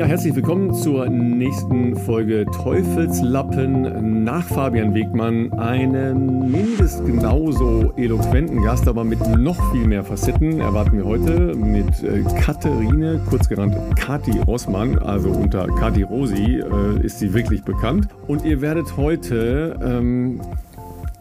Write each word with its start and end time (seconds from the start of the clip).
Ja, 0.00 0.06
herzlich 0.06 0.34
willkommen 0.34 0.72
zur 0.72 1.10
nächsten 1.10 1.94
Folge 1.94 2.46
Teufelslappen 2.46 4.24
nach 4.24 4.46
Fabian 4.46 4.94
Wegmann. 4.94 5.52
Einen 5.52 6.50
mindestens 6.50 7.04
genauso 7.04 7.92
eloquenten 7.98 8.62
Gast, 8.62 8.88
aber 8.88 9.04
mit 9.04 9.20
noch 9.36 9.72
viel 9.72 9.86
mehr 9.86 10.02
Facetten 10.02 10.58
erwarten 10.58 10.96
wir 10.96 11.04
heute 11.04 11.54
mit 11.54 12.02
äh, 12.02 12.22
Katharine, 12.40 13.20
kurz 13.28 13.46
genannt 13.46 13.76
Kati 13.96 14.38
Rossmann, 14.46 14.98
also 14.98 15.28
unter 15.28 15.66
Kati 15.66 16.04
Rosi 16.04 16.60
äh, 16.60 17.04
ist 17.04 17.18
sie 17.18 17.34
wirklich 17.34 17.62
bekannt. 17.62 18.08
Und 18.26 18.46
ihr 18.46 18.62
werdet 18.62 18.96
heute 18.96 19.78
ähm, 19.84 20.40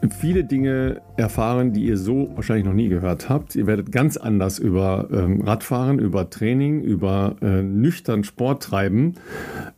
viele 0.10 0.44
Dinge 0.44 1.02
erfahren, 1.18 1.74
die 1.74 1.86
ihr 1.86 1.98
so 1.98 2.32
wahrscheinlich 2.36 2.66
noch 2.66 2.74
nie 2.74 2.90
gehört 2.90 3.30
habt. 3.30 3.56
Ihr 3.56 3.68
werdet 3.68 3.92
ganz 3.92 4.18
anders 4.18 4.60
über 4.60 5.10
ähm, 5.12 5.42
Radfahren, 5.42 6.00
über 6.00 6.30
Training, 6.30 6.82
über 6.82 7.36
äh, 7.42 7.62
nüchtern 7.62 8.24
Sport 8.24 8.64
treiben, 8.64 9.16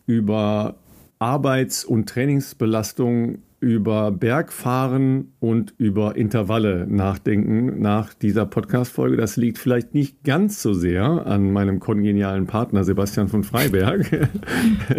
über 0.05 0.75
Arbeits- 1.19 1.85
und 1.85 2.07
Trainingsbelastung, 2.09 3.39
über 3.59 4.11
Bergfahren 4.11 5.33
und 5.39 5.75
über 5.77 6.15
Intervalle 6.15 6.87
nachdenken 6.89 7.79
nach 7.79 8.11
dieser 8.15 8.47
Podcast-Folge. 8.47 9.17
Das 9.17 9.37
liegt 9.37 9.59
vielleicht 9.59 9.93
nicht 9.93 10.23
ganz 10.23 10.63
so 10.63 10.73
sehr 10.73 11.27
an 11.27 11.51
meinem 11.51 11.79
kongenialen 11.79 12.47
Partner 12.47 12.83
Sebastian 12.83 13.27
von 13.27 13.43
Freiberg. 13.43 14.29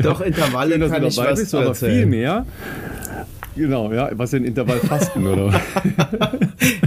Doch, 0.03 0.21
Intervalle 0.21 0.79
Schön, 0.79 0.91
kann 0.91 1.05
ich 1.05 1.17
was 1.17 1.41
bist, 1.41 1.55
aber 1.57 1.75
viel 1.75 2.07
mehr 2.07 2.47
Genau, 3.55 3.93
ja, 3.93 4.11
was 4.15 4.31
denn 4.31 4.45
Intervallfasten, 4.45 5.27
oder? 5.27 5.53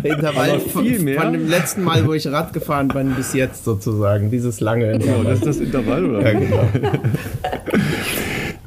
Intervall 0.04 0.60
viel 0.60 1.00
mehr. 1.00 1.22
von 1.22 1.34
dem 1.34 1.48
letzten 1.48 1.84
Mal, 1.84 2.06
wo 2.08 2.14
ich 2.14 2.28
Rad 2.28 2.54
gefahren 2.54 2.88
bin, 2.88 3.14
bis 3.16 3.34
jetzt 3.34 3.64
sozusagen, 3.66 4.32
dieses 4.32 4.62
lange 4.62 4.92
Intervall. 4.94 5.18
Genau, 5.18 5.30
das 5.30 5.40
ist 5.40 5.48
das 5.48 5.58
Intervall, 5.58 6.06
oder? 6.06 6.22
Ja, 6.22 6.40
genau. 6.40 6.64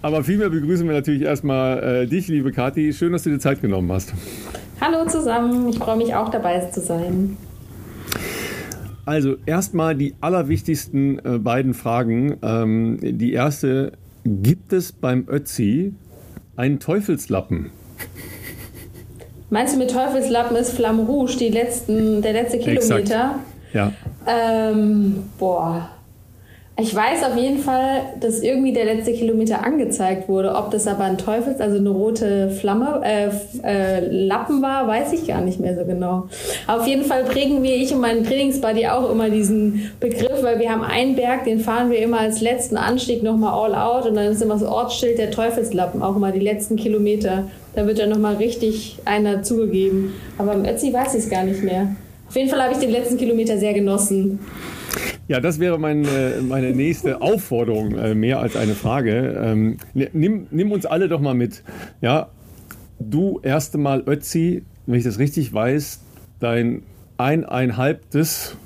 Aber 0.03 0.23
vielmehr 0.23 0.49
begrüßen 0.49 0.87
wir 0.87 0.95
natürlich 0.95 1.23
erstmal 1.23 1.83
äh, 1.83 2.07
dich, 2.07 2.29
liebe 2.29 2.53
Kathi. 2.53 2.93
Schön, 2.93 3.13
dass 3.13 3.25
du 3.25 3.31
dir 3.31 3.41
Zeit 3.41 3.61
genommen 3.61 3.91
hast. 3.91 4.15
Hallo 4.81 5.09
zusammen, 5.09 5.69
ich 5.69 5.79
freue 5.79 5.97
mich 5.97 6.15
auch 6.15 6.29
dabei 6.29 6.61
zu 6.71 6.81
sein. 6.81 7.37
Also 9.05 9.37
erstmal 9.45 9.97
die 9.97 10.15
allerwichtigsten 10.21 11.19
äh, 11.19 11.39
beiden 11.39 11.75
Fragen. 11.75 12.37
Ähm, 12.43 12.99
die 13.03 13.33
erste, 13.33 13.93
gibt 14.25 14.73
es 14.73 14.93
beim 14.93 15.27
Ötzi 15.29 15.95
einen 16.57 16.79
Teufelslappen? 16.79 17.71
Meinst 19.51 19.75
du 19.75 19.79
mit 19.79 19.91
Teufelslappen 19.91 20.57
ist 20.57 20.73
Flamme 20.73 21.05
Rouge, 21.05 21.37
die 21.39 21.49
letzten, 21.49 22.21
der 22.21 22.35
letzte 22.35 22.59
Kilometer? 22.59 22.99
Exakt. 22.99 23.39
Ja. 23.73 23.93
Ähm, 24.27 25.25
boah. 25.39 25.91
Ich 26.81 26.95
weiß 26.95 27.25
auf 27.25 27.37
jeden 27.37 27.59
Fall, 27.59 28.03
dass 28.21 28.41
irgendwie 28.41 28.73
der 28.73 28.85
letzte 28.85 29.13
Kilometer 29.13 29.67
angezeigt 29.67 30.29
wurde. 30.29 30.55
Ob 30.55 30.71
das 30.71 30.87
aber 30.87 31.05
ein 31.05 31.19
Teufels, 31.19 31.61
also 31.61 31.77
eine 31.77 31.89
rote 31.89 32.51
Flamme, 32.51 33.01
äh, 33.03 33.31
äh, 33.65 34.07
Lappen 34.09 34.63
war, 34.63 34.87
weiß 34.87 35.13
ich 35.13 35.27
gar 35.27 35.41
nicht 35.41 35.59
mehr 35.59 35.77
so 35.77 35.85
genau. 35.85 36.29
Auf 36.69 36.87
jeden 36.87 37.03
Fall 37.03 37.25
prägen 37.25 37.65
wir, 37.65 37.75
ich 37.75 37.93
und 37.93 38.01
mein 38.01 38.23
Trainingsbuddy 38.23 38.87
auch 38.87 39.11
immer 39.11 39.29
diesen 39.29 39.91
Begriff, 39.99 40.41
weil 40.43 40.61
wir 40.61 40.71
haben 40.71 40.83
einen 40.83 41.17
Berg, 41.17 41.45
den 41.45 41.59
fahren 41.59 41.91
wir 41.91 41.99
immer 41.99 42.21
als 42.21 42.41
letzten 42.41 42.77
Anstieg 42.77 43.25
nochmal 43.25 43.55
all 43.55 43.75
out 43.75 44.07
und 44.07 44.15
dann 44.15 44.27
ist 44.31 44.41
immer 44.41 44.55
das 44.55 44.63
Ortsschild 44.63 45.19
der 45.19 45.33
Teufelslappen, 45.33 46.01
auch 46.01 46.15
immer 46.15 46.31
die 46.31 46.39
letzten 46.39 46.77
Kilometer. 46.77 47.49
Da 47.79 47.87
wird 47.87 48.01
dann 48.01 48.11
nochmal 48.11 48.35
richtig 48.35 48.99
einer 49.05 49.45
zugegeben. 49.45 50.13
Aber 50.37 50.53
im 50.53 50.65
Ötzi 50.65 50.93
weiß 50.93 51.15
ich 51.15 51.23
es 51.23 51.31
gar 51.31 51.45
nicht 51.45 51.63
mehr. 51.63 51.95
Auf 52.27 52.35
jeden 52.35 52.51
Fall 52.51 52.61
habe 52.61 52.73
ich 52.73 52.81
den 52.81 52.91
letzten 52.91 53.17
Kilometer 53.17 53.57
sehr 53.57 53.73
genossen. 53.73 54.41
Ja, 55.29 55.39
das 55.39 55.61
wäre 55.61 55.79
mein, 55.79 56.05
äh, 56.05 56.41
meine 56.41 56.73
nächste 56.73 57.23
Aufforderung, 57.23 57.97
äh, 57.97 58.17
mehr 58.17 58.41
als 58.41 58.57
eine 58.57 58.75
Frage. 58.75 59.41
Ähm, 59.41 59.77
nimm, 59.95 60.49
nimm 60.51 60.73
uns 60.73 60.87
alle 60.87 61.07
doch 61.07 61.21
mal 61.21 61.35
mit. 61.35 61.63
Ja, 62.01 62.31
du 62.99 63.39
erste 63.45 63.79
Mal 63.79 64.03
Ötzi, 64.09 64.65
wenn 64.87 64.99
ich 64.99 65.05
das 65.05 65.21
richtig 65.21 65.55
weiß, 65.55 66.01
dein 66.41 66.83
eineinhalbtes, 67.17 68.57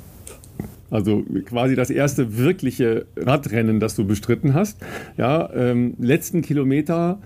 also 0.92 1.24
quasi 1.46 1.74
das 1.74 1.90
erste 1.90 2.36
wirkliche 2.36 3.06
Radrennen, 3.16 3.80
das 3.80 3.96
du 3.96 4.04
bestritten 4.04 4.54
hast. 4.54 4.78
Ja, 5.16 5.48
ähm, 5.54 5.94
letzten 5.98 6.42
Kilometer, 6.42 7.18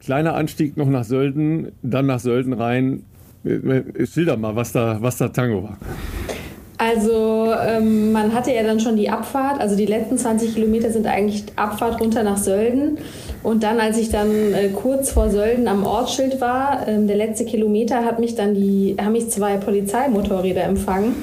kleiner 0.00 0.34
Anstieg 0.34 0.76
noch 0.76 0.88
nach 0.88 1.04
Sölden, 1.04 1.72
dann 1.82 2.06
nach 2.06 2.20
Sölden 2.20 2.52
rein. 2.52 3.04
Äh, 3.44 4.06
schilder 4.06 4.36
mal, 4.36 4.56
was 4.56 4.72
da, 4.72 4.98
was 5.00 5.16
da 5.16 5.28
Tango 5.28 5.62
war. 5.62 5.78
Also 6.76 7.52
ähm, 7.66 8.12
man 8.12 8.32
hatte 8.34 8.52
ja 8.52 8.62
dann 8.62 8.78
schon 8.78 8.96
die 8.96 9.10
Abfahrt, 9.10 9.60
also 9.60 9.74
die 9.74 9.86
letzten 9.86 10.16
20 10.16 10.54
Kilometer 10.54 10.92
sind 10.92 11.08
eigentlich 11.08 11.44
Abfahrt 11.56 12.00
runter 12.00 12.22
nach 12.22 12.36
Sölden. 12.36 12.98
Und 13.42 13.64
dann, 13.64 13.80
als 13.80 13.98
ich 13.98 14.10
dann 14.10 14.30
äh, 14.52 14.68
kurz 14.68 15.10
vor 15.10 15.30
Sölden 15.30 15.66
am 15.66 15.84
Ortsschild 15.84 16.40
war, 16.40 16.86
ähm, 16.86 17.08
der 17.08 17.16
letzte 17.16 17.46
Kilometer, 17.46 18.04
hat 18.04 18.20
mich 18.20 18.36
dann 18.36 18.54
die, 18.54 18.96
haben 19.00 19.12
mich 19.12 19.28
zwei 19.30 19.56
Polizeimotorräder 19.56 20.62
empfangen, 20.64 21.16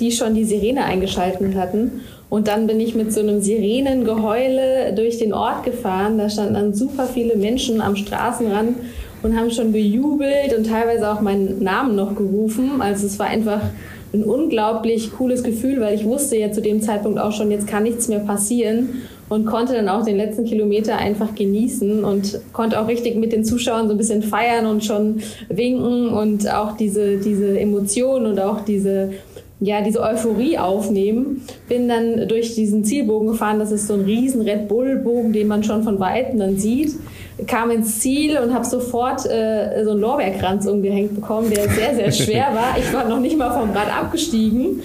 die 0.00 0.10
schon 0.10 0.34
die 0.34 0.44
Sirene 0.44 0.84
eingeschaltet 0.84 1.54
hatten. 1.54 2.00
Und 2.28 2.48
dann 2.48 2.66
bin 2.66 2.80
ich 2.80 2.94
mit 2.94 3.12
so 3.12 3.20
einem 3.20 3.40
Sirenengeheule 3.42 4.94
durch 4.94 5.18
den 5.18 5.32
Ort 5.32 5.64
gefahren. 5.64 6.16
Da 6.16 6.30
standen 6.30 6.54
dann 6.54 6.74
super 6.74 7.06
viele 7.06 7.36
Menschen 7.36 7.80
am 7.80 7.96
Straßenrand 7.96 8.76
und 9.22 9.38
haben 9.38 9.50
schon 9.50 9.72
gejubelt 9.72 10.56
und 10.56 10.66
teilweise 10.66 11.10
auch 11.10 11.20
meinen 11.20 11.62
Namen 11.62 11.96
noch 11.96 12.14
gerufen. 12.14 12.80
Also 12.80 13.06
es 13.06 13.18
war 13.18 13.26
einfach 13.26 13.60
ein 14.12 14.24
unglaublich 14.24 15.12
cooles 15.12 15.42
Gefühl, 15.42 15.80
weil 15.80 15.94
ich 15.94 16.04
wusste 16.04 16.36
ja 16.36 16.50
zu 16.50 16.60
dem 16.60 16.80
Zeitpunkt 16.82 17.18
auch 17.18 17.32
schon, 17.32 17.50
jetzt 17.50 17.66
kann 17.66 17.84
nichts 17.84 18.08
mehr 18.08 18.18
passieren 18.20 19.02
und 19.28 19.46
konnte 19.46 19.74
dann 19.74 19.88
auch 19.88 20.04
den 20.04 20.16
letzten 20.16 20.44
Kilometer 20.44 20.96
einfach 20.96 21.36
genießen 21.36 22.04
und 22.04 22.40
konnte 22.52 22.80
auch 22.80 22.88
richtig 22.88 23.14
mit 23.14 23.32
den 23.32 23.44
Zuschauern 23.44 23.86
so 23.86 23.94
ein 23.94 23.98
bisschen 23.98 24.22
feiern 24.22 24.66
und 24.66 24.84
schon 24.84 25.20
winken 25.48 26.08
und 26.08 26.52
auch 26.52 26.76
diese, 26.76 27.18
diese 27.18 27.58
Emotionen 27.58 28.26
und 28.26 28.40
auch 28.40 28.64
diese 28.64 29.10
ja, 29.60 29.82
diese 29.82 30.00
Euphorie 30.00 30.58
aufnehmen. 30.58 31.42
Bin 31.68 31.86
dann 31.88 32.26
durch 32.28 32.54
diesen 32.54 32.84
Zielbogen 32.84 33.28
gefahren. 33.28 33.58
Das 33.58 33.70
ist 33.70 33.86
so 33.86 33.94
ein 33.94 34.00
riesen 34.00 34.40
Red 34.40 34.68
Bull-Bogen, 34.68 35.32
den 35.32 35.48
man 35.48 35.62
schon 35.62 35.82
von 35.82 36.00
Weitem 36.00 36.38
dann 36.38 36.56
sieht. 36.56 36.94
Kam 37.46 37.70
ins 37.70 38.00
Ziel 38.00 38.38
und 38.38 38.54
habe 38.54 38.64
sofort 38.64 39.26
äh, 39.26 39.84
so 39.84 39.92
einen 39.92 40.00
Lorbeerkranz 40.00 40.66
umgehängt 40.66 41.14
bekommen, 41.14 41.50
der 41.50 41.68
sehr, 41.68 41.94
sehr 41.94 42.12
schwer 42.24 42.48
war. 42.54 42.78
Ich 42.78 42.92
war 42.92 43.06
noch 43.06 43.20
nicht 43.20 43.36
mal 43.36 43.50
vom 43.50 43.70
Rad 43.70 43.94
abgestiegen 43.94 44.82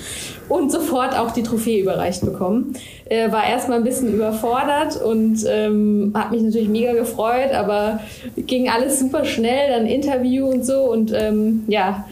und 0.50 0.72
sofort 0.72 1.18
auch 1.18 1.32
die 1.32 1.44
Trophäe 1.44 1.82
überreicht 1.82 2.22
bekommen. 2.22 2.74
Äh, 3.06 3.32
war 3.32 3.48
erstmal 3.48 3.80
ein 3.80 3.84
bisschen 3.84 4.14
überfordert 4.14 5.02
und 5.02 5.44
ähm, 5.48 6.12
hat 6.14 6.32
mich 6.32 6.42
natürlich 6.42 6.70
mega 6.70 6.94
gefreut, 6.94 7.52
aber 7.54 8.00
ging 8.36 8.70
alles 8.70 9.00
super 9.00 9.26
schnell, 9.26 9.70
dann 9.70 9.86
Interview 9.86 10.48
und 10.48 10.66
so 10.66 10.92
und 10.92 11.14
ähm, 11.14 11.64
ja, 11.68 12.06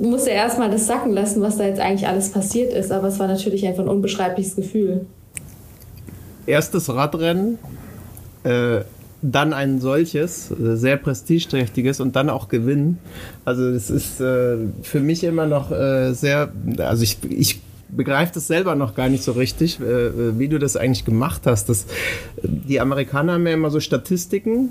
musste 0.00 0.30
erstmal 0.30 0.70
das 0.70 0.86
sacken 0.86 1.12
lassen, 1.12 1.42
was 1.42 1.58
da 1.58 1.64
jetzt 1.64 1.80
eigentlich 1.80 2.06
alles 2.08 2.30
passiert 2.30 2.72
ist. 2.72 2.92
Aber 2.92 3.08
es 3.08 3.18
war 3.18 3.28
natürlich 3.28 3.66
einfach 3.66 3.82
ein 3.82 3.88
unbeschreibliches 3.88 4.56
Gefühl. 4.56 5.06
Erstes 6.46 6.92
Radrennen, 6.92 7.58
äh, 8.44 8.80
dann 9.22 9.52
ein 9.52 9.80
solches, 9.80 10.50
äh, 10.50 10.76
sehr 10.76 10.96
prestigeträchtiges 10.96 12.00
und 12.00 12.16
dann 12.16 12.28
auch 12.28 12.48
gewinnen. 12.48 12.98
Also 13.44 13.68
es 13.68 13.90
ist 13.90 14.20
äh, 14.20 14.56
für 14.82 15.00
mich 15.00 15.22
immer 15.24 15.46
noch 15.46 15.70
äh, 15.70 16.12
sehr, 16.12 16.52
also 16.78 17.02
ich, 17.04 17.18
ich 17.28 17.60
begreife 17.92 18.32
das 18.34 18.46
selber 18.46 18.74
noch 18.74 18.94
gar 18.94 19.08
nicht 19.08 19.22
so 19.22 19.32
richtig, 19.32 19.78
äh, 19.80 19.84
äh, 19.84 20.38
wie 20.38 20.48
du 20.48 20.58
das 20.58 20.76
eigentlich 20.76 21.04
gemacht 21.04 21.42
hast. 21.44 21.68
Das, 21.68 21.86
die 22.42 22.80
Amerikaner 22.80 23.34
haben 23.34 23.46
ja 23.46 23.52
immer 23.52 23.70
so 23.70 23.80
Statistiken 23.80 24.70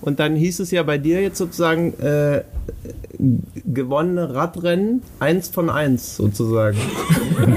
und 0.00 0.20
dann 0.20 0.36
hieß 0.36 0.60
es 0.60 0.70
ja 0.70 0.82
bei 0.82 0.98
dir 0.98 1.22
jetzt 1.22 1.38
sozusagen 1.38 1.94
äh, 2.00 2.42
gewonnene 3.64 4.34
Radrennen 4.34 5.02
eins 5.20 5.48
von 5.48 5.70
eins 5.70 6.16
sozusagen. 6.16 6.78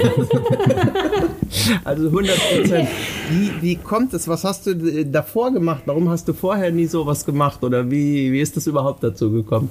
also 1.83 2.07
100 2.07 2.37
Prozent. 2.37 2.89
Wie, 3.29 3.51
wie 3.61 3.75
kommt 3.75 4.13
es? 4.13 4.27
Was 4.27 4.43
hast 4.43 4.67
du 4.67 5.05
davor 5.05 5.51
gemacht? 5.51 5.83
Warum 5.85 6.09
hast 6.09 6.27
du 6.27 6.33
vorher 6.33 6.71
nie 6.71 6.87
sowas 6.87 7.25
gemacht? 7.25 7.63
Oder 7.63 7.89
wie, 7.89 8.31
wie 8.31 8.39
ist 8.39 8.57
das 8.57 8.67
überhaupt 8.67 9.03
dazu 9.03 9.31
gekommen? 9.31 9.69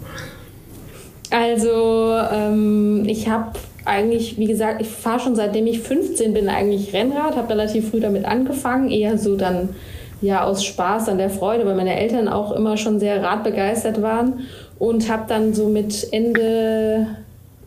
Also 1.31 2.17
ähm, 2.32 3.05
ich 3.06 3.29
habe 3.29 3.53
eigentlich, 3.85 4.38
wie 4.38 4.47
gesagt, 4.47 4.81
ich 4.82 4.88
fahre 4.88 5.21
schon 5.21 5.37
seitdem 5.37 5.67
ich 5.67 5.81
15 5.81 6.32
bin 6.32 6.49
eigentlich 6.49 6.93
Rennrad, 6.93 7.37
habe 7.37 7.50
relativ 7.50 7.91
früh 7.91 8.00
damit 8.00 8.25
angefangen, 8.25 8.91
eher 8.91 9.19
so 9.19 9.37
dann 9.37 9.71
ja 10.21 10.44
aus 10.44 10.65
Spaß 10.65 11.09
an 11.09 11.19
der 11.19 11.31
Freude, 11.31 11.65
weil 11.67 11.75
meine 11.75 11.99
Eltern 11.99 12.29
auch 12.29 12.53
immer 12.53 12.77
schon 12.77 13.00
sehr 13.00 13.23
radbegeistert 13.23 14.03
waren 14.03 14.41
und 14.79 15.11
habe 15.11 15.25
dann 15.29 15.55
so 15.55 15.69
mit 15.69 16.09
Ende 16.12 17.06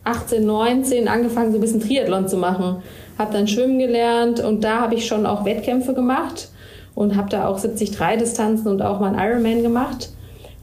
18, 0.04 0.44
19 0.44 1.08
angefangen, 1.08 1.52
so 1.52 1.58
ein 1.58 1.60
bisschen 1.60 1.80
Triathlon 1.80 2.28
zu 2.28 2.36
machen. 2.36 2.82
Habe 3.18 3.32
dann 3.32 3.48
schwimmen 3.48 3.78
gelernt 3.78 4.40
und 4.40 4.64
da 4.64 4.80
habe 4.80 4.94
ich 4.94 5.06
schon 5.06 5.26
auch 5.26 5.44
Wettkämpfe 5.44 5.94
gemacht 5.94 6.48
und 6.94 7.16
habe 7.16 7.28
da 7.30 7.48
auch 7.48 7.60
73 7.60 7.96
Distanzen 8.20 8.68
und 8.68 8.82
auch 8.82 9.00
mal 9.00 9.14
einen 9.14 9.18
Ironman 9.18 9.62
gemacht. 9.62 10.10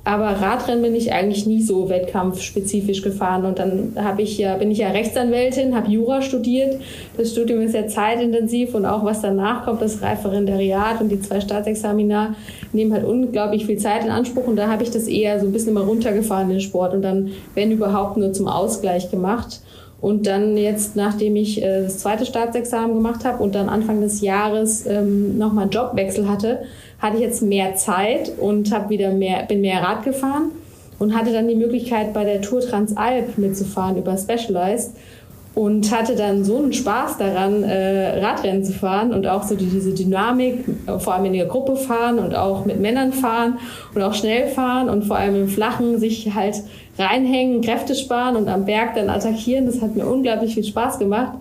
Aber 0.04 0.26
Radrennen 0.26 0.82
bin 0.82 0.96
ich 0.96 1.14
eigentlich 1.14 1.46
nie 1.46 1.62
so 1.62 1.88
wettkampfspezifisch 1.90 3.04
gefahren. 3.04 3.46
Und 3.46 3.60
dann 3.60 3.94
habe 3.96 4.24
ich 4.24 4.38
ja, 4.40 4.58
bin 4.58 4.72
ich 4.72 4.80
ja 4.80 4.90
Rechtsanwältin, 4.90 5.76
habe 5.76 5.92
Jura 5.92 6.24
studiert. 6.24 6.82
Das 7.18 7.32
Studium 7.32 7.62
ist 7.62 7.76
ja 7.76 7.88
zeitintensiv 7.88 8.74
und 8.74 8.88
auch 8.88 9.06
was 9.06 9.22
danach 9.22 9.64
kommt, 9.64 9.82
das 9.82 10.02
Referendariat 10.02 11.02
und 11.02 11.10
die 11.10 11.20
zwei 11.20 11.40
Staatsexamina 11.40 12.36
nehmen 12.74 12.94
halt 12.94 13.06
unglaublich 13.06 13.68
viel 13.68 13.78
Zeit 13.78 14.04
in 14.04 14.10
Anspruch. 14.10 14.48
Und 14.48 14.56
da 14.56 14.70
habe 14.70 14.82
ich 14.82 14.90
das 14.90 15.08
eher 15.08 15.40
so 15.40 15.46
ein 15.46 15.52
bisschen 15.52 15.70
immer 15.70 15.82
runtergefahren, 15.82 16.50
den 16.50 16.62
Sport. 16.62 16.96
Und 16.96 17.04
dann, 17.04 17.30
wenn 17.54 17.72
überhaupt, 17.72 18.18
nur 18.18 18.34
zum 18.34 18.48
Ausgleich 18.48 19.12
gemacht. 19.12 19.62
Und 20.02 20.26
dann 20.26 20.58
jetzt, 20.58 20.96
nachdem 20.96 21.36
ich 21.36 21.62
äh, 21.62 21.84
das 21.84 22.00
zweite 22.00 22.26
Staatsexamen 22.26 22.96
gemacht 22.96 23.24
habe 23.24 23.44
und 23.44 23.54
dann 23.54 23.70
Anfang 23.70 24.02
des 24.02 24.22
Jahres 24.22 24.88
ähm, 24.88 25.38
nochmal 25.38 25.66
einen 25.66 25.72
Jobwechsel 25.72 26.28
hatte, 26.28 26.64
hatte 27.02 27.18
ich 27.18 27.24
jetzt 27.24 27.42
mehr 27.42 27.76
Zeit 27.76 28.32
und 28.38 28.72
habe 28.72 28.90
wieder 28.90 29.12
mehr, 29.12 29.44
bin 29.44 29.62
mehr 29.62 29.82
Rad 29.82 30.04
gefahren 30.04 30.52
und 31.00 31.16
hatte 31.18 31.34
dann 31.34 31.48
die 31.48 31.56
Möglichkeit, 31.56 32.14
bei 32.14 32.24
der 32.24 32.42
Tour 32.42 32.62
Transalp 32.62 33.38
mitzufahren 33.38 33.98
über 33.98 34.16
Specialized 34.18 34.92
und 35.54 35.92
hatte 35.92 36.16
dann 36.16 36.46
so 36.46 36.58
einen 36.58 36.72
Spaß 36.72 37.18
daran, 37.18 37.64
äh, 37.64 38.20
Radrennen 38.20 38.64
zu 38.64 38.72
fahren 38.72 39.14
und 39.14 39.28
auch 39.28 39.44
so 39.44 39.56
die, 39.56 39.66
diese 39.66 39.94
Dynamik, 39.94 40.64
vor 41.00 41.16
allem 41.16 41.26
in 41.26 41.34
der 41.34 41.48
Gruppe 41.48 41.76
fahren 41.76 42.20
und 42.20 42.36
auch 42.36 42.66
mit 42.66 42.80
Männern 42.80 43.12
fahren 43.12 43.58
und 43.94 44.02
auch 44.02 44.14
schnell 44.14 44.48
fahren 44.48 44.88
und 44.88 45.04
vor 45.04 45.18
allem 45.18 45.36
im 45.36 45.48
Flachen 45.50 46.00
sich 46.00 46.34
halt 46.34 46.62
reinhängen, 46.98 47.62
Kräfte 47.62 47.96
sparen 47.96 48.36
und 48.36 48.48
am 48.48 48.66
Berg 48.66 48.96
dann 48.96 49.10
attackieren. 49.10 49.66
Das 49.66 49.82
hat 49.82 49.96
mir 49.96 50.06
unglaublich 50.06 50.54
viel 50.54 50.64
Spaß 50.64 51.00
gemacht 51.00 51.34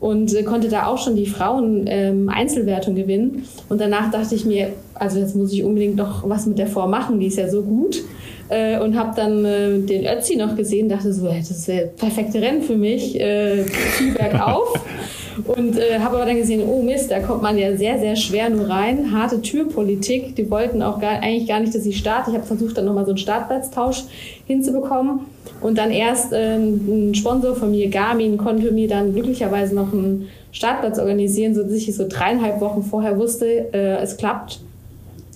und 0.00 0.34
äh, 0.34 0.42
konnte 0.42 0.68
da 0.68 0.86
auch 0.86 0.98
schon 0.98 1.16
die 1.16 1.26
Frauen 1.26 1.84
ähm, 1.86 2.28
Einzelwertung 2.28 2.94
gewinnen. 2.94 3.44
Und 3.68 3.80
danach 3.80 4.10
dachte 4.10 4.34
ich 4.34 4.44
mir, 4.44 4.70
also 4.94 5.18
jetzt 5.18 5.34
muss 5.34 5.52
ich 5.52 5.64
unbedingt 5.64 5.96
noch 5.96 6.28
was 6.28 6.46
mit 6.46 6.58
der 6.58 6.66
Form 6.66 6.90
machen, 6.90 7.20
die 7.20 7.26
ist 7.26 7.38
ja 7.38 7.48
so 7.48 7.62
gut. 7.62 8.02
Äh, 8.48 8.78
und 8.80 8.96
habe 8.96 9.12
dann 9.14 9.44
äh, 9.44 9.78
den 9.80 10.06
Ötzi 10.06 10.36
noch 10.36 10.56
gesehen, 10.56 10.88
dachte 10.88 11.12
so, 11.12 11.26
das 11.26 11.68
wäre 11.68 11.88
perfekte 11.88 12.40
Rennen 12.40 12.62
für 12.62 12.76
mich, 12.76 13.20
äh, 13.20 13.64
viel 13.64 14.14
bergauf. 14.14 14.72
Und 15.46 15.78
äh, 15.78 15.98
habe 16.00 16.16
aber 16.16 16.26
dann 16.26 16.36
gesehen, 16.36 16.62
oh 16.68 16.82
Mist, 16.82 17.10
da 17.10 17.20
kommt 17.20 17.42
man 17.42 17.56
ja 17.58 17.76
sehr, 17.76 17.98
sehr 17.98 18.16
schwer 18.16 18.50
nur 18.50 18.68
rein. 18.68 19.12
Harte 19.12 19.40
Türpolitik. 19.40 20.36
Die 20.36 20.50
wollten 20.50 20.82
auch 20.82 21.00
gar, 21.00 21.22
eigentlich 21.22 21.48
gar 21.48 21.60
nicht, 21.60 21.74
dass 21.74 21.86
ich 21.86 21.98
starte. 21.98 22.30
Ich 22.30 22.36
habe 22.36 22.46
versucht, 22.46 22.76
dann 22.76 22.84
nochmal 22.84 23.04
so 23.04 23.12
einen 23.12 23.18
Startplatztausch 23.18 24.04
hinzubekommen. 24.46 25.20
Und 25.60 25.78
dann 25.78 25.90
erst 25.90 26.32
äh, 26.32 26.56
ein 26.56 27.14
Sponsor 27.14 27.54
von 27.54 27.70
mir, 27.70 27.88
Garmin, 27.88 28.36
konnte 28.36 28.72
mir 28.72 28.88
dann 28.88 29.12
glücklicherweise 29.12 29.74
noch 29.74 29.92
einen 29.92 30.28
Startplatz 30.52 30.98
organisieren, 30.98 31.54
sodass 31.54 31.72
ich 31.72 31.94
so 31.94 32.06
dreieinhalb 32.08 32.60
Wochen 32.60 32.82
vorher 32.82 33.18
wusste, 33.18 33.72
äh, 33.72 33.96
es 34.02 34.16
klappt. 34.16 34.60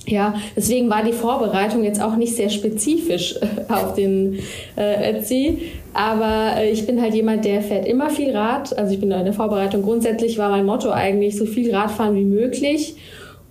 Ja, 0.06 0.34
deswegen 0.56 0.90
war 0.90 1.04
die 1.04 1.12
Vorbereitung 1.12 1.84
jetzt 1.84 2.02
auch 2.02 2.16
nicht 2.16 2.34
sehr 2.34 2.50
spezifisch 2.50 3.36
äh, 3.40 3.72
auf 3.72 3.94
den 3.94 4.40
äh, 4.76 5.10
Etsy. 5.10 5.58
Aber 5.94 6.56
äh, 6.56 6.70
ich 6.70 6.86
bin 6.86 7.00
halt 7.00 7.14
jemand, 7.14 7.44
der 7.44 7.62
fährt 7.62 7.86
immer 7.86 8.10
viel 8.10 8.36
Rad. 8.36 8.76
Also 8.76 8.94
ich 8.94 9.00
bin 9.00 9.10
in 9.10 9.24
der 9.24 9.32
Vorbereitung. 9.32 9.82
Grundsätzlich 9.82 10.38
war 10.38 10.50
mein 10.50 10.66
Motto 10.66 10.90
eigentlich, 10.90 11.36
so 11.36 11.46
viel 11.46 11.74
Radfahren 11.74 12.16
wie 12.16 12.24
möglich 12.24 12.96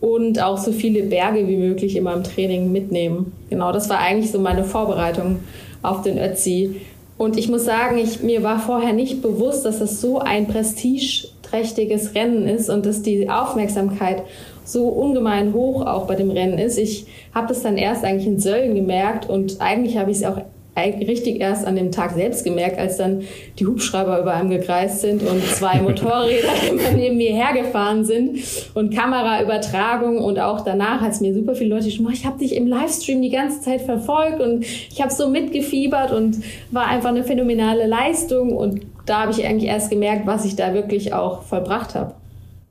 und 0.02 0.42
auch 0.42 0.58
so 0.58 0.72
viele 0.72 1.04
Berge 1.04 1.48
wie 1.48 1.56
möglich 1.56 1.96
immer 1.96 2.14
im 2.14 2.24
Training 2.24 2.72
mitnehmen. 2.72 3.32
Genau, 3.50 3.72
das 3.72 3.88
war 3.90 4.00
eigentlich 4.00 4.32
so 4.32 4.40
meine 4.40 4.64
Vorbereitung 4.64 5.40
auf 5.84 6.02
den 6.02 6.18
Ötzi. 6.18 6.82
Und 7.18 7.38
ich 7.38 7.50
muss 7.50 7.66
sagen, 7.66 8.00
ich, 8.00 8.24
mir 8.24 8.42
war 8.42 8.60
vorher 8.60 8.94
nicht 8.94 9.22
bewusst, 9.22 9.64
dass 9.64 9.78
das 9.78 10.02
so 10.02 10.18
ein 10.18 10.48
prestigeträchtiges 10.48 12.16
Rennen 12.16 12.48
ist 12.48 12.68
und 12.68 12.88
dass 12.88 13.04
die 13.04 13.30
Aufmerksamkeit 13.30 14.24
so 14.64 14.88
ungemein 14.88 15.54
hoch 15.54 15.86
auch 15.86 16.08
bei 16.08 16.16
dem 16.16 16.32
Rennen 16.32 16.58
ist. 16.58 16.78
Ich 16.78 17.06
habe 17.34 17.48
das 17.48 17.64
dann 17.64 17.78
erst 17.78 18.04
eigentlich 18.04 18.28
in 18.28 18.40
Sölden 18.40 18.76
gemerkt 18.76 19.30
und 19.30 19.60
eigentlich 19.60 19.98
habe 19.98 20.12
ich 20.12 20.18
es 20.18 20.24
auch 20.24 20.38
richtig 20.78 21.42
erst 21.42 21.68
an 21.68 21.76
dem 21.76 21.92
Tag 21.92 22.12
selbst 22.12 22.46
gemerkt, 22.46 22.80
als 22.80 22.98
dann 22.98 23.24
die 23.60 23.66
Hubschrauber 23.66 24.20
über 24.22 24.34
einem 24.34 24.50
gekreist 24.50 25.02
sind 25.02 25.22
und 25.22 25.44
zwei 25.44 25.82
Motorräder 25.82 26.48
immer 26.70 26.92
neben 26.96 27.18
mir 27.18 27.34
hergefahren 27.34 28.06
sind 28.06 28.40
und 28.74 28.96
Kameraübertragung 28.96 30.20
und 30.20 30.40
auch 30.40 30.62
danach 30.62 31.02
hat 31.02 31.12
es 31.12 31.20
mir 31.20 31.34
super 31.34 31.56
viele 31.56 31.76
Leute 31.76 31.86
geschrieben, 31.86 32.10
ich 32.14 32.26
habe 32.26 32.40
dich 32.40 32.56
im 32.56 32.68
Livestream 32.68 33.22
die 33.22 33.30
ganze 33.30 33.62
Zeit 33.62 33.82
verfolgt 33.82 34.40
und 34.42 34.64
ich 34.64 35.02
habe 35.02 35.12
so 35.14 35.28
mitgefiebert 35.28 36.12
und 36.12 36.38
war 36.72 36.88
einfach 36.88 37.10
eine 37.10 37.24
phänomenale 37.24 37.86
Leistung 37.86 38.56
und 38.56 38.82
da 39.06 39.24
habe 39.24 39.32
ich 39.32 39.46
eigentlich 39.46 39.70
erst 39.70 39.90
gemerkt, 39.90 40.26
was 40.26 40.46
ich 40.46 40.56
da 40.56 40.74
wirklich 40.74 41.14
auch 41.14 41.42
vollbracht 41.42 41.96
habe. 41.96 42.14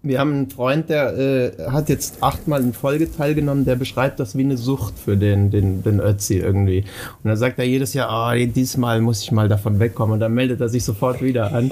Wir 0.02 0.18
haben 0.18 0.32
einen 0.32 0.50
Freund, 0.50 0.88
der 0.88 1.18
äh, 1.18 1.52
hat 1.70 1.90
jetzt 1.90 2.22
achtmal 2.22 2.62
in 2.62 2.72
Folge 2.72 3.14
teilgenommen, 3.14 3.66
der 3.66 3.76
beschreibt 3.76 4.18
das 4.18 4.34
wie 4.34 4.44
eine 4.44 4.56
Sucht 4.56 4.98
für 4.98 5.18
den, 5.18 5.50
den, 5.50 5.82
den 5.82 6.00
Ötzi 6.00 6.38
irgendwie. 6.38 6.84
Und 7.22 7.28
dann 7.28 7.36
sagt 7.36 7.58
er 7.58 7.66
jedes 7.66 7.92
Jahr, 7.92 8.08
oh, 8.10 8.46
diesmal 8.46 9.02
muss 9.02 9.22
ich 9.22 9.30
mal 9.30 9.48
davon 9.50 9.78
wegkommen. 9.78 10.14
Und 10.14 10.20
dann 10.20 10.32
meldet 10.32 10.62
er 10.62 10.70
sich 10.70 10.84
sofort 10.84 11.20
wieder 11.20 11.52
an. 11.52 11.70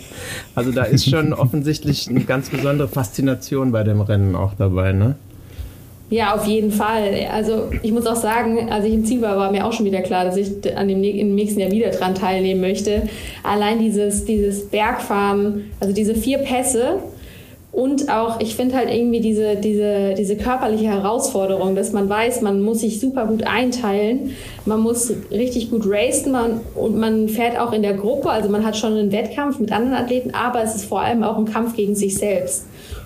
Also 0.55 0.73
da 0.73 0.83
ist 0.85 1.09
schon 1.09 1.33
offensichtlich 1.33 2.07
eine 2.11 2.21
ganz 2.21 2.51
besondere 2.51 2.89
Faszination 2.89 3.73
bei 3.73 3.83
dem 3.83 4.03
Rennen 4.03 4.37
auch 4.37 4.53
dabei, 4.53 4.93
ne? 4.93 5.17
Ja, 6.11 6.35
auf 6.35 6.47
jeden 6.47 6.71
Fall. 6.71 7.15
Also 7.33 7.71
ich 7.83 7.93
muss 7.93 8.07
auch 8.07 8.17
sagen, 8.17 8.71
als 8.71 8.85
ich 8.85 8.93
im 8.93 9.07
Ziel 9.07 9.23
war, 9.23 9.39
war 9.39 9.51
mir 9.51 9.67
auch 9.67 9.73
schon 9.73 9.87
wieder 9.87 10.03
klar, 10.03 10.27
dass 10.27 10.37
ich 10.37 10.51
an 10.77 10.89
dem, 10.89 11.03
im 11.03 11.35
nächsten 11.35 11.61
Jahr 11.61 11.71
wieder 11.71 11.91
dran 11.91 12.15
teilnehmen 12.15 12.61
möchte. 12.61 13.09
Allein 13.43 13.79
dieses, 13.79 14.27
dieses 14.27 14.69
Bergfahren, 14.69 15.71
also 15.81 15.95
diese 15.95 16.15
vier 16.15 16.39
Pässe, 16.39 16.99
und 17.71 18.09
auch, 18.09 18.41
ich 18.41 18.57
finde 18.57 18.77
halt 18.77 18.91
irgendwie 18.91 19.21
diese, 19.21 19.57
diese, 19.57 20.15
diese 20.15 20.37
körperliche 20.37 20.87
Herausforderung, 20.87 21.75
dass 21.75 21.93
man 21.93 22.09
weiß, 22.09 22.41
man 22.41 22.63
muss 22.63 22.81
sich 22.81 22.99
super 22.99 23.27
gut 23.27 23.45
einteilen, 23.45 24.31
man 24.65 24.81
muss 24.81 25.13
richtig 25.31 25.71
gut 25.71 25.83
racen 25.87 26.33
man, 26.33 26.61
und 26.75 26.97
man 26.97 27.29
fährt 27.29 27.59
auch 27.59 27.73
in 27.73 27.83
der 27.83 27.95
Gruppe, 27.95 28.31
also 28.31 28.49
man 28.49 28.65
hat 28.65 28.77
schon 28.77 28.95
einen 28.95 29.13
Wettkampf 29.13 29.59
mit 29.59 29.71
anderen 29.71 30.03
Athleten, 30.03 30.33
aber 30.33 30.63
es 30.63 30.75
ist 30.75 30.87
vor 30.87 31.03
allem 31.03 31.23
auch 31.23 31.37
ein 31.37 31.45
Kampf 31.45 31.77
gegen 31.77 31.95
sich 31.95 32.17
selbst. 32.17 32.65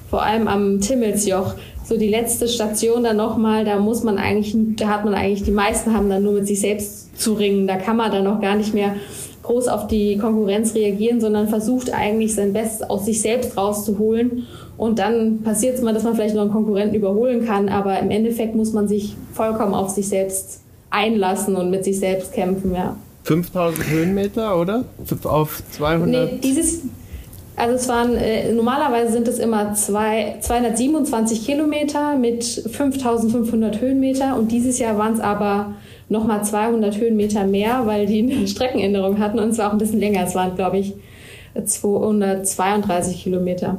Vor 0.08 0.22
allem 0.22 0.46
am 0.46 0.80
Timmelsjoch, 0.80 1.54
so 1.84 1.96
die 1.96 2.08
letzte 2.08 2.46
Station 2.46 3.02
dann 3.02 3.16
nochmal, 3.16 3.64
da 3.64 3.78
muss 3.78 4.04
man 4.04 4.16
eigentlich, 4.16 4.54
da 4.76 4.88
hat 4.88 5.04
man 5.04 5.14
eigentlich, 5.14 5.42
die 5.42 5.50
meisten 5.50 5.92
haben 5.92 6.08
dann 6.08 6.22
nur 6.22 6.34
mit 6.34 6.46
sich 6.46 6.60
selbst 6.60 7.18
zu 7.20 7.34
ringen, 7.34 7.66
da 7.66 7.76
kann 7.76 7.96
man 7.96 8.12
dann 8.12 8.24
noch 8.24 8.40
gar 8.40 8.54
nicht 8.54 8.74
mehr 8.74 8.94
groß 9.42 9.68
auf 9.68 9.86
die 9.86 10.18
Konkurrenz 10.18 10.74
reagieren, 10.74 11.20
sondern 11.20 11.48
versucht 11.48 11.92
eigentlich 11.92 12.34
sein 12.34 12.52
Bestes 12.52 12.88
aus 12.88 13.04
sich 13.04 13.20
selbst 13.20 13.56
rauszuholen. 13.56 14.46
Und 14.76 14.98
dann 14.98 15.42
passiert 15.42 15.76
es 15.76 15.82
mal, 15.82 15.92
dass 15.92 16.04
man 16.04 16.14
vielleicht 16.14 16.34
noch 16.34 16.42
einen 16.42 16.52
Konkurrenten 16.52 16.94
überholen 16.94 17.44
kann, 17.44 17.68
aber 17.68 17.98
im 17.98 18.10
Endeffekt 18.10 18.54
muss 18.54 18.72
man 18.72 18.88
sich 18.88 19.16
vollkommen 19.32 19.74
auf 19.74 19.90
sich 19.90 20.08
selbst 20.08 20.60
einlassen 20.90 21.56
und 21.56 21.70
mit 21.70 21.84
sich 21.84 21.98
selbst 21.98 22.32
kämpfen, 22.32 22.74
ja. 22.74 22.96
5000 23.24 23.88
Höhenmeter, 23.88 24.58
oder? 24.58 24.84
Auf 25.24 25.62
200? 25.70 26.32
Nee, 26.32 26.38
dieses, 26.42 26.82
also 27.56 27.74
es 27.74 27.88
waren, 27.88 28.16
äh, 28.16 28.52
normalerweise 28.52 29.12
sind 29.12 29.28
es 29.28 29.38
immer 29.38 29.74
zwei, 29.74 30.36
227 30.40 31.44
Kilometer 31.44 32.16
mit 32.16 32.44
5500 32.44 33.80
Höhenmeter 33.80 34.36
und 34.36 34.50
dieses 34.50 34.78
Jahr 34.78 34.96
waren 34.98 35.14
es 35.14 35.20
aber 35.20 35.74
nochmal 36.08 36.44
200 36.44 36.98
Höhenmeter 36.98 37.44
mehr, 37.44 37.82
weil 37.86 38.06
die 38.06 38.22
eine 38.22 38.46
Streckenänderung 38.48 39.18
hatten 39.18 39.38
und 39.38 39.50
es 39.50 39.58
war 39.58 39.68
auch 39.68 39.72
ein 39.72 39.78
bisschen 39.78 40.00
länger. 40.00 40.24
Es 40.24 40.34
waren, 40.34 40.54
glaube 40.54 40.78
ich, 40.78 40.94
232 41.64 43.22
Kilometer. 43.22 43.78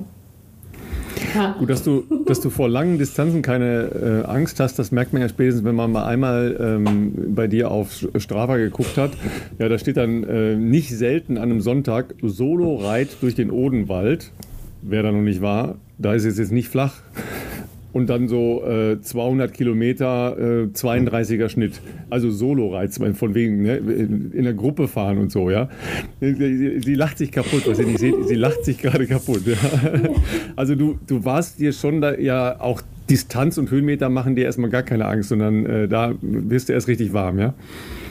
Ja. 1.34 1.56
Gut, 1.58 1.70
dass 1.70 1.84
du, 1.84 2.04
dass 2.26 2.42
du 2.42 2.50
vor 2.50 2.70
langen 2.70 2.98
Distanzen 2.98 3.42
keine 3.42 4.24
äh, 4.26 4.30
Angst 4.30 4.60
hast, 4.60 4.78
das 4.80 4.92
merkt 4.92 5.14
man 5.14 5.22
ja 5.22 5.30
spätestens, 5.30 5.64
wenn 5.66 5.76
man 5.76 5.92
mal 5.92 6.06
einmal 6.06 6.58
ähm, 6.60 7.14
bei 7.36 7.48
dir 7.48 7.72
auf 7.72 8.06
Strava 8.18 8.58
geguckt 8.58 8.98
hat. 8.98 9.12
Ja, 9.60 9.70
da 9.70 9.78
steht 9.78 9.98
dann 9.98 10.24
äh, 10.24 10.56
nicht 10.56 10.96
selten 10.96 11.38
an 11.38 11.52
einem 11.52 11.62
Sonntag 11.62 12.16
Solo-Reit 12.22 13.18
durch 13.22 13.36
den 13.36 13.52
Odenwald. 13.52 14.32
Wer 14.82 15.04
da 15.04 15.12
noch 15.12 15.22
nicht 15.22 15.42
war, 15.42 15.76
da 15.98 16.14
ist 16.14 16.26
es 16.26 16.38
jetzt 16.38 16.52
nicht 16.52 16.68
flach 16.68 16.96
und 17.94 18.10
dann 18.10 18.28
so 18.28 18.64
äh, 18.66 19.00
200 19.00 19.54
Kilometer, 19.54 20.36
äh, 20.38 20.66
32er 20.66 21.48
Schnitt. 21.48 21.80
Also 22.10 22.32
Solo-Reiz, 22.32 23.00
von 23.14 23.36
wegen 23.36 23.62
ne? 23.62 23.78
in 23.78 24.44
der 24.44 24.54
Gruppe 24.54 24.88
fahren 24.88 25.20
und 25.20 25.32
so, 25.32 25.50
ja. 25.50 25.70
Sie, 26.20 26.80
sie 26.82 26.96
lacht 26.96 27.20
sich 27.20 27.32
kaputt, 27.32 27.64
was 27.68 27.80
ihr 27.80 27.86
nicht 27.86 28.00
seht, 28.00 28.16
sie 28.28 28.36
lacht 28.36 28.66
sich 28.66 28.80
gerade 28.80 29.08
kaputt. 29.08 29.44
Ja? 29.46 29.54
Also 30.56 30.76
du, 30.76 31.00
du 31.08 31.26
warst 31.26 31.60
dir 31.60 31.72
schon 31.72 32.02
da 32.02 32.16
ja 32.16 32.60
auch 32.60 32.82
Distanz 33.10 33.58
und 33.58 33.70
Höhenmeter 33.70 34.10
machen 34.10 34.36
dir 34.36 34.46
erstmal 34.46 34.70
gar 34.70 34.84
keine 34.84 35.06
Angst, 35.06 35.30
sondern 35.30 35.66
äh, 35.66 35.88
da 35.88 36.14
wirst 36.22 36.70
du 36.70 36.74
erst 36.74 36.88
richtig 36.88 37.14
warm, 37.14 37.40
ja? 37.40 37.54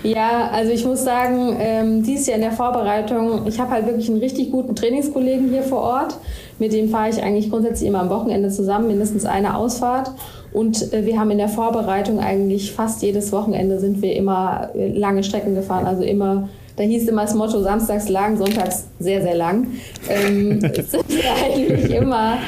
Ja, 0.03 0.51
also 0.53 0.73
ich 0.73 0.85
muss 0.85 1.05
sagen, 1.05 1.57
ähm, 1.61 2.03
dieses 2.03 2.27
Jahr 2.27 2.37
in 2.37 2.43
der 2.43 2.53
Vorbereitung, 2.53 3.47
ich 3.47 3.61
habe 3.61 3.71
halt 3.71 3.87
wirklich 3.87 4.09
einen 4.09 4.19
richtig 4.19 4.51
guten 4.51 4.75
Trainingskollegen 4.75 5.49
hier 5.51 5.63
vor 5.63 5.81
Ort. 5.81 6.19
Mit 6.59 6.73
dem 6.73 6.89
fahre 6.89 7.09
ich 7.09 7.23
eigentlich 7.23 7.51
grundsätzlich 7.51 7.89
immer 7.89 8.01
am 8.01 8.11
Wochenende 8.11 8.51
zusammen, 8.51 8.89
mindestens 8.89 9.25
eine 9.25 9.57
Ausfahrt. 9.57 10.11
Und 10.53 10.93
äh, 10.93 11.07
wir 11.07 11.19
haben 11.19 11.31
in 11.31 11.39
der 11.39 11.49
Vorbereitung 11.49 12.19
eigentlich 12.19 12.73
fast 12.73 13.03
jedes 13.03 13.33
Wochenende 13.33 13.79
sind 13.79 14.03
wir 14.03 14.15
immer 14.15 14.71
äh, 14.75 14.89
lange 14.89 15.23
Strecken 15.23 15.55
gefahren. 15.55 15.87
Also 15.87 16.03
immer, 16.03 16.49
da 16.77 16.83
hieß 16.83 17.09
immer 17.09 17.23
das 17.23 17.35
Motto, 17.35 17.63
samstags 17.63 18.09
lang, 18.09 18.37
sonntags 18.37 18.89
sehr, 18.99 19.23
sehr 19.23 19.37
lang. 19.37 19.69
Ähm, 20.09 20.61
sind 20.89 21.05
eigentlich 21.45 21.91
immer 21.91 22.39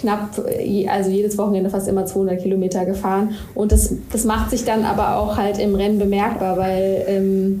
knapp, 0.00 0.42
also 0.88 1.10
jedes 1.10 1.38
Wochenende 1.38 1.70
fast 1.70 1.88
immer 1.88 2.06
200 2.06 2.40
Kilometer 2.40 2.84
gefahren. 2.84 3.34
Und 3.54 3.72
das, 3.72 3.94
das 4.12 4.24
macht 4.24 4.50
sich 4.50 4.64
dann 4.64 4.84
aber 4.84 5.16
auch 5.16 5.36
halt 5.36 5.58
im 5.58 5.74
Rennen 5.74 5.98
bemerkbar, 5.98 6.56
weil 6.56 7.04
ähm, 7.06 7.60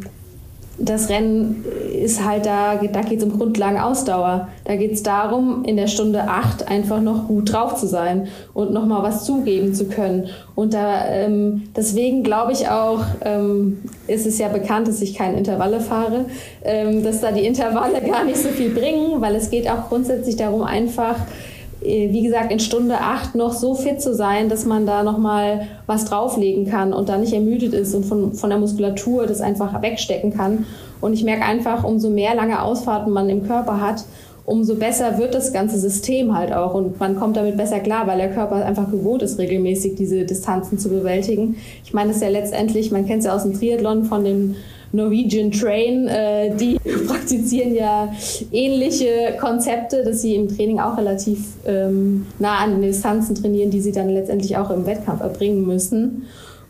das 0.82 1.10
Rennen 1.10 1.64
ist 2.02 2.24
halt 2.24 2.46
da, 2.46 2.76
da 2.76 3.02
geht 3.02 3.18
es 3.18 3.24
um 3.24 3.36
Grundlagenausdauer. 3.36 4.48
Da 4.64 4.76
geht 4.76 4.92
es 4.92 5.02
darum, 5.02 5.62
in 5.64 5.76
der 5.76 5.88
Stunde 5.88 6.22
8 6.22 6.68
einfach 6.68 7.02
noch 7.02 7.28
gut 7.28 7.52
drauf 7.52 7.76
zu 7.76 7.86
sein 7.86 8.28
und 8.54 8.72
nochmal 8.72 9.02
was 9.02 9.24
zugeben 9.24 9.74
zu 9.74 9.86
können. 9.86 10.30
Und 10.54 10.72
da, 10.72 11.06
ähm, 11.06 11.64
deswegen 11.76 12.22
glaube 12.22 12.52
ich 12.52 12.68
auch, 12.68 13.04
ähm, 13.22 13.82
ist 14.06 14.26
es 14.26 14.38
ja 14.38 14.48
bekannt, 14.48 14.88
dass 14.88 15.02
ich 15.02 15.14
keine 15.14 15.36
Intervalle 15.36 15.80
fahre, 15.80 16.24
ähm, 16.64 17.04
dass 17.04 17.20
da 17.20 17.30
die 17.30 17.44
Intervalle 17.44 18.00
gar 18.06 18.24
nicht 18.24 18.38
so 18.38 18.48
viel 18.48 18.70
bringen, 18.70 19.20
weil 19.20 19.34
es 19.34 19.50
geht 19.50 19.68
auch 19.68 19.88
grundsätzlich 19.90 20.36
darum, 20.36 20.62
einfach 20.62 21.16
äh, 21.16 21.59
wie 21.82 22.22
gesagt, 22.22 22.52
in 22.52 22.60
Stunde 22.60 22.98
8 23.00 23.34
noch 23.34 23.52
so 23.52 23.74
fit 23.74 24.02
zu 24.02 24.14
sein, 24.14 24.48
dass 24.48 24.66
man 24.66 24.84
da 24.84 25.02
nochmal 25.02 25.68
was 25.86 26.04
drauflegen 26.04 26.68
kann 26.68 26.92
und 26.92 27.08
da 27.08 27.16
nicht 27.16 27.32
ermüdet 27.32 27.72
ist 27.72 27.94
und 27.94 28.04
von, 28.04 28.34
von 28.34 28.50
der 28.50 28.58
Muskulatur 28.58 29.26
das 29.26 29.40
einfach 29.40 29.80
wegstecken 29.80 30.34
kann. 30.34 30.66
Und 31.00 31.14
ich 31.14 31.24
merke 31.24 31.44
einfach, 31.44 31.84
umso 31.84 32.10
mehr 32.10 32.34
lange 32.34 32.62
Ausfahrten 32.62 33.12
man 33.12 33.30
im 33.30 33.46
Körper 33.46 33.80
hat, 33.80 34.04
umso 34.44 34.74
besser 34.74 35.16
wird 35.18 35.34
das 35.34 35.52
ganze 35.52 35.78
System 35.78 36.36
halt 36.36 36.52
auch 36.52 36.74
und 36.74 36.98
man 36.98 37.16
kommt 37.16 37.36
damit 37.36 37.56
besser 37.56 37.78
klar, 37.78 38.06
weil 38.06 38.18
der 38.18 38.32
Körper 38.32 38.56
einfach 38.64 38.90
gewohnt 38.90 39.22
ist, 39.22 39.38
regelmäßig 39.38 39.94
diese 39.94 40.24
Distanzen 40.24 40.78
zu 40.78 40.88
bewältigen. 40.88 41.56
Ich 41.84 41.94
meine, 41.94 42.08
das 42.08 42.16
ist 42.16 42.22
ja 42.22 42.30
letztendlich, 42.30 42.90
man 42.90 43.06
kennt 43.06 43.20
es 43.20 43.26
ja 43.26 43.34
aus 43.34 43.44
dem 43.44 43.54
Triathlon 43.54 44.04
von 44.04 44.24
den 44.24 44.56
Norwegian 44.92 45.50
Train, 45.50 46.08
äh, 46.08 46.54
die 46.56 46.78
praktizieren 47.06 47.74
ja 47.74 48.12
ähnliche 48.52 49.36
Konzepte, 49.40 50.04
dass 50.04 50.22
sie 50.22 50.34
im 50.34 50.48
Training 50.48 50.80
auch 50.80 50.96
relativ 50.96 51.38
ähm, 51.66 52.26
nah 52.38 52.58
an 52.58 52.72
den 52.72 52.82
Distanzen 52.82 53.34
trainieren, 53.34 53.70
die 53.70 53.80
sie 53.80 53.92
dann 53.92 54.08
letztendlich 54.08 54.56
auch 54.56 54.70
im 54.70 54.86
Wettkampf 54.86 55.20
erbringen 55.20 55.66
müssen. 55.66 56.26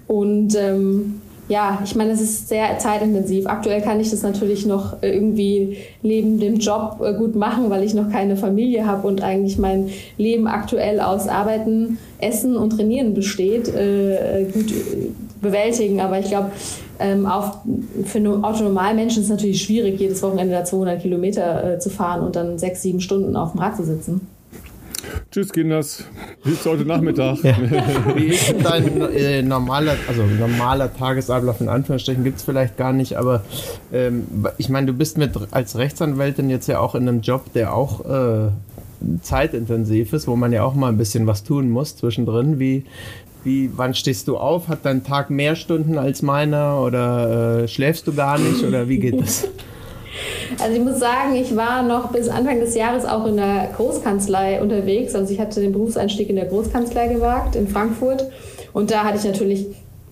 Und 0.07 0.57
ähm, 0.57 1.21
ja, 1.51 1.81
ich 1.85 1.97
meine, 1.97 2.13
es 2.13 2.21
ist 2.21 2.49
sehr 2.49 2.79
zeitintensiv. 2.79 3.47
Aktuell 3.49 3.83
kann 3.83 3.99
ich 3.99 4.11
das 4.11 4.23
natürlich 4.23 4.67
noch 4.67 5.03
irgendwie 5.03 5.79
neben 6.01 6.39
dem 6.39 6.59
Job 6.59 7.01
äh, 7.03 7.13
gut 7.13 7.35
machen, 7.35 7.71
weil 7.71 7.83
ich 7.83 7.93
noch 7.93 8.09
keine 8.09 8.37
Familie 8.37 8.87
habe 8.87 9.09
und 9.09 9.21
eigentlich 9.23 9.59
mein 9.59 9.91
Leben 10.17 10.47
aktuell 10.47 11.01
aus 11.01 11.27
Arbeiten, 11.27 11.99
Essen 12.19 12.57
und 12.57 12.71
Trainieren 12.71 13.15
besteht, 13.15 13.67
äh, 13.75 14.45
gut 14.53 14.73
bewältigen. 15.43 16.01
Aber 16.01 16.21
ich 16.21 16.27
glaube, 16.27 16.53
ähm, 17.01 17.27
auf, 17.27 17.59
für 18.05 18.19
einen 18.19 18.45
Autonormalmenschen 18.45 19.23
ist 19.23 19.27
es 19.27 19.31
natürlich 19.31 19.63
schwierig, 19.63 19.99
jedes 19.99 20.23
Wochenende 20.23 20.55
da 20.55 20.65
200 20.65 21.01
Kilometer 21.01 21.75
äh, 21.75 21.79
zu 21.79 21.91
fahren 21.91 22.23
und 22.23 22.37
dann 22.37 22.59
sechs, 22.59 22.83
sieben 22.83 23.01
Stunden 23.01 23.37
auf 23.37 23.53
dem 23.53 23.61
Rad 23.61 23.77
zu 23.77 23.85
sitzen. 23.85 24.27
Tschüss, 25.31 25.53
Kinders. 25.53 26.05
Bis 26.45 26.65
heute 26.67 26.85
Nachmittag. 26.85 27.43
Ja. 27.43 27.57
Wie 28.17 28.27
ist 28.27 28.51
denn 28.51 28.63
dein 28.63 29.01
äh, 29.13 29.43
normaler, 29.43 29.97
also 30.09 30.23
normaler 30.25 30.95
Tagesablauf 30.95 31.61
in 31.61 31.69
Anführungsstrichen 31.69 32.25
gibt 32.25 32.39
es 32.39 32.43
vielleicht 32.43 32.77
gar 32.77 32.93
nicht, 32.93 33.17
aber 33.17 33.43
ähm, 33.93 34.27
ich 34.59 34.69
meine, 34.69 34.89
du 34.89 34.93
bist 34.93 35.19
mit 35.19 35.33
als 35.53 35.79
Rechtsanwältin 35.79 36.51
jetzt 36.51 36.67
ja 36.67 36.81
auch 36.81 36.95
in 36.95 37.09
einem 37.09 37.21
Job, 37.21 37.53
der 37.55 37.75
auch 37.75 38.05
äh, 38.05 38.51
zeitintensiv 39.23 40.13
ist, 40.13 40.27
wo 40.29 40.37
man 40.37 40.53
ja 40.53 40.65
auch 40.65 40.75
mal 40.75 40.89
ein 40.89 40.99
bisschen 40.99 41.27
was 41.27 41.45
tun 41.45 41.71
muss 41.71 41.97
zwischendrin. 41.97 42.59
Wie, 42.59 42.85
wie, 43.45 43.71
wann 43.75 43.95
stehst 43.95 44.29
du 44.29 44.37
auf? 44.37 44.69
Hat 44.69 44.81
dein 44.83 45.05
Tag 45.05 45.31
mehr 45.31 45.57
Stunden 45.57 45.99
als 45.99 46.23
meiner 46.23 46.81
oder 46.81 47.63
äh, 47.63 47.69
schläfst 47.69 48.07
du 48.07 48.15
gar 48.15 48.39
nicht 48.39 48.65
oder 48.65 48.89
wie 48.89 48.99
geht 48.99 49.21
das? 49.21 49.49
Also 50.59 50.77
ich 50.77 50.85
muss 50.85 50.99
sagen, 50.99 51.37
ich 51.37 51.57
war 51.57 51.83
noch 51.83 52.11
bis 52.11 52.29
Anfang 52.29 52.59
des 52.61 52.75
Jahres 52.75 53.05
auch 53.05 53.27
in 53.27 53.37
der 53.37 53.71
Großkanzlei 53.77 54.61
unterwegs. 54.61 55.15
Also 55.15 55.33
ich 55.33 55.41
hatte 55.41 55.61
den 55.61 55.73
Berufseinstieg 55.73 56.29
in 56.29 56.37
der 56.37 56.47
Großkanzlei 56.47 57.07
gewagt 57.07 57.55
in 57.55 57.69
Frankfurt 57.69 58.27
und 58.73 58.91
da 58.91 59.05
hatte 59.05 59.19
ich 59.19 59.25
natürlich 59.25 59.67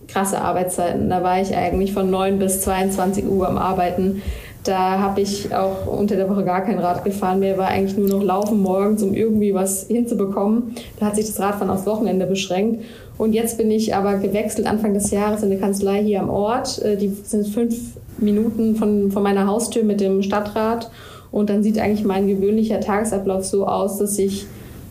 krasse 0.06 0.40
Arbeitszeiten. 0.40 1.10
Da 1.10 1.22
war 1.22 1.40
ich 1.40 1.54
eigentlich 1.54 1.92
von 1.92 2.10
9 2.10 2.38
bis 2.38 2.62
22 2.62 3.26
Uhr 3.26 3.48
am 3.48 3.58
Arbeiten. 3.58 4.22
Da 4.64 4.98
habe 4.98 5.20
ich 5.20 5.54
auch 5.54 5.86
unter 5.86 6.16
der 6.16 6.28
Woche 6.28 6.44
gar 6.44 6.62
kein 6.62 6.78
Rad 6.78 7.04
gefahren 7.04 7.38
mehr, 7.40 7.56
war 7.56 7.68
eigentlich 7.68 7.96
nur 7.96 8.08
noch 8.08 8.22
laufen 8.22 8.60
morgens, 8.60 9.02
um 9.02 9.14
irgendwie 9.14 9.54
was 9.54 9.86
hinzubekommen. 9.86 10.74
Da 10.98 11.06
hat 11.06 11.16
sich 11.16 11.26
das 11.26 11.40
Radfahren 11.40 11.70
aufs 11.70 11.86
Wochenende 11.86 12.26
beschränkt. 12.26 12.84
Und 13.18 13.32
jetzt 13.32 13.58
bin 13.58 13.70
ich 13.70 13.94
aber 13.94 14.16
gewechselt 14.16 14.66
Anfang 14.66 14.94
des 14.94 15.10
Jahres 15.10 15.42
in 15.42 15.50
eine 15.50 15.60
Kanzlei 15.60 16.02
hier 16.02 16.20
am 16.20 16.30
Ort. 16.30 16.80
Äh, 16.82 16.96
die 16.96 17.08
sind 17.08 17.48
fünf 17.48 17.76
Minuten 18.18 18.76
von, 18.76 19.10
von 19.10 19.22
meiner 19.22 19.46
Haustür 19.46 19.84
mit 19.84 20.00
dem 20.00 20.22
Stadtrat. 20.22 20.90
Und 21.30 21.50
dann 21.50 21.62
sieht 21.62 21.78
eigentlich 21.78 22.06
mein 22.06 22.26
gewöhnlicher 22.26 22.80
Tagesablauf 22.80 23.44
so 23.44 23.66
aus, 23.66 23.98
dass 23.98 24.18
ich 24.18 24.46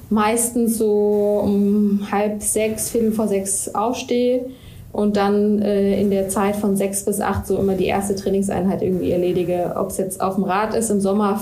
meistens 0.09 0.77
so 0.77 1.41
um 1.43 2.07
halb 2.11 2.41
sechs, 2.41 2.91
viertel 2.91 3.11
vor 3.11 3.27
sechs 3.27 3.73
aufstehe 3.73 4.45
und 4.93 5.17
dann 5.17 5.61
äh, 5.61 5.99
in 5.99 6.09
der 6.09 6.29
Zeit 6.29 6.55
von 6.55 6.75
sechs 6.75 7.03
bis 7.03 7.19
acht 7.19 7.45
so 7.47 7.57
immer 7.57 7.73
die 7.73 7.85
erste 7.85 8.15
Trainingseinheit 8.15 8.81
irgendwie 8.81 9.11
erledige. 9.11 9.73
Ob 9.75 9.89
es 9.89 9.97
jetzt 9.97 10.21
auf 10.21 10.35
dem 10.35 10.43
Rad 10.43 10.75
ist, 10.75 10.89
im 10.89 11.01
Sommer 11.01 11.41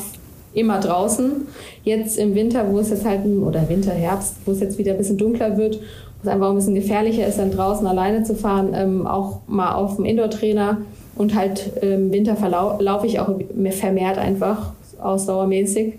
immer 0.53 0.79
draußen. 0.79 1.47
Jetzt 1.83 2.17
im 2.17 2.33
Winter, 2.33 2.65
wo 2.71 2.79
es 2.79 2.89
jetzt 2.89 3.05
halt, 3.05 3.25
oder 3.25 3.67
Winter, 3.69 3.91
Herbst, 3.91 4.35
wo 4.45 4.51
es 4.51 4.61
jetzt 4.61 4.77
wieder 4.77 4.93
ein 4.93 4.97
bisschen 4.97 5.17
dunkler 5.17 5.57
wird, 5.57 5.79
es 6.25 6.31
einfach 6.31 6.49
ein 6.49 6.55
bisschen 6.55 6.75
gefährlicher 6.75 7.25
ist, 7.27 7.39
dann 7.39 7.51
draußen 7.51 7.85
alleine 7.87 8.23
zu 8.23 8.35
fahren, 8.35 8.73
ähm, 8.75 9.07
auch 9.07 9.39
mal 9.47 9.73
auf 9.73 9.95
dem 9.95 10.05
Indoor-Trainer 10.05 10.77
und 11.15 11.35
halt 11.35 11.71
im 11.81 12.11
Winter 12.11 12.35
laufe 12.79 13.07
ich 13.07 13.19
auch 13.19 13.29
vermehrt 13.71 14.17
einfach 14.17 14.73
ausdauermäßig. 15.01 15.93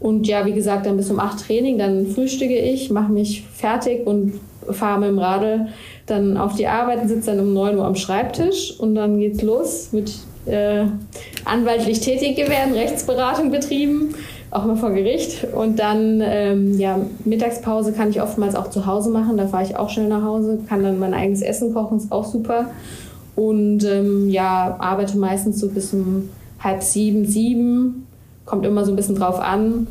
Und 0.00 0.26
ja, 0.26 0.46
wie 0.46 0.52
gesagt, 0.52 0.86
dann 0.86 0.96
bis 0.96 1.10
um 1.10 1.18
acht 1.18 1.46
Training, 1.46 1.78
dann 1.78 2.06
frühstücke 2.06 2.56
ich, 2.56 2.90
mache 2.90 3.12
mich 3.12 3.44
fertig 3.52 4.06
und 4.06 4.34
fahre 4.70 5.00
mit 5.00 5.08
dem 5.08 5.18
Radl 5.18 5.68
dann 6.06 6.36
auf 6.36 6.54
die 6.54 6.66
Arbeit 6.66 7.02
und 7.02 7.08
sitze 7.08 7.32
dann 7.32 7.40
um 7.40 7.52
9 7.52 7.78
Uhr 7.78 7.84
am 7.84 7.94
Schreibtisch 7.94 8.78
und 8.78 8.94
dann 8.94 9.18
geht's 9.18 9.42
los 9.42 9.88
mit 9.92 10.12
äh, 10.46 10.84
anwaltlich 11.44 12.00
tätig 12.00 12.36
werden, 12.38 12.74
Rechtsberatung 12.74 13.50
betrieben, 13.50 14.14
auch 14.50 14.64
mal 14.64 14.76
vor 14.76 14.90
Gericht. 14.90 15.46
Und 15.52 15.78
dann, 15.78 16.22
ähm, 16.22 16.78
ja, 16.78 16.98
Mittagspause 17.24 17.92
kann 17.92 18.10
ich 18.10 18.22
oftmals 18.22 18.54
auch 18.54 18.70
zu 18.70 18.86
Hause 18.86 19.10
machen, 19.10 19.36
da 19.36 19.46
fahre 19.46 19.64
ich 19.64 19.76
auch 19.76 19.90
schnell 19.90 20.08
nach 20.08 20.22
Hause, 20.22 20.58
kann 20.68 20.82
dann 20.82 20.98
mein 20.98 21.14
eigenes 21.14 21.42
Essen 21.42 21.74
kochen, 21.74 21.98
ist 21.98 22.12
auch 22.12 22.24
super. 22.24 22.70
Und 23.36 23.84
ähm, 23.84 24.28
ja, 24.28 24.76
arbeite 24.78 25.16
meistens 25.16 25.60
so 25.60 25.68
bis 25.68 25.92
um 25.92 26.28
halb 26.58 26.82
sieben, 26.82 27.24
sieben. 27.24 28.06
Kommt 28.46 28.66
immer 28.66 28.84
so 28.84 28.92
ein 28.92 28.96
bisschen 28.96 29.14
drauf 29.14 29.38
an. 29.38 29.86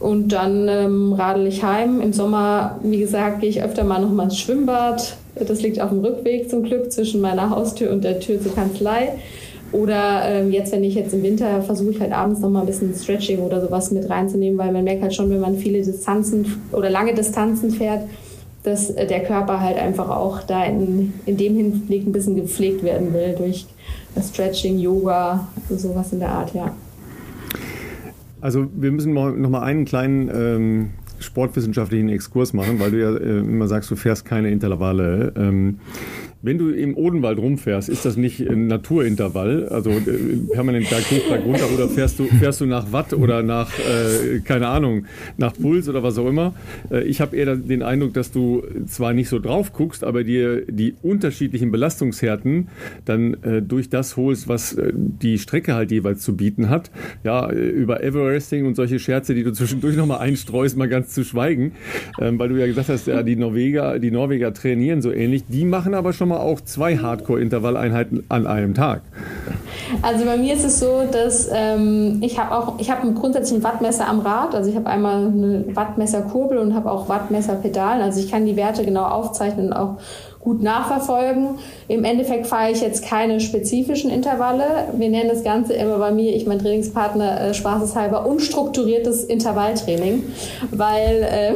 Und 0.00 0.28
dann 0.28 0.68
ähm, 0.68 1.12
radel 1.12 1.46
ich 1.48 1.64
heim. 1.64 2.00
Im 2.00 2.12
Sommer, 2.12 2.78
wie 2.82 3.00
gesagt, 3.00 3.40
gehe 3.40 3.50
ich 3.50 3.62
öfter 3.62 3.84
mal 3.84 4.00
noch 4.00 4.10
mal 4.10 4.24
ins 4.24 4.38
Schwimmbad. 4.38 5.16
Das 5.34 5.60
liegt 5.60 5.80
auf 5.80 5.90
dem 5.90 6.00
Rückweg 6.00 6.48
zum 6.48 6.62
Glück 6.62 6.90
zwischen 6.92 7.20
meiner 7.20 7.50
Haustür 7.50 7.90
und 7.90 8.04
der 8.04 8.20
Tür 8.20 8.40
zur 8.40 8.54
Kanzlei. 8.54 9.12
Oder 9.70 10.22
ähm, 10.24 10.50
jetzt, 10.50 10.72
wenn 10.72 10.82
ich 10.82 10.94
jetzt 10.94 11.12
im 11.12 11.22
Winter 11.22 11.60
versuche 11.62 11.90
ich 11.90 12.00
halt 12.00 12.12
abends 12.12 12.40
noch 12.40 12.48
mal 12.48 12.60
ein 12.60 12.66
bisschen 12.66 12.94
Stretching 12.94 13.40
oder 13.40 13.60
sowas 13.60 13.90
mit 13.90 14.08
reinzunehmen, 14.08 14.58
weil 14.58 14.72
man 14.72 14.84
merkt 14.84 15.02
halt 15.02 15.14
schon, 15.14 15.28
wenn 15.30 15.40
man 15.40 15.56
viele 15.56 15.82
Distanzen 15.82 16.46
oder 16.72 16.88
lange 16.88 17.14
Distanzen 17.14 17.70
fährt, 17.70 18.02
dass 18.62 18.90
äh, 18.90 19.06
der 19.06 19.22
Körper 19.24 19.60
halt 19.60 19.76
einfach 19.76 20.08
auch 20.08 20.42
da 20.42 20.64
in, 20.64 21.12
in 21.26 21.36
dem 21.36 21.54
Hinblick 21.56 22.06
ein 22.06 22.12
bisschen 22.12 22.36
gepflegt 22.36 22.82
werden 22.82 23.12
will 23.12 23.34
durch 23.36 23.66
Stretching, 24.20 24.78
Yoga, 24.78 25.46
sowas 25.68 26.12
in 26.12 26.20
der 26.20 26.30
Art, 26.30 26.54
ja. 26.54 26.74
Also 28.40 28.66
wir 28.74 28.90
müssen 28.92 29.12
noch 29.12 29.50
mal 29.50 29.62
einen 29.62 29.84
kleinen 29.84 30.30
ähm, 30.32 30.90
sportwissenschaftlichen 31.18 32.08
Exkurs 32.08 32.52
machen, 32.52 32.78
weil 32.78 32.92
du 32.92 33.00
ja 33.00 33.16
äh, 33.16 33.38
immer 33.40 33.66
sagst, 33.66 33.90
du 33.90 33.96
fährst 33.96 34.24
keine 34.24 34.50
Intervalle. 34.50 35.32
Ähm, 35.36 35.80
wenn 36.40 36.58
du 36.58 36.70
im 36.70 36.96
Odenwald 36.96 37.38
rumfährst, 37.38 37.88
ist 37.88 38.04
das 38.04 38.16
nicht 38.16 38.40
ein 38.40 38.68
Naturintervall, 38.68 39.68
also 39.68 39.90
äh, 39.90 40.52
permanent 40.52 40.88
Berg 40.88 41.10
hoch, 41.10 41.28
Berg 41.28 41.44
runter, 41.44 41.66
oder 41.74 41.88
fährst 41.88 42.18
du, 42.18 42.24
fährst 42.26 42.60
du 42.60 42.66
nach 42.66 42.92
Watt 42.92 43.12
oder 43.12 43.42
nach, 43.42 43.70
äh, 43.78 44.38
keine 44.40 44.68
Ahnung, 44.68 45.06
nach 45.36 45.52
Puls 45.54 45.88
oder 45.88 46.02
was 46.02 46.16
auch 46.16 46.28
immer? 46.28 46.54
Äh, 46.90 47.04
ich 47.04 47.20
habe 47.20 47.36
eher 47.36 47.56
den 47.56 47.82
Eindruck, 47.82 48.14
dass 48.14 48.30
du 48.30 48.62
zwar 48.86 49.14
nicht 49.14 49.28
so 49.28 49.40
drauf 49.40 49.72
guckst, 49.72 50.04
aber 50.04 50.22
dir 50.22 50.62
die 50.66 50.94
unterschiedlichen 51.02 51.72
Belastungshärten 51.72 52.68
dann 53.04 53.34
äh, 53.42 53.60
durch 53.60 53.88
das 53.88 54.16
holst, 54.16 54.46
was 54.46 54.74
äh, 54.74 54.92
die 54.94 55.38
Strecke 55.38 55.74
halt 55.74 55.90
jeweils 55.90 56.20
zu 56.20 56.36
bieten 56.36 56.68
hat. 56.68 56.92
Ja, 57.24 57.50
äh, 57.50 57.56
über 57.56 58.02
Everesting 58.02 58.64
und 58.64 58.76
solche 58.76 59.00
Scherze, 59.00 59.34
die 59.34 59.42
du 59.42 59.52
zwischendurch 59.52 59.96
nochmal 59.96 60.18
einstreust, 60.18 60.76
mal 60.76 60.88
ganz 60.88 61.12
zu 61.12 61.24
schweigen, 61.24 61.72
ähm, 62.20 62.38
weil 62.38 62.48
du 62.48 62.56
ja 62.56 62.66
gesagt 62.66 62.88
hast, 62.88 63.08
ja, 63.08 63.24
die 63.24 63.34
Norweger, 63.34 63.98
die 63.98 64.12
Norweger 64.12 64.54
trainieren 64.54 65.02
so 65.02 65.10
ähnlich, 65.10 65.42
die 65.48 65.64
machen 65.64 65.94
aber 65.94 66.12
schon 66.12 66.27
mal 66.28 66.38
auch 66.38 66.60
zwei 66.60 66.96
Hardcore-Intervalleinheiten 66.96 68.24
an 68.28 68.46
einem 68.46 68.74
Tag. 68.74 69.02
Also 70.02 70.24
bei 70.24 70.36
mir 70.36 70.54
ist 70.54 70.64
es 70.64 70.80
so, 70.80 71.04
dass 71.10 71.48
ähm, 71.52 72.18
ich 72.22 72.38
habe 72.38 72.54
auch, 72.54 72.78
ich 72.78 72.90
habe 72.90 73.10
grundsätzlich 73.12 73.58
ein 73.58 73.64
Wattmesser 73.64 74.06
am 74.06 74.20
Rad. 74.20 74.54
Also 74.54 74.70
ich 74.70 74.76
habe 74.76 74.86
einmal 74.88 75.26
eine 75.26 75.64
Wattmesserkurbel 75.74 76.58
und 76.58 76.74
habe 76.74 76.90
auch 76.90 77.08
Wattmesserpedalen. 77.08 78.02
Also 78.02 78.20
ich 78.20 78.30
kann 78.30 78.46
die 78.46 78.56
Werte 78.56 78.84
genau 78.84 79.04
aufzeichnen 79.04 79.68
und 79.68 79.72
auch 79.72 79.96
gut 80.48 80.62
nachverfolgen. 80.62 81.58
Im 81.88 82.04
Endeffekt 82.04 82.46
fahre 82.46 82.70
ich 82.70 82.80
jetzt 82.80 83.04
keine 83.04 83.38
spezifischen 83.38 84.10
Intervalle. 84.10 84.88
Wir 84.96 85.10
nennen 85.10 85.28
das 85.28 85.44
Ganze 85.44 85.74
immer 85.74 85.98
bei 85.98 86.10
mir, 86.10 86.34
ich 86.34 86.46
mein 86.46 86.58
Trainingspartner, 86.58 87.40
äh, 87.40 87.54
spaßeshalber 87.54 88.24
unstrukturiertes 88.26 89.24
Intervalltraining, 89.24 90.24
weil 90.70 91.22
äh, 91.22 91.52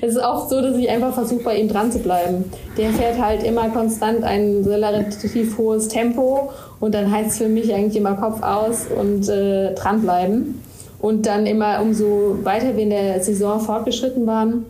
es 0.02 0.16
ist 0.16 0.18
oft 0.18 0.50
so, 0.50 0.60
dass 0.60 0.76
ich 0.76 0.90
einfach 0.90 1.14
versuche, 1.14 1.44
bei 1.44 1.58
ihm 1.58 1.68
dran 1.68 1.92
zu 1.92 2.00
bleiben. 2.00 2.50
Der 2.76 2.90
fährt 2.90 3.22
halt 3.22 3.44
immer 3.44 3.68
konstant 3.68 4.24
ein 4.24 4.64
relativ 4.66 5.56
hohes 5.56 5.86
Tempo 5.86 6.50
und 6.80 6.92
dann 6.92 7.08
heißt 7.08 7.30
es 7.30 7.38
für 7.38 7.48
mich 7.48 7.72
eigentlich 7.72 7.96
immer 7.96 8.14
Kopf 8.14 8.42
aus 8.42 8.86
und 9.00 9.28
äh, 9.28 9.74
dranbleiben. 9.74 10.60
Und 11.00 11.24
dann 11.26 11.46
immer, 11.46 11.80
umso 11.80 12.38
weiter 12.42 12.76
wir 12.76 12.82
in 12.82 12.90
der 12.90 13.20
Saison 13.22 13.60
fortgeschritten 13.60 14.26
waren, 14.26 14.66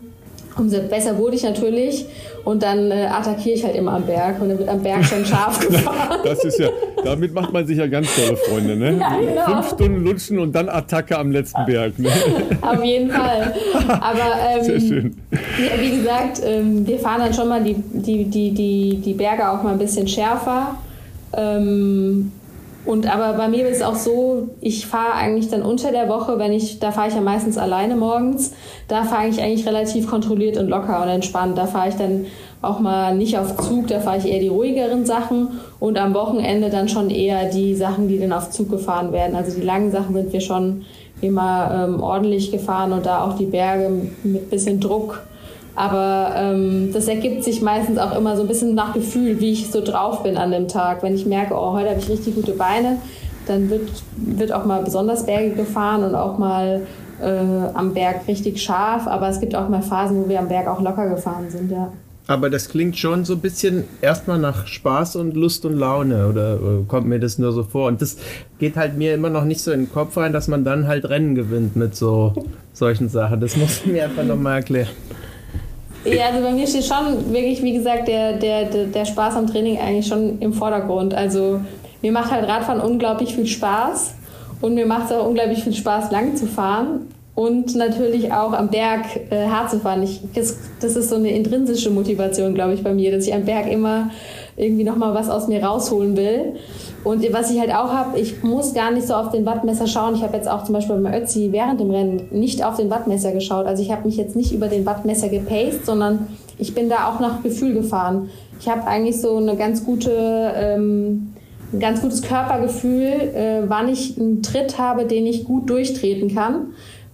umso 0.57 0.81
besser 0.81 1.17
wurde 1.17 1.35
ich 1.35 1.43
natürlich. 1.43 2.05
Und 2.43 2.63
dann 2.63 2.91
äh, 2.91 3.05
attackiere 3.05 3.55
ich 3.55 3.63
halt 3.63 3.75
immer 3.75 3.93
am 3.93 4.03
Berg 4.03 4.41
und 4.41 4.49
dann 4.49 4.57
wird 4.57 4.69
am 4.69 4.81
Berg 4.81 5.05
schon 5.05 5.23
scharf 5.25 5.59
gefahren. 5.67 6.19
Das 6.23 6.43
ist 6.43 6.59
ja, 6.59 6.69
damit 7.03 7.33
macht 7.33 7.53
man 7.53 7.65
sich 7.67 7.77
ja 7.77 7.87
ganz 7.87 8.07
tolle 8.15 8.37
Freunde, 8.37 8.75
ne? 8.75 8.91
Ja, 9.01 9.19
genau. 9.19 9.45
Fünf 9.45 9.69
Stunden 9.69 10.03
lutschen 10.03 10.39
und 10.39 10.53
dann 10.53 10.69
Attacke 10.69 11.17
am 11.17 11.31
letzten 11.31 11.65
Berg. 11.65 11.97
Ne? 11.99 12.09
Auf 12.61 12.83
jeden 12.83 13.11
Fall. 13.11 13.53
Aber 13.87 14.35
ähm, 14.49 14.63
Sehr 14.63 14.79
schön. 14.79 15.17
Wie, 15.29 15.81
wie 15.81 15.97
gesagt, 15.97 16.41
ähm, 16.43 16.85
wir 16.87 16.99
fahren 16.99 17.21
dann 17.21 17.33
schon 17.33 17.47
mal 17.47 17.63
die, 17.63 17.75
die, 17.75 18.25
die, 18.25 18.51
die, 18.51 19.01
die 19.03 19.13
Berge 19.13 19.49
auch 19.49 19.61
mal 19.63 19.73
ein 19.73 19.79
bisschen 19.79 20.07
schärfer. 20.07 20.75
Ähm, 21.33 22.31
und 22.85 23.13
aber 23.13 23.33
bei 23.33 23.47
mir 23.47 23.67
ist 23.67 23.77
es 23.77 23.83
auch 23.83 23.95
so, 23.95 24.49
ich 24.59 24.87
fahre 24.87 25.13
eigentlich 25.13 25.49
dann 25.49 25.61
unter 25.61 25.91
der 25.91 26.09
Woche, 26.09 26.39
wenn 26.39 26.51
ich, 26.51 26.79
da 26.79 26.91
fahre 26.91 27.09
ich 27.09 27.15
ja 27.15 27.21
meistens 27.21 27.57
alleine 27.57 27.95
morgens, 27.95 28.53
da 28.87 29.03
fahre 29.03 29.27
ich 29.27 29.41
eigentlich 29.41 29.67
relativ 29.67 30.09
kontrolliert 30.09 30.57
und 30.57 30.67
locker 30.67 31.01
und 31.01 31.09
entspannt. 31.09 31.57
Da 31.57 31.67
fahre 31.67 31.89
ich 31.89 31.95
dann 31.95 32.25
auch 32.61 32.79
mal 32.79 33.15
nicht 33.15 33.37
auf 33.37 33.55
Zug, 33.57 33.87
da 33.87 33.99
fahre 33.99 34.17
ich 34.17 34.25
eher 34.25 34.39
die 34.39 34.47
ruhigeren 34.47 35.05
Sachen 35.05 35.59
und 35.79 35.97
am 35.97 36.13
Wochenende 36.15 36.69
dann 36.69 36.89
schon 36.89 37.09
eher 37.09 37.49
die 37.49 37.75
Sachen, 37.75 38.07
die 38.07 38.19
dann 38.19 38.33
auf 38.33 38.49
Zug 38.49 38.69
gefahren 38.69 39.11
werden. 39.11 39.35
Also 39.35 39.59
die 39.59 39.65
langen 39.65 39.91
Sachen 39.91 40.15
sind 40.15 40.33
wir 40.33 40.41
schon 40.41 40.83
immer 41.21 41.87
ähm, 41.87 42.01
ordentlich 42.01 42.51
gefahren 42.51 42.93
und 42.93 43.05
da 43.05 43.23
auch 43.23 43.37
die 43.37 43.45
Berge 43.45 43.91
mit 44.23 44.49
bisschen 44.49 44.79
Druck 44.79 45.21
aber 45.75 46.33
ähm, 46.35 46.91
das 46.93 47.07
ergibt 47.07 47.43
sich 47.43 47.61
meistens 47.61 47.97
auch 47.97 48.15
immer 48.15 48.35
so 48.35 48.41
ein 48.41 48.47
bisschen 48.47 48.75
nach 48.75 48.93
Gefühl, 48.93 49.39
wie 49.39 49.51
ich 49.51 49.71
so 49.71 49.81
drauf 49.81 50.23
bin 50.23 50.37
an 50.37 50.51
dem 50.51 50.67
Tag. 50.67 51.01
Wenn 51.03 51.15
ich 51.15 51.25
merke, 51.25 51.53
oh, 51.53 51.73
heute 51.73 51.89
habe 51.89 51.99
ich 51.99 52.09
richtig 52.09 52.35
gute 52.35 52.53
Beine, 52.53 52.97
dann 53.47 53.69
wird, 53.69 53.89
wird 54.17 54.51
auch 54.51 54.65
mal 54.65 54.83
besonders 54.83 55.25
Berge 55.25 55.51
gefahren 55.51 56.03
und 56.03 56.15
auch 56.15 56.37
mal 56.37 56.81
äh, 57.21 57.27
am 57.73 57.93
Berg 57.93 58.27
richtig 58.27 58.61
scharf. 58.61 59.07
Aber 59.07 59.29
es 59.29 59.39
gibt 59.39 59.55
auch 59.55 59.69
mal 59.69 59.81
Phasen, 59.81 60.23
wo 60.23 60.29
wir 60.29 60.39
am 60.39 60.49
Berg 60.49 60.67
auch 60.67 60.81
locker 60.81 61.09
gefahren 61.09 61.49
sind, 61.49 61.71
ja. 61.71 61.91
Aber 62.27 62.49
das 62.49 62.69
klingt 62.69 62.97
schon 62.97 63.25
so 63.25 63.33
ein 63.33 63.39
bisschen 63.39 63.85
erstmal 63.99 64.37
nach 64.37 64.67
Spaß 64.67 65.15
und 65.17 65.35
Lust 65.35 65.65
und 65.65 65.73
Laune 65.77 66.27
oder 66.27 66.53
äh, 66.55 66.83
kommt 66.87 67.07
mir 67.07 67.19
das 67.19 67.39
nur 67.39 67.51
so 67.51 67.63
vor? 67.63 67.87
Und 67.87 68.01
das 68.01 68.17
geht 68.59 68.77
halt 68.77 68.95
mir 68.95 69.13
immer 69.15 69.29
noch 69.29 69.43
nicht 69.43 69.61
so 69.61 69.71
in 69.71 69.81
den 69.81 69.91
Kopf 69.91 70.15
rein, 70.17 70.31
dass 70.31 70.47
man 70.47 70.63
dann 70.63 70.87
halt 70.87 71.09
Rennen 71.09 71.35
gewinnt 71.35 71.75
mit 71.75 71.95
so 71.95 72.33
solchen 72.73 73.09
Sachen. 73.09 73.41
Das 73.41 73.57
muss 73.57 73.81
ich 73.83 73.91
mir 73.91 74.05
einfach 74.05 74.23
nochmal 74.23 74.57
erklären. 74.57 74.89
Ja, 76.03 76.27
also 76.27 76.41
bei 76.41 76.51
mir 76.51 76.65
steht 76.65 76.85
schon 76.85 77.31
wirklich, 77.31 77.61
wie 77.61 77.73
gesagt, 77.73 78.07
der, 78.07 78.33
der, 78.33 78.65
der 78.65 79.05
Spaß 79.05 79.35
am 79.35 79.47
Training 79.47 79.79
eigentlich 79.79 80.07
schon 80.07 80.39
im 80.39 80.53
Vordergrund. 80.53 81.13
Also 81.13 81.61
mir 82.01 82.11
macht 82.11 82.31
halt 82.31 82.47
Radfahren 82.47 82.81
unglaublich 82.81 83.35
viel 83.35 83.45
Spaß 83.45 84.15
und 84.61 84.73
mir 84.73 84.87
macht 84.87 85.05
es 85.05 85.11
auch 85.11 85.27
unglaublich 85.27 85.63
viel 85.63 85.73
Spaß, 85.73 86.11
lang 86.11 86.35
zu 86.35 86.47
fahren 86.47 87.07
und 87.35 87.75
natürlich 87.75 88.33
auch 88.33 88.53
am 88.53 88.69
Berg 88.69 89.05
äh, 89.29 89.47
hart 89.47 89.69
zu 89.69 89.79
fahren. 89.79 90.01
Ich, 90.03 90.21
das, 90.33 90.57
das 90.79 90.95
ist 90.95 91.09
so 91.09 91.15
eine 91.15 91.31
intrinsische 91.31 91.91
Motivation, 91.91 92.53
glaube 92.55 92.73
ich, 92.73 92.83
bei 92.83 92.93
mir, 92.93 93.11
dass 93.11 93.27
ich 93.27 93.33
am 93.33 93.45
Berg 93.45 93.71
immer 93.71 94.09
irgendwie 94.61 94.83
nochmal 94.83 95.13
was 95.13 95.29
aus 95.29 95.47
mir 95.47 95.63
rausholen 95.63 96.15
will. 96.15 96.53
Und 97.03 97.25
was 97.33 97.49
ich 97.49 97.59
halt 97.59 97.71
auch 97.71 97.91
habe, 97.91 98.19
ich 98.19 98.43
muss 98.43 98.75
gar 98.75 98.91
nicht 98.91 99.07
so 99.07 99.15
auf 99.15 99.31
den 99.31 99.45
Wattmesser 99.45 99.87
schauen. 99.87 100.13
Ich 100.13 100.21
habe 100.21 100.37
jetzt 100.37 100.47
auch 100.47 100.63
zum 100.63 100.73
Beispiel 100.73 100.95
beim 100.97 101.11
Ötzi 101.11 101.49
während 101.51 101.79
dem 101.79 101.89
Rennen 101.89 102.27
nicht 102.29 102.63
auf 102.63 102.77
den 102.77 102.91
Wattmesser 102.91 103.31
geschaut. 103.31 103.65
Also 103.65 103.81
ich 103.81 103.91
habe 103.91 104.05
mich 104.05 104.17
jetzt 104.17 104.35
nicht 104.35 104.53
über 104.53 104.67
den 104.67 104.85
Wattmesser 104.85 105.29
gepaced, 105.29 105.85
sondern 105.85 106.27
ich 106.59 106.75
bin 106.75 106.89
da 106.89 107.09
auch 107.09 107.19
nach 107.19 107.41
Gefühl 107.41 107.73
gefahren. 107.73 108.29
Ich 108.59 108.69
habe 108.69 108.85
eigentlich 108.85 109.19
so 109.19 109.37
eine 109.37 109.55
ganz 109.55 109.83
gute, 109.83 110.53
ähm, 110.55 111.33
ein 111.73 111.79
ganz 111.79 112.01
gutes 112.01 112.21
Körpergefühl, 112.21 113.31
äh, 113.33 113.61
wann 113.67 113.89
ich 113.89 114.19
einen 114.19 114.43
Tritt 114.43 114.77
habe, 114.77 115.05
den 115.05 115.25
ich 115.25 115.45
gut 115.45 115.71
durchtreten 115.71 116.35
kann, 116.35 116.67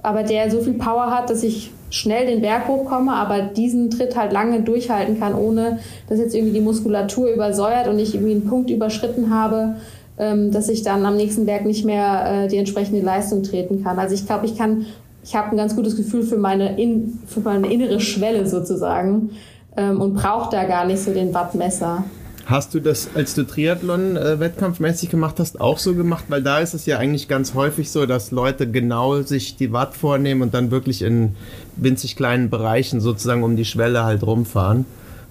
aber 0.04 0.24
der 0.24 0.52
so 0.52 0.60
viel 0.60 0.74
Power 0.74 1.12
hat, 1.12 1.30
dass 1.30 1.44
ich 1.44 1.72
schnell 1.90 2.28
den 2.28 2.42
Berg 2.42 2.68
hochkomme, 2.68 3.14
aber 3.14 3.42
diesen 3.42 3.90
Tritt 3.90 4.16
halt 4.16 4.34
lange 4.34 4.62
durchhalten 4.62 5.20
kann, 5.20 5.34
ohne 5.34 5.80
dass 6.10 6.20
jetzt 6.20 6.36
irgendwie 6.36 6.54
die 6.54 6.62
Muskulatur 6.62 7.30
übersäuert 7.30 7.88
und 7.88 8.00
ich 8.00 8.14
irgendwie 8.14 8.34
einen 8.34 8.48
Punkt 8.48 8.70
überschritten 8.70 9.34
habe, 9.34 9.76
ähm, 10.18 10.52
dass 10.52 10.70
ich 10.70 10.84
dann 10.84 11.06
am 11.06 11.16
nächsten 11.16 11.46
Berg 11.46 11.66
nicht 11.66 11.86
mehr 11.86 12.44
äh, 12.46 12.48
die 12.48 12.58
entsprechende 12.58 13.02
Leistung 13.02 13.44
treten 13.44 13.84
kann. 13.84 14.00
Also 14.00 14.16
ich 14.16 14.26
glaube, 14.26 14.46
ich 14.46 14.58
kann, 14.58 14.86
ich 15.24 15.36
habe 15.36 15.52
ein 15.52 15.58
ganz 15.58 15.76
gutes 15.76 15.96
Gefühl 15.96 16.24
für 16.24 16.38
meine, 16.38 16.80
in, 16.80 17.20
für 17.28 17.40
meine 17.40 17.72
innere 17.72 18.00
Schwelle 18.00 18.48
sozusagen 18.48 19.32
ähm, 19.76 20.02
und 20.02 20.16
brauche 20.16 20.50
da 20.52 20.64
gar 20.66 20.86
nicht 20.86 21.00
so 21.00 21.14
den 21.14 21.34
Wattmesser. 21.34 22.04
Hast 22.50 22.74
du 22.74 22.80
das, 22.80 23.10
als 23.14 23.36
du 23.36 23.44
Triathlon 23.44 24.16
äh, 24.16 24.40
wettkampfmäßig 24.40 25.10
gemacht 25.10 25.36
hast, 25.38 25.60
auch 25.60 25.78
so 25.78 25.94
gemacht? 25.96 26.26
Weil 26.30 26.42
da 26.42 26.60
ist 26.60 26.74
es 26.74 26.86
ja 26.86 26.98
eigentlich 26.98 27.28
ganz 27.28 27.54
häufig 27.54 27.92
so, 27.92 28.06
dass 28.06 28.32
Leute 28.32 28.72
genau 28.72 29.22
sich 29.22 29.58
die 29.58 29.74
Watt 29.74 29.96
vornehmen 29.96 30.42
und 30.42 30.54
dann 30.54 30.72
wirklich 30.72 31.02
in 31.02 31.36
winzig 31.76 32.16
kleinen 32.16 32.50
Bereichen 32.50 33.02
sozusagen 33.02 33.44
um 33.44 33.58
die 33.58 33.66
Schwelle 33.66 34.06
halt 34.06 34.24
rumfahren 34.24 34.86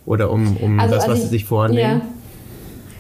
oder 0.05 0.31
um, 0.31 0.59
um 0.59 0.79
also 0.79 0.95
das, 0.95 1.09
was 1.09 1.19
ich, 1.19 1.25
sie 1.25 1.31
sich 1.31 1.45
vornehmen. 1.47 2.01
Ja. 2.01 2.09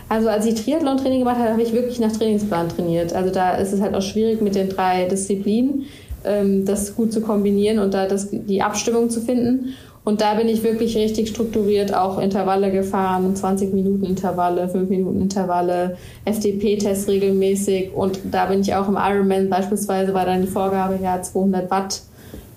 Also 0.08 0.28
als 0.28 0.46
ich 0.46 0.54
Triathlon-Training 0.54 1.18
gemacht 1.18 1.38
habe, 1.38 1.50
habe 1.50 1.62
ich 1.62 1.74
wirklich 1.74 2.00
nach 2.00 2.12
Trainingsplan 2.12 2.70
trainiert. 2.70 3.12
Also 3.12 3.30
da 3.30 3.56
ist 3.56 3.74
es 3.74 3.82
halt 3.82 3.94
auch 3.94 4.02
schwierig 4.02 4.40
mit 4.40 4.54
den 4.54 4.70
drei 4.70 5.04
Disziplinen, 5.04 5.84
ähm, 6.24 6.64
das 6.64 6.96
gut 6.96 7.12
zu 7.12 7.20
kombinieren 7.20 7.80
und 7.80 7.92
da 7.92 8.06
das, 8.06 8.28
die 8.30 8.62
Abstimmung 8.62 9.10
zu 9.10 9.20
finden. 9.20 9.74
Und 10.06 10.20
da 10.20 10.34
bin 10.34 10.46
ich 10.46 10.62
wirklich 10.62 10.96
richtig 10.96 11.30
strukturiert 11.30 11.92
auch 11.92 12.20
Intervalle 12.20 12.70
gefahren, 12.70 13.34
20 13.34 13.74
Minuten 13.74 14.04
Intervalle, 14.04 14.68
5 14.68 14.88
Minuten 14.88 15.20
Intervalle, 15.20 15.96
FDP-Test 16.24 17.08
regelmäßig. 17.08 17.92
Und 17.92 18.20
da 18.30 18.46
bin 18.46 18.60
ich 18.60 18.72
auch 18.72 18.86
im 18.86 18.96
Ironman 18.96 19.50
beispielsweise, 19.50 20.14
war 20.14 20.24
dann 20.24 20.42
die 20.42 20.46
Vorgabe, 20.46 21.00
ja, 21.02 21.20
200 21.20 21.68
Watt, 21.72 22.02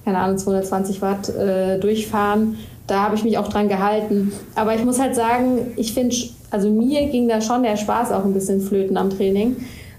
keine 0.06 0.20
Ahnung, 0.20 0.38
220 0.38 1.02
Watt 1.02 1.30
äh, 1.30 1.80
durchfahren. 1.80 2.60
Da 2.86 3.02
habe 3.02 3.16
ich 3.16 3.24
mich 3.24 3.40
auch 3.40 3.48
dran 3.48 3.68
gehalten. 3.68 4.32
Aber 4.54 4.76
ich 4.76 4.86
muss 4.86 5.00
halt 5.00 5.16
sagen, 5.16 5.74
ich 5.76 5.96
finde, 5.96 6.16
also 6.52 6.70
mir 6.70 7.08
ging 7.08 7.28
da 7.28 7.42
schon 7.42 7.64
der 7.64 7.78
Spaß 7.78 8.12
auch 8.12 8.26
ein 8.26 8.34
bisschen 8.34 8.62
flöten 8.62 8.96
am 8.96 9.10
Training, 9.10 9.56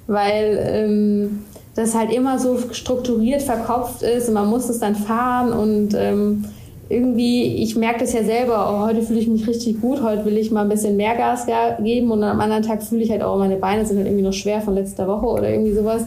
weil 0.06 0.56
ähm, 0.72 1.40
das 1.74 1.96
halt 1.96 2.12
immer 2.12 2.38
so 2.38 2.58
strukturiert 2.70 3.42
verkopft 3.42 4.02
ist 4.02 4.28
und 4.28 4.34
man 4.34 4.46
muss 4.46 4.68
es 4.68 4.78
dann 4.78 4.94
fahren 4.94 5.52
und 5.52 5.94
ähm, 5.94 6.44
irgendwie, 6.90 7.62
ich 7.62 7.76
merke 7.76 8.00
das 8.00 8.12
ja 8.12 8.24
selber, 8.24 8.68
oh, 8.68 8.86
heute 8.86 9.02
fühle 9.02 9.20
ich 9.20 9.28
mich 9.28 9.46
richtig 9.46 9.80
gut, 9.80 10.02
heute 10.02 10.24
will 10.24 10.36
ich 10.36 10.50
mal 10.50 10.62
ein 10.62 10.68
bisschen 10.68 10.96
mehr 10.96 11.14
Gas 11.14 11.46
geben 11.80 12.10
und 12.10 12.24
am 12.24 12.40
anderen 12.40 12.64
Tag 12.64 12.82
fühle 12.82 13.04
ich 13.04 13.10
halt 13.12 13.22
auch, 13.22 13.38
meine 13.38 13.56
Beine 13.56 13.86
sind 13.86 13.96
halt 13.98 14.08
irgendwie 14.08 14.24
noch 14.24 14.32
schwer 14.32 14.60
von 14.60 14.74
letzter 14.74 15.06
Woche 15.06 15.26
oder 15.26 15.48
irgendwie 15.48 15.72
sowas. 15.72 16.04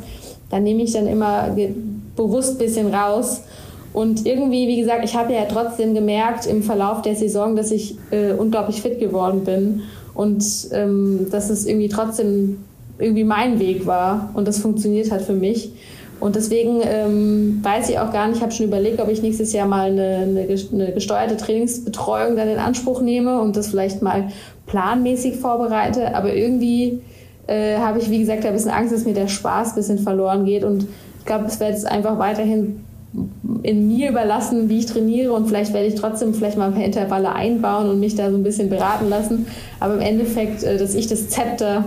Dann 0.49 0.63
nehme 0.63 0.83
ich 0.83 0.91
dann 0.91 1.07
immer 1.07 1.55
bewusst 2.17 2.55
ein 2.55 2.57
bisschen 2.57 2.93
raus. 2.93 3.41
Und 3.93 4.25
irgendwie, 4.25 4.67
wie 4.67 4.79
gesagt, 4.81 5.05
ich 5.05 5.15
habe 5.15 5.33
ja 5.33 5.45
trotzdem 5.45 5.93
gemerkt 5.93 6.47
im 6.47 6.63
Verlauf 6.63 7.01
der 7.01 7.15
Saison, 7.15 7.55
dass 7.55 7.71
ich 7.71 7.95
äh, 8.11 8.33
unglaublich 8.33 8.81
fit 8.81 8.99
geworden 8.99 9.45
bin 9.45 9.83
und 10.13 10.43
ähm, 10.73 11.27
dass 11.31 11.49
es 11.49 11.65
irgendwie 11.65 11.89
trotzdem 11.89 12.57
irgendwie 12.99 13.23
mein 13.23 13.59
Weg 13.59 13.85
war 13.85 14.31
und 14.33 14.47
das 14.47 14.59
funktioniert 14.59 15.11
hat 15.11 15.21
für 15.21 15.33
mich. 15.33 15.71
Und 16.23 16.37
deswegen 16.37 16.79
ähm, 16.85 17.59
weiß 17.63 17.89
ich 17.89 17.99
auch 17.99 18.13
gar 18.13 18.29
nicht, 18.29 18.37
ich 18.37 18.41
habe 18.41 18.53
schon 18.53 18.67
überlegt, 18.67 19.01
ob 19.01 19.09
ich 19.09 19.21
nächstes 19.21 19.51
Jahr 19.51 19.67
mal 19.67 19.91
eine, 19.91 20.45
eine, 20.71 20.93
gesteuerte 20.93 21.35
Trainingsbetreuung 21.35 22.37
dann 22.37 22.47
in 22.47 22.59
Anspruch 22.59 23.01
nehme 23.01 23.41
und 23.41 23.57
das 23.57 23.67
vielleicht 23.67 24.01
mal 24.01 24.29
planmäßig 24.65 25.35
vorbereite. 25.35 26.15
Aber 26.15 26.33
irgendwie 26.33 27.01
äh, 27.47 27.75
habe 27.75 27.99
ich, 27.99 28.09
wie 28.09 28.19
gesagt, 28.19 28.45
ein 28.45 28.53
bisschen 28.53 28.71
Angst, 28.71 28.93
dass 28.93 29.03
mir 29.03 29.13
der 29.13 29.27
Spaß 29.27 29.71
ein 29.71 29.75
bisschen 29.75 29.99
verloren 29.99 30.45
geht. 30.45 30.63
Und 30.63 30.87
ich 31.19 31.25
glaube, 31.25 31.43
es 31.47 31.59
wird 31.59 31.71
jetzt 31.71 31.85
einfach 31.85 32.17
weiterhin 32.17 32.85
in 33.63 33.89
mir 33.89 34.09
überlassen, 34.09 34.69
wie 34.69 34.79
ich 34.79 34.85
trainiere 34.85 35.33
und 35.33 35.47
vielleicht 35.47 35.73
werde 35.73 35.87
ich 35.87 35.95
trotzdem 35.95 36.33
vielleicht 36.33 36.57
mal 36.57 36.67
ein 36.67 36.73
paar 36.73 36.85
Intervalle 36.85 37.33
einbauen 37.33 37.89
und 37.89 37.99
mich 37.99 38.15
da 38.15 38.31
so 38.31 38.37
ein 38.37 38.43
bisschen 38.43 38.69
beraten 38.69 39.09
lassen. 39.09 39.45
Aber 39.81 39.95
im 39.95 39.99
Endeffekt, 39.99 40.63
äh, 40.63 40.77
dass 40.77 40.95
ich 40.95 41.07
das 41.07 41.27
Zepter 41.27 41.83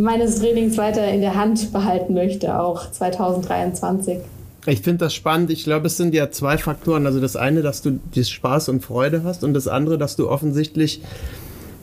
meines 0.00 0.40
Trainings 0.40 0.76
weiter 0.76 1.06
in 1.08 1.20
der 1.20 1.34
Hand 1.34 1.72
behalten 1.72 2.14
möchte, 2.14 2.58
auch 2.58 2.90
2023. 2.90 4.18
Ich 4.66 4.82
finde 4.82 5.04
das 5.04 5.14
spannend. 5.14 5.50
Ich 5.50 5.64
glaube, 5.64 5.86
es 5.86 5.96
sind 5.96 6.14
ja 6.14 6.30
zwei 6.30 6.58
Faktoren. 6.58 7.06
Also 7.06 7.20
das 7.20 7.36
eine, 7.36 7.62
dass 7.62 7.82
du 7.82 7.98
Spaß 8.22 8.68
und 8.68 8.84
Freude 8.84 9.22
hast 9.24 9.42
und 9.42 9.54
das 9.54 9.68
andere, 9.68 9.96
dass 9.96 10.16
du 10.16 10.28
offensichtlich 10.28 11.00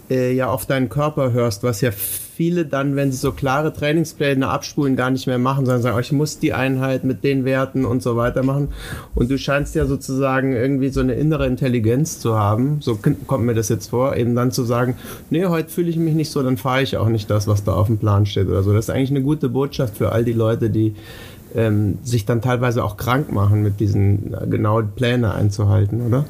äh, 0.09 0.33
ja 0.33 0.49
auf 0.49 0.65
deinen 0.65 0.89
Körper 0.89 1.31
hörst, 1.31 1.63
was 1.63 1.81
ja 1.81 1.91
viele 1.91 2.65
dann, 2.65 2.95
wenn 2.95 3.11
sie 3.11 3.17
so 3.17 3.31
klare 3.31 3.73
Trainingspläne 3.73 4.47
abspulen, 4.47 4.95
gar 4.95 5.09
nicht 5.09 5.25
mehr 5.25 5.39
machen, 5.39 5.65
sondern 5.65 5.81
sagen, 5.81 5.97
oh, 5.97 5.99
ich 5.99 6.11
muss 6.11 6.37
die 6.37 6.53
Einheit 6.53 7.03
mit 7.03 7.23
den 7.23 7.45
Werten 7.45 7.83
und 7.83 8.03
so 8.03 8.15
weiter 8.15 8.43
machen. 8.43 8.69
Und 9.15 9.31
du 9.31 9.39
scheinst 9.39 9.73
ja 9.73 9.87
sozusagen 9.87 10.53
irgendwie 10.53 10.89
so 10.89 10.99
eine 10.99 11.15
innere 11.15 11.47
Intelligenz 11.47 12.19
zu 12.19 12.37
haben, 12.37 12.77
so 12.79 12.99
kommt 13.25 13.45
mir 13.45 13.55
das 13.55 13.69
jetzt 13.69 13.89
vor, 13.89 14.15
eben 14.15 14.35
dann 14.35 14.51
zu 14.51 14.63
sagen, 14.63 14.95
nee, 15.31 15.45
heute 15.47 15.69
fühle 15.69 15.89
ich 15.89 15.97
mich 15.97 16.13
nicht 16.13 16.31
so, 16.31 16.43
dann 16.43 16.57
fahre 16.57 16.83
ich 16.83 16.97
auch 16.97 17.09
nicht 17.09 17.29
das, 17.31 17.47
was 17.47 17.63
da 17.63 17.73
auf 17.73 17.87
dem 17.87 17.97
Plan 17.97 18.27
steht 18.27 18.47
oder 18.47 18.61
so. 18.61 18.71
Das 18.71 18.85
ist 18.85 18.89
eigentlich 18.91 19.09
eine 19.09 19.23
gute 19.23 19.49
Botschaft 19.49 19.97
für 19.97 20.11
all 20.11 20.23
die 20.23 20.33
Leute, 20.33 20.69
die 20.69 20.93
ähm, 21.55 21.97
sich 22.03 22.25
dann 22.25 22.41
teilweise 22.41 22.83
auch 22.83 22.97
krank 22.97 23.31
machen, 23.31 23.63
mit 23.63 23.79
diesen 23.79 24.35
äh, 24.35 24.45
genauen 24.47 24.91
Plänen 24.95 25.25
einzuhalten, 25.25 26.05
oder? 26.05 26.25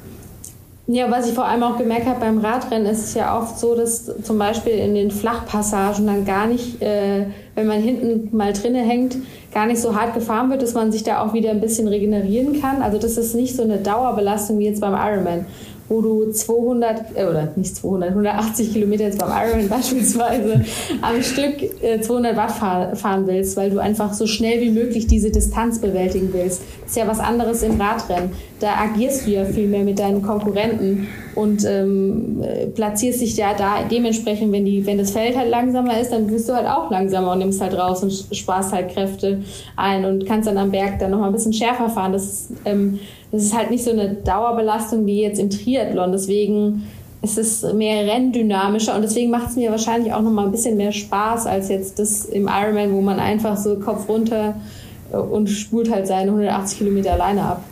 Ja, 0.89 1.11
was 1.11 1.27
ich 1.27 1.33
vor 1.33 1.43
allem 1.43 1.63
auch 1.63 1.77
gemerkt 1.77 2.05
habe 2.05 2.21
beim 2.21 2.37
Radrennen, 2.37 2.87
ist 2.87 3.03
es 3.03 3.13
ja 3.13 3.37
oft 3.37 3.59
so, 3.59 3.75
dass 3.75 4.09
zum 4.23 4.37
Beispiel 4.37 4.71
in 4.71 4.95
den 4.95 5.11
Flachpassagen 5.11 6.07
dann 6.07 6.23
gar 6.23 6.47
nicht, 6.47 6.81
äh, 6.81 7.25
wenn 7.55 7.67
man 7.67 7.81
hinten 7.81 8.35
mal 8.35 8.53
drinne 8.53 8.79
hängt, 8.79 9.17
gar 9.53 9.65
nicht 9.65 9.81
so 9.81 9.97
hart 9.97 10.13
gefahren 10.13 10.49
wird, 10.49 10.61
dass 10.61 10.73
man 10.73 10.93
sich 10.93 11.03
da 11.03 11.21
auch 11.21 11.33
wieder 11.33 11.49
ein 11.49 11.59
bisschen 11.59 11.89
regenerieren 11.89 12.61
kann. 12.61 12.81
Also 12.81 12.99
das 12.99 13.17
ist 13.17 13.35
nicht 13.35 13.53
so 13.53 13.63
eine 13.63 13.79
Dauerbelastung 13.79 14.59
wie 14.59 14.65
jetzt 14.65 14.79
beim 14.79 14.93
Ironman 14.93 15.45
wo 15.89 16.01
du 16.01 16.31
200 16.31 17.15
äh, 17.15 17.25
oder 17.25 17.49
nicht 17.55 17.75
200, 17.75 18.09
180 18.09 18.73
Kilometer 18.73 19.05
jetzt 19.05 19.19
beim 19.19 19.29
Ironman 19.29 19.69
beispielsweise 19.69 20.65
am 21.01 21.21
Stück 21.21 21.81
äh, 21.81 22.01
200 22.01 22.35
Watt 22.35 22.51
fahr, 22.51 22.95
fahren 22.95 23.25
willst, 23.27 23.55
weil 23.57 23.69
du 23.69 23.79
einfach 23.79 24.13
so 24.13 24.27
schnell 24.27 24.61
wie 24.61 24.71
möglich 24.71 25.07
diese 25.07 25.31
Distanz 25.31 25.79
bewältigen 25.79 26.29
willst. 26.33 26.61
Das 26.81 26.91
ist 26.91 26.97
ja 26.97 27.07
was 27.07 27.19
anderes 27.19 27.63
im 27.63 27.79
Radrennen. 27.79 28.31
Da 28.59 28.73
agierst 28.75 29.27
du 29.27 29.31
ja 29.31 29.45
viel 29.45 29.67
mehr 29.67 29.83
mit 29.83 29.99
deinen 29.99 30.21
Konkurrenten 30.21 31.07
und 31.35 31.63
ähm, 31.65 32.43
platzierst 32.73 33.21
dich 33.21 33.37
ja 33.37 33.53
da 33.55 33.83
dementsprechend, 33.83 34.51
wenn, 34.51 34.65
die, 34.65 34.85
wenn 34.85 34.97
das 34.97 35.11
Feld 35.11 35.37
halt 35.37 35.51
langsamer 35.51 35.99
ist, 35.99 36.11
dann 36.11 36.25
bist 36.27 36.49
du 36.49 36.53
halt 36.53 36.67
auch 36.67 36.89
langsamer 36.89 37.33
und 37.33 37.39
nimmst 37.39 37.61
halt 37.61 37.77
raus 37.77 38.01
und 38.01 38.11
sparst 38.35 38.73
halt 38.73 38.89
Kräfte 38.89 39.43
ein 39.75 40.03
und 40.05 40.25
kannst 40.25 40.47
dann 40.47 40.57
am 40.57 40.71
Berg 40.71 40.97
dann 40.99 41.11
nochmal 41.11 41.29
ein 41.29 41.33
bisschen 41.33 41.53
schärfer 41.53 41.89
fahren. 41.89 42.13
Das 42.13 42.49
ähm, 42.65 42.99
das 43.31 43.43
ist 43.43 43.57
halt 43.57 43.71
nicht 43.71 43.83
so 43.83 43.91
eine 43.91 44.09
Dauerbelastung 44.09 45.05
wie 45.05 45.21
jetzt 45.21 45.39
im 45.39 45.49
Triathlon. 45.49 46.11
Deswegen 46.11 46.87
ist 47.21 47.37
es 47.37 47.73
mehr 47.73 48.05
renndynamischer 48.05 48.95
und 48.95 49.01
deswegen 49.01 49.31
macht 49.31 49.49
es 49.49 49.55
mir 49.55 49.71
wahrscheinlich 49.71 50.13
auch 50.13 50.21
noch 50.21 50.31
mal 50.31 50.45
ein 50.45 50.51
bisschen 50.51 50.77
mehr 50.77 50.91
Spaß 50.91 51.47
als 51.47 51.69
jetzt 51.69 51.99
das 51.99 52.25
im 52.25 52.47
Ironman, 52.47 52.93
wo 52.93 53.01
man 53.01 53.19
einfach 53.19 53.57
so 53.57 53.79
Kopf 53.79 54.07
runter 54.07 54.55
äh, 55.11 55.17
und 55.17 55.47
spult 55.47 55.91
halt 55.91 56.07
seine 56.07 56.31
180 56.31 56.77
Kilometer 56.77 57.13
alleine 57.13 57.43
ab. 57.43 57.63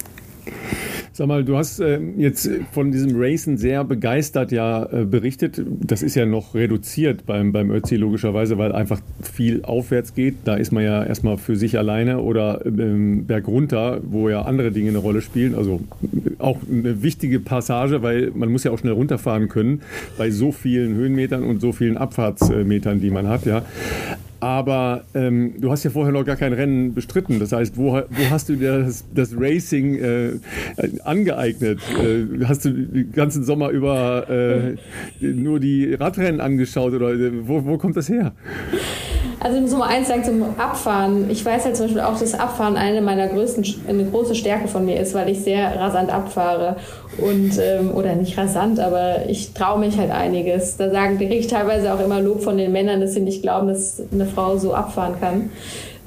Sag 1.17 1.28
mal, 1.28 1.45
du 1.45 1.56
hast 1.56 1.80
äh, 1.80 1.97
jetzt 2.17 2.49
von 2.73 2.91
diesem 2.91 3.12
Racen 3.15 3.56
sehr 3.56 3.86
begeistert 3.86 4.51
ja 4.51 4.84
äh, 4.84 5.06
berichtet. 5.06 5.62
Das 5.65 6.04
ist 6.04 6.13
ja 6.15 6.25
noch 6.25 6.56
reduziert 6.56 7.25
beim, 7.25 7.54
beim 7.54 7.71
Ötzi 7.71 7.95
logischerweise, 7.95 8.58
weil 8.58 8.73
einfach 8.73 8.99
viel 9.21 9.63
aufwärts 9.63 10.13
geht. 10.13 10.36
Da 10.43 10.56
ist 10.56 10.73
man 10.73 10.84
ja 10.84 11.06
erstmal 11.06 11.38
für 11.38 11.56
sich 11.56 11.78
alleine 11.78 12.19
oder 12.19 12.65
ähm, 12.65 13.28
bergunter, 13.28 14.01
wo 14.04 14.28
ja 14.28 14.41
andere 14.41 14.73
Dinge 14.73 14.89
eine 14.89 14.97
Rolle 14.97 15.21
spielen. 15.21 15.56
Also 15.56 15.80
auch 16.38 16.60
eine 16.69 17.01
wichtige 17.01 17.39
Passage, 17.39 18.01
weil 18.01 18.32
man 18.36 18.51
muss 18.51 18.65
ja 18.65 18.71
auch 18.71 18.80
schnell 18.80 18.91
runterfahren 18.91 19.47
können 19.47 19.84
bei 20.17 20.32
so 20.32 20.51
vielen 20.51 20.95
Höhenmetern 20.95 21.45
und 21.45 21.62
so 21.62 21.71
vielen 21.71 21.95
Abfahrtsmetern, 21.95 22.99
die 22.99 23.10
man 23.10 23.30
hat. 23.30 23.45
Ja. 23.45 23.63
Aber 24.45 25.05
ähm, 25.15 25.55
du 25.58 25.71
hast 25.71 25.84
ja 25.86 25.89
vorher 25.89 26.13
noch 26.13 26.23
gar 26.23 26.36
kein 26.36 26.53
Rennen 26.53 26.93
bestritten. 26.93 27.39
Das 27.39 27.51
heißt, 27.51 27.77
wo, 27.77 27.93
wo 27.93 28.29
hast 28.29 28.47
du 28.47 28.55
dir 28.55 28.84
das, 28.84 29.03
das 29.12 29.31
Racing 29.36 29.95
äh, 29.95 30.34
angeeignet? 31.03 31.79
Äh, 31.99 32.45
hast 32.45 32.63
du 32.63 32.69
den 32.69 33.12
ganzen 33.12 33.43
Sommer 33.43 33.69
über 33.69 34.29
äh, 34.29 34.75
nur 35.19 35.60
die 35.60 35.95
Radrennen 35.95 36.41
angeschaut 36.41 36.93
oder 36.93 37.13
äh, 37.13 37.31
wo, 37.47 37.65
wo 37.65 37.79
kommt 37.79 37.97
das 37.97 38.08
her? 38.08 38.34
Also 39.39 39.58
ich 39.58 39.63
muss 39.63 39.75
mal 39.75 39.89
eins 39.89 40.08
sagen 40.08 40.23
zum 40.23 40.43
Abfahren. 40.60 41.29
Ich 41.29 41.45
weiß 41.45 41.65
halt 41.65 41.75
zum 41.75 41.86
Beispiel 41.86 42.01
auch, 42.01 42.17
dass 42.17 42.34
Abfahren 42.34 42.77
eine 42.77 43.01
meiner 43.01 43.27
größten, 43.27 43.65
eine 43.88 44.05
große 44.05 44.34
Stärke 44.34 44.67
von 44.67 44.86
mir 44.86 44.99
ist, 44.99 45.13
weil 45.13 45.29
ich 45.29 45.41
sehr 45.41 45.75
rasant 45.75 46.12
abfahre. 46.12 46.77
Und, 47.17 47.51
ähm, 47.62 47.91
oder 47.93 48.15
nicht 48.15 48.38
rasant, 48.38 48.79
aber 48.79 49.29
ich 49.29 49.53
traue 49.53 49.79
mich 49.79 49.97
halt 49.97 50.12
einiges. 50.12 50.77
Da 50.77 50.89
sagen, 50.89 51.17
kriege 51.17 51.36
ich 51.36 51.47
teilweise 51.47 51.93
auch 51.93 52.03
immer 52.03 52.19
Lob 52.19 52.43
von 52.43 52.58
den 52.58 52.71
Männern, 52.71 52.99
dass 52.99 53.13
sie 53.13 53.21
nicht 53.21 53.41
glauben, 53.41 53.67
dass 53.67 54.01
eine 54.12 54.25
Frau 54.35 54.57
so 54.57 54.73
abfahren 54.73 55.19
kann. 55.19 55.49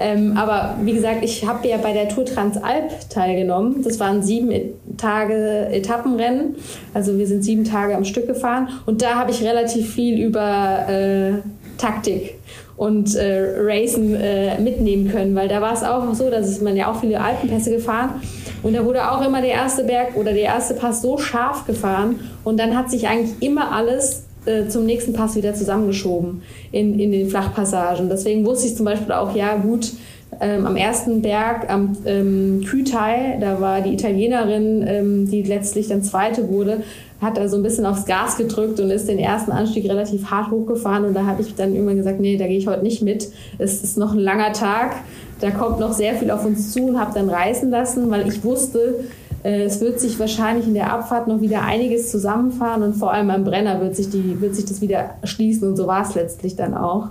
Ähm, 0.01 0.37
aber 0.37 0.77
wie 0.83 0.93
gesagt, 0.93 1.25
ich 1.25 1.45
habe 1.45 1.67
ja 1.67 1.77
bei 1.79 1.93
der 1.93 2.09
Tour 2.09 2.25
Transalp 2.25 3.11
teilgenommen. 3.11 3.83
Das 3.83 3.99
waren 3.99 4.23
sieben 4.23 4.53
Tage 4.97 5.69
Etappenrennen. 5.73 6.55
Also 6.95 7.19
wir 7.19 7.27
sind 7.27 7.43
sieben 7.43 7.65
Tage 7.65 7.97
am 7.97 8.05
Stück 8.05 8.29
gefahren. 8.29 8.69
Und 8.87 9.03
da 9.03 9.17
habe 9.17 9.33
ich 9.33 9.43
relativ 9.43 9.93
viel 9.93 10.25
über 10.25 10.89
äh, 10.89 11.33
Taktik 11.79 12.39
und 12.77 13.17
äh, 13.17 13.55
Racen 13.59 14.15
äh, 14.15 14.61
mitnehmen 14.61 15.11
können, 15.11 15.35
weil 15.35 15.49
da 15.49 15.61
war 15.61 15.73
es 15.73 15.83
auch 15.83 16.15
so, 16.15 16.31
dass 16.31 16.61
man 16.61 16.77
ja 16.77 16.91
auch 16.91 17.01
viele 17.01 17.21
Alpenpässe 17.21 17.71
gefahren 17.71 18.21
und 18.63 18.75
da 18.75 18.85
wurde 18.85 19.11
auch 19.11 19.25
immer 19.27 19.41
der 19.41 19.51
erste 19.51 19.85
Berg 19.85 20.17
oder 20.17 20.33
der 20.33 20.43
erste 20.43 20.75
Pass 20.75 21.03
so 21.03 21.19
scharf 21.19 21.67
gefahren 21.67 22.21
und 22.45 22.59
dann 22.59 22.77
hat 22.77 22.89
sich 22.91 23.09
eigentlich 23.09 23.43
immer 23.43 23.73
alles 23.73 24.25
äh, 24.49 24.69
zum 24.69 24.87
nächsten 24.87 25.13
Pass 25.13 25.37
wieder 25.37 25.55
zusammengeschoben 25.55 26.43
in, 26.73 26.99
in 26.99 27.13
den 27.13 27.29
Flachpassagen. 27.29 28.09
Deswegen 28.09 28.47
wusste 28.47 28.67
ich 28.67 28.77
zum 28.77 28.87
Beispiel 28.87 29.13
auch, 29.13 29.35
ja 29.37 29.57
gut, 29.57 29.93
ähm, 30.41 30.67
am 30.67 30.77
ersten 30.77 31.23
Berg, 31.23 31.71
am 31.71 31.97
ähm, 32.05 32.65
Kütai, 32.67 33.39
da 33.41 33.61
war 33.61 33.81
die 33.81 33.95
Italienerin, 33.95 34.85
ähm, 34.87 35.31
die 35.31 35.43
letztlich 35.43 35.89
dann 35.89 36.03
Zweite 36.03 36.49
wurde, 36.49 36.83
hat 37.21 37.39
also 37.39 37.57
ein 37.57 37.63
bisschen 37.63 37.87
aufs 37.87 38.05
Gas 38.05 38.37
gedrückt 38.37 38.79
und 38.79 38.91
ist 38.91 39.09
den 39.09 39.19
ersten 39.19 39.51
Anstieg 39.51 39.89
relativ 39.89 40.31
hart 40.31 40.51
hochgefahren. 40.51 41.05
Und 41.05 41.15
da 41.15 41.27
habe 41.27 41.43
ich 41.43 41.55
dann 41.55 41.75
irgendwann 41.75 41.97
gesagt, 41.97 42.21
nee, 42.21 42.37
da 42.37 42.47
gehe 42.47 42.59
ich 42.59 42.67
heute 42.67 42.83
nicht 42.83 43.03
mit. 43.03 43.29
Es 43.59 43.83
ist 43.83 43.99
noch 43.99 44.13
ein 44.13 44.21
langer 44.21 44.53
Tag, 44.53 44.97
da 45.41 45.51
kommt 45.51 45.81
noch 45.81 45.93
sehr 45.93 46.15
viel 46.15 46.31
auf 46.31 46.45
uns 46.45 46.73
zu 46.73 46.85
und 46.87 47.01
habe 47.01 47.13
dann 47.15 47.29
reißen 47.29 47.71
lassen, 47.71 48.11
weil 48.11 48.29
ich 48.29 48.45
wusste, 48.45 49.05
es 49.43 49.81
wird 49.81 50.01
sich 50.01 50.19
wahrscheinlich 50.19 50.67
in 50.67 50.75
der 50.75 50.93
Abfahrt 50.93 51.29
noch 51.29 51.41
wieder 51.41 51.63
einiges 51.63 52.11
zusammenfahren 52.11 52.83
und 52.83 52.95
vor 52.95 53.13
allem 53.13 53.31
am 53.31 53.45
Brenner 53.45 53.81
wird 53.81 53.95
sich, 53.95 54.11
die, 54.11 54.41
wird 54.41 54.55
sich 54.55 54.65
das 54.65 54.81
wieder 54.81 55.15
schließen 55.25 55.69
und 55.69 55.77
so 55.77 55.87
war 55.87 56.03
es 56.03 56.15
letztlich 56.15 56.57
dann 56.57 56.75
auch. 56.75 57.11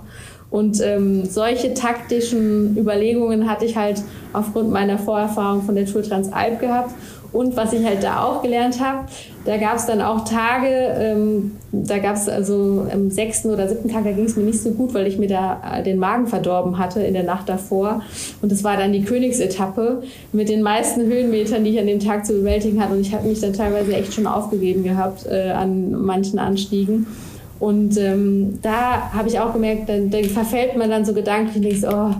Und 0.50 0.80
ähm, 0.82 1.26
solche 1.26 1.74
taktischen 1.74 2.76
Überlegungen 2.76 3.50
hatte 3.50 3.66
ich 3.66 3.76
halt 3.76 4.02
aufgrund 4.32 4.70
meiner 4.70 4.98
Vorerfahrung 4.98 5.62
von 5.62 5.74
der 5.74 5.84
Tour 5.84 6.02
Transalp 6.02 6.58
gehabt. 6.58 6.94
Und 7.32 7.56
was 7.56 7.72
ich 7.72 7.84
halt 7.84 8.02
da 8.02 8.22
auch 8.24 8.42
gelernt 8.42 8.80
habe, 8.80 9.06
da 9.44 9.56
gab 9.58 9.76
es 9.76 9.86
dann 9.86 10.00
auch 10.00 10.24
Tage, 10.24 10.68
ähm, 10.68 11.52
da 11.72 11.98
gab 11.98 12.16
es 12.16 12.28
also 12.28 12.86
am 12.92 13.10
sechsten 13.10 13.50
oder 13.50 13.68
siebten 13.68 13.90
Tag, 13.90 14.04
da 14.04 14.12
ging 14.12 14.24
es 14.24 14.36
mir 14.36 14.44
nicht 14.44 14.60
so 14.60 14.70
gut, 14.70 14.94
weil 14.94 15.06
ich 15.06 15.18
mir 15.18 15.28
da 15.28 15.60
äh, 15.78 15.82
den 15.82 15.98
Magen 15.98 16.26
verdorben 16.26 16.78
hatte 16.78 17.02
in 17.02 17.14
der 17.14 17.24
Nacht 17.24 17.48
davor. 17.48 18.02
Und 18.40 18.50
das 18.50 18.64
war 18.64 18.76
dann 18.76 18.92
die 18.92 19.04
Königsetappe 19.04 20.02
mit 20.32 20.48
den 20.48 20.62
meisten 20.62 21.02
Höhenmetern, 21.02 21.64
die 21.64 21.70
ich 21.70 21.80
an 21.80 21.86
dem 21.86 22.00
Tag 22.00 22.24
zu 22.24 22.32
bewältigen 22.32 22.82
hatte. 22.82 22.94
Und 22.94 23.00
ich 23.00 23.14
habe 23.14 23.28
mich 23.28 23.40
dann 23.40 23.52
teilweise 23.52 23.94
echt 23.94 24.14
schon 24.14 24.26
aufgegeben 24.26 24.82
gehabt 24.82 25.26
äh, 25.26 25.50
an 25.50 25.92
manchen 25.92 26.38
Anstiegen. 26.38 27.06
Und 27.60 27.98
ähm, 27.98 28.58
da 28.62 29.12
habe 29.12 29.28
ich 29.28 29.40
auch 29.40 29.52
gemerkt, 29.52 29.88
dann, 29.88 30.10
dann 30.10 30.24
verfällt 30.24 30.76
man 30.76 30.90
dann 30.90 31.04
so 31.04 31.12
gedanklich 31.12 31.56
und 31.56 31.62
denkt, 31.64 31.84
oh, 31.90 32.14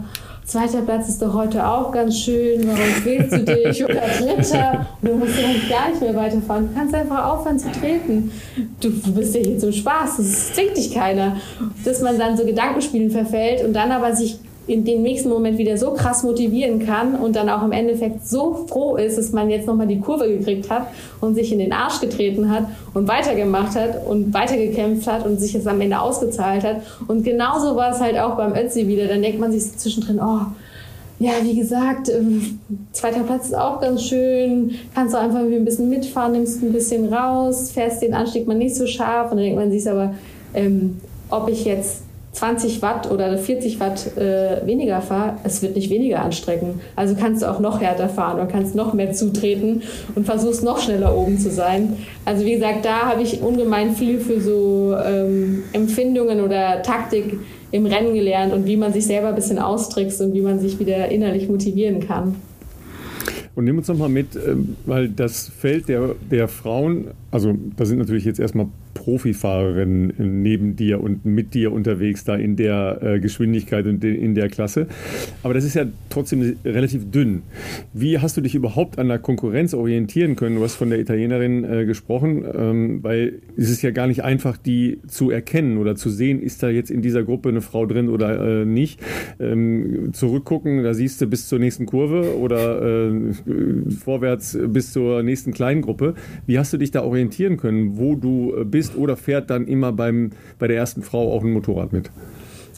zweiter 0.48 0.80
Platz 0.80 1.08
ist 1.08 1.20
doch 1.20 1.34
heute 1.34 1.64
auch 1.66 1.92
ganz 1.92 2.18
schön, 2.18 2.66
warum 2.66 3.04
willst 3.04 3.32
du 3.32 3.44
dich? 3.44 3.84
Oder 3.84 4.00
dritter, 4.00 4.86
du 5.02 5.14
musst 5.14 5.34
dann 5.36 5.68
gar 5.68 5.90
nicht 5.90 6.00
mehr 6.00 6.14
weiterfahren. 6.16 6.68
Du 6.68 6.74
kannst 6.74 6.94
einfach 6.94 7.32
aufhören 7.32 7.58
zu 7.58 7.70
treten. 7.70 8.32
Du, 8.80 8.88
du 8.88 9.12
bist 9.12 9.34
ja 9.34 9.42
hier 9.42 9.58
zum 9.58 9.72
Spaß, 9.72 10.16
das 10.16 10.54
zwingt 10.54 10.76
dich 10.76 10.92
keiner. 10.94 11.36
Dass 11.84 12.00
man 12.00 12.18
dann 12.18 12.36
so 12.36 12.46
Gedankenspielen 12.46 13.10
verfällt 13.10 13.62
und 13.62 13.74
dann 13.74 13.92
aber 13.92 14.14
sich 14.16 14.38
in 14.68 14.84
dem 14.84 15.02
nächsten 15.02 15.30
Moment 15.30 15.56
wieder 15.56 15.78
so 15.78 15.92
krass 15.92 16.22
motivieren 16.22 16.84
kann 16.84 17.14
und 17.14 17.34
dann 17.34 17.48
auch 17.48 17.64
im 17.64 17.72
Endeffekt 17.72 18.28
so 18.28 18.66
froh 18.68 18.96
ist, 18.96 19.16
dass 19.16 19.32
man 19.32 19.48
jetzt 19.48 19.66
nochmal 19.66 19.86
die 19.86 19.98
Kurve 19.98 20.28
gekriegt 20.28 20.70
hat 20.70 20.88
und 21.20 21.34
sich 21.34 21.50
in 21.52 21.58
den 21.58 21.72
Arsch 21.72 22.00
getreten 22.00 22.50
hat 22.50 22.66
und 22.92 23.08
weitergemacht 23.08 23.74
hat 23.74 24.06
und 24.06 24.32
weitergekämpft 24.34 25.06
hat 25.06 25.24
und 25.24 25.40
sich 25.40 25.54
jetzt 25.54 25.66
am 25.66 25.80
Ende 25.80 25.98
ausgezahlt 25.98 26.64
hat. 26.64 26.82
Und 27.06 27.24
genauso 27.24 27.76
war 27.76 27.92
es 27.92 28.00
halt 28.00 28.18
auch 28.18 28.36
beim 28.36 28.54
Ötzi 28.54 28.86
wieder. 28.86 29.06
Dann 29.06 29.22
denkt 29.22 29.40
man 29.40 29.50
sich 29.52 29.64
so 29.64 29.76
zwischendrin, 29.76 30.20
oh, 30.20 30.40
ja, 31.18 31.32
wie 31.42 31.56
gesagt, 31.56 32.10
ähm, 32.10 32.60
zweiter 32.92 33.20
Platz 33.20 33.46
ist 33.46 33.56
auch 33.56 33.80
ganz 33.80 34.02
schön. 34.02 34.74
Kannst 34.94 35.14
du 35.14 35.18
einfach 35.18 35.40
ein 35.40 35.64
bisschen 35.64 35.88
mitfahren, 35.88 36.32
nimmst 36.32 36.62
ein 36.62 36.72
bisschen 36.72 37.12
raus, 37.12 37.72
fährst 37.72 38.02
den 38.02 38.12
Anstieg 38.12 38.46
mal 38.46 38.54
nicht 38.54 38.76
so 38.76 38.86
scharf. 38.86 39.30
Und 39.30 39.38
dann 39.38 39.44
denkt 39.44 39.58
man 39.58 39.70
sich 39.70 39.90
aber, 39.90 40.14
ähm, 40.52 40.98
ob 41.30 41.48
ich 41.48 41.64
jetzt 41.64 42.02
20 42.38 42.82
Watt 42.82 43.10
oder 43.10 43.36
40 43.36 43.80
Watt 43.80 44.16
äh, 44.16 44.64
weniger 44.64 45.00
fahre, 45.00 45.38
es 45.42 45.60
wird 45.60 45.74
nicht 45.74 45.90
weniger 45.90 46.22
anstrecken. 46.22 46.80
Also 46.94 47.16
kannst 47.16 47.42
du 47.42 47.50
auch 47.50 47.58
noch 47.58 47.80
härter 47.80 48.08
fahren 48.08 48.38
und 48.38 48.48
kannst 48.48 48.76
noch 48.76 48.94
mehr 48.94 49.12
zutreten 49.12 49.82
und 50.14 50.24
versuchst 50.24 50.62
noch 50.62 50.80
schneller 50.80 51.16
oben 51.16 51.38
zu 51.38 51.50
sein. 51.50 51.96
Also 52.24 52.44
wie 52.44 52.52
gesagt, 52.52 52.84
da 52.84 53.06
habe 53.06 53.22
ich 53.22 53.42
ungemein 53.42 53.96
viel 53.96 54.20
für 54.20 54.40
so 54.40 54.96
ähm, 55.04 55.64
Empfindungen 55.72 56.40
oder 56.40 56.82
Taktik 56.82 57.40
im 57.72 57.86
Rennen 57.86 58.14
gelernt 58.14 58.52
und 58.52 58.66
wie 58.66 58.76
man 58.76 58.92
sich 58.92 59.06
selber 59.06 59.30
ein 59.30 59.34
bisschen 59.34 59.58
austrickst 59.58 60.20
und 60.20 60.32
wie 60.32 60.40
man 60.40 60.60
sich 60.60 60.78
wieder 60.78 61.08
innerlich 61.08 61.48
motivieren 61.48 62.06
kann. 62.06 62.36
Und 63.56 63.64
nimm 63.64 63.78
uns 63.78 63.88
noch 63.88 63.98
mal 63.98 64.08
mit, 64.08 64.36
ähm, 64.36 64.76
weil 64.86 65.08
das 65.08 65.48
Feld 65.48 65.88
der, 65.88 66.14
der 66.30 66.46
Frauen 66.46 67.06
also 67.30 67.56
da 67.76 67.84
sind 67.84 67.98
natürlich 67.98 68.24
jetzt 68.24 68.40
erstmal 68.40 68.68
Profifahrerinnen 68.94 70.42
neben 70.42 70.76
dir 70.76 71.02
und 71.02 71.24
mit 71.24 71.54
dir 71.54 71.72
unterwegs 71.72 72.24
da 72.24 72.34
in 72.34 72.56
der 72.56 72.98
äh, 73.02 73.20
Geschwindigkeit 73.20 73.86
und 73.86 74.02
in 74.02 74.34
der 74.34 74.48
Klasse. 74.48 74.86
Aber 75.42 75.54
das 75.54 75.64
ist 75.64 75.74
ja 75.74 75.84
trotzdem 76.10 76.56
relativ 76.64 77.10
dünn. 77.10 77.42
Wie 77.92 78.18
hast 78.18 78.36
du 78.36 78.40
dich 78.40 78.54
überhaupt 78.54 78.98
an 78.98 79.08
der 79.08 79.18
Konkurrenz 79.18 79.74
orientieren 79.74 80.36
können? 80.36 80.56
Du 80.56 80.62
hast 80.62 80.74
von 80.74 80.90
der 80.90 81.00
Italienerin 81.00 81.64
äh, 81.64 81.84
gesprochen, 81.84 82.44
ähm, 82.54 83.02
weil 83.02 83.40
es 83.56 83.70
ist 83.70 83.82
ja 83.82 83.90
gar 83.90 84.06
nicht 84.06 84.24
einfach, 84.24 84.56
die 84.56 84.98
zu 85.06 85.30
erkennen 85.30 85.78
oder 85.78 85.96
zu 85.96 86.10
sehen, 86.10 86.42
ist 86.42 86.62
da 86.62 86.70
jetzt 86.70 86.90
in 86.90 87.02
dieser 87.02 87.22
Gruppe 87.22 87.50
eine 87.50 87.60
Frau 87.60 87.86
drin 87.86 88.08
oder 88.08 88.62
äh, 88.62 88.64
nicht. 88.64 89.00
Ähm, 89.38 90.10
zurückgucken, 90.12 90.82
da 90.82 90.94
siehst 90.94 91.20
du 91.20 91.26
bis 91.26 91.46
zur 91.48 91.58
nächsten 91.58 91.86
Kurve 91.86 92.36
oder 92.38 93.10
äh, 93.10 93.32
vorwärts 93.90 94.58
bis 94.68 94.92
zur 94.92 95.22
nächsten 95.22 95.52
kleinen 95.52 95.82
Gruppe. 95.82 96.14
Wie 96.46 96.58
hast 96.58 96.72
du 96.72 96.78
dich 96.78 96.90
da 96.90 97.00
orientieren 97.18 97.56
können, 97.56 97.98
wo 97.98 98.14
du 98.14 98.54
äh, 98.56 98.64
bist 98.64 98.96
oder 98.96 99.16
fährt 99.16 99.50
dann 99.50 99.66
immer 99.66 99.92
beim, 99.92 100.30
bei 100.58 100.68
der 100.68 100.76
ersten 100.76 101.02
Frau 101.02 101.32
auch 101.32 101.42
ein 101.42 101.52
Motorrad 101.52 101.92
mit? 101.92 102.10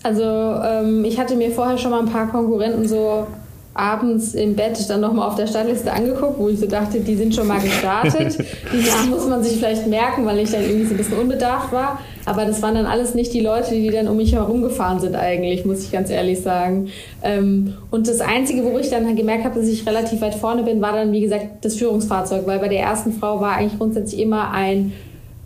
Also 0.03 0.23
ähm, 0.23 1.05
ich 1.05 1.21
hatte 1.21 1.37
mir 1.37 1.51
vorher 1.51 1.77
schon 1.77 1.91
mal 1.91 2.01
ein 2.01 2.11
paar 2.11 2.29
Konkurrenten 2.29 2.89
so 2.89 3.27
abends 3.75 4.35
im 4.35 4.57
Bett 4.57 4.79
dann 4.89 5.01
nochmal 5.01 5.29
auf 5.29 5.37
der 5.37 5.47
Startliste 5.47 5.93
angeguckt, 5.93 6.39
wo 6.39 6.49
ich 6.49 6.59
so 6.59 6.67
dachte, 6.67 7.01
die 7.01 7.15
sind 7.17 7.35
schon 7.35 7.47
mal 7.47 7.61
gestartet. 7.61 8.39
die 8.73 8.89
Namen 8.89 9.11
muss 9.11 9.29
man 9.29 9.43
sich 9.43 9.59
vielleicht 9.59 9.87
merken, 9.87 10.25
weil 10.25 10.39
ich 10.39 10.51
dann 10.51 10.63
irgendwie 10.63 10.87
so 10.87 10.95
ein 10.95 10.97
bisschen 10.97 11.19
unbedarft 11.19 11.73
war. 11.73 12.01
Aber 12.31 12.45
das 12.45 12.63
waren 12.63 12.77
dann 12.77 12.87
alles 12.87 13.15
nicht 13.17 13.35
die 13.35 13.41
Leute, 13.41 13.75
die 13.75 13.91
dann 13.91 14.07
um 14.07 14.17
mich 14.17 14.33
herum 14.33 14.63
gefahren 14.63 15.01
sind 15.01 15.17
eigentlich, 15.17 15.65
muss 15.65 15.83
ich 15.83 15.91
ganz 15.91 16.11
ehrlich 16.11 16.41
sagen. 16.41 16.89
Ähm, 17.25 17.75
und 17.91 18.07
das 18.07 18.21
Einzige, 18.21 18.65
wo 18.65 18.79
ich 18.79 18.89
dann 18.89 19.17
gemerkt 19.17 19.43
habe, 19.43 19.59
dass 19.59 19.69
ich 19.69 19.85
relativ 19.85 20.21
weit 20.21 20.37
vorne 20.37 20.63
bin, 20.63 20.81
war 20.81 20.93
dann, 20.93 21.11
wie 21.11 21.23
gesagt, 21.23 21.65
das 21.65 21.75
Führungsfahrzeug, 21.75 22.47
weil 22.47 22.61
bei 22.61 22.69
der 22.69 22.83
ersten 22.83 23.13
Frau 23.15 23.41
war 23.41 23.57
eigentlich 23.57 23.77
grundsätzlich 23.79 24.21
immer 24.21 24.53
ein 24.53 24.93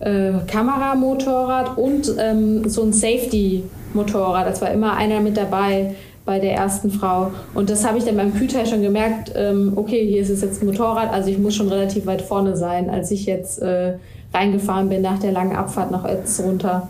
äh, 0.01 0.33
Kameramotorrad 0.47 1.79
und 1.79 2.17
ähm, 2.19 2.69
so 2.69 2.83
ein 2.83 2.93
Safety-Motorrad. 2.93 4.47
Das 4.47 4.61
war 4.61 4.71
immer 4.71 4.95
einer 4.95 5.21
mit 5.21 5.39
dabei 5.39 5.95
bei 6.27 6.39
der 6.39 6.53
ersten 6.53 6.91
Frau. 6.91 7.31
Und 7.55 7.71
das 7.71 7.87
habe 7.87 7.97
ich 7.97 8.05
dann 8.05 8.19
beim 8.19 8.35
Kühlteil 8.35 8.67
schon 8.67 8.83
gemerkt, 8.83 9.33
ähm, 9.35 9.73
okay, 9.77 10.07
hier 10.07 10.21
ist 10.21 10.29
es 10.29 10.43
jetzt 10.43 10.61
ein 10.61 10.67
Motorrad, 10.67 11.11
also 11.15 11.31
ich 11.31 11.39
muss 11.39 11.55
schon 11.55 11.71
relativ 11.71 12.05
weit 12.05 12.21
vorne 12.21 12.59
sein, 12.59 12.91
als 12.91 13.11
ich 13.11 13.25
jetzt 13.25 13.63
äh, 13.63 13.95
reingefahren 14.35 14.89
bin 14.89 15.03
nach 15.03 15.19
der 15.19 15.33
langen 15.33 15.57
Abfahrt 15.57 15.91
nach 15.91 16.05
Ötz 16.05 16.41
runter. 16.41 16.89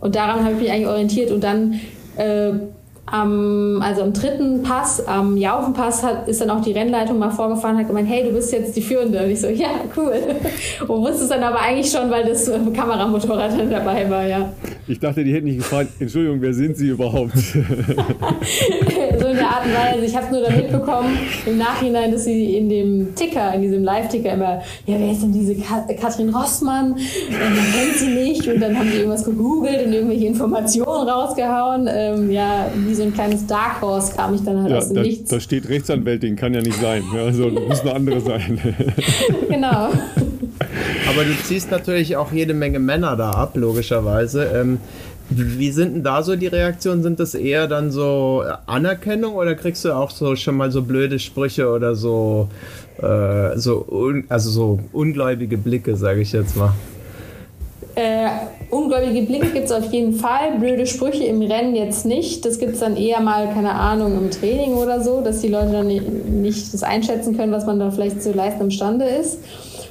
Und 0.00 0.16
daran 0.16 0.44
habe 0.44 0.54
ich 0.54 0.60
mich 0.60 0.70
eigentlich 0.70 0.88
orientiert 0.88 1.30
und 1.30 1.44
dann 1.44 1.80
äh, 2.16 2.52
am, 3.10 3.82
also 3.82 4.02
am 4.02 4.12
dritten 4.12 4.62
Pass, 4.62 5.04
am 5.06 5.36
Jaufenpass, 5.36 6.02
hat, 6.02 6.28
ist 6.28 6.40
dann 6.40 6.50
auch 6.50 6.62
die 6.62 6.72
Rennleitung 6.72 7.18
mal 7.18 7.30
vorgefahren 7.30 7.74
und 7.74 7.82
hat 7.82 7.88
gemeint, 7.88 8.08
hey, 8.08 8.22
du 8.22 8.32
bist 8.32 8.52
jetzt 8.52 8.76
die 8.76 8.82
Führende. 8.82 9.24
Und 9.24 9.30
ich 9.30 9.40
so, 9.40 9.48
ja, 9.48 9.80
cool. 9.96 10.14
Und 10.86 11.02
wusste 11.02 11.24
es 11.24 11.28
dann 11.28 11.42
aber 11.42 11.60
eigentlich 11.60 11.90
schon, 11.90 12.08
weil 12.10 12.24
das 12.24 12.46
Kameramotorrad 12.46 13.58
dann 13.58 13.70
dabei 13.70 14.08
war, 14.08 14.26
ja. 14.26 14.52
Ich 14.86 15.00
dachte, 15.00 15.24
die 15.24 15.32
hätten 15.32 15.46
nicht 15.46 15.58
gefragt, 15.58 15.90
Entschuldigung, 15.98 16.40
wer 16.40 16.54
sind 16.54 16.76
Sie 16.76 16.88
überhaupt? 16.88 17.32
so 19.18 19.26
in 19.26 19.36
der 19.36 19.48
Art 19.48 19.64
und 19.64 19.74
Weise. 19.74 20.04
Ich 20.04 20.16
habe 20.16 20.26
es 20.26 20.32
nur 20.32 20.42
da 20.42 20.50
mitbekommen, 20.50 21.18
im 21.46 21.58
Nachhinein, 21.58 22.12
dass 22.12 22.24
sie 22.24 22.56
in 22.56 22.68
dem 22.68 23.14
Ticker, 23.14 23.54
in 23.54 23.62
diesem 23.62 23.84
Live-Ticker 23.84 24.32
immer, 24.32 24.62
ja, 24.86 24.96
wer 24.98 25.12
ist 25.12 25.22
denn 25.22 25.32
diese 25.32 25.54
Katrin 25.54 26.30
Rossmann? 26.30 26.92
Und 26.92 27.00
man 27.00 27.72
kennt 27.72 27.96
sie 27.96 28.08
nicht. 28.08 28.46
Und 28.48 28.60
dann 28.60 28.78
haben 28.78 28.90
die 28.90 28.98
irgendwas 28.98 29.24
gegoogelt 29.24 29.86
und 29.86 29.92
irgendwelche 29.92 30.26
Informationen 30.26 31.08
rausgehauen. 31.08 31.88
Ähm, 31.90 32.30
ja, 32.30 32.70
wie 32.74 32.94
so 32.94 33.02
ein 33.02 33.14
kleines 33.14 33.46
Dark 33.46 33.80
Horse 33.80 34.14
kam 34.14 34.34
ich 34.34 34.42
dann 34.42 34.62
halt 34.62 34.72
ja, 34.72 34.78
aus 34.78 34.88
dem 34.88 34.96
da, 34.96 35.02
Nichts. 35.02 35.30
Da 35.30 35.40
steht 35.40 35.68
Rechtsanwältin, 35.68 36.36
kann 36.36 36.54
ja 36.54 36.60
nicht 36.60 36.80
sein. 36.80 37.02
Ja, 37.14 37.24
also 37.24 37.48
muss 37.68 37.80
eine 37.80 37.94
andere 37.94 38.20
sein. 38.20 38.60
genau. 39.48 39.90
Aber 41.08 41.24
du 41.24 41.34
ziehst 41.44 41.70
natürlich 41.70 42.16
auch 42.16 42.32
jede 42.32 42.54
Menge 42.54 42.78
Männer 42.78 43.16
da 43.16 43.30
ab, 43.30 43.56
logischerweise. 43.56 44.44
Ähm, 44.54 44.78
wie 45.30 45.70
sind 45.70 45.94
denn 45.94 46.02
da 46.02 46.22
so 46.22 46.36
die 46.36 46.48
Reaktionen? 46.48 47.02
Sind 47.02 47.20
das 47.20 47.34
eher 47.34 47.66
dann 47.66 47.90
so 47.90 48.42
Anerkennung 48.66 49.34
oder 49.34 49.54
kriegst 49.54 49.84
du 49.84 49.92
auch 49.92 50.10
so 50.10 50.36
schon 50.36 50.56
mal 50.56 50.70
so 50.70 50.82
blöde 50.82 51.18
Sprüche 51.18 51.68
oder 51.70 51.94
so, 51.94 52.48
äh, 53.00 53.56
so 53.56 54.12
also 54.28 54.50
so 54.50 54.80
ungläubige 54.92 55.56
Blicke, 55.56 55.96
sage 55.96 56.20
ich 56.20 56.32
jetzt 56.32 56.56
mal? 56.56 56.72
Äh, 57.94 58.28
ungläubige 58.70 59.22
Blicke 59.22 59.48
gibt 59.48 59.66
es 59.66 59.72
auf 59.72 59.92
jeden 59.92 60.14
Fall, 60.14 60.58
blöde 60.58 60.86
Sprüche 60.86 61.24
im 61.24 61.42
Rennen 61.42 61.74
jetzt 61.74 62.06
nicht. 62.06 62.44
Das 62.44 62.58
gibt 62.58 62.74
es 62.74 62.80
dann 62.80 62.96
eher 62.96 63.20
mal, 63.20 63.52
keine 63.52 63.72
Ahnung, 63.72 64.16
im 64.16 64.30
Training 64.30 64.74
oder 64.74 65.02
so, 65.02 65.20
dass 65.20 65.40
die 65.40 65.48
Leute 65.48 65.72
dann 65.72 65.88
nicht 65.88 66.72
das 66.72 66.82
einschätzen 66.82 67.36
können, 67.36 67.52
was 67.52 67.66
man 67.66 67.78
da 67.78 67.90
vielleicht 67.90 68.22
zu 68.22 68.32
leisten 68.32 68.62
imstande 68.62 69.04
ist. 69.04 69.38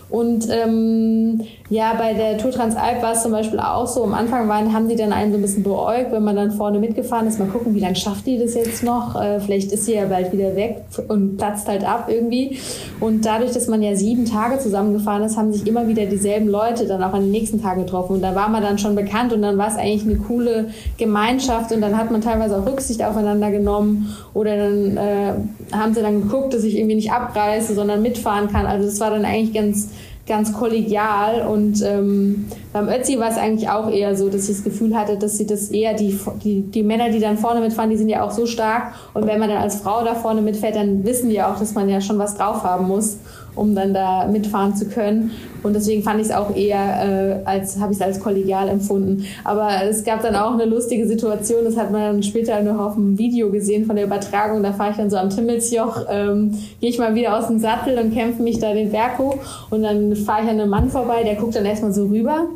Und 0.09 0.47
ähm, 0.49 1.41
ja, 1.69 1.93
bei 1.93 2.13
der 2.13 2.39
Tour 2.39 2.49
Transalp 2.49 3.03
war 3.03 3.13
es 3.13 3.21
zum 3.21 3.31
Beispiel 3.31 3.59
auch 3.59 3.85
so. 3.85 4.03
Am 4.03 4.15
Anfang 4.15 4.47
waren, 4.47 4.73
haben 4.73 4.89
die 4.89 4.95
dann 4.95 5.13
einen 5.13 5.31
so 5.31 5.37
ein 5.37 5.41
bisschen 5.43 5.61
beäugt, 5.61 6.11
wenn 6.11 6.23
man 6.23 6.35
dann 6.35 6.51
vorne 6.51 6.79
mitgefahren 6.79 7.27
ist. 7.27 7.37
Mal 7.37 7.47
gucken, 7.47 7.75
wie 7.75 7.79
lange 7.79 7.95
schafft 7.95 8.25
die 8.25 8.39
das 8.39 8.55
jetzt 8.55 8.81
noch? 8.83 9.15
Äh, 9.21 9.39
vielleicht 9.39 9.71
ist 9.71 9.85
sie 9.85 9.93
ja 9.93 10.05
bald 10.05 10.33
wieder 10.33 10.55
weg 10.55 10.81
und 11.07 11.37
platzt 11.37 11.67
halt 11.67 11.87
ab 11.87 12.09
irgendwie. 12.09 12.57
Und 12.99 13.23
dadurch, 13.23 13.51
dass 13.51 13.67
man 13.67 13.83
ja 13.83 13.95
sieben 13.95 14.25
Tage 14.25 14.57
zusammengefahren 14.57 15.21
ist, 15.21 15.37
haben 15.37 15.53
sich 15.53 15.67
immer 15.67 15.87
wieder 15.87 16.07
dieselben 16.07 16.47
Leute 16.47 16.87
dann 16.87 17.03
auch 17.03 17.13
an 17.13 17.21
den 17.21 17.31
nächsten 17.31 17.61
Tagen 17.61 17.83
getroffen. 17.83 18.13
Und 18.13 18.23
da 18.23 18.33
war 18.33 18.49
man 18.49 18.63
dann 18.63 18.79
schon 18.79 18.95
bekannt 18.95 19.31
und 19.31 19.43
dann 19.43 19.59
war 19.59 19.67
es 19.67 19.75
eigentlich 19.75 20.03
eine 20.03 20.15
coole 20.15 20.69
Gemeinschaft 20.97 21.71
und 21.71 21.81
dann 21.81 21.95
hat 21.95 22.09
man 22.09 22.21
teilweise 22.21 22.57
auch 22.57 22.65
Rücksicht 22.65 23.03
aufeinander 23.03 23.51
genommen 23.51 24.15
oder 24.33 24.57
dann 24.57 24.97
äh, 24.97 25.33
haben 25.71 25.93
sie 25.93 26.01
dann 26.01 26.23
geguckt, 26.23 26.51
dass 26.51 26.63
ich 26.63 26.75
irgendwie 26.77 26.95
nicht 26.95 27.11
abreiße, 27.11 27.75
sondern 27.75 28.01
mitfahren 28.01 28.47
kann. 28.47 28.65
Also 28.65 28.87
das 28.87 28.99
war 28.99 29.11
dann 29.11 29.23
eigentlich 29.23 29.53
ganz 29.53 29.89
ganz 30.29 30.53
kollegial 30.53 31.45
und 31.45 31.81
ähm, 31.83 32.45
beim 32.71 32.87
Ötzi 32.87 33.19
war 33.19 33.29
es 33.29 33.37
eigentlich 33.37 33.67
auch 33.67 33.91
eher 33.91 34.15
so, 34.15 34.29
dass 34.29 34.43
ich 34.43 34.55
das 34.55 34.63
Gefühl 34.63 34.95
hatte, 34.95 35.17
dass 35.17 35.37
sie 35.37 35.45
das 35.45 35.69
eher 35.69 35.95
die, 35.95 36.17
die, 36.41 36.61
die 36.61 36.83
Männer, 36.83 37.09
die 37.09 37.19
dann 37.19 37.37
vorne 37.37 37.59
mitfahren, 37.59 37.89
die 37.89 37.97
sind 37.97 38.07
ja 38.07 38.23
auch 38.23 38.31
so 38.31 38.45
stark 38.45 38.93
und 39.13 39.27
wenn 39.27 39.39
man 39.39 39.49
dann 39.49 39.57
als 39.57 39.77
Frau 39.77 40.05
da 40.05 40.15
vorne 40.15 40.41
mitfährt, 40.41 40.75
dann 40.75 41.03
wissen 41.03 41.29
die 41.29 41.41
auch, 41.41 41.59
dass 41.59 41.73
man 41.73 41.89
ja 41.89 41.99
schon 41.99 42.17
was 42.17 42.37
drauf 42.37 42.63
haben 42.63 42.87
muss 42.87 43.17
um 43.55 43.75
dann 43.75 43.93
da 43.93 44.27
mitfahren 44.27 44.75
zu 44.75 44.87
können. 44.87 45.31
Und 45.63 45.73
deswegen 45.75 46.03
fand 46.03 46.21
ich 46.21 46.27
es 46.27 46.31
auch 46.31 46.55
eher, 46.55 47.41
äh, 47.43 47.45
als 47.45 47.79
habe 47.79 47.91
ich 47.91 47.99
es 47.99 48.05
als 48.05 48.19
kollegial 48.19 48.69
empfunden. 48.69 49.25
Aber 49.43 49.69
es 49.83 50.03
gab 50.03 50.21
dann 50.21 50.35
auch 50.35 50.53
eine 50.53 50.65
lustige 50.65 51.07
Situation, 51.07 51.65
das 51.65 51.75
hat 51.75 51.91
man 51.91 52.01
dann 52.01 52.23
später 52.23 52.61
noch 52.61 52.79
auf 52.79 52.95
dem 52.95 53.17
Video 53.17 53.49
gesehen 53.49 53.85
von 53.85 53.95
der 53.95 54.05
Übertragung. 54.05 54.63
Da 54.63 54.71
fahre 54.71 54.91
ich 54.91 54.97
dann 54.97 55.09
so 55.09 55.17
am 55.17 55.29
Timmelsjoch, 55.29 56.05
ähm, 56.09 56.51
gehe 56.79 56.89
ich 56.89 56.99
mal 56.99 57.15
wieder 57.15 57.37
aus 57.37 57.47
dem 57.47 57.59
Sattel 57.59 57.97
und 57.97 58.13
kämpfe 58.13 58.41
mich 58.41 58.59
da 58.59 58.73
den 58.73 58.91
Berg 58.91 59.17
hoch. 59.19 59.37
Und 59.69 59.83
dann 59.83 60.15
fahre 60.15 60.43
ich 60.43 60.49
an 60.49 60.59
einem 60.59 60.69
Mann 60.69 60.89
vorbei, 60.89 61.23
der 61.23 61.35
guckt 61.35 61.55
dann 61.55 61.65
erstmal 61.65 61.93
so 61.93 62.05
rüber 62.05 62.47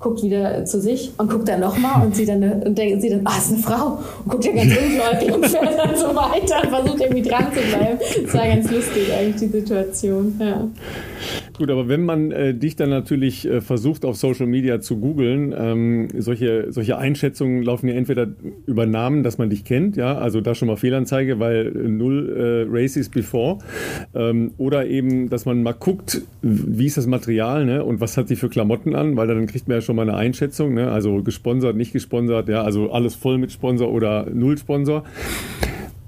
guckt 0.00 0.22
wieder 0.22 0.64
zu 0.64 0.80
sich 0.80 1.12
und 1.18 1.30
guckt 1.30 1.46
dann 1.46 1.60
nochmal 1.60 2.04
und 2.04 2.16
sieht 2.16 2.30
dann, 2.30 2.42
eine, 2.42 2.64
und 2.64 2.76
denkt, 2.76 3.02
sieht 3.02 3.12
dann, 3.12 3.20
ah, 3.24 3.36
ist 3.36 3.52
eine 3.52 3.62
Frau 3.62 3.98
und 4.24 4.30
guckt 4.30 4.44
ja 4.46 4.52
ganz 4.52 4.72
ungläubig 4.76 5.34
und 5.34 5.46
fährt 5.46 5.78
dann 5.78 5.94
so 5.94 6.06
weiter 6.16 6.62
und 6.62 6.70
versucht 6.70 7.00
irgendwie 7.00 7.22
dran 7.22 7.46
zu 7.52 7.60
bleiben. 7.60 7.98
Das 8.24 8.34
war 8.34 8.46
ganz 8.46 8.70
lustig 8.70 9.12
eigentlich, 9.12 9.36
die 9.36 9.58
Situation, 9.58 10.40
ja. 10.40 10.68
Gut, 11.60 11.70
aber 11.70 11.88
wenn 11.88 12.06
man 12.06 12.30
äh, 12.30 12.54
dich 12.54 12.74
dann 12.74 12.88
natürlich 12.88 13.46
äh, 13.46 13.60
versucht, 13.60 14.06
auf 14.06 14.16
Social 14.16 14.46
Media 14.46 14.80
zu 14.80 14.96
googeln, 14.96 15.54
ähm, 15.54 16.08
solche, 16.16 16.72
solche 16.72 16.96
Einschätzungen 16.96 17.62
laufen 17.62 17.86
ja 17.86 17.96
entweder 17.96 18.28
über 18.64 18.86
Namen, 18.86 19.22
dass 19.22 19.36
man 19.36 19.50
dich 19.50 19.64
kennt, 19.64 19.94
ja, 19.94 20.16
also 20.16 20.40
da 20.40 20.54
schon 20.54 20.68
mal 20.68 20.78
Fehlanzeige, 20.78 21.38
weil 21.38 21.66
äh, 21.66 21.86
null 21.86 22.30
äh, 22.30 22.64
Races 22.66 23.10
before, 23.10 23.58
ähm, 24.14 24.52
oder 24.56 24.86
eben, 24.86 25.28
dass 25.28 25.44
man 25.44 25.62
mal 25.62 25.72
guckt, 25.72 26.22
wie 26.40 26.86
ist 26.86 26.96
das 26.96 27.06
Material, 27.06 27.66
ne, 27.66 27.84
und 27.84 28.00
was 28.00 28.16
hat 28.16 28.28
sie 28.28 28.36
für 28.36 28.48
Klamotten 28.48 28.94
an, 28.94 29.18
weil 29.18 29.26
dann 29.26 29.46
kriegt 29.46 29.68
man 29.68 29.76
ja 29.76 29.80
schon 29.82 29.96
mal 29.96 30.08
eine 30.08 30.16
Einschätzung, 30.16 30.72
ne, 30.72 30.90
also 30.90 31.22
gesponsert, 31.22 31.76
nicht 31.76 31.92
gesponsert, 31.92 32.48
ja, 32.48 32.62
also 32.62 32.90
alles 32.90 33.14
voll 33.16 33.36
mit 33.36 33.52
Sponsor 33.52 33.92
oder 33.92 34.26
null 34.32 34.56
Sponsor. 34.56 35.04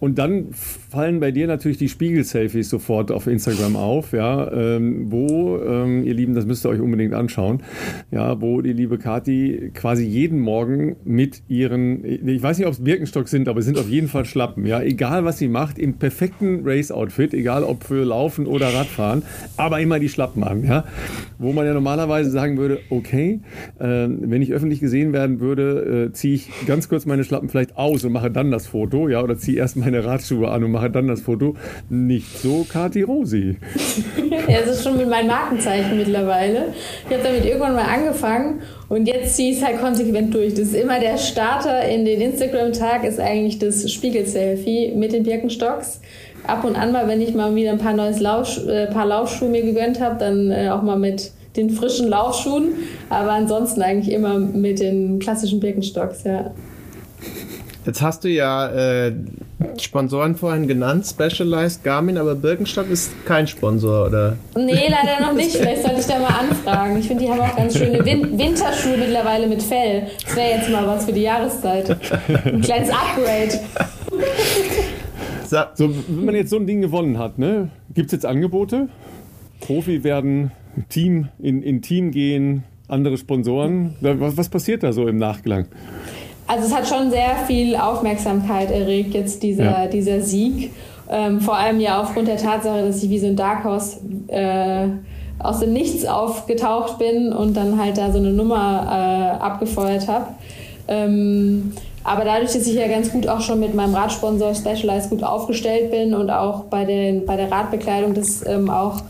Und 0.00 0.18
dann 0.18 0.46
fallen 0.92 1.20
bei 1.20 1.30
dir 1.30 1.46
natürlich 1.46 1.78
die 1.78 1.88
Spiegel-Selfies 1.88 2.68
sofort 2.68 3.10
auf 3.10 3.26
Instagram 3.26 3.76
auf, 3.76 4.12
ja, 4.12 4.52
ähm, 4.52 5.10
wo, 5.10 5.58
ähm, 5.58 6.04
ihr 6.04 6.12
Lieben, 6.12 6.34
das 6.34 6.44
müsst 6.44 6.66
ihr 6.66 6.68
euch 6.68 6.80
unbedingt 6.80 7.14
anschauen, 7.14 7.62
ja, 8.10 8.40
wo 8.42 8.60
die 8.60 8.74
liebe 8.74 8.98
Kati 8.98 9.70
quasi 9.72 10.04
jeden 10.04 10.38
Morgen 10.38 10.96
mit 11.04 11.44
ihren, 11.48 12.04
ich 12.04 12.42
weiß 12.42 12.58
nicht, 12.58 12.66
ob 12.66 12.74
es 12.74 12.84
Birkenstock 12.84 13.28
sind, 13.28 13.48
aber 13.48 13.60
es 13.60 13.64
sind 13.64 13.78
auf 13.78 13.88
jeden 13.88 14.06
Fall 14.06 14.26
Schlappen, 14.26 14.66
ja, 14.66 14.82
egal 14.82 15.24
was 15.24 15.38
sie 15.38 15.48
macht, 15.48 15.78
im 15.78 15.94
perfekten 15.94 16.60
Race-Outfit, 16.62 17.32
egal 17.32 17.64
ob 17.64 17.84
für 17.84 18.04
Laufen 18.04 18.46
oder 18.46 18.74
Radfahren, 18.74 19.22
aber 19.56 19.80
immer 19.80 19.98
die 19.98 20.10
Schlappen 20.10 20.44
an, 20.44 20.62
ja, 20.62 20.84
wo 21.38 21.54
man 21.54 21.64
ja 21.64 21.72
normalerweise 21.72 22.30
sagen 22.30 22.58
würde, 22.58 22.80
okay, 22.90 23.40
äh, 23.78 23.84
wenn 24.08 24.42
ich 24.42 24.52
öffentlich 24.52 24.80
gesehen 24.80 25.14
werden 25.14 25.40
würde, 25.40 26.08
äh, 26.08 26.12
ziehe 26.12 26.34
ich 26.34 26.50
ganz 26.66 26.90
kurz 26.90 27.06
meine 27.06 27.24
Schlappen 27.24 27.48
vielleicht 27.48 27.78
aus 27.78 28.04
und 28.04 28.12
mache 28.12 28.30
dann 28.30 28.50
das 28.50 28.66
Foto, 28.66 29.08
ja, 29.08 29.22
oder 29.22 29.38
ziehe 29.38 29.56
erst 29.56 29.78
meine 29.78 30.04
Radschuhe 30.04 30.50
an 30.50 30.62
und 30.64 30.70
mache 30.70 30.81
das 30.82 30.92
dann 30.92 31.08
das 31.08 31.20
Foto. 31.20 31.54
Nicht 31.88 32.38
so 32.38 32.66
Kati 32.68 33.02
Rosi. 33.02 33.56
ja, 34.48 34.60
das 34.60 34.76
ist 34.76 34.84
schon 34.84 34.96
mit 34.96 35.08
meinem 35.08 35.28
Markenzeichen 35.28 35.96
mittlerweile. 35.96 36.66
Ich 37.08 37.14
habe 37.14 37.24
damit 37.24 37.44
irgendwann 37.44 37.74
mal 37.74 37.84
angefangen 37.84 38.60
und 38.88 39.06
jetzt 39.06 39.36
ziehe 39.36 39.52
ich 39.52 39.58
es 39.58 39.64
halt 39.64 39.80
konsequent 39.80 40.34
durch. 40.34 40.54
Das 40.54 40.68
ist 40.68 40.74
immer 40.74 41.00
der 41.00 41.16
Starter 41.18 41.88
in 41.88 42.04
den 42.04 42.20
Instagram-Tag, 42.20 43.04
ist 43.04 43.20
eigentlich 43.20 43.58
das 43.58 43.90
Spiegel-Selfie 43.90 44.92
mit 44.94 45.12
den 45.12 45.22
Birkenstocks. 45.22 46.00
Ab 46.46 46.64
und 46.64 46.76
an 46.76 46.92
mal, 46.92 47.06
wenn 47.06 47.20
ich 47.20 47.34
mal 47.34 47.54
wieder 47.54 47.70
ein 47.70 47.78
paar 47.78 47.94
neues 47.94 48.20
Lauf, 48.20 48.66
äh, 48.66 48.86
paar 48.88 49.06
Laufschuhe 49.06 49.48
mir 49.48 49.62
gegönnt 49.62 50.00
habe, 50.00 50.18
dann 50.18 50.50
äh, 50.50 50.70
auch 50.70 50.82
mal 50.82 50.98
mit 50.98 51.30
den 51.56 51.70
frischen 51.70 52.08
Laufschuhen, 52.08 52.74
aber 53.10 53.32
ansonsten 53.32 53.82
eigentlich 53.82 54.12
immer 54.12 54.38
mit 54.38 54.80
den 54.80 55.18
klassischen 55.18 55.60
Birkenstocks, 55.60 56.24
ja. 56.24 56.52
Jetzt 57.84 58.00
hast 58.00 58.22
du 58.22 58.28
ja 58.28 58.68
äh, 59.06 59.12
Sponsoren 59.80 60.36
vorhin 60.36 60.68
genannt, 60.68 61.04
Specialized 61.04 61.82
Garmin, 61.82 62.16
aber 62.16 62.36
Birkenstock 62.36 62.88
ist 62.88 63.12
kein 63.24 63.48
Sponsor, 63.48 64.06
oder? 64.06 64.36
Nee, 64.54 64.88
leider 64.88 65.26
noch 65.26 65.32
nicht. 65.32 65.56
Vielleicht 65.56 65.82
sollte 65.82 66.00
ich 66.00 66.06
da 66.06 66.20
mal 66.20 66.28
anfragen. 66.28 66.96
Ich 66.98 67.08
finde, 67.08 67.24
die 67.24 67.30
haben 67.30 67.40
auch 67.40 67.56
ganz 67.56 67.76
schöne 67.76 68.04
Win 68.04 68.38
Winterschuhe 68.38 68.96
mittlerweile 68.96 69.48
mit 69.48 69.62
Fell. 69.62 70.06
Das 70.24 70.36
wäre 70.36 70.58
jetzt 70.58 70.70
mal 70.70 70.86
was 70.86 71.06
für 71.06 71.12
die 71.12 71.22
Jahreszeit. 71.22 71.90
Ein 72.44 72.60
kleines 72.60 72.90
Upgrade. 72.90 73.60
So, 75.74 75.90
wenn 76.08 76.24
man 76.24 76.34
jetzt 76.36 76.50
so 76.50 76.56
ein 76.56 76.66
Ding 76.66 76.80
gewonnen 76.80 77.18
hat, 77.18 77.38
ne, 77.38 77.70
gibt 77.92 78.06
es 78.06 78.12
jetzt 78.12 78.26
Angebote? 78.26 78.88
Profi 79.60 80.04
werden, 80.04 80.52
Team 80.88 81.28
in, 81.38 81.62
in 81.62 81.82
Team 81.82 82.10
gehen, 82.10 82.64
andere 82.88 83.18
Sponsoren. 83.18 83.96
Was, 84.00 84.36
was 84.36 84.48
passiert 84.48 84.82
da 84.82 84.92
so 84.92 85.08
im 85.08 85.18
Nachklang? 85.18 85.66
Also 86.52 86.66
es 86.66 86.74
hat 86.74 86.86
schon 86.86 87.10
sehr 87.10 87.34
viel 87.46 87.76
Aufmerksamkeit 87.76 88.70
erregt, 88.70 89.14
jetzt 89.14 89.42
dieser, 89.42 89.64
ja. 89.64 89.86
dieser 89.86 90.20
Sieg. 90.20 90.70
Ähm, 91.08 91.40
vor 91.40 91.56
allem 91.56 91.80
ja 91.80 92.02
aufgrund 92.02 92.28
der 92.28 92.36
Tatsache, 92.36 92.86
dass 92.86 93.02
ich 93.02 93.08
wie 93.08 93.18
so 93.18 93.26
ein 93.26 93.36
Dark 93.36 93.64
Horse 93.64 94.00
äh, 94.28 94.88
aus 95.38 95.60
dem 95.60 95.72
Nichts 95.72 96.04
aufgetaucht 96.04 96.98
bin 96.98 97.32
und 97.32 97.56
dann 97.56 97.80
halt 97.80 97.96
da 97.96 98.12
so 98.12 98.18
eine 98.18 98.34
Nummer 98.34 98.86
äh, 98.86 99.42
abgefeuert 99.42 100.06
habe. 100.08 100.26
Ähm, 100.88 101.72
aber 102.04 102.26
dadurch, 102.26 102.52
dass 102.52 102.66
ich 102.66 102.74
ja 102.74 102.86
ganz 102.86 103.10
gut 103.10 103.26
auch 103.26 103.40
schon 103.40 103.58
mit 103.58 103.74
meinem 103.74 103.94
Radsponsor 103.94 104.54
Specialized 104.54 105.08
gut 105.08 105.22
aufgestellt 105.22 105.90
bin 105.90 106.12
und 106.12 106.28
auch 106.28 106.64
bei, 106.64 106.84
den, 106.84 107.24
bei 107.24 107.36
der 107.36 107.50
Radbekleidung 107.50 108.12
das 108.12 108.46
ähm, 108.46 108.68
auch 108.68 109.00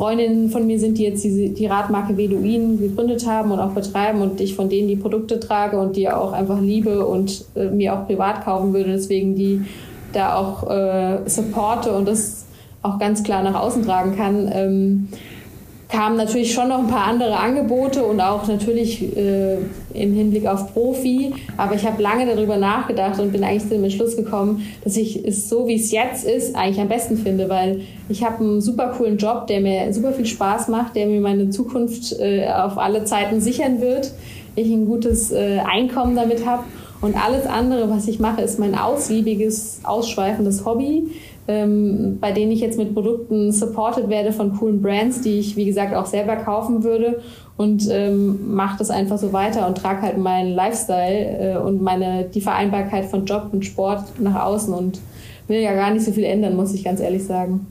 Freundinnen 0.00 0.48
von 0.48 0.66
mir 0.66 0.80
sind, 0.80 0.96
die 0.96 1.02
jetzt 1.02 1.22
die, 1.24 1.52
die 1.52 1.66
Radmarke 1.66 2.16
Veduin 2.16 2.80
gegründet 2.80 3.26
haben 3.26 3.50
und 3.50 3.60
auch 3.60 3.72
betreiben 3.72 4.22
und 4.22 4.40
ich 4.40 4.54
von 4.54 4.70
denen 4.70 4.88
die 4.88 4.96
Produkte 4.96 5.38
trage 5.38 5.78
und 5.78 5.94
die 5.94 6.08
auch 6.08 6.32
einfach 6.32 6.58
liebe 6.58 7.06
und 7.06 7.44
äh, 7.54 7.66
mir 7.66 7.92
auch 7.92 8.06
privat 8.06 8.42
kaufen 8.42 8.72
würde, 8.72 8.92
deswegen 8.92 9.34
die 9.34 9.60
da 10.14 10.36
auch 10.36 10.70
äh, 10.70 11.18
supporte 11.26 11.92
und 11.92 12.08
das 12.08 12.46
auch 12.80 12.98
ganz 12.98 13.22
klar 13.22 13.42
nach 13.42 13.60
außen 13.60 13.84
tragen 13.84 14.16
kann. 14.16 14.50
Ähm, 14.50 15.08
kamen 15.90 16.16
natürlich 16.16 16.54
schon 16.54 16.68
noch 16.68 16.78
ein 16.78 16.86
paar 16.86 17.06
andere 17.06 17.36
Angebote 17.36 18.04
und 18.04 18.20
auch 18.20 18.46
natürlich 18.46 19.16
äh, 19.16 19.56
im 19.92 20.14
Hinblick 20.14 20.46
auf 20.46 20.72
Profi. 20.72 21.32
Aber 21.56 21.74
ich 21.74 21.84
habe 21.84 22.02
lange 22.02 22.26
darüber 22.26 22.56
nachgedacht 22.56 23.18
und 23.20 23.32
bin 23.32 23.42
eigentlich 23.42 23.64
zu 23.64 23.70
dem 23.70 23.84
Entschluss 23.84 24.16
gekommen, 24.16 24.66
dass 24.84 24.96
ich 24.96 25.24
es 25.24 25.48
so, 25.48 25.66
wie 25.66 25.74
es 25.74 25.90
jetzt 25.90 26.24
ist, 26.24 26.54
eigentlich 26.54 26.80
am 26.80 26.88
besten 26.88 27.16
finde, 27.16 27.48
weil 27.48 27.80
ich 28.08 28.24
habe 28.24 28.42
einen 28.44 28.60
super 28.60 28.94
coolen 28.96 29.18
Job, 29.18 29.46
der 29.48 29.60
mir 29.60 29.92
super 29.92 30.12
viel 30.12 30.26
Spaß 30.26 30.68
macht, 30.68 30.96
der 30.96 31.06
mir 31.06 31.20
meine 31.20 31.50
Zukunft 31.50 32.18
äh, 32.18 32.48
auf 32.48 32.78
alle 32.78 33.04
Zeiten 33.04 33.40
sichern 33.40 33.80
wird. 33.80 34.12
Ich 34.56 34.70
ein 34.70 34.86
gutes 34.86 35.32
äh, 35.32 35.58
Einkommen 35.58 36.16
damit 36.16 36.46
habe. 36.46 36.64
Und 37.00 37.16
alles 37.16 37.46
andere, 37.46 37.88
was 37.88 38.06
ich 38.08 38.18
mache, 38.20 38.42
ist 38.42 38.58
mein 38.58 38.74
ausgiebiges, 38.74 39.80
ausschweifendes 39.84 40.66
Hobby 40.66 41.08
ähm, 41.50 42.18
bei 42.20 42.30
denen 42.30 42.52
ich 42.52 42.60
jetzt 42.60 42.78
mit 42.78 42.94
Produkten 42.94 43.50
supported 43.50 44.08
werde 44.08 44.32
von 44.32 44.56
coolen 44.56 44.80
Brands, 44.80 45.20
die 45.20 45.40
ich, 45.40 45.56
wie 45.56 45.64
gesagt, 45.64 45.94
auch 45.94 46.06
selber 46.06 46.36
kaufen 46.36 46.84
würde 46.84 47.20
und 47.56 47.88
ähm, 47.90 48.54
mache 48.54 48.78
das 48.78 48.90
einfach 48.90 49.18
so 49.18 49.32
weiter 49.32 49.66
und 49.66 49.76
trage 49.76 50.02
halt 50.02 50.16
meinen 50.16 50.54
Lifestyle 50.54 51.54
äh, 51.54 51.56
und 51.58 51.82
meine, 51.82 52.24
die 52.24 52.40
Vereinbarkeit 52.40 53.06
von 53.06 53.24
Job 53.24 53.48
und 53.52 53.64
Sport 53.64 54.20
nach 54.20 54.44
außen 54.44 54.72
und 54.72 55.00
will 55.48 55.58
ja 55.58 55.74
gar 55.74 55.90
nicht 55.90 56.04
so 56.04 56.12
viel 56.12 56.24
ändern, 56.24 56.54
muss 56.54 56.72
ich 56.72 56.84
ganz 56.84 57.00
ehrlich 57.00 57.24
sagen. 57.24 57.66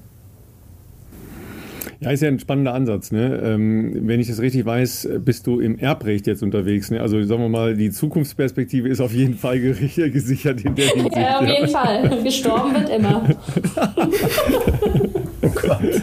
Ja, 2.02 2.12
ist 2.12 2.22
ja 2.22 2.30
ein 2.30 2.40
spannender 2.40 2.74
Ansatz. 2.74 3.12
Ne? 3.12 3.42
Ähm, 3.44 4.08
wenn 4.08 4.22
ich 4.22 4.28
das 4.28 4.40
richtig 4.40 4.66
weiß, 4.66 5.10
bist 5.20 5.48
du 5.48 5.60
im 5.60 5.78
Erbrecht 5.78 6.28
jetzt 6.28 6.42
unterwegs. 6.44 6.92
Ne? 6.92 7.02
Also 7.02 7.22
sagen 7.24 7.42
wir 7.42 7.50
mal, 7.50 7.76
die 7.76 7.92
Zukunftsperspektive 7.92 8.88
ist 8.88 9.02
auf 9.02 9.14
jeden 9.14 9.36
Fall 9.36 9.60
gesichert 9.60 10.64
in 10.64 10.76
der 10.76 10.88
Hinsicht. 10.88 11.18
Ja, 11.18 11.40
auf 11.40 11.48
jeden 11.48 11.68
Fall. 11.68 12.24
Gestorben 12.24 12.74
wird 12.74 12.90
immer. 12.90 13.30
oh 15.42 15.50
Gott. 15.50 16.02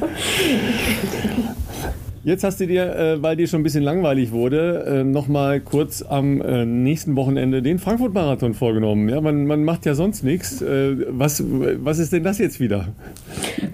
Jetzt 2.27 2.43
hast 2.43 2.59
du 2.59 2.67
dir, 2.67 2.97
äh, 2.97 3.23
weil 3.23 3.37
dir 3.37 3.47
schon 3.47 3.61
ein 3.61 3.63
bisschen 3.63 3.85
langweilig 3.85 4.33
wurde, 4.33 4.85
äh, 4.85 5.05
nochmal 5.05 5.61
kurz 5.61 6.03
am 6.03 6.41
äh, 6.41 6.67
nächsten 6.67 7.15
Wochenende 7.15 7.63
den 7.63 7.79
Frankfurt-Marathon 7.79 8.55
vorgenommen. 8.55 9.09
Ja, 9.09 9.21
man, 9.21 9.47
man 9.47 9.63
macht 9.63 9.87
ja 9.87 9.95
sonst 9.95 10.25
nichts. 10.25 10.61
Äh, 10.61 11.07
was, 11.09 11.45
was 11.47 12.01
ist 12.01 12.13
denn 12.13 12.25
das 12.25 12.39
jetzt 12.39 12.59
wieder? 12.59 12.89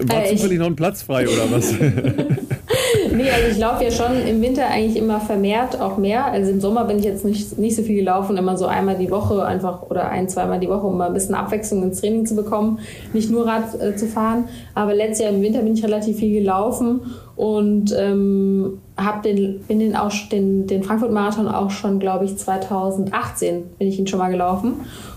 War 0.00 0.26
äh, 0.26 0.36
zufällig 0.36 0.58
noch 0.58 0.66
ein 0.66 0.76
Platz 0.76 1.00
frei 1.00 1.26
oder 1.28 1.50
was? 1.50 1.74
nee, 3.14 3.30
also 3.30 3.48
ich 3.50 3.58
laufe 3.58 3.84
ja 3.84 3.90
schon 3.90 4.26
im 4.26 4.40
Winter 4.42 4.66
eigentlich 4.66 4.96
immer 4.96 5.20
vermehrt 5.20 5.80
auch 5.80 5.96
mehr. 5.96 6.26
Also 6.26 6.50
im 6.50 6.60
Sommer 6.60 6.84
bin 6.84 6.98
ich 6.98 7.04
jetzt 7.04 7.24
nicht, 7.24 7.58
nicht 7.58 7.76
so 7.76 7.82
viel 7.82 7.96
gelaufen, 7.96 8.36
immer 8.36 8.56
so 8.56 8.66
einmal 8.66 8.96
die 8.96 9.10
Woche 9.10 9.44
einfach 9.44 9.82
oder 9.90 10.08
ein, 10.08 10.28
zweimal 10.28 10.60
die 10.60 10.68
Woche, 10.68 10.86
um 10.86 10.98
mal 10.98 11.08
ein 11.08 11.14
bisschen 11.14 11.34
Abwechslung 11.34 11.82
ins 11.82 12.00
Training 12.00 12.26
zu 12.26 12.36
bekommen, 12.36 12.80
nicht 13.12 13.30
nur 13.30 13.46
Rad 13.46 13.80
äh, 13.80 13.96
zu 13.96 14.06
fahren. 14.06 14.48
Aber 14.74 14.94
letztes 14.94 15.20
Jahr 15.20 15.32
im 15.32 15.42
Winter 15.42 15.60
bin 15.60 15.74
ich 15.74 15.84
relativ 15.84 16.18
viel 16.18 16.40
gelaufen 16.40 17.00
und 17.36 17.94
ähm, 17.98 18.78
habe 18.96 19.22
den, 19.22 19.60
bin 19.66 19.78
den, 19.78 19.96
auch, 19.96 20.12
den, 20.30 20.66
den 20.66 20.82
Frankfurt-Marathon 20.82 21.48
auch 21.48 21.70
schon, 21.70 21.98
glaube 21.98 22.24
ich, 22.24 22.36
2018 22.36 23.62
bin 23.78 23.88
ich 23.88 23.98
ihn 23.98 24.06
schon 24.06 24.18
mal 24.18 24.30
gelaufen 24.30 24.74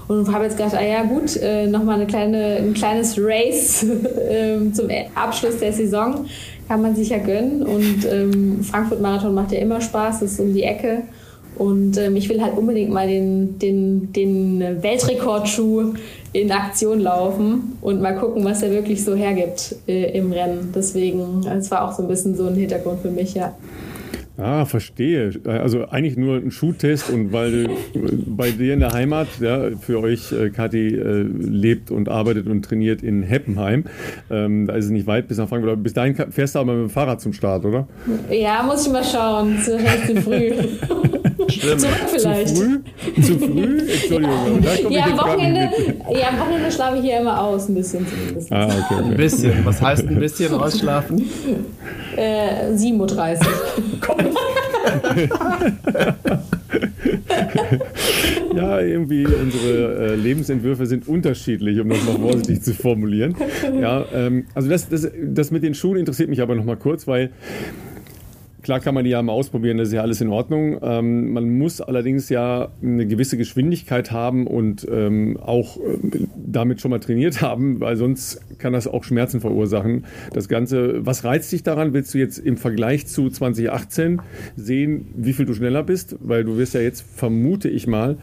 und 0.07 0.31
habe 0.31 0.45
jetzt 0.45 0.57
gedacht, 0.57 0.75
ah 0.75 0.83
ja 0.83 1.03
gut, 1.03 1.35
äh, 1.37 1.67
nochmal 1.67 1.95
eine 1.95 2.05
kleine, 2.05 2.57
ein 2.57 2.73
kleines 2.73 3.17
Race 3.19 3.83
äh, 4.29 4.71
zum 4.71 4.87
Abschluss 5.15 5.57
der 5.57 5.73
Saison 5.73 6.25
kann 6.67 6.81
man 6.81 6.95
sich 6.95 7.09
ja 7.09 7.17
gönnen. 7.17 7.63
Und 7.63 8.05
ähm, 8.09 8.63
Frankfurt-Marathon 8.63 9.33
macht 9.33 9.51
ja 9.51 9.59
immer 9.59 9.81
Spaß, 9.81 10.19
das 10.19 10.33
ist 10.33 10.39
um 10.39 10.53
die 10.53 10.63
Ecke. 10.63 11.03
Und 11.57 11.97
ähm, 11.97 12.15
ich 12.17 12.27
will 12.27 12.41
halt 12.41 12.57
unbedingt 12.57 12.91
mal 12.91 13.07
den, 13.07 13.57
den, 13.59 14.11
den 14.11 14.83
Weltrekordschuh 14.83 15.93
in 16.33 16.51
Aktion 16.51 16.99
laufen 16.99 17.77
und 17.81 18.01
mal 18.01 18.15
gucken, 18.17 18.43
was 18.43 18.61
er 18.61 18.71
wirklich 18.71 19.03
so 19.03 19.15
hergibt 19.15 19.75
äh, 19.87 20.17
im 20.17 20.33
Rennen. 20.33 20.73
Deswegen, 20.75 21.45
es 21.47 21.71
war 21.71 21.87
auch 21.87 21.95
so 21.95 22.03
ein 22.03 22.09
bisschen 22.09 22.35
so 22.35 22.47
ein 22.47 22.55
Hintergrund 22.55 22.99
für 23.01 23.11
mich, 23.11 23.35
ja. 23.35 23.53
Ah, 24.37 24.65
verstehe. 24.65 25.31
Also 25.45 25.87
eigentlich 25.87 26.17
nur 26.17 26.37
ein 26.37 26.51
Schuhtest 26.51 27.09
und 27.09 27.31
weil 27.31 27.69
bei 28.27 28.51
dir 28.51 28.73
in 28.73 28.81
der 28.81 28.91
Heimat, 28.91 29.27
ja, 29.39 29.71
für 29.79 30.01
euch, 30.01 30.31
äh, 30.31 30.49
Kathi 30.49 30.95
äh, 30.95 31.21
lebt 31.21 31.89
und 31.91 32.09
arbeitet 32.09 32.47
und 32.47 32.63
trainiert 32.63 33.01
in 33.01 33.23
Heppenheim. 33.23 33.85
Ähm, 34.29 34.67
da 34.67 34.73
ist 34.73 34.85
es 34.85 34.91
nicht 34.91 35.07
weit 35.07 35.27
bis 35.27 35.37
nach 35.37 35.47
Frankfurt. 35.47 35.81
Bis 35.81 35.93
dahin 35.93 36.15
fährst 36.15 36.55
du 36.55 36.59
aber 36.59 36.73
mit 36.73 36.89
dem 36.89 36.89
Fahrrad 36.89 37.21
zum 37.21 37.33
Start, 37.33 37.65
oder? 37.65 37.87
Ja, 38.29 38.63
muss 38.63 38.85
ich 38.85 38.91
mal 38.91 39.03
schauen. 39.03 39.57
Zu 39.59 39.79
früh. 40.21 40.51
Stimmt. 41.55 41.81
Zurück 41.81 41.95
vielleicht. 42.09 42.49
Zu 42.49 42.55
früh? 42.55 43.21
Zu 43.21 43.39
früh? 43.39 43.79
Entschuldigung. 43.91 44.63
Ja, 44.63 44.89
ja, 44.89 45.05
am 45.05 45.17
Wochenende, 45.17 45.69
ja, 46.11 46.29
am 46.29 46.39
Wochenende 46.39 46.71
schlafe 46.71 46.97
ich 46.97 47.03
hier 47.03 47.19
immer 47.19 47.41
aus, 47.41 47.69
ein 47.69 47.75
bisschen 47.75 48.05
zumindest. 48.07 48.51
Ah, 48.51 48.65
okay, 48.65 48.95
okay. 48.99 49.03
Ein 49.03 49.17
bisschen. 49.17 49.65
Was 49.65 49.81
heißt 49.81 50.07
ein 50.07 50.19
bisschen 50.19 50.53
ausschlafen? 50.53 51.29
Äh, 52.17 52.71
7.30 52.73 53.39
Uhr. 53.41 53.45
ja, 58.55 58.79
irgendwie 58.79 59.25
unsere 59.25 60.13
äh, 60.13 60.15
Lebensentwürfe 60.15 60.85
sind 60.85 61.09
unterschiedlich, 61.09 61.77
um 61.79 61.89
das 61.89 62.03
mal 62.05 62.15
vorsichtig 62.15 62.61
zu 62.61 62.73
formulieren. 62.73 63.35
Ja, 63.79 64.05
ähm, 64.13 64.45
also 64.53 64.69
das, 64.69 64.87
das, 64.87 65.09
das 65.21 65.51
mit 65.51 65.63
den 65.63 65.73
Schuhen 65.73 65.97
interessiert 65.97 66.29
mich 66.29 66.41
aber 66.41 66.55
noch 66.55 66.63
mal 66.63 66.77
kurz, 66.77 67.05
weil 67.05 67.31
Klar 68.65 68.79
kann 68.79 68.95
man 68.95 69.03
die 69.03 69.11
ja 69.11 69.21
mal 69.21 69.31
ausprobieren, 69.31 69.77
das 69.77 69.89
ist 69.89 69.93
ja 69.93 70.01
alles 70.01 70.21
in 70.21 70.29
Ordnung. 70.29 70.79
Ähm, 70.81 71.33
man 71.33 71.55
muss 71.55 71.81
allerdings 71.81 72.29
ja 72.29 72.69
eine 72.81 73.05
gewisse 73.05 73.37
Geschwindigkeit 73.37 74.11
haben 74.11 74.47
und 74.47 74.87
ähm, 74.91 75.37
auch 75.39 75.77
äh, 75.77 76.25
damit 76.35 76.81
schon 76.81 76.89
mal 76.89 76.99
trainiert 76.99 77.41
haben, 77.43 77.79
weil 77.79 77.95
sonst 77.95 78.41
kann 78.57 78.73
das 78.73 78.87
auch 78.87 79.03
Schmerzen 79.03 79.39
verursachen. 79.39 80.05
Das 80.33 80.49
Ganze, 80.49 81.05
was 81.05 81.23
reizt 81.23 81.51
dich 81.51 81.61
daran? 81.61 81.93
Willst 81.93 82.15
du 82.15 82.17
jetzt 82.17 82.39
im 82.39 82.57
Vergleich 82.57 83.05
zu 83.05 83.29
2018 83.29 84.19
sehen, 84.55 85.09
wie 85.15 85.33
viel 85.33 85.45
du 85.45 85.53
schneller 85.53 85.83
bist? 85.83 86.15
Weil 86.19 86.43
du 86.43 86.57
wirst 86.57 86.73
ja 86.73 86.81
jetzt, 86.81 87.05
vermute 87.15 87.69
ich 87.69 87.85
mal, 87.85 88.17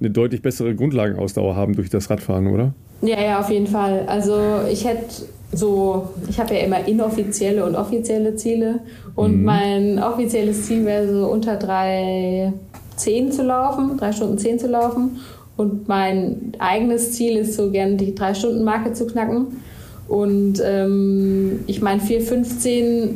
eine 0.00 0.08
deutlich 0.08 0.40
bessere 0.40 0.74
Grundlagenausdauer 0.74 1.56
haben 1.56 1.74
durch 1.74 1.90
das 1.90 2.08
Radfahren, 2.08 2.46
oder? 2.46 2.72
Ja, 3.02 3.22
ja, 3.22 3.38
auf 3.38 3.50
jeden 3.50 3.66
Fall. 3.66 4.06
Also 4.06 4.62
ich 4.72 4.86
hätte 4.86 5.26
so, 5.54 6.08
ich 6.28 6.38
habe 6.38 6.54
ja 6.54 6.60
immer 6.60 6.86
inoffizielle 6.86 7.64
und 7.64 7.76
offizielle 7.76 8.36
Ziele 8.36 8.80
und 9.14 9.38
mhm. 9.38 9.44
mein 9.44 10.02
offizielles 10.02 10.66
Ziel 10.66 10.84
wäre 10.84 11.12
so 11.12 11.26
unter 11.26 11.58
3,10 11.58 13.30
zu 13.30 13.42
laufen, 13.42 13.96
3 13.96 14.12
Stunden 14.12 14.38
10 14.38 14.58
zu 14.58 14.66
laufen 14.68 15.20
und 15.56 15.88
mein 15.88 16.52
eigenes 16.58 17.12
Ziel 17.12 17.36
ist 17.38 17.54
so 17.54 17.70
gerne 17.70 17.96
die 17.96 18.12
3-Stunden-Marke 18.12 18.92
zu 18.92 19.06
knacken 19.06 19.62
und 20.08 20.62
ähm, 20.64 21.60
ich 21.66 21.80
meine 21.80 22.00
4,15 22.00 23.10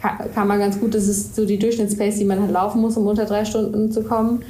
kann, 0.00 0.18
kann 0.34 0.48
man 0.48 0.58
ganz 0.58 0.80
gut, 0.80 0.94
das 0.94 1.06
ist 1.06 1.36
so 1.36 1.46
die 1.46 1.58
Durchschnittspace, 1.58 2.18
die 2.18 2.24
man 2.24 2.40
halt 2.40 2.50
laufen 2.50 2.80
muss, 2.80 2.96
um 2.96 3.06
unter 3.06 3.24
3 3.24 3.44
Stunden 3.44 3.92
zu 3.92 4.02
kommen 4.02 4.42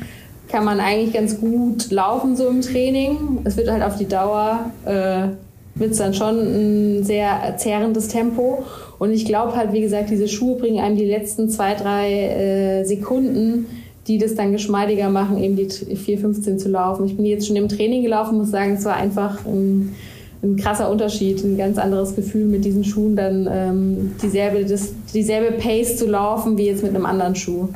kann 0.53 0.65
man 0.65 0.81
eigentlich 0.81 1.15
ganz 1.15 1.41
gut 1.41 1.91
laufen 1.91 2.37
so 2.37 2.47
im 2.47 2.61
Training. 2.61 3.41
Es 3.45 3.57
wird 3.57 3.71
halt 3.71 3.83
auf 3.83 3.97
die 3.97 4.07
Dauer 4.07 4.71
äh, 4.85 5.29
wird 5.75 5.93
es 5.93 5.99
dann 5.99 6.15
schon 6.15 6.39
ein 6.39 7.05
sehr 7.05 7.55
zehrendes 7.57 8.09
Tempo. 8.09 8.65
Und 8.99 9.13
ich 9.13 9.25
glaube 9.25 9.57
halt, 9.57 9.73
wie 9.73 9.81
gesagt, 9.81 10.11
diese 10.11 10.29
Schuhe 10.29 10.57
bringen 10.57 10.81
einem 10.81 10.97
die 10.97 11.07
letzten 11.07 11.49
zwei, 11.49 11.75
drei 11.75 12.13
äh, 12.13 12.85
Sekunden, 12.85 13.67
die 14.07 14.19
das 14.19 14.35
dann 14.35 14.53
geschmeidiger 14.53 15.09
machen, 15.09 15.43
eben 15.43 15.57
die 15.57 15.67
4,15 15.67 16.59
zu 16.59 16.69
laufen. 16.69 17.07
Ich 17.07 17.17
bin 17.17 17.25
jetzt 17.25 17.47
schon 17.47 17.57
im 17.57 17.69
Training 17.69 18.03
gelaufen, 18.03 18.37
muss 18.37 18.51
sagen, 18.51 18.75
es 18.75 18.85
war 18.85 18.97
einfach 18.97 19.45
ein, 19.47 19.95
ein 20.43 20.57
krasser 20.57 20.91
Unterschied, 20.91 21.43
ein 21.45 21.57
ganz 21.57 21.79
anderes 21.79 22.17
Gefühl 22.17 22.47
mit 22.47 22.65
diesen 22.65 22.85
Schuhen 22.85 23.15
dann 23.15 23.49
ähm, 23.51 24.13
dieselbe, 24.23 24.65
das, 24.65 24.93
dieselbe 25.15 25.57
Pace 25.57 25.97
zu 25.97 26.07
laufen 26.07 26.59
wie 26.59 26.67
jetzt 26.67 26.83
mit 26.83 26.95
einem 26.95 27.07
anderen 27.07 27.37
Schuh. 27.37 27.69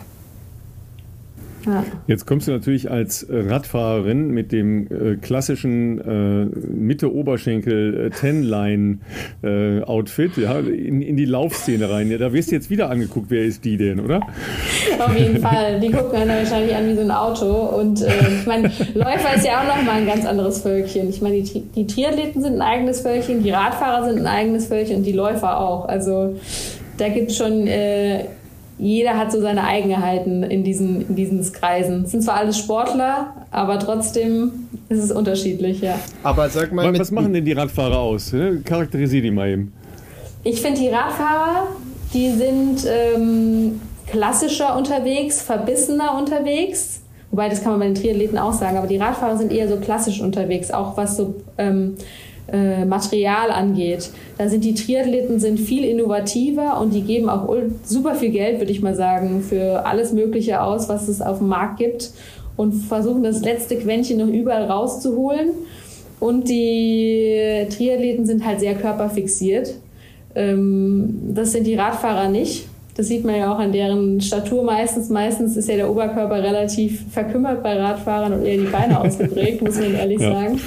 Ja. 1.67 1.85
Jetzt 2.07 2.27
kommst 2.27 2.49
du 2.49 2.53
natürlich 2.53 2.91
als 2.91 3.23
äh, 3.25 3.45
Radfahrerin 3.49 4.31
mit 4.31 4.53
dem 4.53 4.87
äh, 4.87 5.17
klassischen 5.17 6.01
äh, 6.01 6.45
Mitte-Oberschenkel 6.45 8.07
äh, 8.07 8.11
Ten-Line-Outfit 8.11 10.37
ja, 10.37 10.61
in, 10.61 11.03
in, 11.03 11.17
die 11.17 11.25
Laufszene 11.25 11.91
rein. 11.91 12.09
Ja, 12.11 12.19
da 12.19 12.33
wirst 12.33 12.53
du 12.53 12.55
jetzt 12.55 12.71
wieder 12.71 12.89
angeguckt, 12.89 13.27
wer 13.31 13.43
ist 13.45 13.65
die 13.65 13.77
denn, 13.77 13.99
oder? 14.01 14.21
Auf 14.99 15.19
jeden 15.19 15.41
Fall. 15.41 15.81
Die 15.81 15.91
gucken 15.91 16.15
einen 16.17 16.31
wahrscheinlich 16.31 16.77
an 16.77 16.89
wie 16.89 16.95
so 16.95 17.01
ein 17.01 17.11
Auto. 17.11 17.53
Und 17.53 18.03
äh, 18.03 18.13
ich 18.41 18.47
meine, 18.47 18.71
Läufer 18.95 19.35
ist 19.35 19.45
ja 19.45 19.61
auch 19.61 19.67
nochmal 19.77 19.97
ein 19.97 20.07
ganz 20.07 20.25
anderes 20.25 20.61
Völkchen. 20.61 21.11
Ich 21.11 21.21
meine, 21.21 21.43
die, 21.43 21.65
die 21.75 21.87
Triathleten 21.87 22.43
sind 22.43 22.55
ein 22.55 22.63
eigenes 22.63 23.01
Völkchen, 23.01 23.43
die 23.43 23.51
Radfahrer 23.51 24.09
sind 24.09 24.21
ein 24.21 24.27
eigenes 24.27 24.67
Völkchen 24.67 24.99
und 24.99 25.03
die 25.05 25.13
Läufer 25.13 25.61
auch. 25.61 25.89
Also 25.89 26.37
da 26.97 27.09
gibt 27.09 27.31
es 27.31 27.37
schon 27.37 27.67
äh, 27.67 28.27
jeder 28.79 29.17
hat 29.17 29.33
so 29.33 29.41
seine 29.41 29.65
Eigenheiten 29.65 30.43
in 30.43 30.63
diesen, 30.63 31.09
in 31.09 31.17
diesen 31.17 31.41
Kreisen. 31.53 32.05
Es 32.05 32.11
sind 32.11 32.23
zwar 32.23 32.37
alles 32.37 32.59
Sportler, 32.59 33.35
aber 33.51 33.79
trotzdem 33.79 34.69
ist 34.89 35.03
es 35.03 35.11
unterschiedlich, 35.11 35.81
ja. 35.81 35.99
Aber 36.23 36.49
sag 36.49 36.73
mal, 36.73 36.97
was 36.99 37.11
machen 37.11 37.33
denn 37.33 37.45
die 37.45 37.53
Radfahrer 37.53 37.99
aus? 37.99 38.35
Charakterisier 38.65 39.23
die 39.23 39.31
mal 39.31 39.49
eben. 39.49 39.73
Ich 40.45 40.61
finde 40.61 40.81
die 40.81 40.89
Radfahrer, 40.89 41.69
die 42.13 42.31
sind 42.31 42.87
ähm, 42.87 43.81
klassischer 44.07 44.77
unterwegs, 44.77 45.41
verbissener 45.41 46.17
unterwegs. 46.17 47.01
Wobei, 47.31 47.49
das 47.49 47.63
kann 47.63 47.73
man 47.73 47.81
bei 47.81 47.87
den 47.87 47.95
Triathleten 47.95 48.39
auch 48.39 48.53
sagen, 48.53 48.77
aber 48.77 48.87
die 48.87 48.99
Radfahrer 48.99 49.37
sind 49.37 49.53
eher 49.53 49.69
so 49.69 49.77
klassisch 49.77 50.21
unterwegs, 50.21 50.71
auch 50.71 50.97
was 50.97 51.17
so 51.17 51.35
ähm, 51.59 51.97
äh, 52.53 52.85
Material 52.85 53.51
angeht. 53.51 54.11
Da 54.39 54.49
sind 54.49 54.65
die 54.65 54.75
Triathleten 54.75 55.41
sind 55.41 55.59
viel 55.59 55.85
innovativer 55.85 56.81
und 56.81 56.95
die 56.95 57.03
geben 57.03 57.29
auch 57.29 57.53
super 57.85 58.15
viel 58.15 58.31
Geld, 58.31 58.61
würde 58.61 58.73
ich 58.73 58.83
mal 58.83 58.95
sagen, 58.95 59.43
für 59.43 59.85
alles 59.85 60.13
Mögliche 60.13 60.63
aus, 60.63 60.89
was 60.89 61.09
es 61.09 61.21
auf 61.21 61.39
dem 61.39 61.49
Markt 61.49 61.79
gibt 61.79 62.13
und 62.57 62.73
versuchen 62.73 63.23
das 63.23 63.43
letzte 63.43 63.77
Quäntchen 63.77 64.19
noch 64.19 64.29
überall 64.29 64.65
rauszuholen. 64.65 65.51
Und 66.19 66.49
die 66.49 67.67
Triathleten 67.71 68.25
sind 68.25 68.47
halt 68.47 68.61
sehr 68.61 68.75
körperfixiert. 68.75 69.75
Ähm, 70.35 71.33
das 71.35 71.53
sind 71.53 71.67
die 71.67 71.75
Radfahrer 71.75 72.29
nicht. 72.29 72.69
Das 72.97 73.09
sieht 73.09 73.25
man 73.27 73.37
ja 73.37 73.53
auch 73.53 73.59
an 73.59 73.73
deren 73.73 74.23
Statur 74.23 74.65
meistens. 74.65 75.11
Meistens 75.11 75.57
ist 75.57 75.69
ja 75.69 75.77
der 75.77 75.91
Oberkörper 75.91 76.43
relativ 76.43 77.05
verkümmert 77.11 77.63
bei 77.63 77.79
Radfahrern 77.79 78.33
und 78.33 78.47
eher 78.47 78.57
die 78.57 78.71
Beine 78.71 78.99
ausgeprägt, 79.03 79.61
muss 79.61 79.77
man 79.77 79.95
ehrlich 79.95 80.21
ja. 80.21 80.33
sagen. 80.33 80.61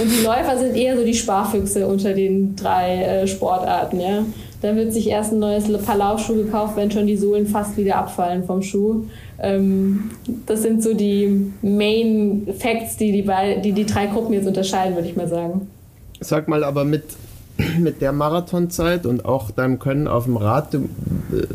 Und 0.00 0.10
die 0.10 0.24
Läufer 0.24 0.58
sind 0.58 0.76
eher 0.76 0.96
so 0.96 1.04
die 1.04 1.14
Sparfüchse 1.14 1.86
unter 1.86 2.12
den 2.12 2.56
drei 2.56 3.02
äh, 3.02 3.26
Sportarten, 3.26 4.00
ja. 4.00 4.24
Da 4.64 4.74
wird 4.74 4.94
sich 4.94 5.08
erst 5.08 5.32
ein 5.32 5.40
neues 5.40 5.70
Paar 5.84 5.98
Laufschuhe 5.98 6.44
gekauft, 6.44 6.76
wenn 6.76 6.90
schon 6.90 7.06
die 7.06 7.18
Sohlen 7.18 7.46
fast 7.46 7.76
wieder 7.76 7.96
abfallen 7.96 8.44
vom 8.44 8.62
Schuh. 8.62 9.04
Ähm, 9.38 10.10
das 10.46 10.62
sind 10.62 10.82
so 10.82 10.94
die 10.94 11.52
Main 11.60 12.48
Facts, 12.58 12.96
die 12.96 13.12
die, 13.12 13.30
die 13.62 13.72
die 13.72 13.84
drei 13.84 14.06
Gruppen 14.06 14.32
jetzt 14.32 14.46
unterscheiden, 14.46 14.94
würde 14.94 15.08
ich 15.08 15.16
mal 15.16 15.28
sagen. 15.28 15.68
Sag 16.20 16.48
mal, 16.48 16.64
aber 16.64 16.84
mit, 16.84 17.02
mit 17.78 18.00
der 18.00 18.12
Marathonzeit 18.12 19.04
und 19.04 19.26
auch 19.26 19.50
deinem 19.50 19.78
Können 19.78 20.08
auf 20.08 20.24
dem 20.24 20.38
Rad, 20.38 20.72
du, 20.72 20.78
äh, 21.30 21.46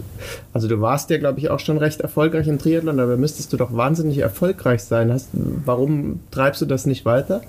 also 0.54 0.68
du 0.68 0.80
warst 0.80 1.10
ja, 1.10 1.18
glaube 1.18 1.40
ich, 1.40 1.50
auch 1.50 1.60
schon 1.60 1.80
recht 1.80 2.02
erfolgreich 2.02 2.48
im 2.48 2.60
Triathlon, 2.60 3.00
aber 3.00 3.18
müsstest 3.18 3.52
du 3.52 3.58
doch 3.58 3.76
wahnsinnig 3.76 4.20
erfolgreich 4.20 4.84
sein. 4.84 5.12
Hast, 5.12 5.30
warum 5.34 6.20
treibst 6.30 6.62
du 6.62 6.68
das 6.68 6.86
nicht 6.86 7.06
weiter? 7.06 7.42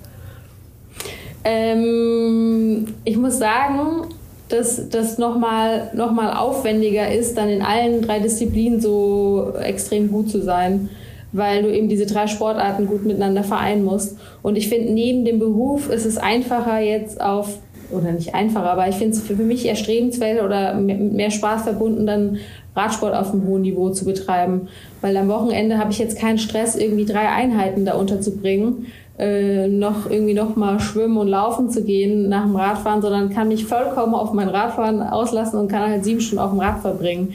Ähm, 1.44 2.86
ich 3.04 3.16
muss 3.16 3.38
sagen, 3.38 4.08
dass 4.48 4.88
das 4.88 5.18
nochmal 5.18 5.90
noch 5.94 6.12
mal 6.12 6.36
aufwendiger 6.36 7.10
ist, 7.12 7.36
dann 7.36 7.48
in 7.48 7.62
allen 7.62 8.02
drei 8.02 8.18
Disziplinen 8.18 8.80
so 8.80 9.52
extrem 9.62 10.10
gut 10.10 10.28
zu 10.28 10.42
sein, 10.42 10.90
weil 11.32 11.62
du 11.62 11.72
eben 11.72 11.88
diese 11.88 12.06
drei 12.06 12.26
Sportarten 12.26 12.86
gut 12.86 13.06
miteinander 13.06 13.44
vereinen 13.44 13.84
musst. 13.84 14.18
Und 14.42 14.56
ich 14.56 14.68
finde, 14.68 14.92
neben 14.92 15.24
dem 15.24 15.38
Beruf 15.38 15.88
ist 15.88 16.04
es 16.04 16.18
einfacher 16.18 16.80
jetzt 16.80 17.20
auf, 17.20 17.58
oder 17.92 18.12
nicht 18.12 18.34
einfacher, 18.34 18.70
aber 18.70 18.88
ich 18.88 18.96
finde 18.96 19.16
es 19.16 19.22
für 19.22 19.34
mich 19.34 19.66
erstrebenswert 19.66 20.42
oder 20.42 20.74
mit 20.74 21.12
mehr 21.12 21.30
Spaß 21.30 21.62
verbunden, 21.62 22.06
dann 22.06 22.38
Radsport 22.74 23.14
auf 23.14 23.32
einem 23.32 23.46
hohen 23.46 23.62
Niveau 23.62 23.90
zu 23.90 24.04
betreiben. 24.04 24.68
Weil 25.00 25.16
am 25.16 25.28
Wochenende 25.28 25.78
habe 25.78 25.90
ich 25.90 25.98
jetzt 25.98 26.18
keinen 26.18 26.38
Stress, 26.38 26.76
irgendwie 26.76 27.04
drei 27.04 27.28
Einheiten 27.28 27.84
da 27.84 27.94
unterzubringen, 27.94 28.86
äh, 29.20 29.68
noch 29.68 30.10
irgendwie 30.10 30.32
noch 30.32 30.56
mal 30.56 30.80
schwimmen 30.80 31.18
und 31.18 31.28
laufen 31.28 31.68
zu 31.68 31.84
gehen 31.84 32.30
nach 32.30 32.44
dem 32.44 32.56
Radfahren, 32.56 33.02
sondern 33.02 33.28
kann 33.28 33.48
mich 33.48 33.66
vollkommen 33.66 34.14
auf 34.14 34.32
mein 34.32 34.48
Radfahren 34.48 35.02
auslassen 35.02 35.60
und 35.60 35.68
kann 35.68 35.90
halt 35.90 36.04
sieben 36.04 36.20
Stunden 36.20 36.42
auf 36.42 36.50
dem 36.50 36.60
Rad 36.60 36.80
verbringen. 36.80 37.34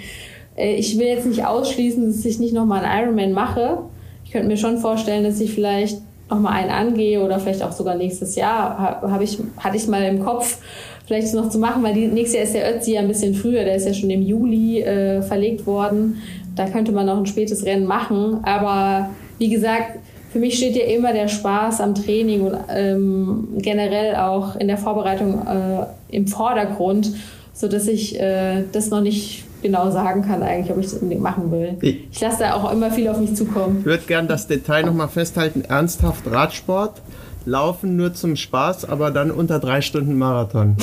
Äh, 0.55 0.75
ich 0.75 0.97
will 0.97 1.05
jetzt 1.05 1.27
nicht 1.27 1.45
ausschließen, 1.45 2.07
dass 2.07 2.25
ich 2.25 2.39
nicht 2.39 2.53
noch 2.53 2.65
mal 2.65 2.83
einen 2.83 3.03
Ironman 3.03 3.33
mache. 3.33 3.77
Ich 4.23 4.31
könnte 4.31 4.47
mir 4.47 4.57
schon 4.57 4.79
vorstellen, 4.79 5.23
dass 5.23 5.39
ich 5.39 5.53
vielleicht 5.53 6.01
noch 6.27 6.39
mal 6.39 6.53
einen 6.53 6.71
angehe 6.71 7.23
oder 7.23 7.39
vielleicht 7.39 7.61
auch 7.61 7.71
sogar 7.71 7.93
nächstes 7.93 8.35
Jahr 8.35 8.99
habe 9.03 9.23
ich 9.23 9.37
hatte 9.57 9.77
ich 9.77 9.87
mal 9.87 10.03
im 10.05 10.25
Kopf 10.25 10.57
vielleicht 11.05 11.35
noch 11.35 11.49
zu 11.49 11.59
machen, 11.59 11.83
weil 11.83 11.93
die, 11.93 12.07
nächstes 12.07 12.33
Jahr 12.33 12.43
ist 12.45 12.55
der 12.55 12.75
Ötzi 12.75 12.93
ja 12.93 13.01
ein 13.01 13.07
bisschen 13.07 13.35
früher, 13.35 13.63
der 13.63 13.75
ist 13.75 13.85
ja 13.85 13.93
schon 13.93 14.09
im 14.09 14.23
Juli 14.23 14.81
äh, 14.81 15.21
verlegt 15.21 15.67
worden. 15.67 16.19
Da 16.55 16.65
könnte 16.65 16.91
man 16.91 17.05
noch 17.05 17.17
ein 17.17 17.27
spätes 17.27 17.63
Rennen 17.63 17.85
machen, 17.85 18.39
aber 18.43 19.11
wie 19.37 19.49
gesagt, 19.49 19.99
für 20.35 20.41
mich 20.41 20.57
steht 20.57 20.75
ja 20.75 20.83
immer 20.83 21.13
der 21.13 21.29
Spaß 21.29 21.79
am 21.79 21.95
Training 21.95 22.41
und 22.41 22.57
ähm, 22.67 23.47
generell 23.59 24.17
auch 24.17 24.57
in 24.57 24.67
der 24.67 24.77
Vorbereitung 24.77 25.47
äh, 25.47 25.85
im 26.13 26.27
Vordergrund, 26.27 27.13
so 27.53 27.69
dass 27.69 27.87
ich 27.87 28.19
äh, 28.19 28.65
das 28.73 28.89
noch 28.89 28.99
nicht 28.99 29.45
genau 29.63 29.91
sagen 29.91 30.23
kann 30.23 30.43
eigentlich, 30.43 30.75
ob 30.75 30.79
ich 30.79 30.87
das 30.87 30.95
unbedingt 30.95 31.21
machen 31.21 31.53
will. 31.53 31.77
Ich, 31.79 32.09
ich 32.11 32.19
lasse 32.19 32.39
da 32.39 32.55
auch 32.55 32.69
immer 32.69 32.91
viel 32.91 33.07
auf 33.07 33.17
mich 33.17 33.33
zukommen. 33.33 33.77
Ich 33.79 33.85
würde 33.85 34.03
gerne 34.07 34.27
das 34.27 34.47
Detail 34.47 34.83
nochmal 34.83 35.07
festhalten. 35.07 35.61
Ernsthaft 35.61 36.29
Radsport, 36.29 37.01
Laufen 37.45 37.95
nur 37.95 38.13
zum 38.13 38.35
Spaß, 38.35 38.89
aber 38.89 39.11
dann 39.11 39.31
unter 39.31 39.59
drei 39.59 39.79
Stunden 39.79 40.17
Marathon. 40.17 40.75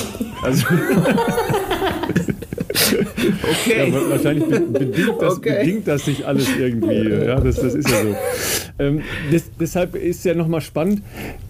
Also 0.42 0.64
Okay. 2.92 3.90
Ja, 3.90 4.10
wahrscheinlich 4.10 4.44
bedingt 4.46 5.20
das, 5.20 5.32
okay. 5.36 5.58
bedingt 5.60 5.88
das 5.88 6.04
sich 6.04 6.26
alles 6.26 6.48
irgendwie. 6.58 7.24
Ja, 7.24 7.40
das, 7.40 7.56
das 7.56 7.74
ist 7.74 7.90
ja 7.90 8.02
so. 8.02 8.14
Ähm, 8.78 9.02
das, 9.30 9.50
deshalb 9.58 9.94
ist 9.94 10.24
ja 10.24 10.34
nochmal 10.34 10.60
spannend. 10.60 11.02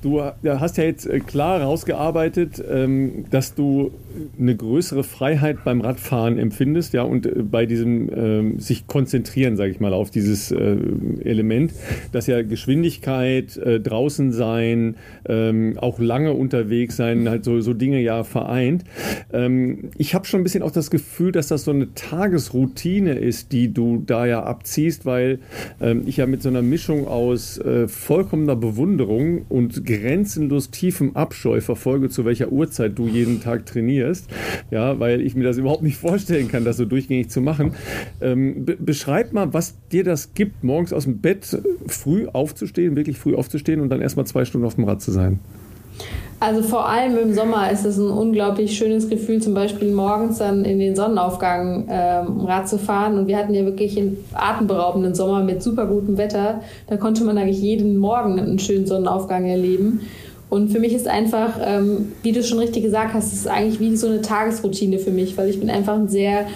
Du 0.02 0.20
hast 0.20 0.76
ja 0.76 0.84
jetzt 0.84 1.06
äh, 1.06 1.20
klar 1.20 1.60
herausgearbeitet, 1.60 2.62
ähm, 2.68 3.24
dass 3.30 3.54
du 3.54 3.92
eine 4.38 4.54
größere 4.54 5.04
Freiheit 5.04 5.64
beim 5.64 5.80
Radfahren 5.80 6.38
empfindest, 6.38 6.92
ja, 6.92 7.02
und 7.02 7.26
äh, 7.26 7.42
bei 7.42 7.66
diesem 7.66 8.10
ähm, 8.14 8.58
sich 8.58 8.86
konzentrieren, 8.86 9.56
sage 9.56 9.70
ich 9.70 9.80
mal, 9.80 9.92
auf 9.92 10.10
dieses 10.10 10.50
äh, 10.50 10.76
Element, 11.24 11.72
dass 12.12 12.26
ja 12.26 12.42
Geschwindigkeit, 12.42 13.56
äh, 13.56 13.80
draußen 13.80 14.32
sein, 14.32 14.96
ähm, 15.28 15.78
auch 15.78 15.98
lange 15.98 16.32
unterwegs 16.32 16.96
sein, 16.96 17.28
halt 17.28 17.44
so, 17.44 17.60
so 17.60 17.74
Dinge 17.74 18.00
ja 18.00 18.24
vereint. 18.24 18.84
Ähm, 19.32 19.90
ich 19.96 20.14
habe 20.14 20.26
schon 20.26 20.40
ein 20.40 20.44
bisschen 20.44 20.62
auch 20.62 20.70
das 20.70 20.90
Gefühl, 20.90 21.31
dass 21.36 21.48
das 21.48 21.64
so 21.64 21.70
eine 21.70 21.94
Tagesroutine 21.94 23.14
ist, 23.14 23.52
die 23.52 23.72
du 23.72 24.02
da 24.06 24.26
ja 24.26 24.42
abziehst, 24.42 25.06
weil 25.06 25.38
ähm, 25.80 26.02
ich 26.06 26.18
ja 26.18 26.26
mit 26.26 26.42
so 26.42 26.48
einer 26.48 26.62
Mischung 26.62 27.06
aus 27.06 27.58
äh, 27.58 27.88
vollkommener 27.88 28.56
Bewunderung 28.56 29.46
und 29.48 29.84
grenzenlos 29.84 30.70
tiefem 30.70 31.16
Abscheu 31.16 31.60
verfolge, 31.60 32.08
zu 32.08 32.24
welcher 32.24 32.52
Uhrzeit 32.52 32.98
du 32.98 33.06
jeden 33.06 33.40
Tag 33.40 33.66
trainierst. 33.66 34.28
Ja, 34.70 34.98
weil 35.00 35.20
ich 35.20 35.34
mir 35.34 35.44
das 35.44 35.58
überhaupt 35.58 35.82
nicht 35.82 35.96
vorstellen 35.96 36.48
kann, 36.48 36.64
das 36.64 36.76
so 36.76 36.84
durchgängig 36.84 37.30
zu 37.30 37.40
machen. 37.40 37.74
Ähm, 38.20 38.64
be 38.64 38.76
beschreib 38.76 39.32
mal, 39.32 39.52
was 39.54 39.76
dir 39.90 40.04
das 40.04 40.34
gibt, 40.34 40.64
morgens 40.64 40.92
aus 40.92 41.04
dem 41.04 41.18
Bett 41.18 41.58
früh 41.86 42.26
aufzustehen, 42.26 42.96
wirklich 42.96 43.18
früh 43.18 43.34
aufzustehen 43.34 43.80
und 43.80 43.88
dann 43.88 44.00
erstmal 44.00 44.26
zwei 44.26 44.44
Stunden 44.44 44.66
auf 44.66 44.74
dem 44.74 44.84
Rad 44.84 45.00
zu 45.00 45.12
sein. 45.12 45.40
Also 46.42 46.60
vor 46.60 46.88
allem 46.88 47.16
im 47.18 47.34
Sommer 47.34 47.70
ist 47.70 47.84
es 47.84 47.98
ein 47.98 48.10
unglaublich 48.10 48.76
schönes 48.76 49.08
Gefühl, 49.08 49.40
zum 49.40 49.54
Beispiel 49.54 49.92
morgens 49.92 50.38
dann 50.38 50.64
in 50.64 50.80
den 50.80 50.96
Sonnenaufgang 50.96 51.86
ähm, 51.88 52.40
Rad 52.40 52.68
zu 52.68 52.78
fahren. 52.78 53.16
Und 53.16 53.28
wir 53.28 53.36
hatten 53.36 53.54
ja 53.54 53.64
wirklich 53.64 53.96
einen 53.96 54.16
atemberaubenden 54.34 55.14
Sommer 55.14 55.44
mit 55.44 55.62
super 55.62 55.86
gutem 55.86 56.18
Wetter. 56.18 56.60
Da 56.88 56.96
konnte 56.96 57.22
man 57.22 57.38
eigentlich 57.38 57.60
jeden 57.60 57.96
Morgen 57.96 58.40
einen 58.40 58.58
schönen 58.58 58.86
Sonnenaufgang 58.86 59.46
erleben. 59.46 60.00
Und 60.50 60.72
für 60.72 60.80
mich 60.80 60.94
ist 60.94 61.06
einfach, 61.06 61.60
ähm, 61.64 62.10
wie 62.24 62.32
du 62.32 62.42
schon 62.42 62.58
richtig 62.58 62.82
gesagt 62.82 63.14
hast, 63.14 63.32
es 63.32 63.34
ist 63.34 63.48
eigentlich 63.48 63.78
wie 63.78 63.94
so 63.94 64.08
eine 64.08 64.20
Tagesroutine 64.20 64.98
für 64.98 65.12
mich, 65.12 65.38
weil 65.38 65.48
ich 65.48 65.60
bin 65.60 65.70
einfach 65.70 65.94
ein 65.94 66.08
sehr 66.08 66.46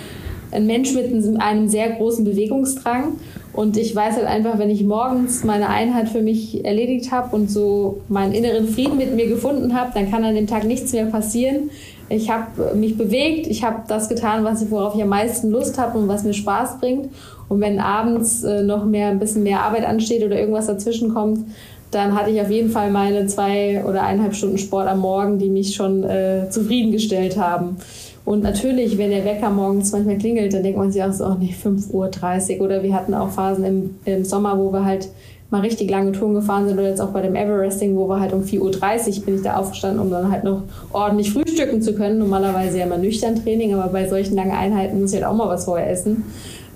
ein 0.51 0.67
Mensch 0.67 0.95
mit 0.95 1.13
einem 1.41 1.69
sehr 1.69 1.91
großen 1.91 2.25
Bewegungsdrang 2.25 3.19
Und 3.57 3.79
ich 3.79 3.97
weiß 3.97 4.17
halt 4.17 4.27
einfach, 4.27 4.59
wenn 4.59 4.69
ich 4.69 4.85
morgens 4.85 5.43
meine 5.43 5.71
Einheit 5.71 6.11
für 6.11 6.21
mich 6.21 6.63
erledigt 6.67 7.11
habe 7.11 7.35
und 7.35 7.51
so 7.51 8.03
meinen 8.09 8.35
inneren 8.35 8.69
Frieden 8.69 8.99
mit 8.99 9.17
mir 9.17 9.29
gefunden 9.29 9.75
habe, 9.75 9.93
dann 9.95 10.11
kann 10.11 10.25
an 10.25 10.35
dem 10.35 10.47
Tag 10.47 10.65
nichts 10.65 10.93
mehr 10.93 11.07
passieren. 11.07 11.71
Ich 12.11 12.31
habe 12.31 12.77
mich 12.77 12.99
bewegt, 12.99 13.47
ich 13.47 13.65
habe 13.65 13.83
das 13.89 14.11
getan, 14.11 14.45
was 14.45 14.61
ich, 14.61 14.71
worauf 14.71 14.95
ich 14.95 15.03
am 15.03 15.09
meisten 15.09 15.51
Lust 15.51 15.79
habe 15.79 15.99
und 15.99 16.07
was 16.07 16.23
mir 16.23 16.35
Spaß 16.35 16.81
bringt. 16.81 17.09
Und 17.49 17.61
wenn 17.63 17.81
abends 17.81 18.45
äh, 18.45 18.63
noch 18.63 18.85
mehr, 18.85 19.09
ein 19.09 19.19
bisschen 19.19 19.43
mehr 19.43 19.63
Arbeit 19.63 19.87
ansteht 19.87 20.23
oder 20.23 20.39
irgendwas 20.39 20.67
dazwischen 20.67 21.15
kommt, 21.15 21.47
dann 21.91 22.15
hatte 22.15 22.31
ich 22.31 22.41
auf 22.43 22.51
jeden 22.51 22.71
Fall 22.71 22.91
meine 22.91 23.27
zwei 23.27 23.83
oder 23.87 24.03
eineinhalb 24.03 24.35
Stunden 24.35 24.59
Sport 24.59 24.87
am 24.87 25.01
Morgen, 25.01 25.39
die 25.39 25.49
mich 25.49 25.75
schon 25.75 26.05
äh, 26.05 26.51
zufriedengestellt 26.51 27.39
haben. 27.39 27.79
Und 28.27 28.43
natürlich, 28.43 28.99
wenn 28.99 29.11
der 29.11 29.25
Wecker 29.25 29.51
morgens 29.51 29.93
manchmal 29.93 30.19
klingelt, 30.19 30.53
dann 30.53 30.65
denkt 30.65 30.77
man 30.77 30.91
sich 30.91 31.03
auch 31.03 31.13
so, 31.13 31.25
oh 31.25 31.37
nee, 31.39 31.55
5.30 31.55 32.59
Uhr. 32.59 32.65
Oder 32.65 32.83
wir 32.83 32.93
hatten 32.93 33.15
auch 33.15 33.31
Phasen 33.31 33.65
im, 33.65 33.95
im 34.05 34.25
Sommer, 34.25 34.59
wo 34.59 34.73
wir 34.73 34.85
halt 34.85 35.09
mal 35.51 35.61
richtig 35.61 35.89
lange 35.89 36.11
Touren 36.11 36.35
gefahren 36.35 36.67
sind 36.67 36.77
oder 36.77 36.89
jetzt 36.89 37.01
auch 37.01 37.11
bei 37.11 37.23
dem 37.23 37.37
Everesting, 37.37 37.97
wo 37.97 38.09
wir 38.09 38.19
halt 38.19 38.33
um 38.33 38.43
4.30 38.43 39.19
Uhr 39.21 39.25
bin 39.27 39.37
ich 39.37 39.43
da 39.43 39.57
aufgestanden, 39.57 40.01
um 40.01 40.11
dann 40.11 40.33
halt 40.33 40.43
noch 40.43 40.63
ordentlich 40.93 41.33
frühstücken 41.33 41.81
zu 41.81 41.95
können. 41.95 42.19
Normalerweise 42.19 42.79
ja 42.79 42.87
immer 42.87 42.99
nüchtern 42.99 43.41
Training, 43.41 43.75
aber 43.75 43.93
bei 43.93 44.09
solchen 44.09 44.35
langen 44.35 44.51
Einheiten 44.51 45.01
muss 45.01 45.13
ich 45.13 45.23
halt 45.23 45.33
auch 45.33 45.37
mal 45.37 45.49
was 45.49 45.65
vorher 45.65 45.89
essen. 45.89 46.25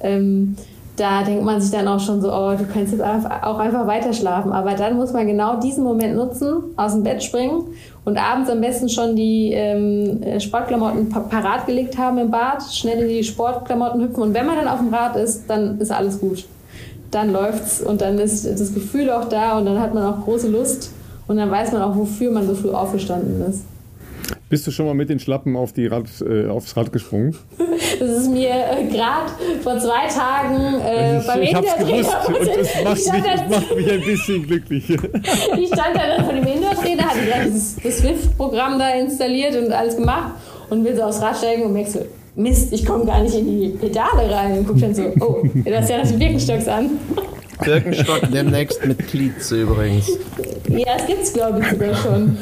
Ähm, 0.02 0.54
da 0.96 1.24
denkt 1.24 1.44
man 1.44 1.60
sich 1.60 1.70
dann 1.70 1.88
auch 1.88 1.98
schon 1.98 2.20
so, 2.20 2.32
oh, 2.32 2.52
du 2.56 2.64
kannst 2.72 2.92
jetzt 2.92 3.02
auch 3.02 3.58
einfach 3.58 3.86
weiter 3.86 4.12
schlafen. 4.12 4.52
Aber 4.52 4.74
dann 4.74 4.96
muss 4.96 5.12
man 5.12 5.26
genau 5.26 5.58
diesen 5.58 5.82
Moment 5.82 6.14
nutzen, 6.14 6.62
aus 6.76 6.92
dem 6.92 7.02
Bett 7.02 7.22
springen 7.22 7.62
und 8.04 8.16
abends 8.16 8.50
am 8.50 8.60
besten 8.60 8.88
schon 8.88 9.14
die 9.14 9.52
ähm, 9.52 10.40
Sportklamotten 10.40 11.08
parat 11.10 11.66
gelegt 11.66 11.98
haben 11.98 12.18
im 12.18 12.30
Bad, 12.30 12.62
schnell 12.62 13.02
in 13.02 13.08
die 13.08 13.24
Sportklamotten 13.24 14.02
hüpfen. 14.02 14.22
Und 14.22 14.34
wenn 14.34 14.46
man 14.46 14.56
dann 14.56 14.68
auf 14.68 14.78
dem 14.78 14.92
Rad 14.92 15.16
ist, 15.16 15.44
dann 15.48 15.78
ist 15.78 15.90
alles 15.90 16.18
gut. 16.18 16.44
Dann 17.10 17.32
läuft's 17.32 17.80
und 17.80 18.00
dann 18.00 18.18
ist 18.18 18.46
das 18.46 18.72
Gefühl 18.72 19.10
auch 19.10 19.28
da 19.28 19.58
und 19.58 19.66
dann 19.66 19.80
hat 19.80 19.92
man 19.92 20.04
auch 20.04 20.24
große 20.24 20.48
Lust 20.48 20.92
und 21.26 21.36
dann 21.36 21.50
weiß 21.50 21.72
man 21.72 21.82
auch, 21.82 21.96
wofür 21.96 22.30
man 22.30 22.46
so 22.46 22.54
früh 22.54 22.70
aufgestanden 22.70 23.44
ist. 23.48 23.64
Bist 24.50 24.66
du 24.66 24.72
schon 24.72 24.86
mal 24.86 24.94
mit 24.94 25.08
den 25.08 25.20
Schlappen 25.20 25.54
auf 25.54 25.72
die 25.72 25.86
Rad, 25.86 26.06
äh, 26.28 26.48
aufs 26.48 26.76
Rad 26.76 26.92
gesprungen? 26.92 27.36
Das 28.00 28.10
ist 28.10 28.28
mir 28.28 28.48
äh, 28.48 28.84
gerade 28.90 29.30
vor 29.62 29.78
zwei 29.78 30.08
Tagen 30.08 30.80
äh, 30.80 31.20
ich, 31.20 31.26
beim 31.26 31.42
ich 31.42 31.50
Indoor-Trainer. 31.50 32.26
Und 32.26 32.46
das 32.58 32.84
macht, 32.84 32.96
mich, 32.96 33.22
das 33.22 33.48
macht 33.48 33.76
mich 33.76 33.92
ein 33.92 34.00
bisschen 34.00 34.46
glücklich. 34.48 34.90
ich 34.90 35.68
stand 35.68 35.94
da 35.94 36.16
dann 36.16 36.24
vor 36.24 36.34
dem 36.34 36.44
Indoor-Trainer, 36.44 37.04
hatte 37.04 37.26
gerade 37.26 37.50
das, 37.52 37.76
das 37.80 37.98
Swift-Programm 37.98 38.80
da 38.80 38.88
installiert 38.90 39.54
und 39.54 39.70
alles 39.70 39.94
gemacht 39.94 40.32
und 40.68 40.84
will 40.84 40.96
so 40.96 41.02
aufs 41.02 41.22
Rad 41.22 41.36
steigen 41.36 41.62
und 41.66 41.72
merkst 41.72 41.92
so, 41.92 42.00
Mist, 42.34 42.72
ich 42.72 42.84
komme 42.84 43.06
gar 43.06 43.22
nicht 43.22 43.36
in 43.36 43.46
die 43.46 43.68
Pedale 43.68 44.34
rein. 44.34 44.58
Und 44.58 44.66
guck 44.66 44.80
dann 44.80 44.96
so, 44.96 45.12
oh, 45.20 45.44
du 45.44 45.76
hast 45.76 45.90
ja 45.90 46.02
die 46.02 46.14
Birkenstocks 46.14 46.66
an. 46.66 46.90
Birkenstock 47.64 48.22
demnächst 48.32 48.84
mit 48.84 49.06
Glieze 49.06 49.62
übrigens. 49.62 50.10
Ja, 50.68 50.96
das 50.96 51.06
gibt's 51.06 51.32
glaube 51.32 51.60
ich 51.60 51.70
sogar 51.70 51.94
schon. 51.94 52.36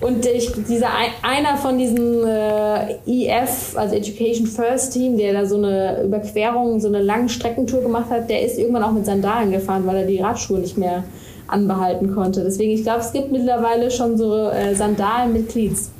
Und 0.00 0.24
ich, 0.24 0.50
dieser 0.66 0.88
einer 1.22 1.58
von 1.58 1.76
diesen 1.76 2.26
äh, 2.26 2.94
EF, 3.06 3.76
also 3.76 3.94
Education 3.94 4.46
First 4.46 4.94
Team, 4.94 5.18
der 5.18 5.34
da 5.34 5.44
so 5.44 5.56
eine 5.56 6.02
Überquerung, 6.04 6.80
so 6.80 6.88
eine 6.88 7.02
lange 7.02 7.28
Streckentour 7.28 7.82
gemacht 7.82 8.08
hat, 8.08 8.30
der 8.30 8.42
ist 8.42 8.58
irgendwann 8.58 8.82
auch 8.82 8.92
mit 8.92 9.04
Sandalen 9.04 9.50
gefahren, 9.50 9.82
weil 9.86 9.96
er 9.96 10.06
die 10.06 10.18
Radschuhe 10.18 10.58
nicht 10.58 10.78
mehr 10.78 11.04
anbehalten 11.48 12.14
konnte. 12.14 12.42
Deswegen, 12.42 12.72
ich 12.72 12.82
glaube, 12.82 13.00
es 13.00 13.12
gibt 13.12 13.30
mittlerweile 13.30 13.90
schon 13.90 14.16
so 14.16 14.48
äh, 14.48 14.74
Sandalen 14.74 15.34
mit 15.34 15.50
Cleats. 15.50 15.90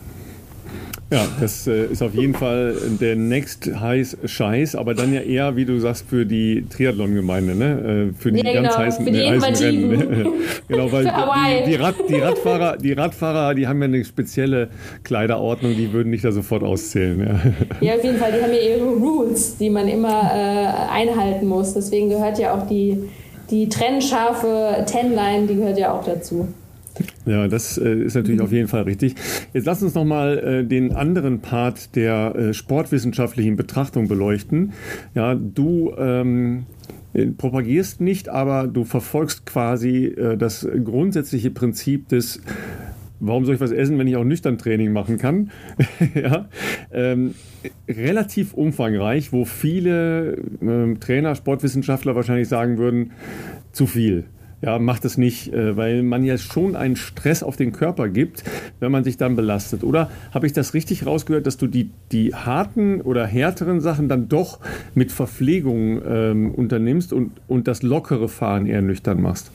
Ja, 1.12 1.26
das 1.40 1.66
äh, 1.66 1.86
ist 1.86 2.02
auf 2.02 2.14
jeden 2.14 2.34
Fall 2.34 2.76
der 3.00 3.16
next 3.16 3.66
heiß 3.66 4.18
Scheiß, 4.24 4.76
aber 4.76 4.94
dann 4.94 5.12
ja 5.12 5.20
eher, 5.20 5.56
wie 5.56 5.64
du 5.64 5.76
sagst, 5.80 6.08
für 6.08 6.24
die 6.24 6.64
Triathlon-Gemeinde, 6.70 7.56
ne? 7.56 8.10
Äh, 8.10 8.20
für 8.20 8.30
die 8.30 8.46
ja, 8.46 8.52
ganz 8.52 8.68
genau, 8.68 8.78
heißen, 8.78 9.04
für 9.04 9.10
die 9.10 9.18
äh, 9.18 9.40
heißen 9.40 9.54
Rennen. 9.56 9.88
Ne? 9.88 10.26
genau, 10.68 10.92
weil 10.92 11.04
die, 11.04 11.70
die, 11.70 11.74
Rad, 11.74 11.96
die, 12.08 12.14
Radfahrer, 12.14 12.76
die 12.76 12.92
Radfahrer, 12.92 13.54
die 13.56 13.66
haben 13.66 13.80
ja 13.80 13.86
eine 13.86 14.04
spezielle 14.04 14.68
Kleiderordnung, 15.02 15.74
die 15.76 15.92
würden 15.92 16.10
nicht 16.10 16.24
da 16.24 16.30
sofort 16.30 16.62
auszählen. 16.62 17.18
Ja, 17.80 17.88
ja 17.88 17.94
auf 17.96 18.04
jeden 18.04 18.18
Fall, 18.18 18.30
die 18.30 18.42
haben 18.42 18.52
ja 18.52 18.76
ihre 18.76 18.84
Rules, 18.84 19.56
die 19.56 19.68
man 19.68 19.88
immer 19.88 20.30
äh, 20.32 20.92
einhalten 20.92 21.48
muss. 21.48 21.74
Deswegen 21.74 22.08
gehört 22.08 22.38
ja 22.38 22.54
auch 22.54 22.68
die, 22.68 23.10
die 23.50 23.68
trennscharfe 23.68 24.84
Tenline, 24.86 25.48
die 25.48 25.56
gehört 25.56 25.76
ja 25.76 25.92
auch 25.92 26.04
dazu. 26.04 26.46
Ja, 27.26 27.48
das 27.48 27.78
äh, 27.78 28.02
ist 28.02 28.14
natürlich 28.14 28.40
auf 28.40 28.52
jeden 28.52 28.68
Fall 28.68 28.82
richtig. 28.82 29.14
Jetzt 29.52 29.66
lass 29.66 29.82
uns 29.82 29.94
nochmal 29.94 30.38
äh, 30.38 30.64
den 30.64 30.92
anderen 30.92 31.40
Part 31.40 31.94
der 31.96 32.34
äh, 32.34 32.54
sportwissenschaftlichen 32.54 33.56
Betrachtung 33.56 34.08
beleuchten. 34.08 34.72
Ja, 35.14 35.34
du 35.34 35.92
ähm, 35.96 36.66
äh, 37.12 37.26
propagierst 37.26 38.00
nicht, 38.00 38.28
aber 38.28 38.66
du 38.66 38.84
verfolgst 38.84 39.46
quasi 39.46 40.06
äh, 40.06 40.36
das 40.36 40.66
grundsätzliche 40.84 41.50
Prinzip 41.50 42.08
des 42.08 42.40
Warum 43.22 43.44
soll 43.44 43.56
ich 43.56 43.60
was 43.60 43.70
essen, 43.70 43.98
wenn 43.98 44.08
ich 44.08 44.16
auch 44.16 44.24
nüchtern 44.24 44.56
Training 44.56 44.94
machen 44.94 45.18
kann? 45.18 45.50
ja, 46.14 46.48
ähm, 46.90 47.34
relativ 47.86 48.54
umfangreich, 48.54 49.30
wo 49.30 49.44
viele 49.44 50.38
ähm, 50.62 51.00
Trainer, 51.00 51.34
Sportwissenschaftler 51.34 52.16
wahrscheinlich 52.16 52.48
sagen 52.48 52.78
würden, 52.78 53.12
zu 53.72 53.86
viel 53.86 54.24
ja, 54.62 54.78
macht 54.78 55.04
es 55.04 55.16
nicht, 55.16 55.52
äh, 55.52 55.76
weil 55.76 56.02
man 56.02 56.24
ja 56.24 56.36
schon 56.38 56.76
einen 56.76 56.96
Stress 56.96 57.42
auf 57.42 57.56
den 57.56 57.72
Körper 57.72 58.08
gibt, 58.08 58.44
wenn 58.78 58.92
man 58.92 59.04
sich 59.04 59.16
dann 59.16 59.36
belastet. 59.36 59.84
Oder 59.84 60.10
habe 60.32 60.46
ich 60.46 60.52
das 60.52 60.74
richtig 60.74 61.06
rausgehört, 61.06 61.46
dass 61.46 61.56
du 61.56 61.66
die, 61.66 61.90
die 62.12 62.34
harten 62.34 63.00
oder 63.00 63.26
härteren 63.26 63.80
Sachen 63.80 64.08
dann 64.08 64.28
doch 64.28 64.58
mit 64.94 65.12
Verpflegung 65.12 66.00
ähm, 66.06 66.50
unternimmst 66.54 67.12
und, 67.12 67.32
und 67.48 67.68
das 67.68 67.82
lockere 67.82 68.28
Fahren 68.28 68.66
eher 68.66 68.82
nüchtern 68.82 69.20
machst? 69.20 69.50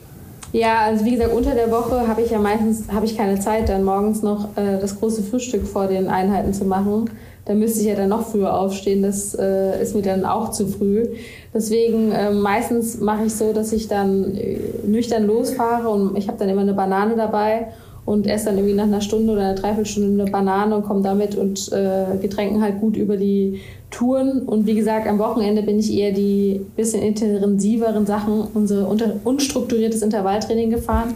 Ja, 0.52 0.80
also 0.80 1.04
wie 1.04 1.12
gesagt, 1.12 1.32
unter 1.32 1.54
der 1.54 1.70
Woche 1.70 2.08
habe 2.08 2.22
ich 2.22 2.30
ja 2.30 2.38
meistens 2.38 2.84
ich 3.04 3.16
keine 3.16 3.38
Zeit, 3.38 3.68
dann 3.68 3.84
morgens 3.84 4.22
noch 4.22 4.56
äh, 4.56 4.78
das 4.80 4.98
große 4.98 5.22
Frühstück 5.22 5.66
vor 5.66 5.86
den 5.86 6.08
Einheiten 6.08 6.52
zu 6.54 6.64
machen. 6.64 7.10
Da 7.46 7.54
müsste 7.54 7.80
ich 7.80 7.86
ja 7.86 7.94
dann 7.94 8.08
noch 8.08 8.26
früher 8.26 8.58
aufstehen. 8.58 9.02
Das 9.02 9.34
äh, 9.34 9.80
ist 9.80 9.94
mir 9.94 10.02
dann 10.02 10.24
auch 10.24 10.50
zu 10.50 10.66
früh. 10.66 11.06
Deswegen 11.54 12.12
äh, 12.12 12.32
meistens 12.32 13.00
mache 13.00 13.26
ich 13.26 13.34
so, 13.34 13.52
dass 13.52 13.72
ich 13.72 13.88
dann 13.88 14.36
äh, 14.36 14.58
nüchtern 14.84 15.26
losfahre 15.26 15.88
und 15.88 16.18
ich 16.18 16.26
habe 16.28 16.38
dann 16.38 16.48
immer 16.48 16.62
eine 16.62 16.74
Banane 16.74 17.14
dabei 17.16 17.68
und 18.04 18.26
esse 18.26 18.46
dann 18.46 18.56
irgendwie 18.56 18.74
nach 18.74 18.84
einer 18.84 19.00
Stunde 19.00 19.32
oder 19.32 19.42
einer 19.42 19.54
Dreiviertelstunde 19.54 20.22
eine 20.22 20.30
Banane 20.30 20.76
und 20.76 20.84
komme 20.86 21.02
damit 21.02 21.36
und 21.36 21.70
äh, 21.72 22.16
Getränken 22.20 22.62
halt 22.62 22.80
gut 22.80 22.96
über 22.96 23.16
die 23.16 23.60
Touren. 23.90 24.42
Und 24.42 24.66
wie 24.66 24.74
gesagt, 24.74 25.08
am 25.08 25.18
Wochenende 25.18 25.62
bin 25.62 25.78
ich 25.78 25.92
eher 25.92 26.12
die 26.12 26.60
bisschen 26.76 27.02
intensiveren 27.02 28.06
Sachen, 28.06 28.44
unser 28.54 28.88
unstrukturiertes 29.24 30.02
Intervalltraining 30.02 30.70
gefahren. 30.70 31.14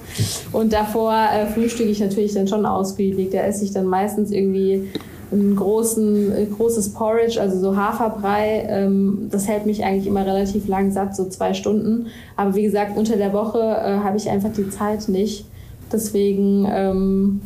Und 0.52 0.72
davor 0.72 1.12
äh, 1.12 1.46
frühstücke 1.46 1.90
ich 1.90 2.00
natürlich 2.00 2.34
dann 2.34 2.48
schon 2.48 2.66
ausgiebig. 2.66 3.30
Da 3.30 3.38
esse 3.38 3.64
ich 3.64 3.72
dann 3.72 3.86
meistens 3.86 4.32
irgendwie 4.32 4.88
ein 5.32 5.56
großen, 5.56 6.32
äh, 6.32 6.46
großes 6.46 6.92
Porridge, 6.92 7.40
also 7.40 7.58
so 7.58 7.76
Haferbrei. 7.76 8.66
Ähm, 8.68 9.28
das 9.30 9.46
hält 9.46 9.66
mich 9.66 9.84
eigentlich 9.84 10.06
immer 10.06 10.26
relativ 10.26 10.66
lang 10.66 10.90
satt, 10.90 11.14
so 11.14 11.28
zwei 11.28 11.54
Stunden. 11.54 12.06
Aber 12.36 12.54
wie 12.54 12.62
gesagt, 12.62 12.96
unter 12.96 13.16
der 13.16 13.32
Woche 13.32 13.58
äh, 13.58 13.98
habe 13.98 14.16
ich 14.16 14.28
einfach 14.28 14.52
die 14.52 14.68
Zeit 14.70 15.08
nicht. 15.08 15.46
Deswegen 15.92 16.68
ähm, 16.72 17.40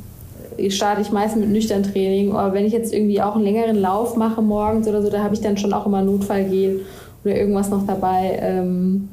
starte 0.69 1.03
ich 1.03 1.13
meistens 1.13 1.43
mit 1.43 1.51
nüchtern 1.51 1.83
Training. 1.83 2.33
Aber 2.33 2.55
wenn 2.55 2.65
ich 2.65 2.73
jetzt 2.73 2.93
irgendwie 2.93 3.21
auch 3.21 3.35
einen 3.35 3.45
längeren 3.45 3.77
Lauf 3.77 4.17
mache 4.17 4.41
morgens 4.41 4.89
oder 4.89 5.03
so, 5.03 5.11
da 5.11 5.23
habe 5.23 5.35
ich 5.35 5.41
dann 5.41 5.57
schon 5.57 5.73
auch 5.73 5.87
immer 5.87 6.03
Notfallgel 6.03 6.81
oder 7.25 7.37
irgendwas 7.37 7.71
noch 7.71 7.87
dabei. 7.87 8.39
Ähm, 8.41 9.09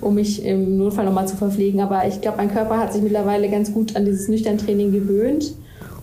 um 0.00 0.14
mich 0.14 0.44
im 0.44 0.78
Notfall 0.78 1.04
nochmal 1.04 1.26
zu 1.26 1.36
verpflegen. 1.36 1.80
Aber 1.80 2.06
ich 2.06 2.20
glaube, 2.20 2.38
mein 2.38 2.52
Körper 2.52 2.78
hat 2.78 2.92
sich 2.92 3.02
mittlerweile 3.02 3.48
ganz 3.48 3.72
gut 3.72 3.96
an 3.96 4.04
dieses 4.04 4.28
nüchtern 4.28 4.58
Training 4.58 4.92
gewöhnt. 4.92 5.54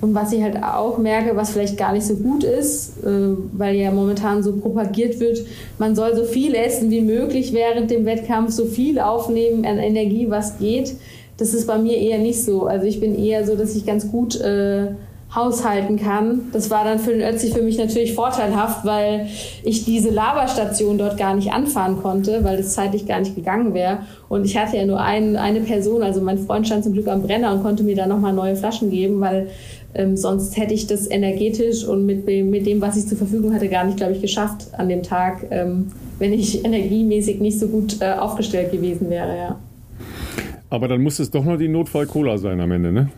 Und 0.04 0.14
was 0.14 0.34
ich 0.34 0.44
halt 0.44 0.62
auch 0.62 0.98
merke, 0.98 1.34
was 1.38 1.52
vielleicht 1.52 1.78
gar 1.78 1.94
nicht 1.94 2.06
so 2.06 2.16
gut 2.16 2.44
ist, 2.44 3.02
äh, 3.06 3.38
weil 3.54 3.78
ja 3.78 3.90
momentan 3.90 4.44
so 4.44 4.52
propagiert 4.52 5.18
wird, 5.22 5.40
man 5.80 5.96
soll 5.96 6.14
so 6.14 6.26
viel 6.26 6.56
essen 6.56 6.92
wie 6.92 7.00
möglich 7.00 7.54
während 7.54 7.90
dem 7.90 8.06
Wettkampf, 8.06 8.52
so 8.52 8.66
viel 8.66 9.00
aufnehmen 9.00 9.66
an 9.66 9.78
Energie, 9.78 10.30
was 10.30 10.60
geht. 10.60 10.98
Das 11.38 11.54
ist 11.54 11.68
bei 11.68 11.78
mir 11.78 11.98
eher 11.98 12.18
nicht 12.18 12.44
so. 12.44 12.66
Also 12.66 12.86
ich 12.86 13.00
bin 13.00 13.18
eher 13.18 13.48
so, 13.48 13.56
dass 13.56 13.78
ich 13.78 13.86
ganz 13.86 14.12
gut 14.12 14.36
äh, 14.42 14.88
haushalten 15.36 15.98
kann. 15.98 16.50
Das 16.52 16.70
war 16.70 16.84
dann 16.84 17.00
für 17.00 17.12
den 17.12 17.22
Ötzi 17.22 17.52
für 17.52 17.62
mich 17.62 17.78
natürlich 17.78 18.14
vorteilhaft, 18.14 18.86
weil 18.86 19.28
ich 19.64 19.84
diese 19.84 20.10
Laberstation 20.10 20.98
dort 20.98 21.18
gar 21.18 21.34
nicht 21.34 21.52
anfahren 21.52 22.02
konnte, 22.02 22.44
weil 22.44 22.58
das 22.58 22.74
zeitlich 22.74 23.08
gar 23.08 23.20
nicht 23.20 23.36
gegangen 23.36 23.74
wäre. 23.74 24.00
Und 24.30 24.46
ich 24.46 24.58
hatte 24.58 24.78
ja 24.78 24.86
nur 24.86 25.00
ein, 25.00 25.36
eine 25.36 25.62
Person, 25.62 26.04
also 26.04 26.22
mein 26.22 26.38
Freund 26.38 26.68
stand 26.68 26.84
zum 26.84 26.94
Glück 26.94 27.08
am 27.08 27.24
Brenner 27.24 27.52
und 27.54 27.64
konnte 27.64 27.84
mir 27.84 27.96
dann 27.96 28.10
nochmal 28.10 28.34
neue 28.34 28.56
Flaschen 28.56 28.92
geben, 28.92 29.22
weil 29.22 29.48
ähm, 29.96 30.18
sonst 30.18 30.58
hätte 30.58 30.74
ich 30.74 30.88
das 30.88 31.10
energetisch 31.10 31.86
und 31.86 32.06
mit, 32.06 32.26
mit 32.26 32.66
dem, 32.66 32.82
was 32.82 32.98
ich 32.98 33.08
zur 33.08 33.18
Verfügung 33.18 33.54
hatte, 33.54 33.70
gar 33.70 33.84
nicht, 33.84 33.98
glaube 33.98 34.14
ich, 34.14 34.22
geschafft 34.22 34.68
an 34.74 34.90
dem 34.90 35.04
Tag, 35.04 35.48
ähm, 35.52 35.92
wenn 36.20 36.34
ich 36.34 36.66
energiemäßig 36.66 37.40
nicht 37.40 37.60
so 37.60 37.68
gut 37.68 38.02
äh, 38.02 38.14
aufgestellt 38.14 38.72
gewesen 38.72 39.10
wäre. 39.10 39.38
Ja. 39.38 39.60
Aber 40.74 40.88
dann 40.88 41.04
muss 41.04 41.20
es 41.20 41.30
doch 41.30 41.46
noch 41.46 41.56
die 41.56 41.68
Notfall-Cola 41.68 42.40
sein 42.40 42.60
am 42.60 42.72
Ende, 42.72 42.92
ne? 42.92 43.10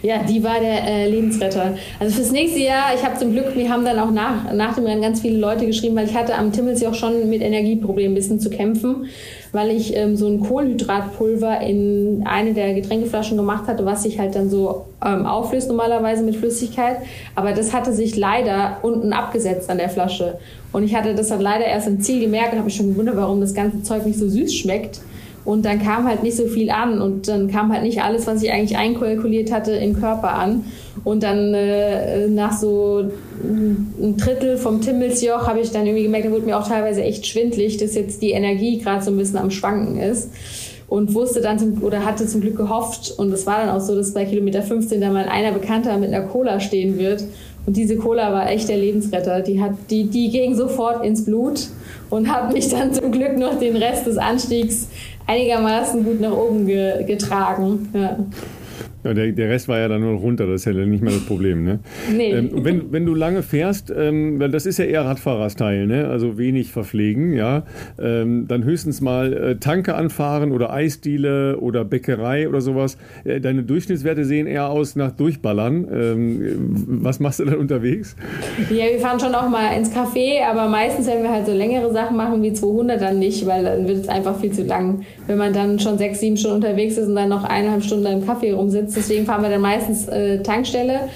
Ja, 0.00 0.22
die 0.22 0.42
war 0.42 0.60
der 0.60 0.82
äh, 0.82 1.10
Lebensretter. 1.10 1.74
Also 2.00 2.16
fürs 2.16 2.32
nächste 2.32 2.60
Jahr, 2.60 2.94
ich 2.94 3.04
habe 3.04 3.18
zum 3.18 3.32
Glück, 3.32 3.54
mir 3.54 3.68
haben 3.68 3.84
dann 3.84 3.98
auch 3.98 4.10
nach, 4.10 4.50
nach 4.54 4.76
dem 4.76 4.86
Rennen 4.86 5.02
ganz 5.02 5.20
viele 5.20 5.36
Leute 5.36 5.66
geschrieben, 5.66 5.94
weil 5.94 6.06
ich 6.06 6.14
hatte 6.14 6.34
am 6.34 6.52
Timmelsjoch 6.52 6.94
schon 6.94 7.28
mit 7.28 7.42
Energieproblemen 7.42 8.12
ein 8.12 8.14
bisschen 8.14 8.40
zu 8.40 8.48
kämpfen, 8.48 9.08
weil 9.52 9.72
ich 9.72 9.94
ähm, 9.94 10.16
so 10.16 10.26
ein 10.26 10.40
Kohlenhydratpulver 10.40 11.60
in 11.60 12.22
eine 12.24 12.54
der 12.54 12.72
Getränkeflaschen 12.72 13.36
gemacht 13.36 13.66
hatte, 13.66 13.84
was 13.84 14.04
sich 14.04 14.18
halt 14.18 14.34
dann 14.34 14.48
so 14.48 14.86
ähm, 15.04 15.26
auflöst 15.26 15.68
normalerweise 15.68 16.24
mit 16.24 16.36
Flüssigkeit. 16.36 16.96
Aber 17.34 17.52
das 17.52 17.74
hatte 17.74 17.92
sich 17.92 18.16
leider 18.16 18.78
unten 18.80 19.12
abgesetzt 19.12 19.68
an 19.68 19.76
der 19.76 19.90
Flasche. 19.90 20.38
Und 20.72 20.82
ich 20.82 20.94
hatte 20.94 21.14
das 21.14 21.28
dann 21.28 21.42
leider 21.42 21.66
erst 21.66 21.88
im 21.88 22.00
Ziel 22.00 22.20
gemerkt 22.20 22.52
und 22.52 22.58
habe 22.60 22.64
mich 22.64 22.76
schon 22.76 22.88
gewundert, 22.88 23.18
warum 23.18 23.42
das 23.42 23.52
ganze 23.52 23.82
Zeug 23.82 24.06
nicht 24.06 24.18
so 24.18 24.26
süß 24.26 24.54
schmeckt. 24.54 25.02
Und 25.46 25.64
dann 25.64 25.80
kam 25.80 26.08
halt 26.08 26.24
nicht 26.24 26.36
so 26.36 26.48
viel 26.48 26.70
an 26.70 27.00
und 27.00 27.28
dann 27.28 27.48
kam 27.48 27.72
halt 27.72 27.84
nicht 27.84 28.02
alles, 28.02 28.26
was 28.26 28.42
ich 28.42 28.52
eigentlich 28.52 28.76
einkalkuliert 28.76 29.52
hatte, 29.52 29.70
im 29.70 29.94
Körper 29.94 30.34
an. 30.34 30.64
Und 31.04 31.22
dann 31.22 31.54
äh, 31.54 32.26
nach 32.26 32.58
so 32.58 33.04
ein 33.44 34.16
Drittel 34.16 34.56
vom 34.56 34.80
Timmelsjoch 34.80 35.46
habe 35.46 35.60
ich 35.60 35.70
dann 35.70 35.86
irgendwie 35.86 36.02
gemerkt, 36.02 36.26
da 36.26 36.32
wurde 36.32 36.46
mir 36.46 36.58
auch 36.58 36.66
teilweise 36.66 37.04
echt 37.04 37.28
schwindlig, 37.28 37.76
dass 37.76 37.94
jetzt 37.94 38.22
die 38.22 38.32
Energie 38.32 38.78
gerade 38.78 39.04
so 39.04 39.12
ein 39.12 39.16
bisschen 39.16 39.38
am 39.38 39.52
Schwanken 39.52 40.00
ist. 40.00 40.30
Und 40.88 41.14
wusste 41.14 41.40
dann 41.40 41.60
zum, 41.60 41.80
oder 41.82 42.04
hatte 42.04 42.26
zum 42.26 42.40
Glück 42.40 42.56
gehofft, 42.56 43.14
und 43.16 43.32
es 43.32 43.46
war 43.46 43.64
dann 43.64 43.70
auch 43.70 43.80
so, 43.80 43.94
dass 43.94 44.14
bei 44.14 44.24
Kilometer 44.24 44.62
15 44.62 45.00
da 45.00 45.10
mal 45.10 45.26
einer 45.26 45.52
Bekannter 45.52 45.96
mit 45.96 46.12
einer 46.12 46.26
Cola 46.26 46.58
stehen 46.58 46.98
wird. 46.98 47.22
Und 47.66 47.76
diese 47.76 47.96
Cola 47.96 48.32
war 48.32 48.50
echt 48.50 48.68
der 48.68 48.78
Lebensretter. 48.78 49.42
Die, 49.42 49.60
hat, 49.60 49.72
die, 49.90 50.04
die 50.04 50.30
ging 50.30 50.56
sofort 50.56 51.04
ins 51.04 51.24
Blut 51.24 51.68
und 52.10 52.32
hat 52.32 52.52
mich 52.52 52.68
dann 52.68 52.92
zum 52.92 53.12
Glück 53.12 53.36
noch 53.36 53.58
den 53.58 53.76
Rest 53.76 54.06
des 54.06 54.16
Anstiegs 54.16 54.88
einigermaßen 55.26 56.04
gut 56.04 56.20
nach 56.20 56.32
oben 56.32 56.66
ge 56.66 57.04
getragen. 57.04 57.90
Ja. 57.92 58.18
Ja, 59.06 59.14
der, 59.14 59.30
der 59.30 59.48
Rest 59.50 59.68
war 59.68 59.78
ja 59.78 59.86
dann 59.86 60.00
nur 60.00 60.14
noch 60.14 60.22
runter, 60.22 60.46
das 60.46 60.62
ist 60.62 60.64
ja 60.64 60.72
nicht 60.72 61.02
mehr 61.02 61.12
das 61.12 61.24
Problem. 61.24 61.64
Ne? 61.64 61.78
Nee. 62.12 62.32
Ähm, 62.32 62.50
wenn, 62.64 62.92
wenn 62.92 63.06
du 63.06 63.14
lange 63.14 63.42
fährst, 63.42 63.92
ähm, 63.96 64.40
weil 64.40 64.50
das 64.50 64.66
ist 64.66 64.78
ja 64.78 64.84
eher 64.84 65.04
Radfahrersteil, 65.04 65.86
ne? 65.86 66.08
also 66.08 66.38
wenig 66.38 66.72
verpflegen, 66.72 67.32
ja, 67.32 67.62
ähm, 68.00 68.46
dann 68.48 68.64
höchstens 68.64 69.00
mal 69.00 69.32
äh, 69.32 69.56
Tanke 69.56 69.94
anfahren 69.94 70.50
oder 70.50 70.72
Eisdiele 70.72 71.58
oder 71.58 71.84
Bäckerei 71.84 72.48
oder 72.48 72.60
sowas. 72.60 72.98
Äh, 73.24 73.40
deine 73.40 73.62
Durchschnittswerte 73.62 74.24
sehen 74.24 74.48
eher 74.48 74.70
aus 74.70 74.96
nach 74.96 75.12
Durchballern. 75.12 75.86
Ähm, 75.92 76.86
was 76.86 77.20
machst 77.20 77.38
du 77.38 77.44
dann 77.44 77.58
unterwegs? 77.58 78.16
Ja, 78.70 78.86
wir 78.90 78.98
fahren 78.98 79.20
schon 79.20 79.34
auch 79.36 79.48
mal 79.48 79.76
ins 79.76 79.94
Café, 79.94 80.44
aber 80.50 80.68
meistens, 80.68 81.06
wenn 81.06 81.22
wir 81.22 81.30
halt 81.30 81.46
so 81.46 81.52
längere 81.52 81.92
Sachen 81.92 82.16
machen 82.16 82.42
wie 82.42 82.52
200, 82.52 83.00
dann 83.00 83.20
nicht, 83.20 83.46
weil 83.46 83.62
dann 83.62 83.86
wird 83.86 83.98
es 83.98 84.08
einfach 84.08 84.40
viel 84.40 84.50
zu 84.50 84.64
lang. 84.64 85.02
Wenn 85.28 85.38
man 85.38 85.52
dann 85.52 85.78
schon 85.78 85.96
sechs, 85.96 86.18
sieben 86.18 86.36
Stunden 86.36 86.56
unterwegs 86.56 86.96
ist 86.96 87.06
und 87.06 87.14
dann 87.14 87.28
noch 87.28 87.44
eineinhalb 87.44 87.84
Stunden 87.84 88.06
im 88.06 88.22
Café 88.22 88.52
rumsitzt, 88.52 88.95
deswegen 88.96 89.26
fahren 89.26 89.42
wir 89.42 89.50
dann 89.50 89.60
meistens 89.60 90.08
äh, 90.08 90.42
Tankstelle. 90.42 91.08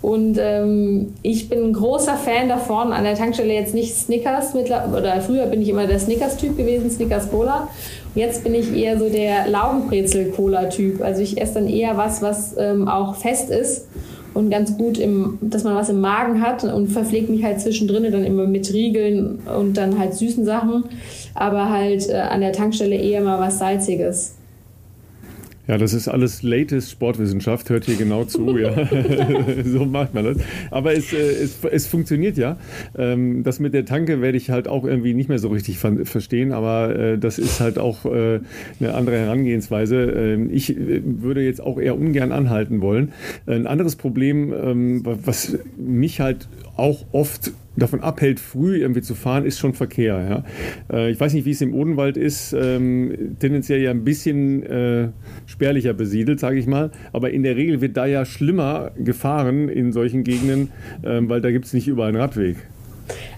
Und 0.00 0.38
ähm, 0.40 1.14
ich 1.22 1.48
bin 1.48 1.60
ein 1.64 1.72
großer 1.72 2.14
Fan 2.14 2.48
davon, 2.48 2.92
an 2.92 3.02
der 3.02 3.14
Tankstelle 3.14 3.52
jetzt 3.52 3.74
nicht 3.74 3.94
Snickers 3.94 4.54
oder 4.54 5.20
früher 5.20 5.46
bin 5.46 5.60
ich 5.60 5.68
immer 5.68 5.88
der 5.88 5.98
Snickers-Typ 5.98 6.56
gewesen, 6.56 6.88
Snickers 6.90 7.30
Cola. 7.30 7.68
Und 8.14 8.20
jetzt 8.20 8.44
bin 8.44 8.54
ich 8.54 8.72
eher 8.76 8.96
so 8.98 9.08
der 9.08 9.48
Laugenbrezel-Cola-Typ. 9.48 11.02
Also 11.02 11.22
ich 11.22 11.40
esse 11.40 11.54
dann 11.54 11.68
eher 11.68 11.96
was, 11.96 12.22
was 12.22 12.54
ähm, 12.56 12.86
auch 12.86 13.16
fest 13.16 13.50
ist 13.50 13.86
und 14.34 14.50
ganz 14.50 14.76
gut, 14.78 14.98
im, 14.98 15.38
dass 15.40 15.64
man 15.64 15.74
was 15.74 15.88
im 15.88 16.00
Magen 16.00 16.42
hat 16.42 16.62
und 16.62 16.88
verpflegt 16.88 17.28
mich 17.28 17.42
halt 17.42 17.60
zwischendrin 17.60 18.04
dann 18.04 18.24
immer 18.24 18.46
mit 18.46 18.72
Riegeln 18.72 19.40
und 19.58 19.76
dann 19.76 19.98
halt 19.98 20.14
süßen 20.14 20.44
Sachen, 20.44 20.84
aber 21.34 21.70
halt 21.70 22.08
äh, 22.08 22.14
an 22.14 22.40
der 22.40 22.52
Tankstelle 22.52 22.94
eher 22.94 23.20
mal 23.20 23.40
was 23.40 23.58
Salziges. 23.58 24.37
Ja, 25.68 25.76
das 25.76 25.92
ist 25.92 26.08
alles 26.08 26.42
latest 26.42 26.90
Sportwissenschaft, 26.90 27.68
hört 27.68 27.84
hier 27.84 27.96
genau 27.96 28.24
zu, 28.24 28.56
ja. 28.56 28.72
so 29.64 29.84
macht 29.84 30.14
man 30.14 30.24
das. 30.24 30.38
Aber 30.70 30.94
es, 30.94 31.12
äh, 31.12 31.18
es, 31.18 31.58
es 31.62 31.86
funktioniert 31.86 32.38
ja. 32.38 32.56
Ähm, 32.96 33.42
das 33.42 33.60
mit 33.60 33.74
der 33.74 33.84
Tanke 33.84 34.22
werde 34.22 34.38
ich 34.38 34.48
halt 34.48 34.66
auch 34.66 34.84
irgendwie 34.84 35.12
nicht 35.12 35.28
mehr 35.28 35.38
so 35.38 35.48
richtig 35.48 35.78
verstehen, 35.78 36.52
aber 36.52 36.96
äh, 36.96 37.18
das 37.18 37.38
ist 37.38 37.60
halt 37.60 37.78
auch 37.78 38.06
äh, 38.06 38.40
eine 38.80 38.94
andere 38.94 39.18
Herangehensweise. 39.18 39.96
Ähm, 39.96 40.48
ich 40.50 40.74
würde 40.78 41.42
jetzt 41.42 41.60
auch 41.60 41.78
eher 41.78 41.98
ungern 41.98 42.32
anhalten 42.32 42.80
wollen. 42.80 43.12
Ein 43.46 43.66
anderes 43.66 43.96
Problem, 43.96 44.54
ähm, 44.54 45.02
was 45.04 45.58
mich 45.76 46.20
halt 46.20 46.48
auch 46.76 47.04
oft 47.12 47.52
davon 47.78 48.00
abhält, 48.00 48.40
früh 48.40 48.76
irgendwie 48.76 49.02
zu 49.02 49.14
fahren, 49.14 49.44
ist 49.44 49.58
schon 49.58 49.74
Verkehr. 49.74 50.44
Ja? 50.90 50.96
Äh, 50.96 51.10
ich 51.10 51.20
weiß 51.20 51.32
nicht, 51.34 51.44
wie 51.44 51.50
es 51.50 51.60
im 51.60 51.74
Odenwald 51.74 52.16
ist, 52.16 52.52
ähm, 52.52 53.36
tendenziell 53.38 53.80
ja 53.80 53.90
ein 53.90 54.04
bisschen 54.04 54.62
äh, 54.64 55.08
spärlicher 55.46 55.94
besiedelt, 55.94 56.40
sage 56.40 56.58
ich 56.58 56.66
mal, 56.66 56.90
aber 57.12 57.30
in 57.30 57.42
der 57.42 57.56
Regel 57.56 57.80
wird 57.80 57.96
da 57.96 58.06
ja 58.06 58.24
schlimmer 58.24 58.92
gefahren 58.96 59.68
in 59.68 59.92
solchen 59.92 60.24
Gegenden, 60.24 60.70
ähm, 61.04 61.28
weil 61.28 61.40
da 61.40 61.50
gibt 61.50 61.66
es 61.66 61.72
nicht 61.72 61.88
überall 61.88 62.08
einen 62.08 62.18
Radweg. 62.18 62.56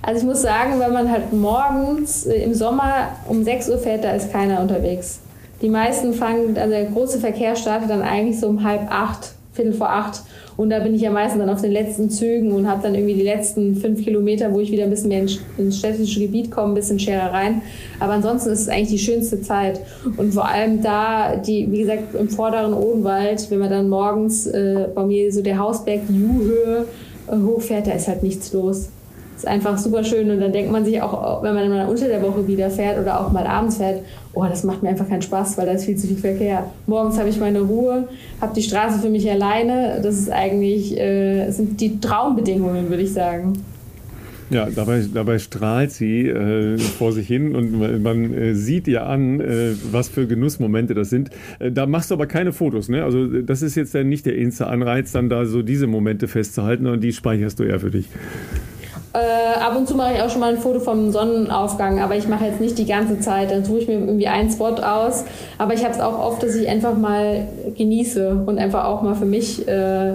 Also 0.02 0.20
ich 0.20 0.26
muss 0.26 0.42
sagen, 0.42 0.80
wenn 0.80 0.92
man 0.92 1.10
halt 1.10 1.32
morgens 1.32 2.26
äh, 2.26 2.42
im 2.42 2.54
Sommer 2.54 3.10
um 3.28 3.44
6 3.44 3.70
Uhr 3.70 3.78
fährt, 3.78 4.04
da 4.04 4.12
ist 4.12 4.32
keiner 4.32 4.60
unterwegs. 4.60 5.20
Die 5.62 5.68
meisten 5.68 6.14
fangen, 6.14 6.56
also 6.56 6.70
der 6.70 6.86
große 6.86 7.20
Verkehr 7.20 7.54
startet 7.54 7.90
dann 7.90 8.02
eigentlich 8.02 8.40
so 8.40 8.48
um 8.48 8.64
halb 8.64 8.90
acht, 8.90 9.34
Viertel 9.52 9.74
vor 9.74 9.90
acht. 9.90 10.22
Und 10.60 10.68
da 10.68 10.78
bin 10.80 10.94
ich 10.94 11.00
ja 11.00 11.10
meistens 11.10 11.40
dann 11.40 11.48
auf 11.48 11.62
den 11.62 11.72
letzten 11.72 12.10
Zügen 12.10 12.52
und 12.52 12.68
habe 12.68 12.82
dann 12.82 12.94
irgendwie 12.94 13.14
die 13.14 13.22
letzten 13.22 13.76
fünf 13.76 14.04
Kilometer, 14.04 14.52
wo 14.52 14.60
ich 14.60 14.70
wieder 14.70 14.84
ein 14.84 14.90
bisschen 14.90 15.08
mehr 15.08 15.24
ins 15.56 15.78
städtische 15.78 16.20
Gebiet 16.20 16.50
komme, 16.50 16.72
ein 16.72 16.74
bisschen 16.74 16.98
Scherereien. 16.98 17.62
Aber 17.98 18.12
ansonsten 18.12 18.50
ist 18.50 18.60
es 18.60 18.68
eigentlich 18.68 18.90
die 18.90 18.98
schönste 18.98 19.40
Zeit. 19.40 19.80
Und 20.18 20.34
vor 20.34 20.46
allem 20.46 20.82
da, 20.82 21.36
die, 21.36 21.66
wie 21.72 21.78
gesagt, 21.78 22.14
im 22.14 22.28
vorderen 22.28 22.74
Odenwald, 22.74 23.50
wenn 23.50 23.58
man 23.58 23.70
dann 23.70 23.88
morgens 23.88 24.46
äh, 24.48 24.86
bei 24.94 25.06
mir 25.06 25.32
so 25.32 25.40
der 25.40 25.58
Hausberg, 25.58 26.02
die 26.10 26.20
Juhöhe 26.20 26.84
äh, 27.26 27.36
hochfährt, 27.36 27.86
da 27.86 27.92
ist 27.92 28.08
halt 28.08 28.22
nichts 28.22 28.52
los 28.52 28.90
ist 29.40 29.48
einfach 29.48 29.78
super 29.78 30.04
schön 30.04 30.30
und 30.30 30.40
dann 30.40 30.52
denkt 30.52 30.70
man 30.70 30.84
sich 30.84 31.00
auch, 31.00 31.42
wenn 31.42 31.54
man 31.54 31.68
mal 31.70 31.86
unter 31.86 32.08
der 32.08 32.22
Woche 32.22 32.46
wieder 32.46 32.68
fährt 32.68 32.98
oder 33.00 33.20
auch 33.20 33.32
mal 33.32 33.46
abends 33.46 33.78
fährt, 33.78 34.02
oh, 34.34 34.44
das 34.44 34.64
macht 34.64 34.82
mir 34.82 34.90
einfach 34.90 35.08
keinen 35.08 35.22
Spaß, 35.22 35.56
weil 35.56 35.66
da 35.66 35.72
ist 35.72 35.86
viel 35.86 35.96
zu 35.96 36.06
viel 36.06 36.16
Verkehr. 36.16 36.70
Morgens 36.86 37.18
habe 37.18 37.30
ich 37.30 37.38
meine 37.40 37.62
Ruhe, 37.62 38.08
habe 38.40 38.54
die 38.54 38.62
Straße 38.62 38.98
für 39.00 39.08
mich 39.08 39.30
alleine. 39.30 40.00
Das 40.02 40.16
ist 40.16 40.30
eigentlich, 40.30 40.98
äh, 40.98 41.50
sind 41.50 41.80
die 41.80 42.00
Traumbedingungen, 42.00 42.90
würde 42.90 43.02
ich 43.02 43.12
sagen. 43.12 43.54
Ja, 44.50 44.68
dabei, 44.68 45.04
dabei 45.14 45.38
strahlt 45.38 45.92
sie 45.92 46.26
äh, 46.26 46.76
vor 46.76 47.12
sich 47.12 47.28
hin 47.28 47.54
und 47.54 47.78
man, 47.78 48.02
man 48.02 48.34
äh, 48.34 48.54
sieht 48.54 48.88
ihr 48.88 49.06
an, 49.06 49.40
äh, 49.40 49.74
was 49.92 50.08
für 50.08 50.26
Genussmomente 50.26 50.92
das 50.92 51.08
sind. 51.08 51.30
Äh, 51.60 51.70
da 51.70 51.86
machst 51.86 52.10
du 52.10 52.14
aber 52.14 52.26
keine 52.26 52.52
Fotos, 52.52 52.88
ne? 52.88 53.04
Also 53.04 53.26
das 53.26 53.62
ist 53.62 53.76
jetzt 53.76 53.94
dann 53.94 54.08
nicht 54.08 54.26
der 54.26 54.36
Insta-Anreiz, 54.36 55.12
dann 55.12 55.28
da 55.28 55.46
so 55.46 55.62
diese 55.62 55.86
Momente 55.86 56.26
festzuhalten 56.26 56.88
und 56.88 57.00
die 57.00 57.12
speicherst 57.12 57.60
du 57.60 57.62
eher 57.62 57.78
für 57.78 57.92
dich. 57.92 58.08
Äh, 59.12 59.58
ab 59.58 59.76
und 59.76 59.88
zu 59.88 59.96
mache 59.96 60.14
ich 60.14 60.22
auch 60.22 60.30
schon 60.30 60.40
mal 60.40 60.54
ein 60.54 60.60
Foto 60.60 60.78
vom 60.78 61.10
Sonnenaufgang, 61.10 62.00
aber 62.00 62.16
ich 62.16 62.28
mache 62.28 62.44
jetzt 62.44 62.60
nicht 62.60 62.78
die 62.78 62.86
ganze 62.86 63.18
Zeit. 63.18 63.50
Dann 63.50 63.64
suche 63.64 63.78
ich 63.78 63.88
mir 63.88 63.94
irgendwie 63.94 64.28
einen 64.28 64.50
Spot 64.50 64.74
aus. 64.74 65.24
Aber 65.58 65.74
ich 65.74 65.82
habe 65.82 65.94
es 65.94 66.00
auch 66.00 66.18
oft, 66.18 66.42
dass 66.42 66.54
ich 66.54 66.68
einfach 66.68 66.96
mal 66.96 67.48
genieße 67.76 68.44
und 68.46 68.58
einfach 68.58 68.84
auch 68.84 69.02
mal 69.02 69.16
für 69.16 69.24
mich 69.24 69.66
äh, 69.66 70.14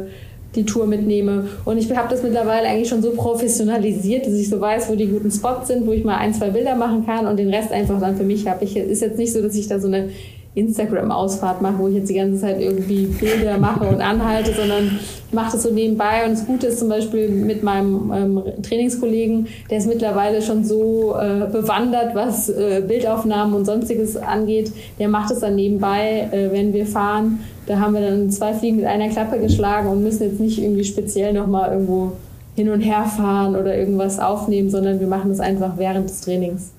die 0.55 0.65
Tour 0.65 0.87
mitnehme. 0.87 1.49
Und 1.65 1.77
ich 1.77 1.93
habe 1.95 2.07
das 2.09 2.23
mittlerweile 2.23 2.69
eigentlich 2.69 2.87
schon 2.87 3.01
so 3.01 3.11
professionalisiert, 3.11 4.25
dass 4.25 4.33
ich 4.33 4.49
so 4.49 4.61
weiß, 4.61 4.89
wo 4.89 4.95
die 4.95 5.07
guten 5.07 5.29
Spots 5.29 5.67
sind, 5.67 5.85
wo 5.85 5.91
ich 5.91 6.05
mal 6.05 6.17
ein, 6.17 6.33
zwei 6.33 6.49
Bilder 6.49 6.75
machen 6.75 7.05
kann 7.05 7.27
und 7.27 7.37
den 7.37 7.53
Rest 7.53 7.73
einfach 7.73 7.99
dann 7.99 8.15
für 8.15 8.23
mich 8.23 8.47
habe. 8.47 8.63
Ich 8.63 8.77
ist 8.77 9.01
jetzt 9.01 9.17
nicht 9.17 9.33
so, 9.33 9.41
dass 9.41 9.55
ich 9.55 9.67
da 9.67 9.79
so 9.79 9.87
eine 9.87 10.09
Instagram-Ausfahrt 10.56 11.62
mache, 11.62 11.78
wo 11.80 11.88
ich 11.89 11.95
jetzt 11.95 12.10
die 12.10 12.14
ganze 12.16 12.39
Zeit 12.39 12.62
irgendwie 12.62 13.08
Bilder 13.08 13.58
mache 13.58 13.86
und 13.86 13.99
anhalte, 13.99 14.53
sondern 14.53 14.99
ich 15.28 15.34
mache 15.34 15.51
das 15.51 15.64
so 15.64 15.72
nebenbei. 15.72 16.26
Und 16.26 16.32
das 16.32 16.45
Gute 16.45 16.68
ist 16.68 16.80
zum 16.80 16.88
Beispiel 16.88 17.28
mit 17.28 17.62
meinem 17.62 18.12
ähm, 18.16 18.43
Trainingskollegen, 18.64 19.47
der 19.70 19.80
ist 19.80 19.88
mittlerweile 19.88 20.41
schon 20.41 20.64
so 20.64 21.16
äh, 21.20 21.45
bewandert, 21.51 22.16
was 22.16 22.47
äh, 22.49 22.82
Bildaufnahmen 22.88 23.53
und 23.53 23.66
sonstiges 23.66 24.16
angeht. 24.16 24.72
Der 24.97 25.10
macht 25.10 25.32
es 25.32 25.39
dann 25.39 25.56
nebenbei, 25.56 26.30
äh, 26.32 26.51
wenn 26.51 26.72
wir 26.74 26.86
fahren. 26.86 27.39
Da 27.68 27.80
haben 27.80 27.93
wir 27.93 28.01
dann 28.01 28.32
zwei 28.32 28.53
Fliegen 28.53 28.78
mit 28.78 28.86
einer 28.86 29.10
Klappe 29.10 29.39
geschlagen 29.39 29.89
und 29.89 30.03
müssen 30.03 30.24
jetzt 30.24 30.39
nicht 30.39 30.60
irgendwie 30.62 30.86
speziell 30.86 31.34
nochmal 31.34 31.74
irgendwo 31.74 32.14
hin 32.56 32.70
und 32.70 32.80
her 32.80 33.03
fahren 33.03 33.58
oder 33.58 33.78
irgendwas 33.78 34.20
aufnehmen, 34.20 34.70
sondern 34.70 35.01
wir 35.01 35.08
machen 35.08 35.30
das 35.30 35.41
einfach 35.41 35.78
während 35.78 36.10
des 36.10 36.22
Trainings. 36.22 36.72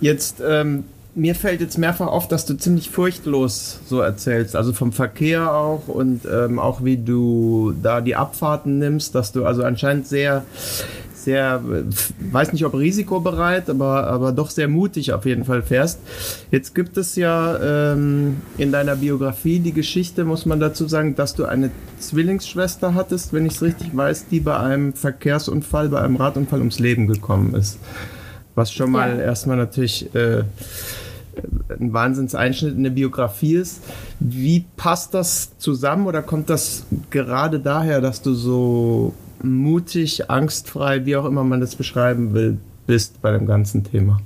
Jetzt 0.00 0.40
ähm 0.42 0.84
mir 1.14 1.34
fällt 1.34 1.60
jetzt 1.60 1.78
mehrfach 1.78 2.06
auf, 2.06 2.28
dass 2.28 2.46
du 2.46 2.54
ziemlich 2.56 2.90
furchtlos 2.90 3.80
so 3.86 4.00
erzählst, 4.00 4.54
also 4.54 4.72
vom 4.72 4.92
Verkehr 4.92 5.52
auch 5.52 5.88
und 5.88 6.22
ähm, 6.30 6.58
auch 6.58 6.84
wie 6.84 6.96
du 6.96 7.74
da 7.82 8.00
die 8.00 8.16
Abfahrten 8.16 8.78
nimmst, 8.78 9.14
dass 9.14 9.32
du 9.32 9.44
also 9.44 9.64
anscheinend 9.64 10.06
sehr, 10.06 10.44
sehr, 11.14 11.62
weiß 12.32 12.52
nicht 12.52 12.64
ob 12.64 12.74
risikobereit, 12.74 13.68
aber, 13.68 14.06
aber 14.06 14.32
doch 14.32 14.50
sehr 14.50 14.68
mutig 14.68 15.12
auf 15.12 15.26
jeden 15.26 15.44
Fall 15.44 15.62
fährst. 15.62 15.98
Jetzt 16.52 16.74
gibt 16.74 16.96
es 16.96 17.16
ja 17.16 17.92
ähm, 17.92 18.36
in 18.56 18.70
deiner 18.70 18.94
Biografie 18.94 19.58
die 19.58 19.72
Geschichte, 19.72 20.24
muss 20.24 20.46
man 20.46 20.60
dazu 20.60 20.86
sagen, 20.86 21.16
dass 21.16 21.34
du 21.34 21.44
eine 21.44 21.70
Zwillingsschwester 21.98 22.94
hattest, 22.94 23.32
wenn 23.32 23.46
ich 23.46 23.54
es 23.54 23.62
richtig 23.62 23.96
weiß, 23.96 24.26
die 24.30 24.40
bei 24.40 24.56
einem 24.56 24.92
Verkehrsunfall, 24.92 25.88
bei 25.88 26.00
einem 26.00 26.16
Radunfall 26.16 26.60
ums 26.60 26.78
Leben 26.78 27.08
gekommen 27.08 27.54
ist. 27.54 27.78
Was 28.60 28.74
schon 28.74 28.90
mal 28.90 29.16
ja. 29.16 29.22
erstmal 29.22 29.56
natürlich 29.56 30.14
äh, 30.14 30.42
ein 31.80 31.94
Wahnsinnseinschnitt 31.94 32.76
in 32.76 32.82
der 32.82 32.90
Biografie 32.90 33.54
ist. 33.54 33.80
Wie 34.18 34.66
passt 34.76 35.14
das 35.14 35.56
zusammen 35.56 36.06
oder 36.06 36.20
kommt 36.20 36.50
das 36.50 36.84
gerade 37.08 37.58
daher, 37.58 38.02
dass 38.02 38.20
du 38.20 38.34
so 38.34 39.14
mutig, 39.42 40.28
angstfrei, 40.30 41.06
wie 41.06 41.16
auch 41.16 41.24
immer 41.24 41.42
man 41.42 41.62
das 41.62 41.74
beschreiben 41.74 42.34
will, 42.34 42.58
bist 42.86 43.22
bei 43.22 43.32
dem 43.32 43.46
ganzen 43.46 43.82
Thema? 43.82 44.20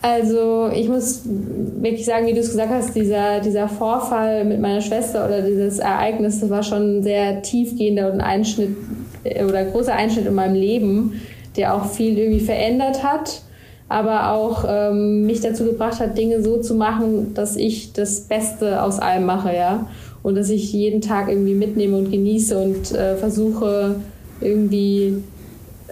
Also 0.00 0.68
ich 0.74 0.88
muss 0.88 1.22
wirklich 1.24 2.04
sagen, 2.04 2.26
wie 2.26 2.32
du 2.32 2.40
es 2.40 2.50
gesagt 2.50 2.72
hast, 2.72 2.96
dieser, 2.96 3.38
dieser 3.38 3.68
Vorfall 3.68 4.44
mit 4.44 4.60
meiner 4.60 4.80
Schwester 4.80 5.24
oder 5.24 5.42
dieses 5.42 5.78
Ereignis, 5.78 6.40
das 6.40 6.50
war 6.50 6.64
schon 6.64 6.98
ein 6.98 7.02
sehr 7.04 7.42
tiefgehender 7.42 8.12
und 8.12 8.20
Einschnitt 8.20 8.76
äh, 9.22 9.44
oder 9.44 9.64
großer 9.66 9.94
Einschnitt 9.94 10.26
in 10.26 10.34
meinem 10.34 10.56
Leben, 10.56 11.20
der 11.56 11.74
auch 11.74 11.86
viel 11.86 12.18
irgendwie 12.18 12.44
verändert 12.44 13.02
hat, 13.02 13.42
aber 13.88 14.32
auch 14.32 14.64
ähm, 14.66 15.26
mich 15.26 15.40
dazu 15.40 15.64
gebracht 15.64 16.00
hat, 16.00 16.16
Dinge 16.16 16.42
so 16.42 16.58
zu 16.60 16.74
machen, 16.74 17.34
dass 17.34 17.56
ich 17.56 17.92
das 17.92 18.22
Beste 18.22 18.82
aus 18.82 18.98
allem 18.98 19.26
mache, 19.26 19.54
ja. 19.54 19.86
Und 20.22 20.36
dass 20.36 20.50
ich 20.50 20.72
jeden 20.72 21.00
Tag 21.00 21.28
irgendwie 21.28 21.54
mitnehme 21.54 21.96
und 21.98 22.10
genieße 22.10 22.56
und 22.56 22.92
äh, 22.92 23.16
versuche 23.16 23.96
irgendwie 24.40 25.22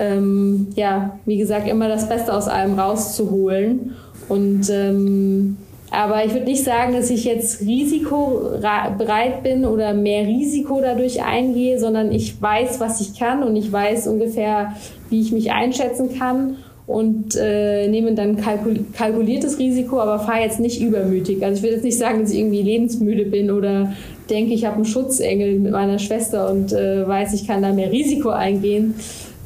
ähm, 0.00 0.68
ja, 0.74 1.18
wie 1.26 1.36
gesagt, 1.36 1.68
immer 1.68 1.88
das 1.88 2.08
Beste 2.08 2.34
aus 2.34 2.48
allem 2.48 2.78
rauszuholen. 2.78 3.94
Und 4.28 4.68
ähm, 4.70 5.58
aber 5.91 6.24
ich 6.24 6.32
würde 6.32 6.47
nicht 6.47 6.64
sagen, 6.64 6.93
dass 6.93 7.11
ich 7.11 7.24
jetzt 7.24 7.62
risikobereit 7.62 9.43
bin 9.43 9.64
oder 9.64 9.93
mehr 9.93 10.24
Risiko 10.24 10.80
dadurch 10.80 11.22
eingehe, 11.22 11.80
sondern 11.80 12.12
ich 12.12 12.41
weiß, 12.41 12.78
was 12.78 13.01
ich 13.01 13.18
kann 13.18 13.43
und 13.43 13.57
ich 13.57 13.72
weiß 13.72 14.07
ungefähr, 14.07 14.76
wie 15.09 15.20
ich 15.20 15.32
mich 15.32 15.51
einschätzen 15.51 16.16
kann 16.16 16.59
und 16.86 17.36
äh, 17.36 17.88
nehme 17.88 18.14
dann 18.14 18.36
kalkul 18.36 18.84
kalkuliertes 18.93 19.59
Risiko, 19.59 20.01
aber 20.01 20.20
fahre 20.20 20.43
jetzt 20.43 20.61
nicht 20.61 20.80
übermütig. 20.80 21.43
Also 21.43 21.59
ich 21.59 21.62
will 21.62 21.72
jetzt 21.72 21.84
nicht 21.84 21.99
sagen, 21.99 22.20
dass 22.20 22.32
ich 22.32 22.38
irgendwie 22.38 22.62
lebensmüde 22.62 23.24
bin 23.24 23.51
oder 23.51 23.93
denke, 24.28 24.55
ich 24.55 24.64
habe 24.64 24.76
einen 24.76 24.84
Schutzengel 24.84 25.59
mit 25.59 25.72
meiner 25.72 25.99
Schwester 25.99 26.51
und 26.51 26.72
äh, 26.72 27.07
weiß, 27.07 27.32
ich 27.34 27.49
kann 27.49 27.62
da 27.62 27.72
mehr 27.72 27.91
Risiko 27.91 28.30
eingehen 28.30 28.95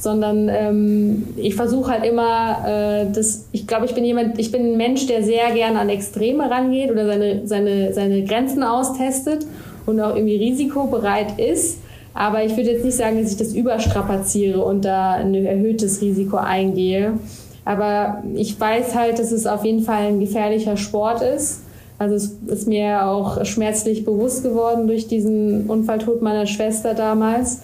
sondern 0.05 0.48
ähm, 0.48 1.24
ich 1.36 1.57
versuche 1.57 1.90
halt 1.90 2.05
immer, 2.05 2.64
äh, 2.66 3.07
das, 3.12 3.46
ich 3.50 3.66
glaube, 3.66 3.86
ich 3.86 3.94
bin 3.94 4.05
jemand, 4.05 4.38
ich 4.38 4.52
bin 4.52 4.72
ein 4.72 4.76
Mensch, 4.76 5.09
der 5.09 5.24
sehr 5.24 5.50
gerne 5.52 5.80
an 5.80 5.88
Extreme 5.88 6.48
rangeht 6.48 6.92
oder 6.92 7.07
seine, 7.07 7.46
seine, 7.46 7.92
seine 7.92 8.22
Grenzen 8.22 8.62
austestet 8.62 9.44
und 9.86 10.00
auch 10.00 10.14
irgendwie 10.14 10.36
risikobereit 10.36 11.40
ist. 11.40 11.78
Aber 12.14 12.44
ich 12.44 12.57
würde 12.57 12.70
jetzt 12.70 12.84
nicht 12.84 12.96
sagen, 12.96 13.20
dass 13.20 13.32
ich 13.32 13.38
das 13.38 13.52
überstrapaziere 13.55 14.64
und 14.64 14.84
da 14.84 15.12
ein 15.14 15.34
erhöhtes 15.34 16.00
Risiko 16.00 16.36
eingehe. 16.36 17.14
Aber 17.64 18.22
ich 18.34 18.61
weiß 18.61 18.94
halt, 18.94 19.18
dass 19.18 19.32
es 19.32 19.46
auf 19.46 19.64
jeden 19.64 19.82
Fall 19.82 20.05
ein 20.05 20.20
gefährlicher 20.20 20.76
Sport 20.76 21.22
ist. 21.22 21.62
Also 21.98 22.14
es 22.14 22.36
ist 22.46 22.68
mir 22.68 23.07
auch 23.07 23.44
schmerzlich 23.44 24.05
bewusst 24.05 24.42
geworden 24.42 24.86
durch 24.86 25.09
diesen 25.09 25.66
Unfalltod 25.68 26.22
meiner 26.22 26.46
Schwester 26.46 26.94
damals. 26.94 27.62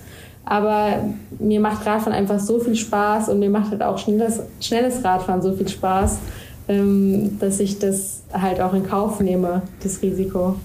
Aber 0.51 1.05
mir 1.39 1.61
macht 1.61 1.87
Radfahren 1.87 2.13
einfach 2.13 2.41
so 2.41 2.59
viel 2.59 2.75
Spaß 2.75 3.29
und 3.29 3.39
mir 3.39 3.49
macht 3.49 3.71
halt 3.71 3.85
auch 3.85 3.97
schnelles, 3.99 4.41
schnelles 4.61 5.05
Radfahren 5.05 5.41
so 5.41 5.53
viel 5.53 5.69
Spaß, 5.69 6.19
ähm, 6.67 7.39
dass 7.39 7.61
ich 7.61 7.79
das 7.79 8.25
halt 8.33 8.61
auch 8.61 8.75
in 8.75 8.85
Kauf 8.85 9.21
nehme, 9.21 9.63
das 9.81 10.03
Risiko. 10.03 10.57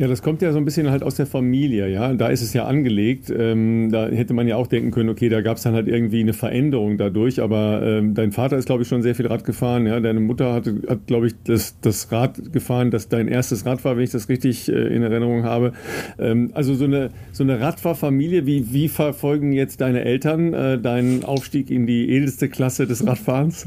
Ja, 0.00 0.08
das 0.08 0.22
kommt 0.22 0.40
ja 0.40 0.50
so 0.50 0.56
ein 0.56 0.64
bisschen 0.64 0.90
halt 0.90 1.02
aus 1.02 1.16
der 1.16 1.26
Familie, 1.26 1.86
ja. 1.88 2.14
Da 2.14 2.28
ist 2.28 2.40
es 2.40 2.54
ja 2.54 2.64
angelegt. 2.64 3.30
Ähm, 3.36 3.90
da 3.92 4.08
hätte 4.08 4.32
man 4.32 4.48
ja 4.48 4.56
auch 4.56 4.66
denken 4.66 4.92
können, 4.92 5.10
okay, 5.10 5.28
da 5.28 5.42
gab 5.42 5.58
es 5.58 5.62
dann 5.64 5.74
halt 5.74 5.88
irgendwie 5.88 6.20
eine 6.20 6.32
Veränderung 6.32 6.96
dadurch. 6.96 7.42
Aber 7.42 7.82
ähm, 7.84 8.14
dein 8.14 8.32
Vater 8.32 8.56
ist, 8.56 8.64
glaube 8.64 8.80
ich, 8.82 8.88
schon 8.88 9.02
sehr 9.02 9.14
viel 9.14 9.26
Rad 9.26 9.44
gefahren. 9.44 9.86
Ja, 9.86 10.00
deine 10.00 10.20
Mutter 10.20 10.54
hat, 10.54 10.72
hat 10.88 11.06
glaube 11.06 11.26
ich, 11.26 11.34
das, 11.44 11.78
das 11.82 12.10
Rad 12.10 12.50
gefahren, 12.50 12.90
das 12.90 13.10
dein 13.10 13.28
erstes 13.28 13.66
Rad 13.66 13.84
war, 13.84 13.98
wenn 13.98 14.04
ich 14.04 14.10
das 14.10 14.30
richtig 14.30 14.70
äh, 14.70 14.72
in 14.72 15.02
Erinnerung 15.02 15.44
habe. 15.44 15.72
Ähm, 16.18 16.50
also 16.54 16.72
so 16.72 16.86
eine 16.86 17.10
so 17.32 17.44
eine 17.44 17.60
Radfahrfamilie. 17.60 18.46
Wie 18.46 18.72
wie 18.72 18.88
verfolgen 18.88 19.52
jetzt 19.52 19.82
deine 19.82 20.02
Eltern 20.02 20.54
äh, 20.54 20.78
deinen 20.78 21.26
Aufstieg 21.26 21.70
in 21.70 21.86
die 21.86 22.08
edelste 22.08 22.48
Klasse 22.48 22.86
des 22.86 23.06
Radfahrens? 23.06 23.66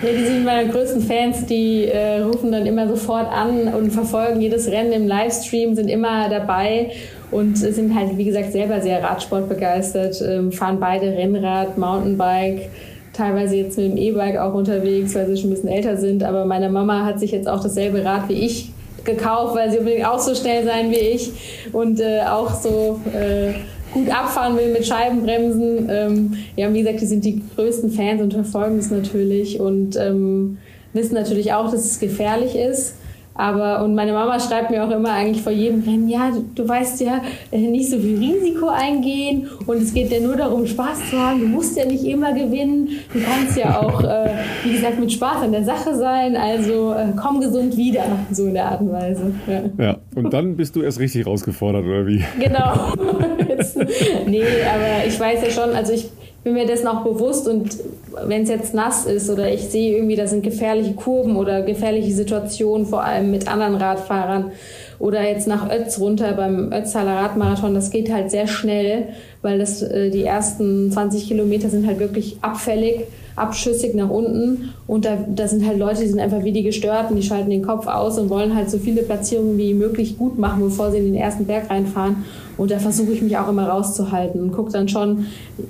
Ja, 0.00 0.10
die 0.16 0.26
sind 0.26 0.44
meine 0.44 0.70
größten 0.70 1.02
Fans. 1.02 1.44
Die 1.46 1.86
äh, 1.86 2.20
rufen 2.20 2.52
dann 2.52 2.66
immer 2.66 2.86
sofort 2.86 3.26
an 3.32 3.66
und 3.74 3.90
verfolgen 3.90 4.40
jedes 4.40 4.70
Rennen 4.70 4.92
im 4.92 5.08
Livestream 5.08 5.71
sind 5.74 5.88
immer 5.88 6.28
dabei 6.28 6.90
und 7.30 7.56
sind 7.56 7.94
halt, 7.94 8.16
wie 8.16 8.24
gesagt, 8.24 8.52
selber 8.52 8.80
sehr 8.80 9.02
Radsport 9.02 9.48
begeistert, 9.48 10.22
ähm, 10.26 10.52
fahren 10.52 10.78
beide 10.80 11.06
Rennrad, 11.06 11.78
Mountainbike, 11.78 12.70
teilweise 13.12 13.56
jetzt 13.56 13.78
mit 13.78 13.92
dem 13.92 13.96
E-Bike 13.96 14.38
auch 14.38 14.54
unterwegs, 14.54 15.14
weil 15.14 15.26
sie 15.26 15.36
schon 15.36 15.50
ein 15.50 15.54
bisschen 15.54 15.68
älter 15.68 15.96
sind. 15.96 16.24
Aber 16.24 16.44
meine 16.44 16.70
Mama 16.70 17.04
hat 17.04 17.20
sich 17.20 17.32
jetzt 17.32 17.48
auch 17.48 17.62
dasselbe 17.62 18.04
Rad 18.04 18.28
wie 18.28 18.34
ich 18.34 18.72
gekauft, 19.04 19.56
weil 19.56 19.70
sie 19.70 19.78
unbedingt 19.78 20.06
auch 20.06 20.18
so 20.18 20.34
schnell 20.34 20.64
sein 20.64 20.90
wie 20.90 20.96
ich 20.96 21.32
und 21.72 22.00
äh, 22.00 22.22
auch 22.22 22.54
so 22.54 23.00
äh, 23.12 23.54
gut 23.92 24.08
abfahren 24.10 24.56
will 24.56 24.72
mit 24.72 24.86
Scheibenbremsen. 24.86 25.88
Ähm, 25.90 26.34
ja, 26.56 26.72
wie 26.72 26.80
gesagt, 26.80 27.00
die 27.00 27.06
sind 27.06 27.24
die 27.24 27.42
größten 27.54 27.90
Fans 27.90 28.22
und 28.22 28.32
verfolgen 28.32 28.78
es 28.78 28.90
natürlich 28.90 29.60
und 29.60 29.96
ähm, 29.96 30.58
wissen 30.92 31.14
natürlich 31.14 31.52
auch, 31.52 31.70
dass 31.70 31.84
es 31.84 32.00
gefährlich 32.00 32.56
ist. 32.56 32.96
Aber, 33.34 33.82
und 33.82 33.94
meine 33.94 34.12
Mama 34.12 34.38
schreibt 34.38 34.70
mir 34.70 34.84
auch 34.84 34.90
immer 34.90 35.12
eigentlich 35.12 35.42
vor 35.42 35.52
jedem 35.52 35.82
Rennen, 35.82 36.08
ja, 36.08 36.30
du, 36.30 36.44
du 36.54 36.68
weißt 36.68 37.00
ja, 37.00 37.22
äh, 37.50 37.58
nicht 37.58 37.90
so 37.90 37.98
viel 37.98 38.18
Risiko 38.18 38.68
eingehen 38.68 39.48
und 39.66 39.78
es 39.78 39.94
geht 39.94 40.12
ja 40.12 40.20
nur 40.20 40.36
darum, 40.36 40.66
Spaß 40.66 41.10
zu 41.10 41.18
haben. 41.18 41.40
Du 41.40 41.46
musst 41.46 41.76
ja 41.76 41.86
nicht 41.86 42.04
immer 42.04 42.32
gewinnen. 42.32 42.88
Du 43.12 43.20
kannst 43.20 43.56
ja 43.56 43.80
auch, 43.80 44.02
äh, 44.02 44.30
wie 44.64 44.72
gesagt, 44.72 45.00
mit 45.00 45.12
Spaß 45.12 45.42
an 45.42 45.52
der 45.52 45.64
Sache 45.64 45.96
sein. 45.96 46.36
Also 46.36 46.92
äh, 46.92 47.12
komm 47.16 47.40
gesund 47.40 47.76
wieder, 47.76 48.04
so 48.30 48.46
in 48.46 48.54
der 48.54 48.66
Art 48.66 48.80
und 48.80 48.92
Weise. 48.92 49.34
Ja. 49.46 49.84
ja, 49.84 49.96
und 50.14 50.32
dann 50.32 50.56
bist 50.56 50.76
du 50.76 50.82
erst 50.82 50.98
richtig 50.98 51.26
rausgefordert, 51.26 51.84
oder 51.84 52.06
wie? 52.06 52.22
Genau. 52.38 52.92
nee, 54.26 54.42
aber 54.42 55.06
ich 55.06 55.18
weiß 55.18 55.42
ja 55.42 55.50
schon, 55.50 55.74
also 55.74 55.92
ich 55.92 56.10
bin 56.44 56.54
mir 56.54 56.66
dessen 56.66 56.88
auch 56.88 57.04
bewusst 57.04 57.46
und 57.46 57.78
wenn 58.26 58.42
es 58.42 58.48
jetzt 58.48 58.74
nass 58.74 59.06
ist 59.06 59.30
oder 59.30 59.52
ich 59.52 59.68
sehe 59.68 59.96
irgendwie, 59.96 60.16
da 60.16 60.26
sind 60.26 60.42
gefährliche 60.42 60.94
Kurven 60.94 61.36
oder 61.36 61.62
gefährliche 61.62 62.12
Situationen, 62.12 62.86
vor 62.86 63.04
allem 63.04 63.30
mit 63.30 63.48
anderen 63.48 63.76
Radfahrern 63.76 64.50
oder 64.98 65.22
jetzt 65.22 65.46
nach 65.46 65.70
Ötz 65.70 66.00
runter 66.00 66.32
beim 66.32 66.72
Ötztaler 66.72 67.16
Radmarathon, 67.16 67.74
das 67.74 67.90
geht 67.90 68.12
halt 68.12 68.30
sehr 68.30 68.48
schnell, 68.48 69.08
weil 69.40 69.58
das, 69.58 69.82
äh, 69.82 70.10
die 70.10 70.24
ersten 70.24 70.90
20 70.90 71.28
Kilometer 71.28 71.68
sind 71.68 71.86
halt 71.86 72.00
wirklich 72.00 72.38
abfällig, 72.42 73.04
abschüssig 73.36 73.94
nach 73.94 74.10
unten 74.10 74.74
und 74.88 75.04
da, 75.04 75.18
da 75.28 75.46
sind 75.46 75.66
halt 75.66 75.78
Leute, 75.78 76.00
die 76.00 76.08
sind 76.08 76.20
einfach 76.20 76.42
wie 76.42 76.52
die 76.52 76.64
Gestörten, 76.64 77.16
die 77.16 77.22
schalten 77.22 77.50
den 77.50 77.62
Kopf 77.62 77.86
aus 77.86 78.18
und 78.18 78.30
wollen 78.30 78.54
halt 78.54 78.68
so 78.68 78.78
viele 78.78 79.02
Platzierungen 79.02 79.56
wie 79.58 79.74
möglich 79.74 80.18
gut 80.18 80.38
machen, 80.38 80.60
bevor 80.62 80.90
sie 80.90 80.98
in 80.98 81.04
den 81.04 81.14
ersten 81.14 81.46
Berg 81.46 81.70
reinfahren 81.70 82.24
und 82.56 82.70
da 82.70 82.78
versuche 82.78 83.12
ich 83.12 83.22
mich 83.22 83.36
auch 83.38 83.48
immer 83.48 83.68
rauszuhalten 83.68 84.40
und 84.40 84.52
gucke 84.52 84.72
dann 84.72 84.88
schon, 84.88 85.26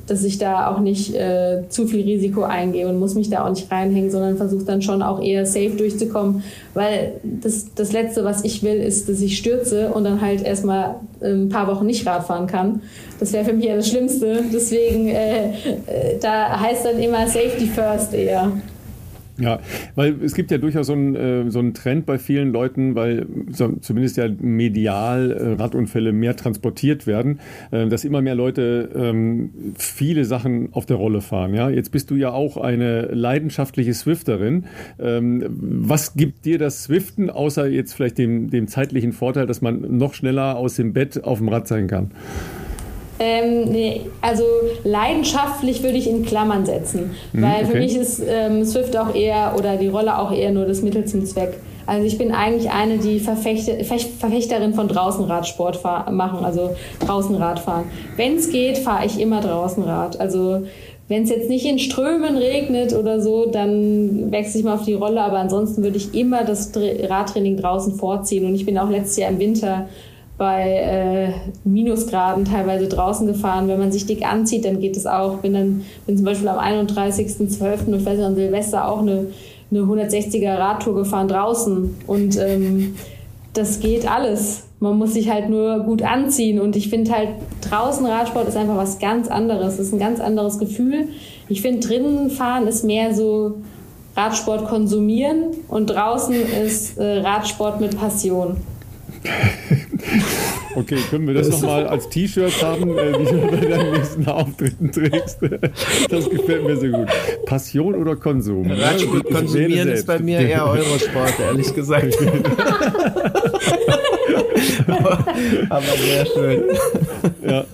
dass 0.07 0.25
ich 0.25 0.39
da 0.39 0.69
auch 0.69 0.81
nicht 0.81 1.15
äh, 1.15 1.63
zu 1.69 1.87
viel 1.87 2.03
Risiko 2.03 2.43
eingehe 2.43 2.89
und 2.89 2.99
muss 2.99 3.15
mich 3.15 3.31
da 3.31 3.45
auch 3.45 3.51
nicht 3.51 3.71
reinhängen, 3.71 4.11
sondern 4.11 4.37
versuche 4.37 4.65
dann 4.65 4.83
schon 4.83 5.03
auch 5.03 5.23
eher 5.23 5.47
safe 5.47 5.71
durchzukommen, 5.71 6.43
weil 6.75 7.15
das, 7.23 7.67
das 7.75 7.93
Letzte, 7.93 8.25
was 8.25 8.45
ich 8.45 8.63
will, 8.63 8.77
ist, 8.77 9.09
dass 9.09 9.21
ich 9.21 9.39
stürze 9.39 9.91
und 9.91 10.05
dann 10.05 10.21
halt 10.21 10.43
erstmal 10.43 10.97
ein 11.23 11.49
paar 11.49 11.67
Wochen 11.69 11.87
nicht 11.87 12.07
Radfahren 12.07 12.47
kann. 12.47 12.83
Das 13.21 13.33
wäre 13.33 13.45
für 13.45 13.53
mich 13.53 13.67
ja 13.67 13.77
das 13.77 13.89
Schlimmste. 13.89 14.45
Deswegen, 14.53 15.09
äh, 15.09 15.51
äh, 15.51 16.19
da 16.21 16.61
heißt 16.61 16.85
dann 16.85 16.99
immer 16.99 17.27
Safety 17.27 17.67
First 17.67 18.15
eher. 18.15 18.51
Ja, 19.39 19.61
weil 19.95 20.23
es 20.23 20.35
gibt 20.35 20.51
ja 20.51 20.59
durchaus 20.59 20.89
so 20.89 20.93
einen, 20.93 21.17
äh, 21.17 21.51
so 21.51 21.59
einen 21.59 21.73
Trend 21.73 22.05
bei 22.05 22.19
vielen 22.19 22.53
Leuten, 22.53 22.95
weil 22.95 23.27
zumindest 23.81 24.19
ja 24.19 24.29
medial 24.29 25.31
äh, 25.31 25.53
Radunfälle 25.61 26.13
mehr 26.13 26.37
transportiert 26.37 27.07
werden, 27.07 27.41
äh, 27.71 27.87
dass 27.87 28.05
immer 28.05 28.21
mehr 28.21 28.35
Leute 28.35 28.91
ähm, 28.95 29.51
viele 29.77 30.27
Sachen 30.27 30.69
auf 30.73 30.85
der 30.85 30.97
Rolle 30.97 31.23
fahren. 31.23 31.55
Ja, 31.55 31.71
jetzt 31.71 31.93
bist 31.93 32.11
du 32.11 32.17
ja 32.17 32.31
auch 32.31 32.59
eine 32.59 33.07
leidenschaftliche 33.07 33.95
Swifterin. 33.95 34.67
Ähm, 34.99 35.45
was 35.49 36.15
gibt 36.15 36.45
dir 36.45 36.59
das 36.59 36.85
Swiften, 36.85 37.31
außer 37.31 37.67
jetzt 37.69 37.95
vielleicht 37.95 38.19
dem, 38.19 38.51
dem 38.51 38.69
zeitlichen 38.69 39.13
Vorteil, 39.13 39.47
dass 39.47 39.63
man 39.63 39.97
noch 39.97 40.13
schneller 40.13 40.57
aus 40.57 40.77
dem 40.77 40.93
Bett 40.93 41.25
auf 41.25 41.39
dem 41.39 41.49
Rad 41.49 41.69
sein 41.69 41.87
kann? 41.87 42.11
Ähm, 43.19 43.71
nee, 43.71 44.03
also 44.21 44.45
leidenschaftlich 44.85 45.83
würde 45.83 45.99
ich 45.99 46.09
in 46.09 46.25
Klammern 46.25 46.67
setzen, 46.67 47.15
mhm, 47.33 47.43
weil 47.43 47.65
okay. 47.65 47.67
für 47.67 47.79
mich 47.79 47.97
ist 47.97 48.23
ähm, 48.27 48.65
Swift 48.65 48.97
auch 48.97 49.15
eher 49.15 49.55
oder 49.57 49.77
die 49.77 49.89
Rolle 49.89 50.19
auch 50.19 50.33
eher 50.33 50.51
nur 50.51 50.67
das 50.67 50.83
Mittel 50.83 51.05
zum 51.05 51.25
Zweck. 51.25 51.59
Also 51.87 52.07
ich 52.07 52.17
bin 52.17 52.33
eigentlich 52.33 52.71
eine, 52.71 52.99
die 52.99 53.19
Verfechte, 53.19 53.85
Verfechterin 53.85 54.75
von 54.75 54.89
draußen 54.89 55.25
Radsport 55.25 55.83
machen, 56.11 56.45
also 56.45 56.71
draußen 57.01 57.35
Radfahren. 57.35 57.85
Wenn 58.17 58.37
es 58.37 58.51
geht, 58.51 58.79
fahre 58.79 59.05
ich 59.05 59.21
immer 59.21 59.41
draußen 59.41 59.83
Rad. 59.83 60.21
Also 60.21 60.63
wenn 61.09 61.25
es 61.25 61.31
jetzt 61.31 61.51
nicht 61.51 61.67
in 61.67 61.79
Strömen 61.79 62.37
regnet 62.37 62.95
oder 62.95 63.21
so, 63.21 63.47
dann 63.47 64.31
wechsle 64.31 64.61
ich 64.61 64.65
mal 64.65 64.75
auf 64.75 64.85
die 64.85 64.95
Rolle, 64.95 65.21
aber 65.21 65.39
ansonsten 65.39 65.83
würde 65.83 65.97
ich 65.97 66.15
immer 66.15 66.45
das 66.45 66.73
Radtraining 66.75 67.57
draußen 67.57 67.97
vorziehen. 67.97 68.47
Und 68.47 68.55
ich 68.55 68.65
bin 68.65 68.79
auch 68.79 68.89
letztes 68.89 69.17
Jahr 69.17 69.31
im 69.31 69.39
Winter 69.39 69.89
bei 70.43 70.71
äh, 70.71 71.29
Minusgraden 71.63 72.45
teilweise 72.45 72.89
draußen 72.89 73.29
gefahren. 73.29 73.69
Wenn 73.69 73.79
man 73.79 73.93
sich 73.93 74.07
dick 74.07 74.27
anzieht, 74.27 74.65
dann 74.65 74.81
geht 74.81 74.97
es 74.97 75.07
auch. 75.07 75.37
Bin 75.37 75.53
dann 75.55 75.85
bin 76.05 76.17
zum 76.17 76.27
Beispiel 76.27 76.49
am 76.49 76.59
31.12. 76.59 77.87
und 77.87 78.05
weiß 78.05 78.17
nicht, 78.17 78.27
an 78.27 78.35
Silvester 78.35 78.89
auch 78.89 79.03
eine 79.03 79.29
eine 79.73 79.81
160er 79.81 80.59
Radtour 80.59 80.95
gefahren 80.95 81.29
draußen 81.29 81.95
und 82.07 82.37
ähm, 82.39 82.95
das 83.55 83.81
geht 83.81 84.11
alles. 84.11 84.65
Man 84.81 84.99
muss 84.99 85.15
sich 85.15 85.31
halt 85.31 85.49
nur 85.49 85.81
gut 85.81 86.03
anziehen 86.03 86.61
und 86.61 86.77
ich 86.77 86.89
finde 86.91 87.13
halt 87.13 87.29
draußen 87.63 88.05
Radsport 88.05 88.49
ist 88.49 88.57
einfach 88.57 88.77
was 88.77 88.99
ganz 88.99 89.29
anderes. 89.29 89.77
Das 89.77 89.87
ist 89.87 89.93
ein 89.93 89.99
ganz 89.99 90.21
anderes 90.21 90.59
Gefühl. 90.59 91.09
Ich 91.49 91.63
finde 91.63 91.87
drinnen 91.87 92.31
fahren 92.31 92.67
ist 92.67 92.85
mehr 92.85 93.15
so 93.15 93.61
Radsport 94.17 94.67
konsumieren 94.67 95.45
und 95.69 95.87
draußen 95.87 96.35
ist 96.35 96.99
äh, 96.99 97.21
Radsport 97.21 97.81
mit 97.81 97.97
Passion. 97.97 98.57
Okay, 100.75 100.97
können 101.11 101.27
wir 101.27 101.35
das 101.35 101.51
nochmal 101.51 101.87
als 101.87 102.09
T-Shirt 102.09 102.63
haben, 102.63 102.97
äh, 102.97 103.13
die 103.13 103.25
du 103.25 103.47
bei 103.51 103.57
deinen 103.57 103.93
nächsten 103.93 104.27
Auftritten 104.27 104.91
trägst? 104.91 105.39
Das 106.09 106.31
gefällt 106.31 106.65
mir 106.65 106.77
sehr 106.77 106.91
gut. 106.91 107.09
Passion 107.45 107.95
oder 107.95 108.17
Konsum? 108.17 108.71
Radsport 108.71 109.29
ja, 109.29 109.37
konsumieren 109.37 109.89
ist 109.89 110.07
bei 110.07 110.19
mir 110.19 110.41
eher 110.41 110.67
Eurosport, 110.71 111.39
ehrlich 111.41 111.75
gesagt. 111.75 112.17
aber, 114.87 115.27
aber, 115.69 115.83
sehr 115.83 116.27
schön. 116.27 116.63
Ja. 117.47 117.65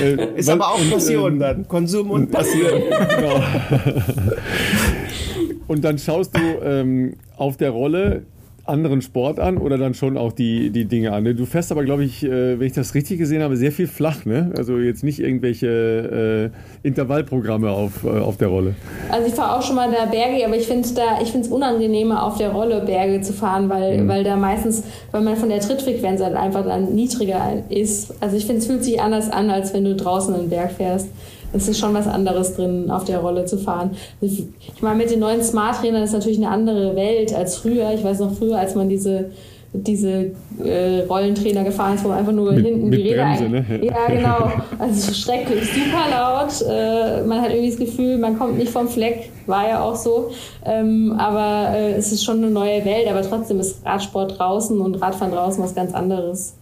Äh, 0.00 0.38
ist 0.38 0.48
aber 0.48 0.68
auch 0.68 0.90
Passion 0.90 1.36
äh, 1.36 1.40
dann. 1.40 1.68
Konsum 1.68 2.10
und 2.10 2.30
Passion. 2.30 2.82
Genau. 3.18 3.42
Und 5.66 5.84
dann 5.84 5.98
schaust 5.98 6.36
du 6.36 6.40
ähm, 6.62 7.14
auf 7.36 7.56
der 7.56 7.70
Rolle 7.70 8.22
anderen 8.68 9.02
Sport 9.02 9.40
an 9.40 9.58
oder 9.58 9.78
dann 9.78 9.94
schon 9.94 10.16
auch 10.16 10.32
die, 10.32 10.70
die 10.70 10.84
Dinge 10.84 11.12
an? 11.12 11.22
Ne? 11.22 11.34
Du 11.34 11.46
fährst 11.46 11.72
aber, 11.72 11.84
glaube 11.84 12.04
ich, 12.04 12.24
äh, 12.24 12.58
wenn 12.58 12.66
ich 12.66 12.72
das 12.72 12.94
richtig 12.94 13.18
gesehen 13.18 13.42
habe, 13.42 13.56
sehr 13.56 13.72
viel 13.72 13.86
flach, 13.86 14.24
ne? 14.24 14.52
Also 14.56 14.78
jetzt 14.78 15.02
nicht 15.02 15.20
irgendwelche 15.20 16.52
äh, 16.84 16.86
Intervallprogramme 16.86 17.70
auf, 17.70 18.04
äh, 18.04 18.08
auf 18.08 18.36
der 18.36 18.48
Rolle. 18.48 18.74
Also 19.10 19.28
ich 19.28 19.34
fahre 19.34 19.58
auch 19.58 19.62
schon 19.62 19.76
mal 19.76 19.90
da 19.90 20.06
Berge, 20.06 20.44
aber 20.44 20.56
ich 20.56 20.66
finde 20.66 20.82
es 20.82 20.94
da, 20.94 21.20
ich 21.22 21.30
finde 21.30 21.46
es 21.46 21.52
unangenehmer, 21.52 22.24
auf 22.24 22.38
der 22.38 22.50
Rolle 22.50 22.82
Berge 22.84 23.20
zu 23.20 23.32
fahren, 23.32 23.68
weil, 23.68 24.02
mhm. 24.02 24.08
weil 24.08 24.24
da 24.24 24.36
meistens, 24.36 24.84
weil 25.10 25.22
man 25.22 25.36
von 25.36 25.48
der 25.48 25.60
Trittfrequenz 25.60 26.22
halt 26.22 26.34
einfach 26.34 26.64
dann 26.64 26.94
niedriger 26.94 27.62
ist. 27.68 28.14
Also 28.20 28.36
ich 28.36 28.46
finde, 28.46 28.60
es 28.60 28.66
fühlt 28.66 28.84
sich 28.84 29.00
anders 29.00 29.30
an, 29.30 29.50
als 29.50 29.74
wenn 29.74 29.84
du 29.84 29.94
draußen 29.94 30.34
einen 30.34 30.50
Berg 30.50 30.72
fährst 30.72 31.08
es 31.52 31.68
ist 31.68 31.78
schon 31.78 31.94
was 31.94 32.06
anderes 32.06 32.54
drin, 32.54 32.90
auf 32.90 33.04
der 33.04 33.18
Rolle 33.18 33.44
zu 33.44 33.58
fahren. 33.58 33.90
Ich 34.20 34.46
meine, 34.80 34.96
mit 34.96 35.10
den 35.10 35.20
neuen 35.20 35.42
Smart-Trainern 35.42 36.02
ist 36.02 36.12
natürlich 36.12 36.38
eine 36.38 36.50
andere 36.50 36.94
Welt 36.96 37.34
als 37.34 37.56
früher. 37.56 37.92
Ich 37.94 38.04
weiß 38.04 38.20
noch 38.20 38.34
früher, 38.34 38.58
als 38.58 38.74
man 38.74 38.88
diese 38.88 39.30
diese 39.72 40.32
äh, 40.64 41.00
Rollentrainer 41.08 41.62
gefahren 41.62 41.94
ist, 41.94 42.04
wo 42.04 42.08
man 42.08 42.18
einfach 42.18 42.32
nur 42.32 42.52
mit, 42.52 42.64
hinten 42.64 42.88
mit 42.88 42.98
die 42.98 43.10
Räder 43.10 43.24
Bremse, 43.24 43.48
ne? 43.48 43.80
Ja, 43.82 44.06
genau. 44.08 44.50
Also 44.78 45.12
schrecklich, 45.12 45.70
super 45.70 46.08
laut. 46.10 46.64
Äh, 46.66 47.22
man 47.26 47.42
hat 47.42 47.50
irgendwie 47.50 47.68
das 47.68 47.78
Gefühl, 47.78 48.18
man 48.18 48.38
kommt 48.38 48.56
nicht 48.56 48.70
vom 48.70 48.88
Fleck, 48.88 49.30
war 49.46 49.68
ja 49.68 49.82
auch 49.82 49.94
so. 49.94 50.30
Ähm, 50.64 51.14
aber 51.18 51.76
äh, 51.76 51.92
es 51.92 52.12
ist 52.12 52.24
schon 52.24 52.38
eine 52.38 52.50
neue 52.50 52.84
Welt, 52.84 53.08
aber 53.08 53.22
trotzdem 53.22 53.60
ist 53.60 53.84
Radsport 53.84 54.38
draußen 54.38 54.80
und 54.80 54.94
Radfahren 55.02 55.32
draußen 55.32 55.62
was 55.62 55.74
ganz 55.74 55.92
anderes. 55.92 56.54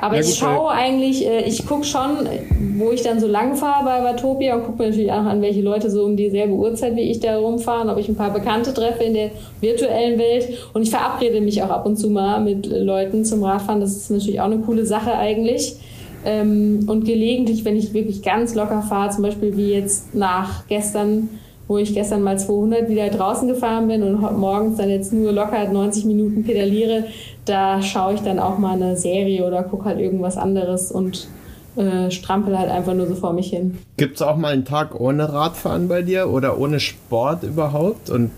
Aber 0.00 0.16
ja, 0.16 0.20
ich 0.20 0.34
schaue 0.36 0.70
eigentlich, 0.70 1.26
äh, 1.26 1.42
ich 1.44 1.66
gucke 1.66 1.84
schon, 1.84 2.28
wo 2.76 2.90
ich 2.90 3.02
dann 3.02 3.20
so 3.20 3.26
lang 3.26 3.56
fahre 3.56 3.84
bei 3.84 4.04
Watopia 4.04 4.56
und 4.56 4.64
gucke 4.64 4.82
mir 4.82 4.88
natürlich 4.90 5.12
auch 5.12 5.24
an, 5.24 5.42
welche 5.42 5.60
Leute 5.60 5.90
so 5.90 6.04
um 6.04 6.16
dieselbe 6.16 6.54
Uhrzeit 6.54 6.96
wie 6.96 7.02
ich 7.02 7.20
da 7.20 7.38
rumfahren, 7.38 7.90
ob 7.90 7.98
ich 7.98 8.08
ein 8.08 8.16
paar 8.16 8.32
Bekannte 8.32 8.72
treffe 8.72 9.04
in 9.04 9.14
der 9.14 9.30
virtuellen 9.60 10.18
Welt. 10.18 10.48
Und 10.72 10.82
ich 10.82 10.90
verabrede 10.90 11.40
mich 11.40 11.62
auch 11.62 11.70
ab 11.70 11.86
und 11.86 11.96
zu 11.96 12.10
mal 12.10 12.40
mit 12.40 12.66
Leuten 12.66 13.24
zum 13.24 13.42
Radfahren. 13.42 13.80
Das 13.80 13.96
ist 13.96 14.10
natürlich 14.10 14.40
auch 14.40 14.46
eine 14.46 14.58
coole 14.58 14.86
Sache 14.86 15.14
eigentlich. 15.14 15.76
Ähm, 16.24 16.86
und 16.88 17.04
gelegentlich, 17.04 17.64
wenn 17.64 17.76
ich 17.76 17.94
wirklich 17.94 18.22
ganz 18.22 18.54
locker 18.54 18.82
fahre, 18.82 19.10
zum 19.10 19.22
Beispiel 19.22 19.56
wie 19.56 19.72
jetzt 19.72 20.14
nach 20.14 20.66
gestern, 20.66 21.28
wo 21.68 21.78
ich 21.78 21.94
gestern 21.94 22.22
mal 22.22 22.38
200 22.38 22.88
wieder 22.88 23.08
draußen 23.08 23.46
gefahren 23.46 23.88
bin 23.88 24.02
und 24.02 24.38
morgens 24.38 24.78
dann 24.78 24.90
jetzt 24.90 25.12
nur 25.12 25.32
locker 25.32 25.68
90 25.70 26.06
Minuten 26.06 26.42
pedaliere, 26.44 27.04
da 27.48 27.82
schaue 27.82 28.14
ich 28.14 28.20
dann 28.20 28.38
auch 28.38 28.58
mal 28.58 28.74
eine 28.74 28.96
Serie 28.96 29.44
oder 29.46 29.62
gucke 29.62 29.86
halt 29.86 29.98
irgendwas 29.98 30.36
anderes 30.36 30.92
und 30.92 31.28
äh, 31.76 32.10
strampel 32.10 32.58
halt 32.58 32.70
einfach 32.70 32.94
nur 32.94 33.06
so 33.06 33.14
vor 33.14 33.32
mich 33.32 33.50
hin. 33.50 33.78
Gibt 33.96 34.16
es 34.16 34.22
auch 34.22 34.36
mal 34.36 34.52
einen 34.52 34.64
Tag 34.64 34.98
ohne 34.98 35.32
Radfahren 35.32 35.86
bei 35.88 36.02
dir 36.02 36.28
oder 36.28 36.58
ohne 36.58 36.80
Sport 36.80 37.44
überhaupt? 37.44 38.10
Und, 38.10 38.32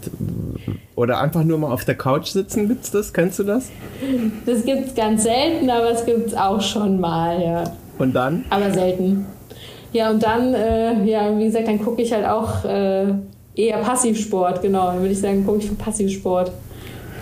oder 0.94 1.20
einfach 1.20 1.42
nur 1.44 1.58
mal 1.58 1.72
auf 1.72 1.84
der 1.84 1.94
Couch 1.94 2.26
sitzen? 2.26 2.68
Gibt's 2.68 2.90
das? 2.90 3.12
Kennst 3.14 3.38
du 3.38 3.44
das? 3.44 3.70
Das 4.44 4.64
gibt 4.64 4.88
es 4.88 4.94
ganz 4.94 5.22
selten, 5.22 5.70
aber 5.70 5.90
es 5.90 6.04
gibt 6.04 6.28
es 6.28 6.34
auch 6.34 6.60
schon 6.60 7.00
mal, 7.00 7.42
ja. 7.42 7.64
Und 7.98 8.14
dann? 8.14 8.44
Aber 8.50 8.70
selten. 8.72 9.26
Ja, 9.92 10.10
und 10.10 10.22
dann, 10.22 10.54
äh, 10.54 11.02
ja, 11.04 11.36
wie 11.38 11.44
gesagt, 11.44 11.66
dann 11.66 11.82
gucke 11.82 12.02
ich 12.02 12.12
halt 12.12 12.26
auch 12.26 12.64
äh, 12.64 13.06
eher 13.54 13.78
Passivsport, 13.78 14.62
genau. 14.62 14.88
Dann 14.88 15.00
würde 15.00 15.12
ich 15.12 15.20
sagen, 15.20 15.44
gucke 15.46 15.58
ich 15.58 15.68
für 15.68 15.74
Passivsport. 15.74 16.52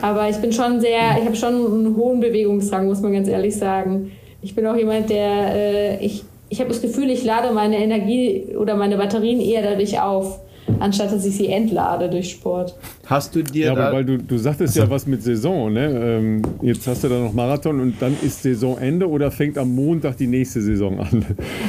Aber 0.01 0.29
ich 0.29 0.37
bin 0.37 0.53
schon 0.53 0.81
sehr, 0.81 1.19
ich 1.19 1.25
habe 1.25 1.37
schon 1.37 1.55
einen 1.55 1.97
hohen 1.97 2.21
Bewegungsdrang, 2.21 2.87
muss 2.87 3.01
man 3.01 3.13
ganz 3.13 3.29
ehrlich 3.29 3.57
sagen. 3.57 4.13
Ich 4.43 4.55
bin 4.55 4.67
auch 4.67 4.77
jemand, 4.77 5.11
der, 5.11 5.55
äh, 5.55 6.05
ich, 6.05 6.25
ich 6.49 6.61
habe 6.61 6.69
das 6.69 6.81
Gefühl, 6.81 7.11
ich 7.11 7.25
lade 7.25 7.53
meine 7.53 7.79
Energie 7.79 8.55
oder 8.57 8.77
meine 8.77 8.97
Batterien 8.97 9.41
eher 9.41 9.63
dadurch 9.63 10.01
auf 10.01 10.41
anstatt 10.81 11.13
dass 11.13 11.25
ich 11.25 11.37
sie 11.37 11.49
entlade 11.49 12.09
durch 12.09 12.31
Sport. 12.31 12.75
Hast 13.09 13.35
du 13.35 13.43
dir. 13.43 13.67
Ja, 13.67 13.73
aber 13.73 13.91
weil 13.91 14.05
du, 14.05 14.19
du 14.19 14.37
sagtest 14.37 14.77
ja 14.77 14.91
was 14.91 15.07
mit 15.07 15.23
Saison, 15.23 15.73
ne? 15.73 15.87
Ähm, 15.87 16.43
jetzt 16.61 16.87
hast 16.87 17.05
du 17.05 17.09
da 17.09 17.19
noch 17.19 17.33
Marathon 17.33 17.81
und 17.81 17.95
dann 18.01 18.15
ist 18.23 18.43
Saisonende 18.43 19.09
oder 19.09 19.31
fängt 19.31 19.57
am 19.57 19.75
Montag 19.75 20.19
die 20.19 20.27
nächste 20.27 20.61
Saison 20.61 21.01
an? 21.01 21.25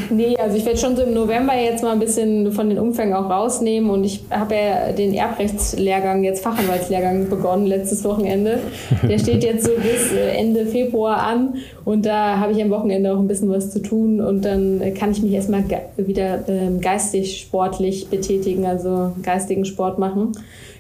Nee, 0.10 0.36
also 0.36 0.58
ich 0.58 0.66
werde 0.66 0.78
schon 0.78 0.98
so 0.98 1.04
im 1.04 1.14
November 1.14 1.54
jetzt 1.56 1.82
mal 1.82 1.94
ein 1.94 2.00
bisschen 2.00 2.52
von 2.52 2.68
den 2.68 2.78
Umfängen 2.78 3.14
auch 3.14 3.30
rausnehmen 3.30 3.90
und 3.90 4.04
ich 4.04 4.26
habe 4.30 4.56
ja 4.56 4.92
den 4.92 5.14
Erbrechtslehrgang, 5.14 6.24
jetzt 6.26 6.44
Fachanwaltslehrgang 6.44 7.30
begonnen 7.30 7.68
letztes 7.68 8.04
Wochenende. 8.04 8.60
Der 9.08 9.20
steht 9.20 9.44
jetzt 9.44 9.66
so 9.66 9.72
bis 9.76 10.12
äh, 10.12 10.32
Ende 10.32 10.66
Februar 10.66 11.24
an 11.24 11.56
und 11.86 12.06
da 12.06 12.38
habe 12.40 12.52
ich 12.52 12.62
am 12.62 12.70
Wochenende 12.70 13.14
auch 13.14 13.20
ein 13.20 13.28
bisschen 13.28 13.50
was 13.50 13.72
zu 13.72 13.82
tun 13.82 14.20
und 14.20 14.44
dann 14.44 14.82
kann 14.96 15.12
ich 15.12 15.22
mich 15.22 15.32
erstmal 15.32 15.64
ge 15.64 15.78
wieder 15.96 16.44
ähm, 16.50 16.82
geistig 16.82 17.40
sportlich 17.40 18.10
betätigen, 18.10 18.66
also 18.66 19.14
geistigen 19.24 19.64
Sport 19.64 20.00
machen. 20.00 20.34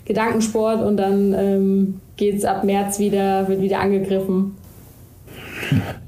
Gedankensport 0.09 0.83
und 0.83 0.97
dann 0.97 1.33
ähm, 1.37 2.01
geht 2.17 2.35
es 2.35 2.43
ab 2.43 2.63
März 2.63 2.97
wieder, 2.97 3.47
wird 3.47 3.61
wieder 3.61 3.79
angegriffen. 3.79 4.55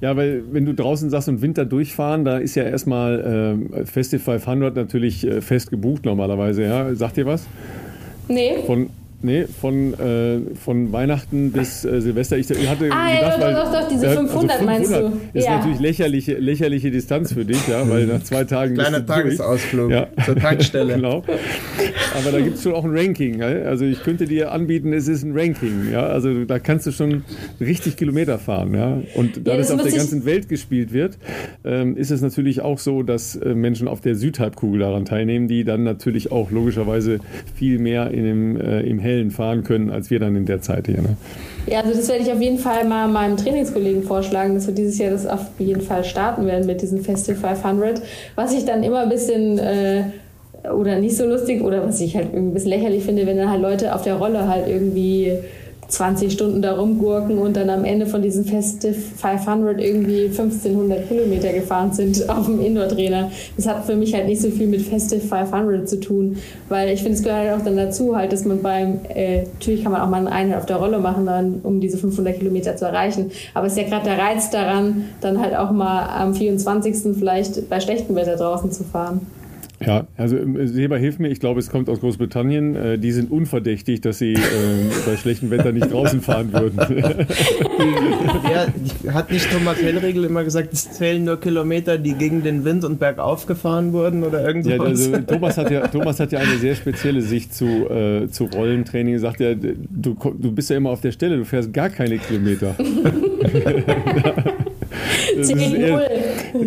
Ja, 0.02 0.18
weil 0.18 0.42
wenn 0.52 0.66
du 0.66 0.74
draußen 0.74 1.12
sagst 1.12 1.30
und 1.30 1.44
Winter 1.44 1.66
durchfahren, 1.66 2.26
da 2.26 2.40
ist 2.40 2.56
ja 2.56 2.64
erstmal 2.64 3.60
äh, 3.72 3.86
Festival 3.86 4.40
500 4.40 4.76
natürlich 4.76 5.28
äh, 5.28 5.42
fest 5.42 5.70
gebucht 5.70 6.04
normalerweise. 6.04 6.64
Ja? 6.64 6.96
Sagt 6.96 7.18
ihr 7.18 7.28
was? 7.28 7.46
Nee. 8.28 8.64
Von, 8.66 8.90
Nee, 9.24 9.46
von, 9.46 9.94
äh, 9.94 10.40
von 10.56 10.92
Weihnachten 10.92 11.52
bis 11.52 11.86
äh, 11.86 12.02
Silvester. 12.02 12.38
Ich 12.38 12.50
hatte 12.50 12.90
ah, 12.92 13.14
gedacht, 13.14 13.40
ja, 13.40 13.52
doch, 13.52 13.72
doch, 13.72 13.82
doch, 13.82 13.88
diese 13.88 14.10
500, 14.10 14.18
also 14.18 14.40
500 14.40 14.66
meinst 14.66 14.92
du? 14.92 15.38
Ist 15.38 15.46
ja. 15.46 15.58
natürlich 15.58 15.80
lächerliche, 15.80 16.34
lächerliche 16.40 16.90
Distanz 16.90 17.32
für 17.34 17.46
dich, 17.46 17.68
ja, 17.68 17.88
weil 17.88 18.08
nach 18.08 18.24
zwei 18.24 18.46
Tagen. 18.46 18.74
Kleiner 18.74 19.06
Tagesausflug 19.06 19.92
ja. 19.92 20.08
zur 20.26 20.36
Tankstelle. 20.38 20.96
genau. 20.96 21.24
Aber 22.18 22.32
da 22.32 22.40
gibt 22.40 22.58
es 22.58 22.64
schon 22.64 22.74
auch 22.74 22.84
ein 22.84 22.98
Ranking. 22.98 23.44
Also 23.44 23.86
ich 23.86 24.02
könnte 24.04 24.26
dir 24.26 24.52
anbieten, 24.52 24.92
es 24.92 25.08
ist 25.08 25.24
ein 25.24 25.38
Ranking. 25.38 25.92
Ja? 25.92 26.08
Also 26.08 26.46
da 26.46 26.58
kannst 26.58 26.88
du 26.88 26.92
schon 26.92 27.24
richtig 27.60 27.98
Kilometer 27.98 28.40
fahren. 28.40 28.74
Ja? 28.74 29.02
Und 29.14 29.46
da 29.46 29.52
ja, 29.52 29.58
das, 29.58 29.68
das 29.68 29.80
auf 29.80 29.84
der 29.84 29.96
ganzen 29.96 30.26
Welt 30.26 30.50
gespielt 30.50 30.94
wird, 30.94 31.20
ähm, 31.64 31.96
ist 31.96 32.10
es 32.10 32.22
natürlich 32.22 32.62
auch 32.62 32.80
so, 32.80 33.04
dass 33.04 33.36
äh, 33.36 33.54
Menschen 33.54 33.88
auf 33.88 34.02
der 34.02 34.16
Südhalbkugel 34.16 34.80
daran 34.80 35.06
teilnehmen, 35.06 35.48
die 35.48 35.64
dann 35.64 35.84
natürlich 35.84 36.32
auch 36.32 36.50
logischerweise 36.50 37.20
viel 37.56 37.78
mehr 37.78 38.10
in 38.10 38.24
dem, 38.24 38.60
äh, 38.60 38.82
im 38.82 38.98
Hell 39.00 39.11
Hellen 39.12 39.32
fahren 39.32 39.64
können, 39.64 39.90
als 39.90 40.10
wir 40.10 40.20
dann 40.20 40.36
in 40.36 40.46
der 40.46 40.62
Zeit 40.62 40.88
hier. 40.88 41.02
Ne? 41.02 41.18
Ja, 41.68 41.82
also 41.82 41.94
das 41.94 42.08
werde 42.10 42.24
ich 42.24 42.32
auf 42.32 42.42
jeden 42.42 42.58
Fall 42.58 42.86
mal 42.86 43.08
meinem 43.08 43.38
Trainingskollegen 43.38 44.04
vorschlagen, 44.04 44.56
dass 44.56 44.68
wir 44.68 44.74
dieses 44.74 44.98
Jahr 44.98 45.12
das 45.12 45.28
auf 45.28 45.46
jeden 45.60 45.82
Fall 45.82 46.04
starten 46.04 46.46
werden 46.46 46.66
mit 46.66 46.82
diesem 46.82 47.04
Festival 47.04 47.56
500. 47.56 48.02
Was 48.36 48.54
ich 48.54 48.66
dann 48.66 48.84
immer 48.84 49.02
ein 49.02 49.10
bisschen 49.10 49.60
äh, 49.60 50.04
oder 50.70 51.00
nicht 51.00 51.18
so 51.18 51.26
lustig 51.26 51.62
oder 51.62 51.86
was 51.86 52.00
ich 52.02 52.16
halt 52.16 52.34
ein 52.34 52.54
bisschen 52.54 52.70
lächerlich 52.70 53.04
finde, 53.04 53.26
wenn 53.26 53.38
dann 53.38 53.50
halt 53.50 53.62
Leute 53.62 53.94
auf 53.94 54.04
der 54.04 54.16
Rolle 54.16 54.48
halt 54.48 54.68
irgendwie 54.68 55.34
20 55.92 56.32
Stunden 56.32 56.62
da 56.62 56.74
rumgurken 56.74 57.38
und 57.38 57.56
dann 57.58 57.70
am 57.70 57.84
Ende 57.84 58.06
von 58.06 58.22
diesem 58.22 58.46
Festive 58.46 58.94
500 58.94 59.80
irgendwie 59.80 60.26
1500 60.26 61.08
Kilometer 61.08 61.52
gefahren 61.52 61.92
sind 61.92 62.30
auf 62.30 62.46
dem 62.46 62.62
Indoor-Trainer. 62.62 63.30
Das 63.58 63.68
hat 63.68 63.86
für 63.86 63.96
mich 63.96 64.14
halt 64.14 64.28
nicht 64.28 64.42
so 64.42 64.50
viel 64.50 64.68
mit 64.68 64.82
Festive 64.82 65.20
500 65.20 65.88
zu 65.88 66.00
tun, 66.00 66.38
weil 66.70 66.90
ich 66.90 67.02
finde, 67.04 67.18
es 67.18 67.24
gehört 67.24 67.40
halt 67.40 67.60
auch 67.60 67.66
dann 67.66 67.76
dazu, 67.76 68.16
halt, 68.16 68.32
dass 68.32 68.46
man 68.46 68.62
beim, 68.62 69.02
äh, 69.14 69.44
natürlich 69.44 69.84
kann 69.84 69.92
man 69.92 70.02
auch 70.02 70.10
mal 70.10 70.22
eine 70.22 70.32
Einheit 70.32 70.58
auf 70.58 70.66
der 70.66 70.78
Rolle 70.78 71.00
machen, 71.00 71.26
dann, 71.26 71.60
um 71.64 71.82
diese 71.82 71.98
500 71.98 72.40
Kilometer 72.40 72.78
zu 72.78 72.86
erreichen. 72.86 73.32
Aber 73.54 73.68
es 73.68 73.74
ist 73.74 73.80
ja 73.80 73.88
gerade 73.88 74.06
der 74.06 74.18
Reiz 74.18 74.50
daran, 74.50 75.06
dann 75.20 75.42
halt 75.42 75.56
auch 75.56 75.72
mal 75.72 76.08
am 76.08 76.34
24. 76.34 77.18
vielleicht 77.18 77.70
bei 77.70 77.82
schlechtem 77.82 78.16
Wetter 78.16 78.38
draußen 78.38 78.72
zu 78.72 78.86
fahren. 78.86 79.28
Ja, 79.86 80.08
also 80.16 80.38
ähm, 80.38 80.68
Seba, 80.68 80.96
hilf 80.96 81.18
mir, 81.20 81.30
ich 81.30 81.40
glaube, 81.40 81.60
es 81.60 81.70
kommt 81.70 81.90
aus 81.90 82.00
Großbritannien. 82.00 82.76
Äh, 82.76 82.98
die 83.00 83.12
sind 83.12 83.32
unverdächtig, 83.32 84.02
dass 84.02 84.20
sie 84.20 84.34
äh, 84.34 84.38
bei 85.06 85.18
schlechtem 85.18 85.50
Wetter 85.50 85.72
nicht 85.72 85.92
draußen 85.92 86.22
fahren 86.22 86.54
würden. 86.54 86.78
ja, 88.52 89.14
hat 89.14 89.32
nicht 89.32 89.52
Thomas 89.52 89.82
Hellregel 89.82 90.26
immer 90.26 90.44
gesagt, 90.44 90.74
es 90.74 90.92
zählen 90.92 91.24
nur 91.24 91.40
Kilometer, 91.40 91.98
die 91.98 92.14
gegen 92.14 92.44
den 92.44 92.64
Wind 92.64 92.86
und 92.86 93.00
bergauf 93.00 93.48
gefahren 93.48 93.92
wurden 93.94 94.24
oder 94.24 94.46
irgendwas? 94.46 94.74
Ja, 94.74 94.84
also 94.84 95.18
Thomas 95.28 95.58
hat 95.58 95.72
ja, 95.72 95.88
Thomas 95.88 96.20
hat 96.20 96.32
ja 96.32 96.40
eine 96.40 96.58
sehr 96.58 96.76
spezielle 96.76 97.22
Sicht 97.22 97.54
zu, 97.54 97.90
äh, 97.90 98.28
zu 98.30 98.46
Rollentraining. 98.46 99.16
Er 99.16 99.20
sagt 99.20 99.40
ja, 99.40 99.56
du, 99.56 100.16
du 100.16 100.52
bist 100.52 100.70
ja 100.70 100.78
immer 100.78 100.92
auf 100.92 101.02
der 101.02 101.12
Stelle, 101.12 101.38
du 101.38 101.46
fährst 101.46 101.74
gar 101.74 101.90
keine 101.90 102.20
Kilometer. 102.20 102.76
Zählt 105.42 105.80
null. 105.80 106.08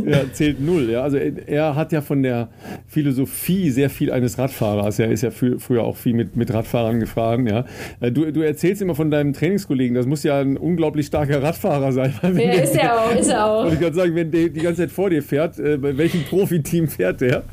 Ja, 0.06 0.20
zählt 0.32 0.60
null. 0.60 0.90
Ja. 0.90 1.02
Also 1.02 1.16
er, 1.16 1.74
hat 1.74 1.92
ja 1.92 2.00
von 2.00 2.22
der 2.22 2.48
Philosophie 2.86 3.70
sehr 3.70 3.90
viel 3.90 4.12
eines 4.12 4.38
Radfahrers. 4.38 4.98
Er 4.98 5.10
ist 5.10 5.22
ja 5.22 5.30
für, 5.30 5.58
früher 5.58 5.84
auch 5.84 5.96
viel 5.96 6.14
mit, 6.14 6.36
mit 6.36 6.52
Radfahrern 6.52 7.00
gefahren. 7.00 7.46
Ja. 7.46 7.64
Äh, 8.00 8.12
du, 8.12 8.30
du 8.32 8.40
erzählst 8.40 8.82
immer 8.82 8.94
von 8.94 9.10
deinem 9.10 9.32
Trainingskollegen, 9.32 9.94
das 9.94 10.06
muss 10.06 10.22
ja 10.22 10.40
ein 10.40 10.56
unglaublich 10.56 11.06
starker 11.06 11.42
Radfahrer 11.42 11.92
sein. 11.92 12.14
Ja, 12.34 12.50
ist 12.50 12.76
er 12.76 13.00
auch, 13.00 13.14
ist 13.14 13.28
er 13.28 13.46
auch. 13.46 13.64
Und 13.64 13.74
ich 13.74 13.80
kann 13.80 13.94
sagen, 13.94 14.14
wenn 14.14 14.30
der 14.30 14.48
die 14.48 14.60
ganze 14.60 14.82
Zeit 14.82 14.90
vor 14.90 15.08
dir 15.08 15.22
fährt, 15.22 15.58
äh, 15.58 15.76
bei 15.76 15.96
welchem 15.96 16.24
Profiteam 16.24 16.88
fährt 16.88 17.20
der? 17.20 17.44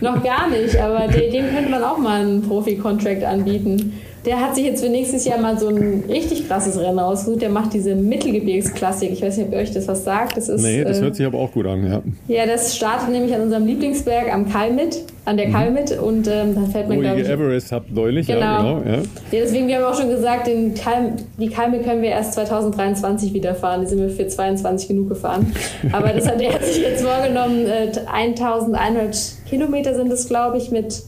Noch 0.00 0.22
gar 0.22 0.48
nicht, 0.50 0.76
aber 0.78 1.08
dem 1.08 1.46
könnte 1.54 1.70
man 1.70 1.82
auch 1.82 1.98
mal 1.98 2.20
einen 2.20 2.42
Profi-Contract 2.42 3.24
anbieten. 3.24 3.92
Der 4.26 4.40
hat 4.40 4.56
sich 4.56 4.64
jetzt 4.64 4.82
für 4.82 4.90
nächstes 4.90 5.24
Jahr 5.24 5.38
mal 5.38 5.56
so 5.56 5.68
ein 5.68 6.02
richtig 6.08 6.48
krasses 6.48 6.76
Rennen 6.76 6.98
ausgesucht. 6.98 7.42
Der 7.42 7.48
macht 7.48 7.72
diese 7.72 7.94
Mittelgebirgsklassik. 7.94 9.12
Ich 9.12 9.22
weiß 9.22 9.36
nicht, 9.36 9.46
ob 9.46 9.52
ihr 9.52 9.60
euch 9.60 9.70
das 9.70 9.86
was 9.86 10.02
sagt. 10.02 10.36
Das 10.36 10.48
ist, 10.48 10.62
nee, 10.62 10.82
das 10.82 10.98
äh, 10.98 11.02
hört 11.02 11.14
sich 11.14 11.24
aber 11.24 11.38
auch 11.38 11.52
gut 11.52 11.64
an, 11.64 11.88
ja. 11.88 12.02
Ja, 12.26 12.44
das 12.44 12.74
startet 12.76 13.10
nämlich 13.10 13.32
an 13.32 13.42
unserem 13.42 13.66
Lieblingsberg 13.66 14.34
am 14.34 14.50
Kalmit, 14.50 15.04
an 15.26 15.36
der 15.36 15.46
mhm. 15.46 15.52
Kalmit. 15.52 15.92
Und 15.92 16.26
ähm, 16.26 16.56
dann 16.56 16.66
fährt 16.72 16.88
man, 16.88 17.00
glaube 17.00 17.20
ich... 17.20 17.28
Everest 17.28 17.70
habt 17.70 17.94
neulich, 17.94 18.26
genau. 18.26 18.40
ja, 18.40 18.58
genau. 18.58 18.82
Ja. 18.84 18.96
ja. 18.96 19.02
deswegen, 19.30 19.68
wir 19.68 19.76
haben 19.76 19.84
auch 19.84 19.96
schon 19.96 20.10
gesagt, 20.10 20.48
den 20.48 20.74
Kalm, 20.74 21.12
die 21.38 21.48
Kalmit 21.48 21.84
können 21.84 22.02
wir 22.02 22.10
erst 22.10 22.34
2023 22.34 23.32
wieder 23.32 23.54
fahren. 23.54 23.82
Die 23.82 23.86
sind 23.86 24.00
wir 24.00 24.10
für 24.10 24.26
22 24.26 24.88
genug 24.88 25.08
gefahren. 25.08 25.54
Aber 25.92 26.08
das 26.08 26.26
hat 26.26 26.42
er 26.42 26.60
sich 26.64 26.82
jetzt 26.82 27.04
vorgenommen. 27.04 27.64
Äh, 27.64 27.92
1100 28.12 29.16
Kilometer 29.48 29.94
sind 29.94 30.12
es, 30.12 30.26
glaube 30.26 30.58
ich, 30.58 30.72
mit 30.72 31.04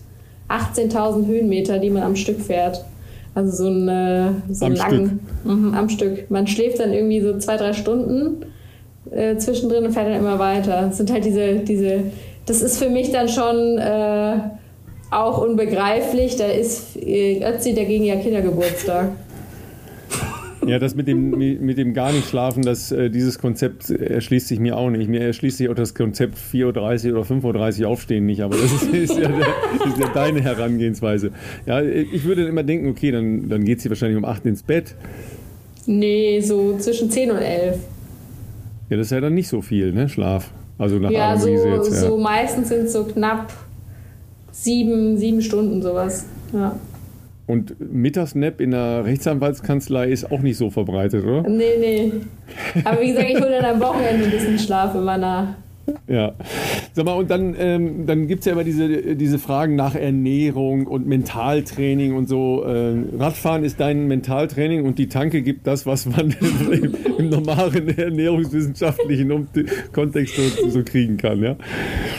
18.000 0.49 1.27
Höhenmeter, 1.27 1.81
die 1.81 1.91
man 1.91 2.05
am 2.05 2.15
Stück 2.15 2.41
fährt. 2.41 2.85
Also 3.39 3.53
so, 3.53 3.67
eine, 3.71 4.43
so 4.51 4.67
am 4.67 4.75
langen 4.75 5.21
Stück. 5.45 5.57
Mhm, 5.57 5.75
am 5.75 5.89
Stück. 5.89 6.29
Man 6.29 6.49
schläft 6.49 6.81
dann 6.81 6.93
irgendwie 6.93 7.21
so 7.21 7.39
zwei, 7.39 7.57
drei 7.57 7.73
Stunden 7.73 8.45
äh, 9.13 9.37
zwischendrin 9.37 9.87
und 9.87 9.93
fährt 9.93 10.09
dann 10.09 10.19
immer 10.19 10.41
weiter. 10.41 10.87
Das 10.89 10.97
sind 10.97 11.13
halt 11.13 11.25
diese, 11.25 11.61
diese, 11.61 12.03
das 12.47 12.63
ist 12.63 12.83
für 12.83 12.89
mich 12.89 13.13
dann 13.13 13.29
schon 13.29 13.79
äh, 13.79 14.39
auch 15.13 15.41
unbegreiflich. 15.41 16.35
Da 16.35 16.47
ist 16.47 16.97
äh, 16.97 17.41
Ötzi 17.45 17.75
dagegen 17.75 18.07
ja 18.07 18.17
Kindergeburtstag. 18.17 19.11
Ja, 20.69 20.79
das 20.79 20.95
mit 20.95 21.09
dem, 21.09 21.31
mit 21.31 21.79
dem 21.79 21.95
gar 21.95 22.13
nicht 22.13 22.29
schlafen, 22.29 22.63
das, 22.63 22.93
äh, 22.93 23.11
dieses 23.11 23.39
Konzept 23.39 23.91
erschließt 23.91 24.49
sich 24.49 24.61
mir 24.61 24.77
auch 24.77 24.91
nicht. 24.91 25.09
Mir 25.09 25.21
erschließt 25.21 25.59
sich 25.59 25.69
auch 25.69 25.75
das 25.75 25.95
Konzept 25.95 26.37
4.30 26.37 27.13
Uhr 27.13 27.19
oder 27.19 27.29
5.30 27.29 27.83
Uhr 27.83 27.89
aufstehen 27.89 28.27
nicht, 28.27 28.43
aber 28.43 28.57
das 28.57 28.73
ist, 28.73 28.83
ist, 28.93 29.19
ja, 29.19 29.29
der, 29.29 29.39
ist, 29.39 29.99
ja, 29.99 30.09
deine 30.15 30.41
Herangehensweise. 30.43 31.33
Ja, 31.67 31.81
ich 31.83 32.25
würde 32.25 32.47
immer 32.47 32.63
denken, 32.63 32.89
okay, 32.89 33.11
dann, 33.11 33.49
dann 33.49 33.65
geht 33.65 33.81
sie 33.81 33.89
wahrscheinlich 33.89 34.19
um 34.19 34.25
8 34.25 34.47
ins 34.47 34.63
Bett. 34.63 34.95
Nee, 35.87 36.41
so 36.41 36.77
zwischen 36.79 37.11
10 37.11 37.31
und 37.31 37.39
11. 37.39 37.79
Ja, 38.91 38.97
das 38.97 39.07
ist 39.07 39.13
ja 39.13 39.21
dann 39.21 39.35
nicht 39.35 39.49
so 39.49 39.63
viel, 39.63 39.93
ne, 39.93 40.09
Schlaf. 40.09 40.53
Also 40.79 40.99
nach 40.99 41.11
ja, 41.11 41.37
so, 41.37 41.49
jetzt, 41.49 41.91
ja. 41.91 42.09
so 42.09 42.17
meistens 42.19 42.69
sind 42.69 42.85
es 42.85 42.93
so 42.93 43.05
knapp 43.05 43.53
sieben, 44.53 45.19
sieben 45.19 45.43
Stunden 45.43 45.83
sowas. 45.83 46.27
Ja. 46.53 46.79
Und 47.49 47.81
Mittagsnap 47.81 48.61
in 48.61 48.73
der 48.73 49.07
Rechtsanwaltskanzlei 49.07 50.11
ist 50.11 50.31
auch 50.31 50.41
nicht 50.41 50.59
so 50.59 50.69
verbreitet, 50.69 51.25
oder? 51.25 51.49
Nee, 51.49 51.79
nee. 51.81 52.13
Aber 52.85 53.01
wie 53.01 53.09
gesagt, 53.09 53.31
ich 53.31 53.41
hole 53.41 53.51
dann 53.51 53.65
am 53.65 53.81
Wochenende 53.81 54.27
ein 54.27 54.31
bisschen 54.31 54.59
Schlaf 54.59 54.95
immer 54.95 55.17
nach. 55.17 55.55
Ja. 56.07 56.33
Sag 56.95 57.05
mal, 57.05 57.13
und 57.13 57.31
dann, 57.31 57.55
ähm, 57.59 58.07
dann 58.07 58.27
gibt 58.27 58.41
es 58.41 58.47
ja 58.47 58.53
immer 58.53 58.65
diese, 58.65 59.15
diese 59.17 59.39
Fragen 59.39 59.77
nach 59.77 59.95
Ernährung 59.95 60.87
und 60.87 61.07
Mentaltraining 61.07 62.15
und 62.15 62.29
so. 62.29 62.65
Äh, 62.65 62.97
Radfahren 63.19 63.65
ist 63.65 63.79
dein 63.81 64.07
Mentaltraining 64.07 64.85
und 64.85 64.99
die 64.99 65.09
Tanke 65.09 65.43
gibt 65.43 65.67
das, 65.67 65.87
was 65.87 66.07
man 66.07 66.35
im, 66.41 66.95
im 67.19 67.29
normalen 67.31 67.97
ernährungswissenschaftlichen 67.97 69.49
Kontext 69.93 70.37
so, 70.37 70.71
so, 70.71 70.83
kriegen 70.83 71.17
kann, 71.17 71.43
ja? 71.43 71.57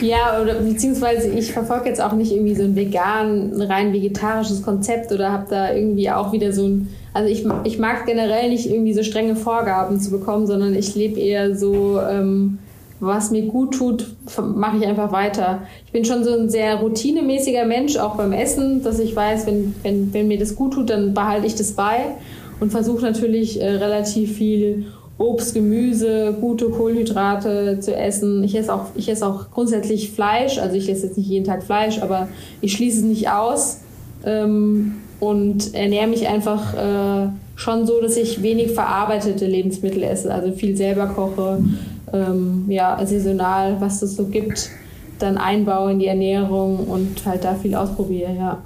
Ja, 0.00 0.40
oder 0.40 0.54
beziehungsweise 0.54 1.28
ich 1.30 1.52
verfolge 1.52 1.88
jetzt 1.88 2.00
auch 2.00 2.12
nicht 2.12 2.32
irgendwie 2.32 2.54
so 2.54 2.62
ein 2.62 2.76
vegan, 2.76 3.60
rein 3.60 3.92
vegetarisches 3.92 4.62
Konzept 4.62 5.12
oder 5.12 5.32
habe 5.32 5.46
da 5.50 5.74
irgendwie 5.74 6.10
auch 6.10 6.32
wieder 6.32 6.52
so 6.52 6.66
ein 6.66 6.88
also 7.12 7.28
ich, 7.28 7.44
ich 7.64 7.78
mag 7.78 8.06
generell 8.06 8.50
nicht 8.50 8.70
irgendwie 8.70 8.92
so 8.92 9.02
strenge 9.02 9.34
Vorgaben 9.34 9.98
zu 10.00 10.12
bekommen, 10.12 10.46
sondern 10.46 10.76
ich 10.76 10.94
lebe 10.94 11.18
eher 11.18 11.56
so 11.56 12.00
ähm, 12.00 12.58
was 13.00 13.30
mir 13.30 13.46
gut 13.46 13.74
tut, 13.74 14.06
mache 14.54 14.76
ich 14.76 14.86
einfach 14.86 15.10
weiter. 15.10 15.62
Ich 15.86 15.92
bin 15.92 16.04
schon 16.04 16.22
so 16.22 16.32
ein 16.34 16.50
sehr 16.50 16.76
routinemäßiger 16.76 17.64
Mensch, 17.64 17.96
auch 17.96 18.16
beim 18.16 18.32
Essen, 18.32 18.82
dass 18.82 18.98
ich 18.98 19.16
weiß, 19.16 19.46
wenn, 19.46 19.74
wenn, 19.82 20.12
wenn 20.12 20.28
mir 20.28 20.38
das 20.38 20.54
gut 20.54 20.74
tut, 20.74 20.90
dann 20.90 21.14
behalte 21.14 21.46
ich 21.46 21.54
das 21.54 21.72
bei 21.72 22.14
und 22.60 22.70
versuche 22.70 23.02
natürlich 23.02 23.60
äh, 23.60 23.68
relativ 23.68 24.36
viel 24.36 24.86
Obst, 25.20 25.54
Gemüse, 25.54 26.36
gute 26.40 26.70
Kohlenhydrate 26.70 27.78
zu 27.80 27.94
essen. 27.94 28.42
Ich 28.42 28.54
esse 28.56 28.72
auch, 28.72 28.86
ich 28.94 29.08
esse 29.08 29.26
auch 29.26 29.50
grundsätzlich 29.50 30.12
Fleisch, 30.12 30.58
also 30.58 30.76
ich 30.76 30.88
esse 30.88 31.06
jetzt 31.06 31.18
nicht 31.18 31.28
jeden 31.28 31.44
Tag 31.44 31.62
Fleisch, 31.62 32.00
aber 32.00 32.28
ich 32.60 32.72
schließe 32.72 33.00
es 33.00 33.04
nicht 33.04 33.30
aus 33.30 33.80
ähm, 34.24 34.96
und 35.20 35.74
ernähre 35.74 36.06
mich 36.06 36.26
einfach 36.26 36.74
äh, 36.74 37.28
schon 37.54 37.86
so, 37.86 38.00
dass 38.00 38.16
ich 38.16 38.42
wenig 38.42 38.70
verarbeitete 38.70 39.44
Lebensmittel 39.44 40.02
esse, 40.02 40.32
also 40.32 40.52
viel 40.52 40.74
selber 40.74 41.06
koche, 41.06 41.62
ähm, 42.12 42.64
ja, 42.68 42.98
saisonal, 43.04 43.80
was 43.80 44.02
es 44.02 44.16
so 44.16 44.26
gibt, 44.26 44.70
dann 45.18 45.38
einbaue 45.38 45.92
in 45.92 45.98
die 45.98 46.06
Ernährung 46.06 46.86
und 46.86 47.24
halt 47.26 47.44
da 47.44 47.54
viel 47.54 47.74
ausprobiere, 47.74 48.34
ja. 48.34 48.62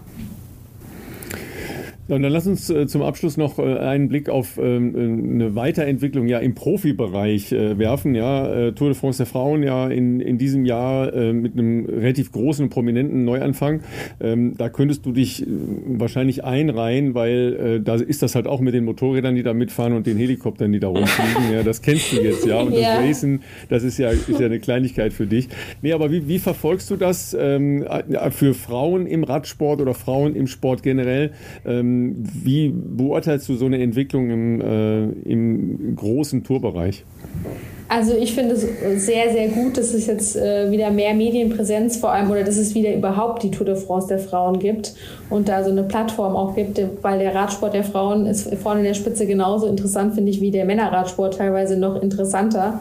Ja, 2.06 2.16
und 2.16 2.22
dann 2.22 2.32
lass 2.32 2.46
uns 2.46 2.68
äh, 2.68 2.86
zum 2.86 3.00
Abschluss 3.00 3.38
noch 3.38 3.58
äh, 3.58 3.78
einen 3.78 4.08
Blick 4.08 4.28
auf 4.28 4.58
ähm, 4.58 4.94
eine 5.34 5.54
Weiterentwicklung 5.54 6.28
ja 6.28 6.38
im 6.38 6.54
Profibereich 6.54 7.50
äh, 7.52 7.78
werfen. 7.78 8.14
Ja, 8.14 8.46
äh, 8.46 8.72
Tour 8.72 8.88
de 8.88 8.94
France 8.94 9.16
der 9.18 9.26
Frauen 9.26 9.62
ja 9.62 9.88
in, 9.88 10.20
in 10.20 10.36
diesem 10.36 10.66
Jahr 10.66 11.14
äh, 11.14 11.32
mit 11.32 11.54
einem 11.54 11.86
relativ 11.86 12.30
großen 12.30 12.64
und 12.64 12.70
prominenten 12.70 13.24
Neuanfang. 13.24 13.80
Ähm, 14.20 14.54
da 14.58 14.68
könntest 14.68 15.06
du 15.06 15.12
dich 15.12 15.44
äh, 15.44 15.46
wahrscheinlich 15.86 16.44
einreihen, 16.44 17.14
weil 17.14 17.80
da 17.80 17.94
ist 17.94 18.22
das 18.22 18.34
halt 18.34 18.46
auch 18.46 18.60
mit 18.60 18.74
den 18.74 18.84
Motorrädern, 18.84 19.34
die 19.34 19.42
da 19.42 19.54
mitfahren 19.54 19.94
und 19.94 20.06
den 20.06 20.18
Helikoptern, 20.18 20.72
die 20.72 20.80
da 20.80 20.88
rumfliegen. 20.88 21.52
ja, 21.52 21.62
das 21.62 21.82
kennst 21.82 22.12
du 22.12 22.20
jetzt, 22.20 22.46
ja. 22.46 22.60
Und 22.60 22.72
das 22.72 22.80
ja. 22.80 22.98
Racen, 22.98 23.42
das 23.68 23.82
ist 23.82 23.98
ja, 23.98 24.10
ist 24.10 24.28
ja 24.28 24.46
eine 24.46 24.60
Kleinigkeit 24.60 25.12
für 25.12 25.26
dich. 25.26 25.48
Nee, 25.82 25.92
aber 25.92 26.10
wie, 26.10 26.28
wie 26.28 26.38
verfolgst 26.38 26.90
du 26.90 26.96
das 26.96 27.36
ähm, 27.38 27.84
für 28.30 28.54
Frauen 28.54 29.06
im 29.06 29.24
Radsport 29.24 29.80
oder 29.80 29.94
Frauen 29.94 30.34
im 30.36 30.46
Sport 30.46 30.82
generell? 30.82 31.32
Ähm, 31.94 32.14
wie 32.42 32.68
beurteilst 32.68 33.48
du 33.48 33.56
so 33.56 33.66
eine 33.66 33.80
Entwicklung 33.80 34.30
im, 34.30 34.60
äh, 34.60 35.04
im 35.30 35.96
großen 35.96 36.44
Tourbereich? 36.44 37.04
Also 37.86 38.14
ich 38.16 38.34
finde 38.34 38.54
es 38.54 38.62
sehr, 39.04 39.30
sehr 39.30 39.48
gut, 39.48 39.76
dass 39.76 39.92
es 39.92 40.06
jetzt 40.06 40.36
äh, 40.36 40.70
wieder 40.70 40.90
mehr 40.90 41.14
Medienpräsenz 41.14 41.98
vor 41.98 42.12
allem 42.12 42.30
oder 42.30 42.42
dass 42.42 42.56
es 42.56 42.74
wieder 42.74 42.94
überhaupt 42.94 43.42
die 43.42 43.50
Tour 43.50 43.66
de 43.66 43.76
France 43.76 44.08
der 44.08 44.18
Frauen 44.18 44.58
gibt 44.58 44.94
und 45.28 45.48
da 45.48 45.62
so 45.62 45.70
eine 45.70 45.82
Plattform 45.82 46.34
auch 46.34 46.56
gibt, 46.56 46.80
weil 47.02 47.18
der 47.18 47.34
Radsport 47.34 47.74
der 47.74 47.84
Frauen 47.84 48.26
ist 48.26 48.52
vorne 48.56 48.80
in 48.80 48.86
der 48.86 48.94
Spitze 48.94 49.26
genauso 49.26 49.66
interessant, 49.66 50.14
finde 50.14 50.30
ich, 50.30 50.40
wie 50.40 50.50
der 50.50 50.64
Männerradsport 50.64 51.36
teilweise 51.36 51.76
noch 51.76 52.00
interessanter. 52.02 52.80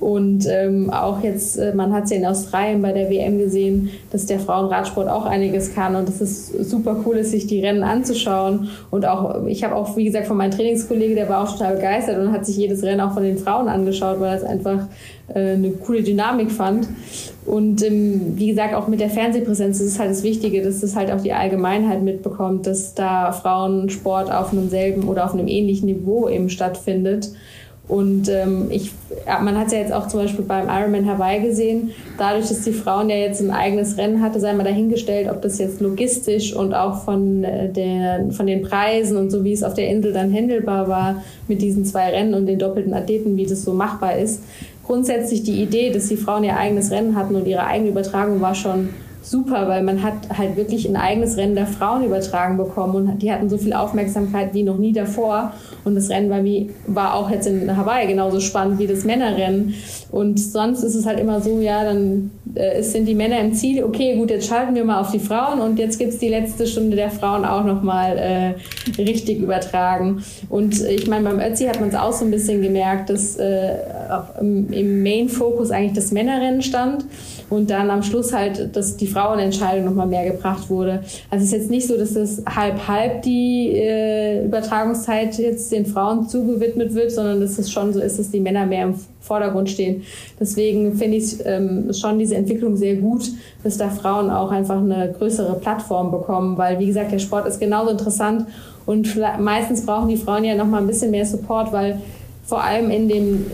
Und 0.00 0.46
ähm, 0.48 0.90
auch 0.90 1.22
jetzt, 1.22 1.58
äh, 1.58 1.74
man 1.74 1.92
hat 1.92 2.04
es 2.04 2.10
ja 2.10 2.18
in 2.18 2.26
Australien 2.26 2.80
bei 2.82 2.92
der 2.92 3.10
WM 3.10 3.38
gesehen, 3.38 3.90
dass 4.12 4.26
der 4.26 4.38
Frauenradsport 4.38 5.08
auch 5.08 5.24
einiges 5.24 5.74
kann 5.74 5.96
und 5.96 6.08
dass 6.08 6.20
es 6.20 6.48
super 6.48 6.96
cool 7.04 7.16
ist, 7.16 7.32
sich 7.32 7.46
die 7.48 7.60
Rennen 7.60 7.82
anzuschauen. 7.82 8.68
Und 8.90 9.06
auch, 9.06 9.46
ich 9.46 9.64
habe 9.64 9.74
auch, 9.74 9.96
wie 9.96 10.04
gesagt, 10.04 10.28
von 10.28 10.36
meinem 10.36 10.52
Trainingskollege, 10.52 11.16
der 11.16 11.28
war 11.28 11.42
auch 11.42 11.52
total 11.52 11.74
begeistert 11.74 12.18
und 12.18 12.32
hat 12.32 12.46
sich 12.46 12.56
jedes 12.56 12.82
Rennen 12.84 13.00
auch 13.00 13.12
von 13.12 13.24
den 13.24 13.38
Frauen 13.38 13.68
angeschaut, 13.68 14.20
weil 14.20 14.30
er 14.30 14.36
es 14.36 14.44
einfach 14.44 14.86
äh, 15.34 15.54
eine 15.54 15.72
coole 15.72 16.02
Dynamik 16.02 16.52
fand. 16.52 16.86
Und 17.44 17.82
ähm, 17.82 18.34
wie 18.36 18.48
gesagt, 18.48 18.74
auch 18.74 18.88
mit 18.88 19.00
der 19.00 19.10
Fernsehpräsenz 19.10 19.80
ist 19.80 19.94
es 19.94 19.98
halt 19.98 20.10
das 20.10 20.22
Wichtige, 20.22 20.62
dass 20.62 20.80
das 20.80 20.94
halt 20.94 21.10
auch 21.10 21.20
die 21.20 21.32
Allgemeinheit 21.32 22.02
mitbekommt, 22.02 22.66
dass 22.66 22.94
da 22.94 23.32
Frauensport 23.32 24.30
auf 24.30 24.52
einem 24.52 24.68
selben 24.68 25.08
oder 25.08 25.24
auf 25.24 25.32
einem 25.32 25.48
ähnlichen 25.48 25.86
Niveau 25.86 26.28
eben 26.28 26.50
stattfindet. 26.50 27.30
Und 27.88 28.28
ähm, 28.28 28.66
ich, 28.68 28.92
man 29.26 29.56
hat 29.56 29.68
es 29.68 29.72
ja 29.72 29.78
jetzt 29.78 29.94
auch 29.94 30.08
zum 30.08 30.20
Beispiel 30.20 30.44
beim 30.44 30.68
Ironman 30.68 31.06
Hawaii 31.06 31.40
gesehen, 31.40 31.92
dadurch, 32.18 32.46
dass 32.48 32.60
die 32.60 32.72
Frauen 32.72 33.08
ja 33.08 33.16
jetzt 33.16 33.40
ein 33.40 33.50
eigenes 33.50 33.96
Rennen 33.96 34.20
hatte, 34.20 34.40
sei 34.40 34.52
mal 34.52 34.64
dahingestellt, 34.64 35.30
ob 35.30 35.40
das 35.40 35.58
jetzt 35.58 35.80
logistisch 35.80 36.54
und 36.54 36.74
auch 36.74 37.04
von, 37.04 37.44
äh, 37.44 37.72
der, 37.72 38.26
von 38.30 38.46
den 38.46 38.60
Preisen 38.60 39.16
und 39.16 39.30
so 39.30 39.42
wie 39.42 39.54
es 39.54 39.62
auf 39.62 39.72
der 39.72 39.88
Insel 39.88 40.12
dann 40.12 40.30
händelbar 40.30 40.86
war 40.86 41.22
mit 41.48 41.62
diesen 41.62 41.86
zwei 41.86 42.10
Rennen 42.10 42.34
und 42.34 42.44
den 42.44 42.58
doppelten 42.58 42.92
Athleten, 42.92 43.38
wie 43.38 43.46
das 43.46 43.62
so 43.62 43.72
machbar 43.72 44.18
ist. 44.18 44.42
Grundsätzlich 44.84 45.42
die 45.42 45.62
Idee, 45.62 45.90
dass 45.90 46.08
die 46.08 46.16
Frauen 46.16 46.44
ihr 46.44 46.58
eigenes 46.58 46.90
Rennen 46.90 47.16
hatten 47.16 47.36
und 47.36 47.46
ihre 47.46 47.64
eigene 47.64 47.90
Übertragung 47.90 48.42
war 48.42 48.54
schon 48.54 48.90
super, 49.28 49.68
weil 49.68 49.82
man 49.82 50.02
hat 50.02 50.14
halt 50.36 50.56
wirklich 50.56 50.88
ein 50.88 50.96
eigenes 50.96 51.36
Rennen 51.36 51.54
der 51.54 51.66
Frauen 51.66 52.04
übertragen 52.04 52.56
bekommen 52.56 52.94
und 52.94 53.18
die 53.22 53.30
hatten 53.30 53.50
so 53.50 53.58
viel 53.58 53.74
Aufmerksamkeit 53.74 54.54
wie 54.54 54.62
noch 54.62 54.78
nie 54.78 54.92
davor. 54.92 55.52
Und 55.84 55.94
das 55.94 56.08
Rennen 56.08 56.30
war, 56.30 56.44
wie, 56.44 56.70
war 56.86 57.14
auch 57.14 57.30
jetzt 57.30 57.46
in 57.46 57.76
Hawaii 57.76 58.06
genauso 58.06 58.40
spannend 58.40 58.78
wie 58.78 58.86
das 58.86 59.04
Männerrennen. 59.04 59.74
Und 60.10 60.40
sonst 60.40 60.82
ist 60.82 60.94
es 60.94 61.06
halt 61.06 61.20
immer 61.20 61.40
so, 61.40 61.60
ja, 61.60 61.84
dann 61.84 62.30
äh, 62.54 62.82
sind 62.82 63.06
die 63.06 63.14
Männer 63.14 63.38
im 63.40 63.52
Ziel, 63.52 63.84
okay, 63.84 64.16
gut, 64.16 64.30
jetzt 64.30 64.48
schalten 64.48 64.74
wir 64.74 64.84
mal 64.84 65.00
auf 65.00 65.10
die 65.10 65.18
Frauen 65.18 65.60
und 65.60 65.78
jetzt 65.78 65.98
gibt 65.98 66.14
es 66.14 66.18
die 66.18 66.28
letzte 66.28 66.66
Stunde 66.66 66.96
der 66.96 67.10
Frauen 67.10 67.44
auch 67.44 67.64
nochmal 67.64 68.16
äh, 68.18 69.00
richtig 69.02 69.40
übertragen. 69.40 70.22
Und 70.48 70.80
ich 70.80 71.06
meine, 71.06 71.28
beim 71.28 71.40
Ötzi 71.40 71.66
hat 71.66 71.80
man 71.80 71.90
es 71.90 71.94
auch 71.94 72.12
so 72.12 72.24
ein 72.24 72.30
bisschen 72.30 72.62
gemerkt, 72.62 73.10
dass 73.10 73.36
äh, 73.36 73.76
im, 74.40 74.72
im 74.72 75.02
Main-Fokus 75.02 75.70
eigentlich 75.70 75.92
das 75.92 76.12
Männerrennen 76.12 76.62
stand 76.62 77.04
und 77.50 77.70
dann 77.70 77.90
am 77.90 78.02
Schluss 78.02 78.32
halt, 78.32 78.76
dass 78.76 78.96
die 78.96 79.06
Frauenentscheidung 79.18 79.84
nochmal 79.84 80.06
mehr 80.06 80.30
gebracht 80.30 80.70
wurde. 80.70 81.00
Also 81.30 81.44
es 81.44 81.44
ist 81.44 81.52
jetzt 81.52 81.70
nicht 81.70 81.88
so, 81.88 81.98
dass 81.98 82.14
das 82.14 82.42
halb-halb 82.48 83.22
die 83.22 83.72
äh, 83.74 84.44
Übertragungszeit 84.44 85.36
jetzt 85.38 85.72
den 85.72 85.86
Frauen 85.86 86.28
zugewidmet 86.28 86.94
wird, 86.94 87.10
sondern 87.10 87.40
dass 87.40 87.58
es 87.58 87.70
schon 87.70 87.92
so 87.92 88.00
ist, 88.00 88.18
dass 88.18 88.30
die 88.30 88.38
Männer 88.38 88.64
mehr 88.64 88.84
im 88.84 88.94
Vordergrund 89.20 89.68
stehen. 89.68 90.04
Deswegen 90.38 90.94
finde 90.94 91.16
ich 91.16 91.36
ähm, 91.44 91.92
schon 91.92 92.18
diese 92.18 92.36
Entwicklung 92.36 92.76
sehr 92.76 92.94
gut, 92.94 93.28
dass 93.64 93.76
da 93.76 93.90
Frauen 93.90 94.30
auch 94.30 94.52
einfach 94.52 94.78
eine 94.78 95.12
größere 95.18 95.54
Plattform 95.54 96.12
bekommen, 96.12 96.56
weil 96.56 96.78
wie 96.78 96.86
gesagt, 96.86 97.10
der 97.10 97.18
Sport 97.18 97.46
ist 97.48 97.58
genauso 97.58 97.90
interessant 97.90 98.46
und 98.86 99.18
meistens 99.40 99.84
brauchen 99.84 100.08
die 100.08 100.16
Frauen 100.16 100.44
ja 100.44 100.54
nochmal 100.54 100.80
ein 100.80 100.86
bisschen 100.86 101.10
mehr 101.10 101.26
Support, 101.26 101.72
weil 101.72 102.00
vor 102.46 102.62
allem 102.62 102.90
in 102.90 103.08
dem 103.08 103.46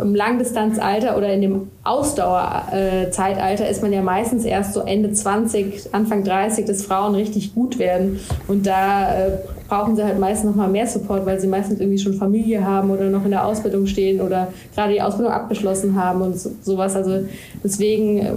im 0.00 0.14
Langdistanzalter 0.14 1.16
oder 1.16 1.32
in 1.32 1.42
dem 1.42 1.68
Ausdauerzeitalter 1.84 3.68
ist 3.68 3.82
man 3.82 3.92
ja 3.92 4.02
meistens 4.02 4.44
erst 4.44 4.74
so 4.74 4.80
Ende 4.80 5.12
20, 5.12 5.92
Anfang 5.92 6.24
30, 6.24 6.64
dass 6.64 6.84
Frauen 6.84 7.14
richtig 7.14 7.54
gut 7.54 7.78
werden. 7.78 8.20
Und 8.48 8.66
da 8.66 9.26
äh, 9.26 9.30
brauchen 9.68 9.96
sie 9.96 10.04
halt 10.04 10.20
meistens 10.20 10.50
noch 10.50 10.56
mal 10.56 10.68
mehr 10.68 10.86
Support, 10.86 11.24
weil 11.24 11.40
sie 11.40 11.46
meistens 11.46 11.80
irgendwie 11.80 11.98
schon 11.98 12.14
Familie 12.14 12.64
haben 12.64 12.90
oder 12.90 13.08
noch 13.08 13.24
in 13.24 13.30
der 13.30 13.46
Ausbildung 13.46 13.86
stehen 13.86 14.20
oder 14.20 14.48
gerade 14.74 14.92
die 14.92 15.00
Ausbildung 15.00 15.32
abgeschlossen 15.32 15.96
haben 15.96 16.20
und 16.20 16.38
so, 16.38 16.50
sowas. 16.62 16.94
Also 16.94 17.20
deswegen 17.64 18.18
äh, 18.18 18.32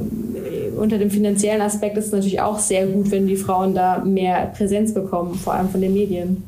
unter 0.77 0.97
dem 0.97 1.09
finanziellen 1.11 1.61
Aspekt 1.61 1.97
ist 1.97 2.07
es 2.07 2.11
natürlich 2.11 2.41
auch 2.41 2.57
sehr 2.57 2.87
gut, 2.87 3.11
wenn 3.11 3.27
die 3.27 3.35
Frauen 3.35 3.75
da 3.75 4.01
mehr 4.03 4.51
Präsenz 4.55 4.93
bekommen, 4.93 5.35
vor 5.35 5.53
allem 5.53 5.69
von 5.69 5.81
den 5.81 5.93
Medien. 5.93 6.43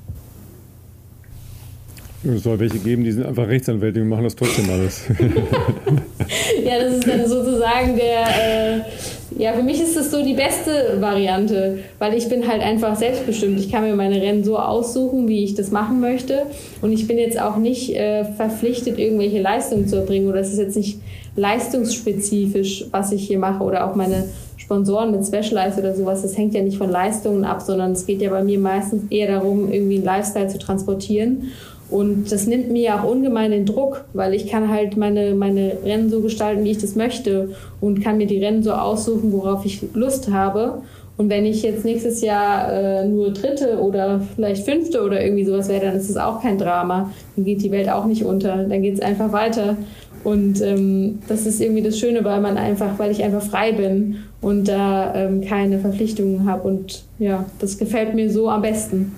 Es 2.23 2.43
soll 2.43 2.59
welche 2.59 2.79
geben, 2.79 3.03
die 3.03 3.11
sind 3.11 3.25
einfach 3.25 3.47
Rechtsanwälte 3.47 4.01
und 4.01 4.09
machen 4.09 4.23
das 4.23 4.35
trotzdem 4.35 4.69
alles. 4.69 5.03
ja, 6.63 6.79
das 6.79 6.95
ist 6.95 7.07
dann 7.07 7.27
sozusagen 7.27 7.95
der, 7.95 8.77
äh, 8.77 8.81
ja, 9.37 9.53
für 9.53 9.61
mich 9.61 9.79
ist 9.79 9.95
das 9.95 10.09
so 10.09 10.23
die 10.23 10.33
beste 10.33 10.97
Variante, 10.99 11.79
weil 11.99 12.15
ich 12.15 12.27
bin 12.27 12.47
halt 12.47 12.61
einfach 12.61 12.95
selbstbestimmt. 12.95 13.59
Ich 13.59 13.71
kann 13.71 13.83
mir 13.83 13.95
meine 13.95 14.19
Rennen 14.19 14.43
so 14.43 14.57
aussuchen, 14.57 15.27
wie 15.27 15.43
ich 15.43 15.53
das 15.53 15.69
machen 15.69 15.99
möchte. 15.99 16.43
Und 16.81 16.91
ich 16.91 17.07
bin 17.07 17.19
jetzt 17.19 17.39
auch 17.39 17.57
nicht 17.57 17.95
äh, 17.95 18.25
verpflichtet, 18.25 18.97
irgendwelche 18.97 19.39
Leistungen 19.39 19.87
zu 19.87 19.97
erbringen. 19.97 20.27
Oder 20.27 20.39
es 20.39 20.51
ist 20.51 20.59
jetzt 20.59 20.75
nicht 20.75 20.99
leistungsspezifisch, 21.35 22.85
was 22.89 23.11
ich 23.11 23.27
hier 23.27 23.37
mache. 23.37 23.63
Oder 23.63 23.87
auch 23.87 23.95
meine 23.95 24.23
Sponsoren 24.57 25.11
mit 25.11 25.23
Specialized 25.25 25.77
oder 25.77 25.95
sowas. 25.95 26.23
Das 26.23 26.35
hängt 26.35 26.55
ja 26.55 26.63
nicht 26.63 26.77
von 26.77 26.89
Leistungen 26.89 27.45
ab, 27.45 27.61
sondern 27.61 27.91
es 27.91 28.07
geht 28.07 28.21
ja 28.23 28.31
bei 28.31 28.43
mir 28.43 28.57
meistens 28.57 29.03
eher 29.11 29.27
darum, 29.27 29.71
irgendwie 29.71 29.95
einen 29.97 30.05
Lifestyle 30.05 30.47
zu 30.47 30.57
transportieren. 30.57 31.51
Und 31.89 32.31
das 32.31 32.47
nimmt 32.47 32.69
mir 32.69 32.95
auch 32.95 33.09
ungemein 33.09 33.51
den 33.51 33.65
Druck, 33.65 34.05
weil 34.13 34.33
ich 34.33 34.47
kann 34.47 34.69
halt 34.69 34.97
meine, 34.97 35.33
meine 35.33 35.77
Rennen 35.85 36.09
so 36.09 36.21
gestalten, 36.21 36.63
wie 36.65 36.71
ich 36.71 36.79
das 36.79 36.95
möchte 36.95 37.51
und 37.79 38.03
kann 38.03 38.17
mir 38.17 38.27
die 38.27 38.43
Rennen 38.43 38.61
so 38.61 38.73
aussuchen, 38.73 39.31
worauf 39.31 39.65
ich 39.65 39.81
Lust 39.93 40.29
habe. 40.31 40.81
Und 41.15 41.29
wenn 41.29 41.45
ich 41.45 41.63
jetzt 41.63 41.83
nächstes 41.83 42.21
Jahr 42.21 42.71
äh, 42.71 43.07
nur 43.07 43.31
Dritte 43.31 43.79
oder 43.79 44.21
vielleicht 44.35 44.65
Fünfte 44.65 45.01
oder 45.01 45.23
irgendwie 45.23 45.45
sowas 45.45 45.67
wäre, 45.67 45.87
dann 45.87 45.95
ist 45.95 46.09
das 46.09 46.17
auch 46.17 46.41
kein 46.41 46.57
Drama. 46.57 47.11
Dann 47.35 47.45
geht 47.45 47.63
die 47.63 47.71
Welt 47.71 47.89
auch 47.89 48.05
nicht 48.05 48.23
unter. 48.23 48.65
Dann 48.65 48.81
geht 48.83 48.95
es 48.95 49.01
einfach 49.01 49.31
weiter. 49.31 49.77
Und 50.23 50.61
ähm, 50.61 51.19
das 51.27 51.45
ist 51.45 51.61
irgendwie 51.61 51.81
das 51.81 51.97
Schöne, 51.97 52.23
weil 52.23 52.41
man 52.41 52.57
einfach, 52.57 52.99
weil 52.99 53.11
ich 53.11 53.23
einfach 53.23 53.41
frei 53.41 53.71
bin 53.71 54.17
und 54.41 54.67
da 54.67 55.15
ähm, 55.15 55.41
keine 55.41 55.79
Verpflichtungen 55.79 56.49
habe. 56.49 56.67
Und 56.67 57.03
ja, 57.17 57.45
das 57.59 57.77
gefällt 57.77 58.13
mir 58.13 58.29
so 58.29 58.49
am 58.49 58.61
besten. 58.61 59.13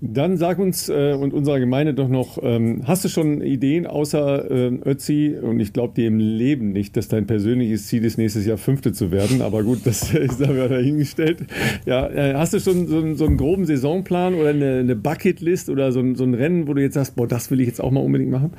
Dann 0.00 0.36
sag 0.36 0.60
uns 0.60 0.88
äh, 0.88 1.12
und 1.12 1.34
unserer 1.34 1.58
Gemeinde 1.58 1.92
doch 1.92 2.08
noch, 2.08 2.38
ähm, 2.40 2.82
hast 2.84 3.04
du 3.04 3.08
schon 3.08 3.42
Ideen 3.42 3.84
außer 3.84 4.48
äh, 4.48 4.78
Ötzi? 4.84 5.34
Und 5.40 5.58
ich 5.58 5.72
glaube 5.72 5.94
dir 5.94 6.06
im 6.06 6.18
Leben 6.18 6.70
nicht, 6.70 6.96
dass 6.96 7.08
dein 7.08 7.26
persönliches 7.26 7.88
Ziel 7.88 8.04
ist, 8.04 8.16
nächstes 8.16 8.46
Jahr 8.46 8.58
Fünfte 8.58 8.92
zu 8.92 9.10
werden. 9.10 9.42
Aber 9.42 9.64
gut, 9.64 9.80
das 9.84 10.14
ist 10.14 10.40
da 10.40 10.46
dahingestellt. 10.46 11.38
Ja, 11.84 12.08
äh, 12.08 12.34
hast 12.34 12.54
du 12.54 12.60
schon 12.60 12.86
so, 12.86 13.14
so, 13.16 13.26
einen 13.26 13.36
groben 13.36 13.66
Saisonplan 13.66 14.34
oder 14.34 14.50
eine, 14.50 14.78
eine 14.78 14.94
Bucketlist 14.94 15.68
oder 15.68 15.90
so, 15.90 16.14
so 16.14 16.22
ein 16.22 16.34
Rennen, 16.34 16.68
wo 16.68 16.74
du 16.74 16.82
jetzt 16.82 16.94
sagst, 16.94 17.16
boah, 17.16 17.26
das 17.26 17.50
will 17.50 17.60
ich 17.60 17.66
jetzt 17.66 17.80
auch 17.80 17.90
mal 17.90 18.00
unbedingt 18.00 18.30
machen? 18.30 18.52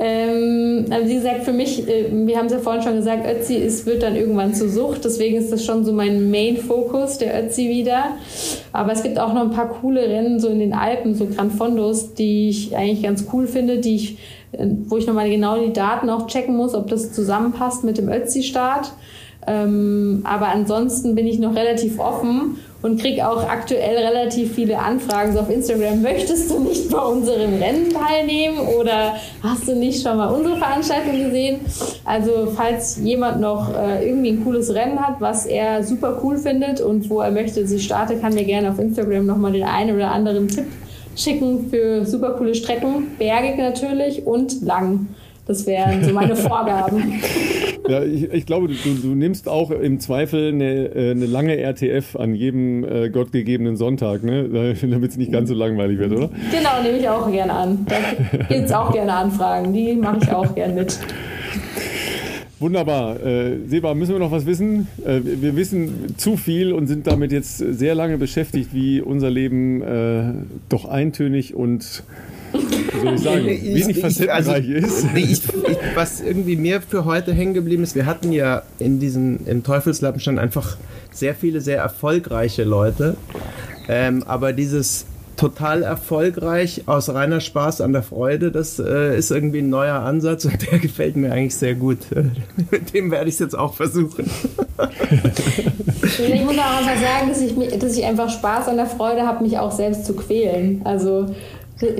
Ähm, 0.00 0.86
wie 1.06 1.14
gesagt, 1.16 1.42
für 1.42 1.52
mich, 1.52 1.88
äh, 1.88 2.06
wir 2.12 2.38
haben 2.38 2.46
es 2.46 2.52
ja 2.52 2.60
vorhin 2.60 2.82
schon 2.82 2.96
gesagt, 2.96 3.26
Ötzi 3.26 3.56
ist, 3.56 3.84
wird 3.84 4.04
dann 4.04 4.14
irgendwann 4.14 4.54
zur 4.54 4.68
Sucht. 4.68 5.04
Deswegen 5.04 5.36
ist 5.36 5.52
das 5.52 5.64
schon 5.64 5.84
so 5.84 5.92
mein 5.92 6.30
Main-Fokus, 6.30 7.18
der 7.18 7.44
Ötzi 7.44 7.68
wieder. 7.68 8.16
Aber 8.72 8.92
es 8.92 9.02
gibt 9.02 9.18
auch 9.18 9.32
noch 9.34 9.42
ein 9.42 9.50
paar 9.50 9.68
coole 9.68 10.02
Rennen 10.02 10.38
so 10.38 10.48
in 10.48 10.60
den 10.60 10.72
Alpen, 10.72 11.16
so 11.16 11.26
Gran 11.26 11.50
Fondos, 11.50 12.14
die 12.14 12.48
ich 12.48 12.76
eigentlich 12.76 13.02
ganz 13.02 13.26
cool 13.32 13.48
finde, 13.48 13.78
die 13.78 13.96
ich, 13.96 14.18
äh, 14.52 14.68
wo 14.86 14.98
ich 14.98 15.06
nochmal 15.08 15.30
genau 15.30 15.58
die 15.58 15.72
Daten 15.72 16.10
auch 16.10 16.28
checken 16.28 16.56
muss, 16.56 16.74
ob 16.74 16.86
das 16.88 17.12
zusammenpasst 17.12 17.82
mit 17.82 17.98
dem 17.98 18.08
Ötzi-Start. 18.08 18.92
Ähm, 19.48 20.20
aber 20.22 20.48
ansonsten 20.48 21.16
bin 21.16 21.26
ich 21.26 21.40
noch 21.40 21.56
relativ 21.56 21.98
offen 21.98 22.58
und 22.82 23.00
kriege 23.00 23.28
auch 23.28 23.42
aktuell 23.48 23.96
relativ 23.96 24.54
viele 24.54 24.78
Anfragen 24.78 25.32
so 25.32 25.40
auf 25.40 25.50
Instagram. 25.50 26.00
Möchtest 26.02 26.50
du 26.50 26.60
nicht 26.60 26.90
bei 26.90 26.98
unserem 26.98 27.60
Rennen 27.60 27.92
teilnehmen 27.92 28.58
oder 28.58 29.16
hast 29.42 29.66
du 29.66 29.74
nicht 29.74 30.02
schon 30.02 30.16
mal 30.16 30.28
unsere 30.28 30.56
Veranstaltung 30.56 31.24
gesehen? 31.24 31.60
Also 32.04 32.52
falls 32.54 32.98
jemand 32.98 33.40
noch 33.40 33.74
äh, 33.74 34.08
irgendwie 34.08 34.30
ein 34.30 34.44
cooles 34.44 34.72
Rennen 34.72 35.00
hat, 35.00 35.20
was 35.20 35.46
er 35.46 35.82
super 35.82 36.20
cool 36.22 36.38
findet 36.38 36.80
und 36.80 37.10
wo 37.10 37.20
er 37.20 37.30
möchte, 37.30 37.62
dass 37.62 37.72
ich 37.72 37.84
starte, 37.84 38.16
kann 38.18 38.34
mir 38.34 38.44
gerne 38.44 38.70
auf 38.70 38.78
Instagram 38.78 39.26
nochmal 39.26 39.52
den 39.52 39.64
einen 39.64 39.96
oder 39.96 40.12
anderen 40.12 40.48
Tipp 40.48 40.66
schicken 41.16 41.68
für 41.68 42.06
super 42.06 42.34
coole 42.38 42.54
Strecken. 42.54 43.16
Bergig 43.18 43.58
natürlich 43.58 44.24
und 44.24 44.62
lang. 44.62 45.08
Das 45.48 45.66
wären 45.66 46.04
so 46.04 46.12
meine 46.12 46.36
Vorgaben. 46.36 47.20
Ja, 47.88 48.04
ich, 48.04 48.30
ich 48.30 48.44
glaube, 48.44 48.68
du, 48.68 48.74
du, 48.74 49.08
nimmst 49.14 49.48
auch 49.48 49.70
im 49.70 49.98
Zweifel 49.98 50.48
eine, 50.48 50.94
äh, 50.94 51.10
eine 51.12 51.24
lange 51.24 51.56
RTF 51.56 52.16
an 52.16 52.34
jedem 52.34 52.84
äh, 52.84 53.08
gottgegebenen 53.08 53.78
Sonntag, 53.78 54.22
ne? 54.22 54.74
damit 54.82 55.10
es 55.10 55.16
nicht 55.16 55.32
ganz 55.32 55.48
so 55.48 55.54
langweilig 55.54 55.98
wird, 55.98 56.12
oder? 56.12 56.28
Genau, 56.52 56.82
nehme 56.82 56.98
ich 56.98 57.08
auch 57.08 57.30
gerne 57.32 57.52
an. 57.52 57.86
Da 57.88 57.96
gibt 58.48 58.66
es 58.66 58.72
auch 58.72 58.92
gerne 58.92 59.14
Anfragen. 59.14 59.72
Die 59.72 59.94
mache 59.94 60.18
ich 60.22 60.30
auch 60.30 60.54
gerne 60.54 60.74
mit. 60.74 60.98
Wunderbar. 62.60 63.24
Äh, 63.24 63.58
Seba, 63.68 63.94
müssen 63.94 64.12
wir 64.12 64.18
noch 64.18 64.32
was 64.32 64.44
wissen? 64.44 64.88
Äh, 65.06 65.20
wir 65.22 65.56
wissen 65.56 66.14
zu 66.18 66.36
viel 66.36 66.72
und 66.72 66.88
sind 66.88 67.06
damit 67.06 67.32
jetzt 67.32 67.56
sehr 67.56 67.94
lange 67.94 68.18
beschäftigt, 68.18 68.74
wie 68.74 69.00
unser 69.00 69.30
Leben 69.30 69.80
äh, 69.80 70.32
doch 70.68 70.84
eintönig 70.84 71.54
und 71.54 72.02
wie 72.52 72.98
soll 73.00 73.14
ich 73.14 73.20
sagen, 73.20 73.46
wenig 73.46 74.00
facettenreich 74.00 74.48
also, 74.48 74.72
ist. 74.72 75.06
Ich, 75.14 75.30
ich, 75.30 75.42
was 75.94 76.20
irgendwie 76.20 76.56
mir 76.56 76.80
für 76.80 77.04
heute 77.04 77.32
hängen 77.32 77.54
geblieben 77.54 77.82
ist, 77.82 77.94
wir 77.94 78.06
hatten 78.06 78.32
ja 78.32 78.62
in 78.78 79.00
diesem, 79.00 79.46
im 79.46 79.62
Teufelslappenstand 79.62 80.38
einfach 80.38 80.76
sehr 81.10 81.34
viele 81.34 81.60
sehr 81.60 81.78
erfolgreiche 81.78 82.64
Leute. 82.64 83.16
Ähm, 83.88 84.22
aber 84.26 84.52
dieses 84.52 85.06
total 85.38 85.82
erfolgreich 85.82 86.82
aus 86.86 87.08
reiner 87.08 87.40
Spaß 87.40 87.80
an 87.80 87.92
der 87.92 88.02
Freude, 88.02 88.50
das 88.50 88.78
äh, 88.78 89.16
ist 89.16 89.30
irgendwie 89.30 89.60
ein 89.60 89.70
neuer 89.70 90.00
Ansatz 90.00 90.44
und 90.44 90.70
der 90.70 90.78
gefällt 90.80 91.16
mir 91.16 91.32
eigentlich 91.32 91.56
sehr 91.56 91.74
gut. 91.74 91.98
Mit 92.70 92.92
dem 92.92 93.10
werde 93.10 93.28
ich 93.28 93.34
es 93.34 93.38
jetzt 93.38 93.56
auch 93.56 93.74
versuchen. 93.74 94.28
ich 96.08 96.44
muss 96.44 96.58
auch 96.58 96.78
einfach 96.78 97.00
sagen, 97.00 97.28
dass 97.28 97.40
ich, 97.40 97.78
dass 97.78 97.96
ich 97.96 98.04
einfach 98.04 98.28
Spaß 98.28 98.68
an 98.68 98.76
der 98.76 98.86
Freude 98.86 99.26
habe, 99.26 99.44
mich 99.44 99.58
auch 99.58 99.72
selbst 99.72 100.04
zu 100.04 100.14
quälen. 100.14 100.82
Also 100.84 101.26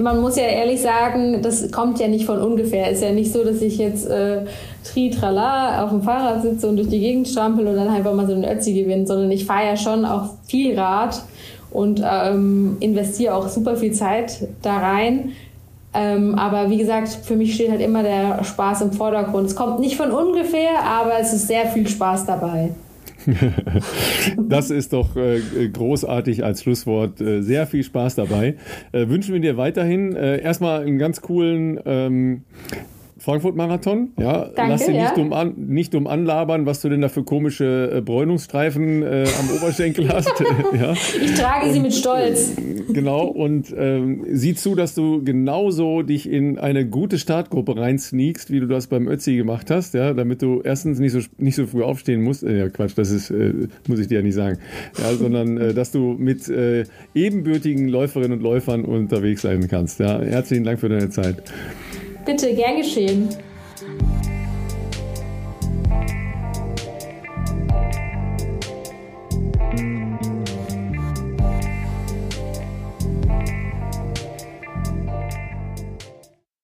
man 0.00 0.20
muss 0.20 0.36
ja 0.36 0.44
ehrlich 0.44 0.82
sagen, 0.82 1.40
das 1.42 1.70
kommt 1.70 2.00
ja 2.00 2.08
nicht 2.08 2.26
von 2.26 2.40
ungefähr. 2.40 2.90
Ist 2.90 3.02
ja 3.02 3.12
nicht 3.12 3.32
so, 3.32 3.44
dass 3.44 3.62
ich 3.62 3.78
jetzt 3.78 4.08
äh, 4.08 4.42
tri 4.84 5.10
trala 5.10 5.84
auf 5.84 5.90
dem 5.90 6.02
Fahrrad 6.02 6.42
sitze 6.42 6.68
und 6.68 6.76
durch 6.76 6.88
die 6.88 7.00
Gegend 7.00 7.28
strampel 7.28 7.66
und 7.66 7.76
dann 7.76 7.88
einfach 7.88 8.14
mal 8.14 8.26
so 8.26 8.32
einen 8.32 8.44
Ötzi 8.44 8.72
gewinne, 8.72 9.06
sondern 9.06 9.30
ich 9.30 9.44
fahre 9.44 9.66
ja 9.66 9.76
schon 9.76 10.04
auch 10.04 10.30
viel 10.46 10.78
Rad 10.78 11.22
und 11.70 12.02
ähm, 12.04 12.76
investiere 12.80 13.34
auch 13.34 13.48
super 13.48 13.76
viel 13.76 13.92
Zeit 13.92 14.48
da 14.62 14.78
rein. 14.78 15.32
Ähm, 15.94 16.34
aber 16.34 16.70
wie 16.70 16.78
gesagt, 16.78 17.08
für 17.08 17.36
mich 17.36 17.54
steht 17.54 17.70
halt 17.70 17.80
immer 17.80 18.02
der 18.02 18.44
Spaß 18.44 18.82
im 18.82 18.92
Vordergrund. 18.92 19.46
Es 19.46 19.56
kommt 19.56 19.80
nicht 19.80 19.96
von 19.96 20.10
ungefähr, 20.10 20.82
aber 20.84 21.18
es 21.20 21.32
ist 21.32 21.46
sehr 21.46 21.66
viel 21.66 21.88
Spaß 21.88 22.26
dabei. 22.26 22.70
das 24.48 24.70
ist 24.70 24.92
doch 24.92 25.16
äh, 25.16 25.68
großartig 25.68 26.44
als 26.44 26.62
Schlusswort. 26.62 27.20
Äh, 27.20 27.42
sehr 27.42 27.66
viel 27.66 27.82
Spaß 27.82 28.14
dabei. 28.14 28.56
Äh, 28.92 29.08
wünschen 29.08 29.34
wir 29.34 29.40
dir 29.40 29.56
weiterhin 29.56 30.14
erstmal 30.14 30.82
einen 30.82 30.98
ganz 30.98 31.20
coolen 31.20 31.80
ähm, 31.84 32.42
Frankfurt-Marathon. 33.18 34.12
Ja, 34.18 34.46
Danke, 34.54 34.72
lass 34.72 34.86
dir 34.86 34.94
ja. 34.94 35.02
nicht, 35.02 35.18
um 35.18 35.32
an, 35.32 35.54
nicht 35.56 35.94
um 35.94 36.06
anlabern, 36.06 36.66
was 36.66 36.80
du 36.80 36.88
denn 36.88 37.00
da 37.00 37.08
für 37.08 37.24
komische 37.24 37.90
äh, 37.96 38.00
Bräunungsstreifen 38.00 39.02
äh, 39.02 39.26
am 39.38 39.56
Oberschenkel 39.56 40.08
hast. 40.08 40.32
ja, 40.74 40.92
Ich 40.92 41.34
trage 41.34 41.72
sie 41.72 41.80
mit 41.80 41.94
Stolz. 41.94 42.54
genau. 42.92 43.26
Und 43.26 43.74
ähm, 43.76 44.24
sieh 44.32 44.54
zu, 44.54 44.74
dass 44.74 44.94
du 44.94 45.22
genauso 45.24 46.02
dich 46.02 46.30
in 46.30 46.58
eine 46.58 46.86
gute 46.86 47.18
Startgruppe 47.18 47.76
reinsneakst, 47.76 48.50
wie 48.50 48.60
du 48.60 48.66
das 48.66 48.86
beim 48.86 49.08
Ötzi 49.08 49.36
gemacht 49.36 49.70
hast, 49.70 49.94
ja, 49.94 50.14
damit 50.14 50.42
du 50.42 50.60
erstens 50.62 50.98
nicht 50.98 51.12
so 51.12 51.20
nicht 51.38 51.56
so 51.56 51.66
früh 51.66 51.82
aufstehen 51.82 52.22
musst. 52.22 52.44
Äh, 52.44 52.58
ja, 52.58 52.68
Quatsch, 52.68 52.92
das 52.96 53.10
ist 53.10 53.30
äh, 53.30 53.52
muss 53.86 53.98
ich 53.98 54.06
dir 54.08 54.16
ja 54.18 54.22
nicht 54.22 54.34
sagen. 54.34 54.58
Ja, 54.98 55.14
sondern 55.14 55.58
äh, 55.58 55.74
dass 55.74 55.90
du 55.92 56.14
mit 56.18 56.48
äh, 56.48 56.84
ebenbürtigen 57.14 57.88
Läuferinnen 57.88 58.38
und 58.38 58.42
Läufern 58.42 58.84
unterwegs 58.84 59.42
sein 59.42 59.66
kannst. 59.68 60.00
Ja, 60.00 60.20
herzlichen 60.20 60.64
Dank 60.64 60.80
für 60.80 60.88
deine 60.88 61.10
Zeit. 61.10 61.42
Bitte, 62.28 62.54
gern 62.54 62.76
geschehen. 62.76 63.30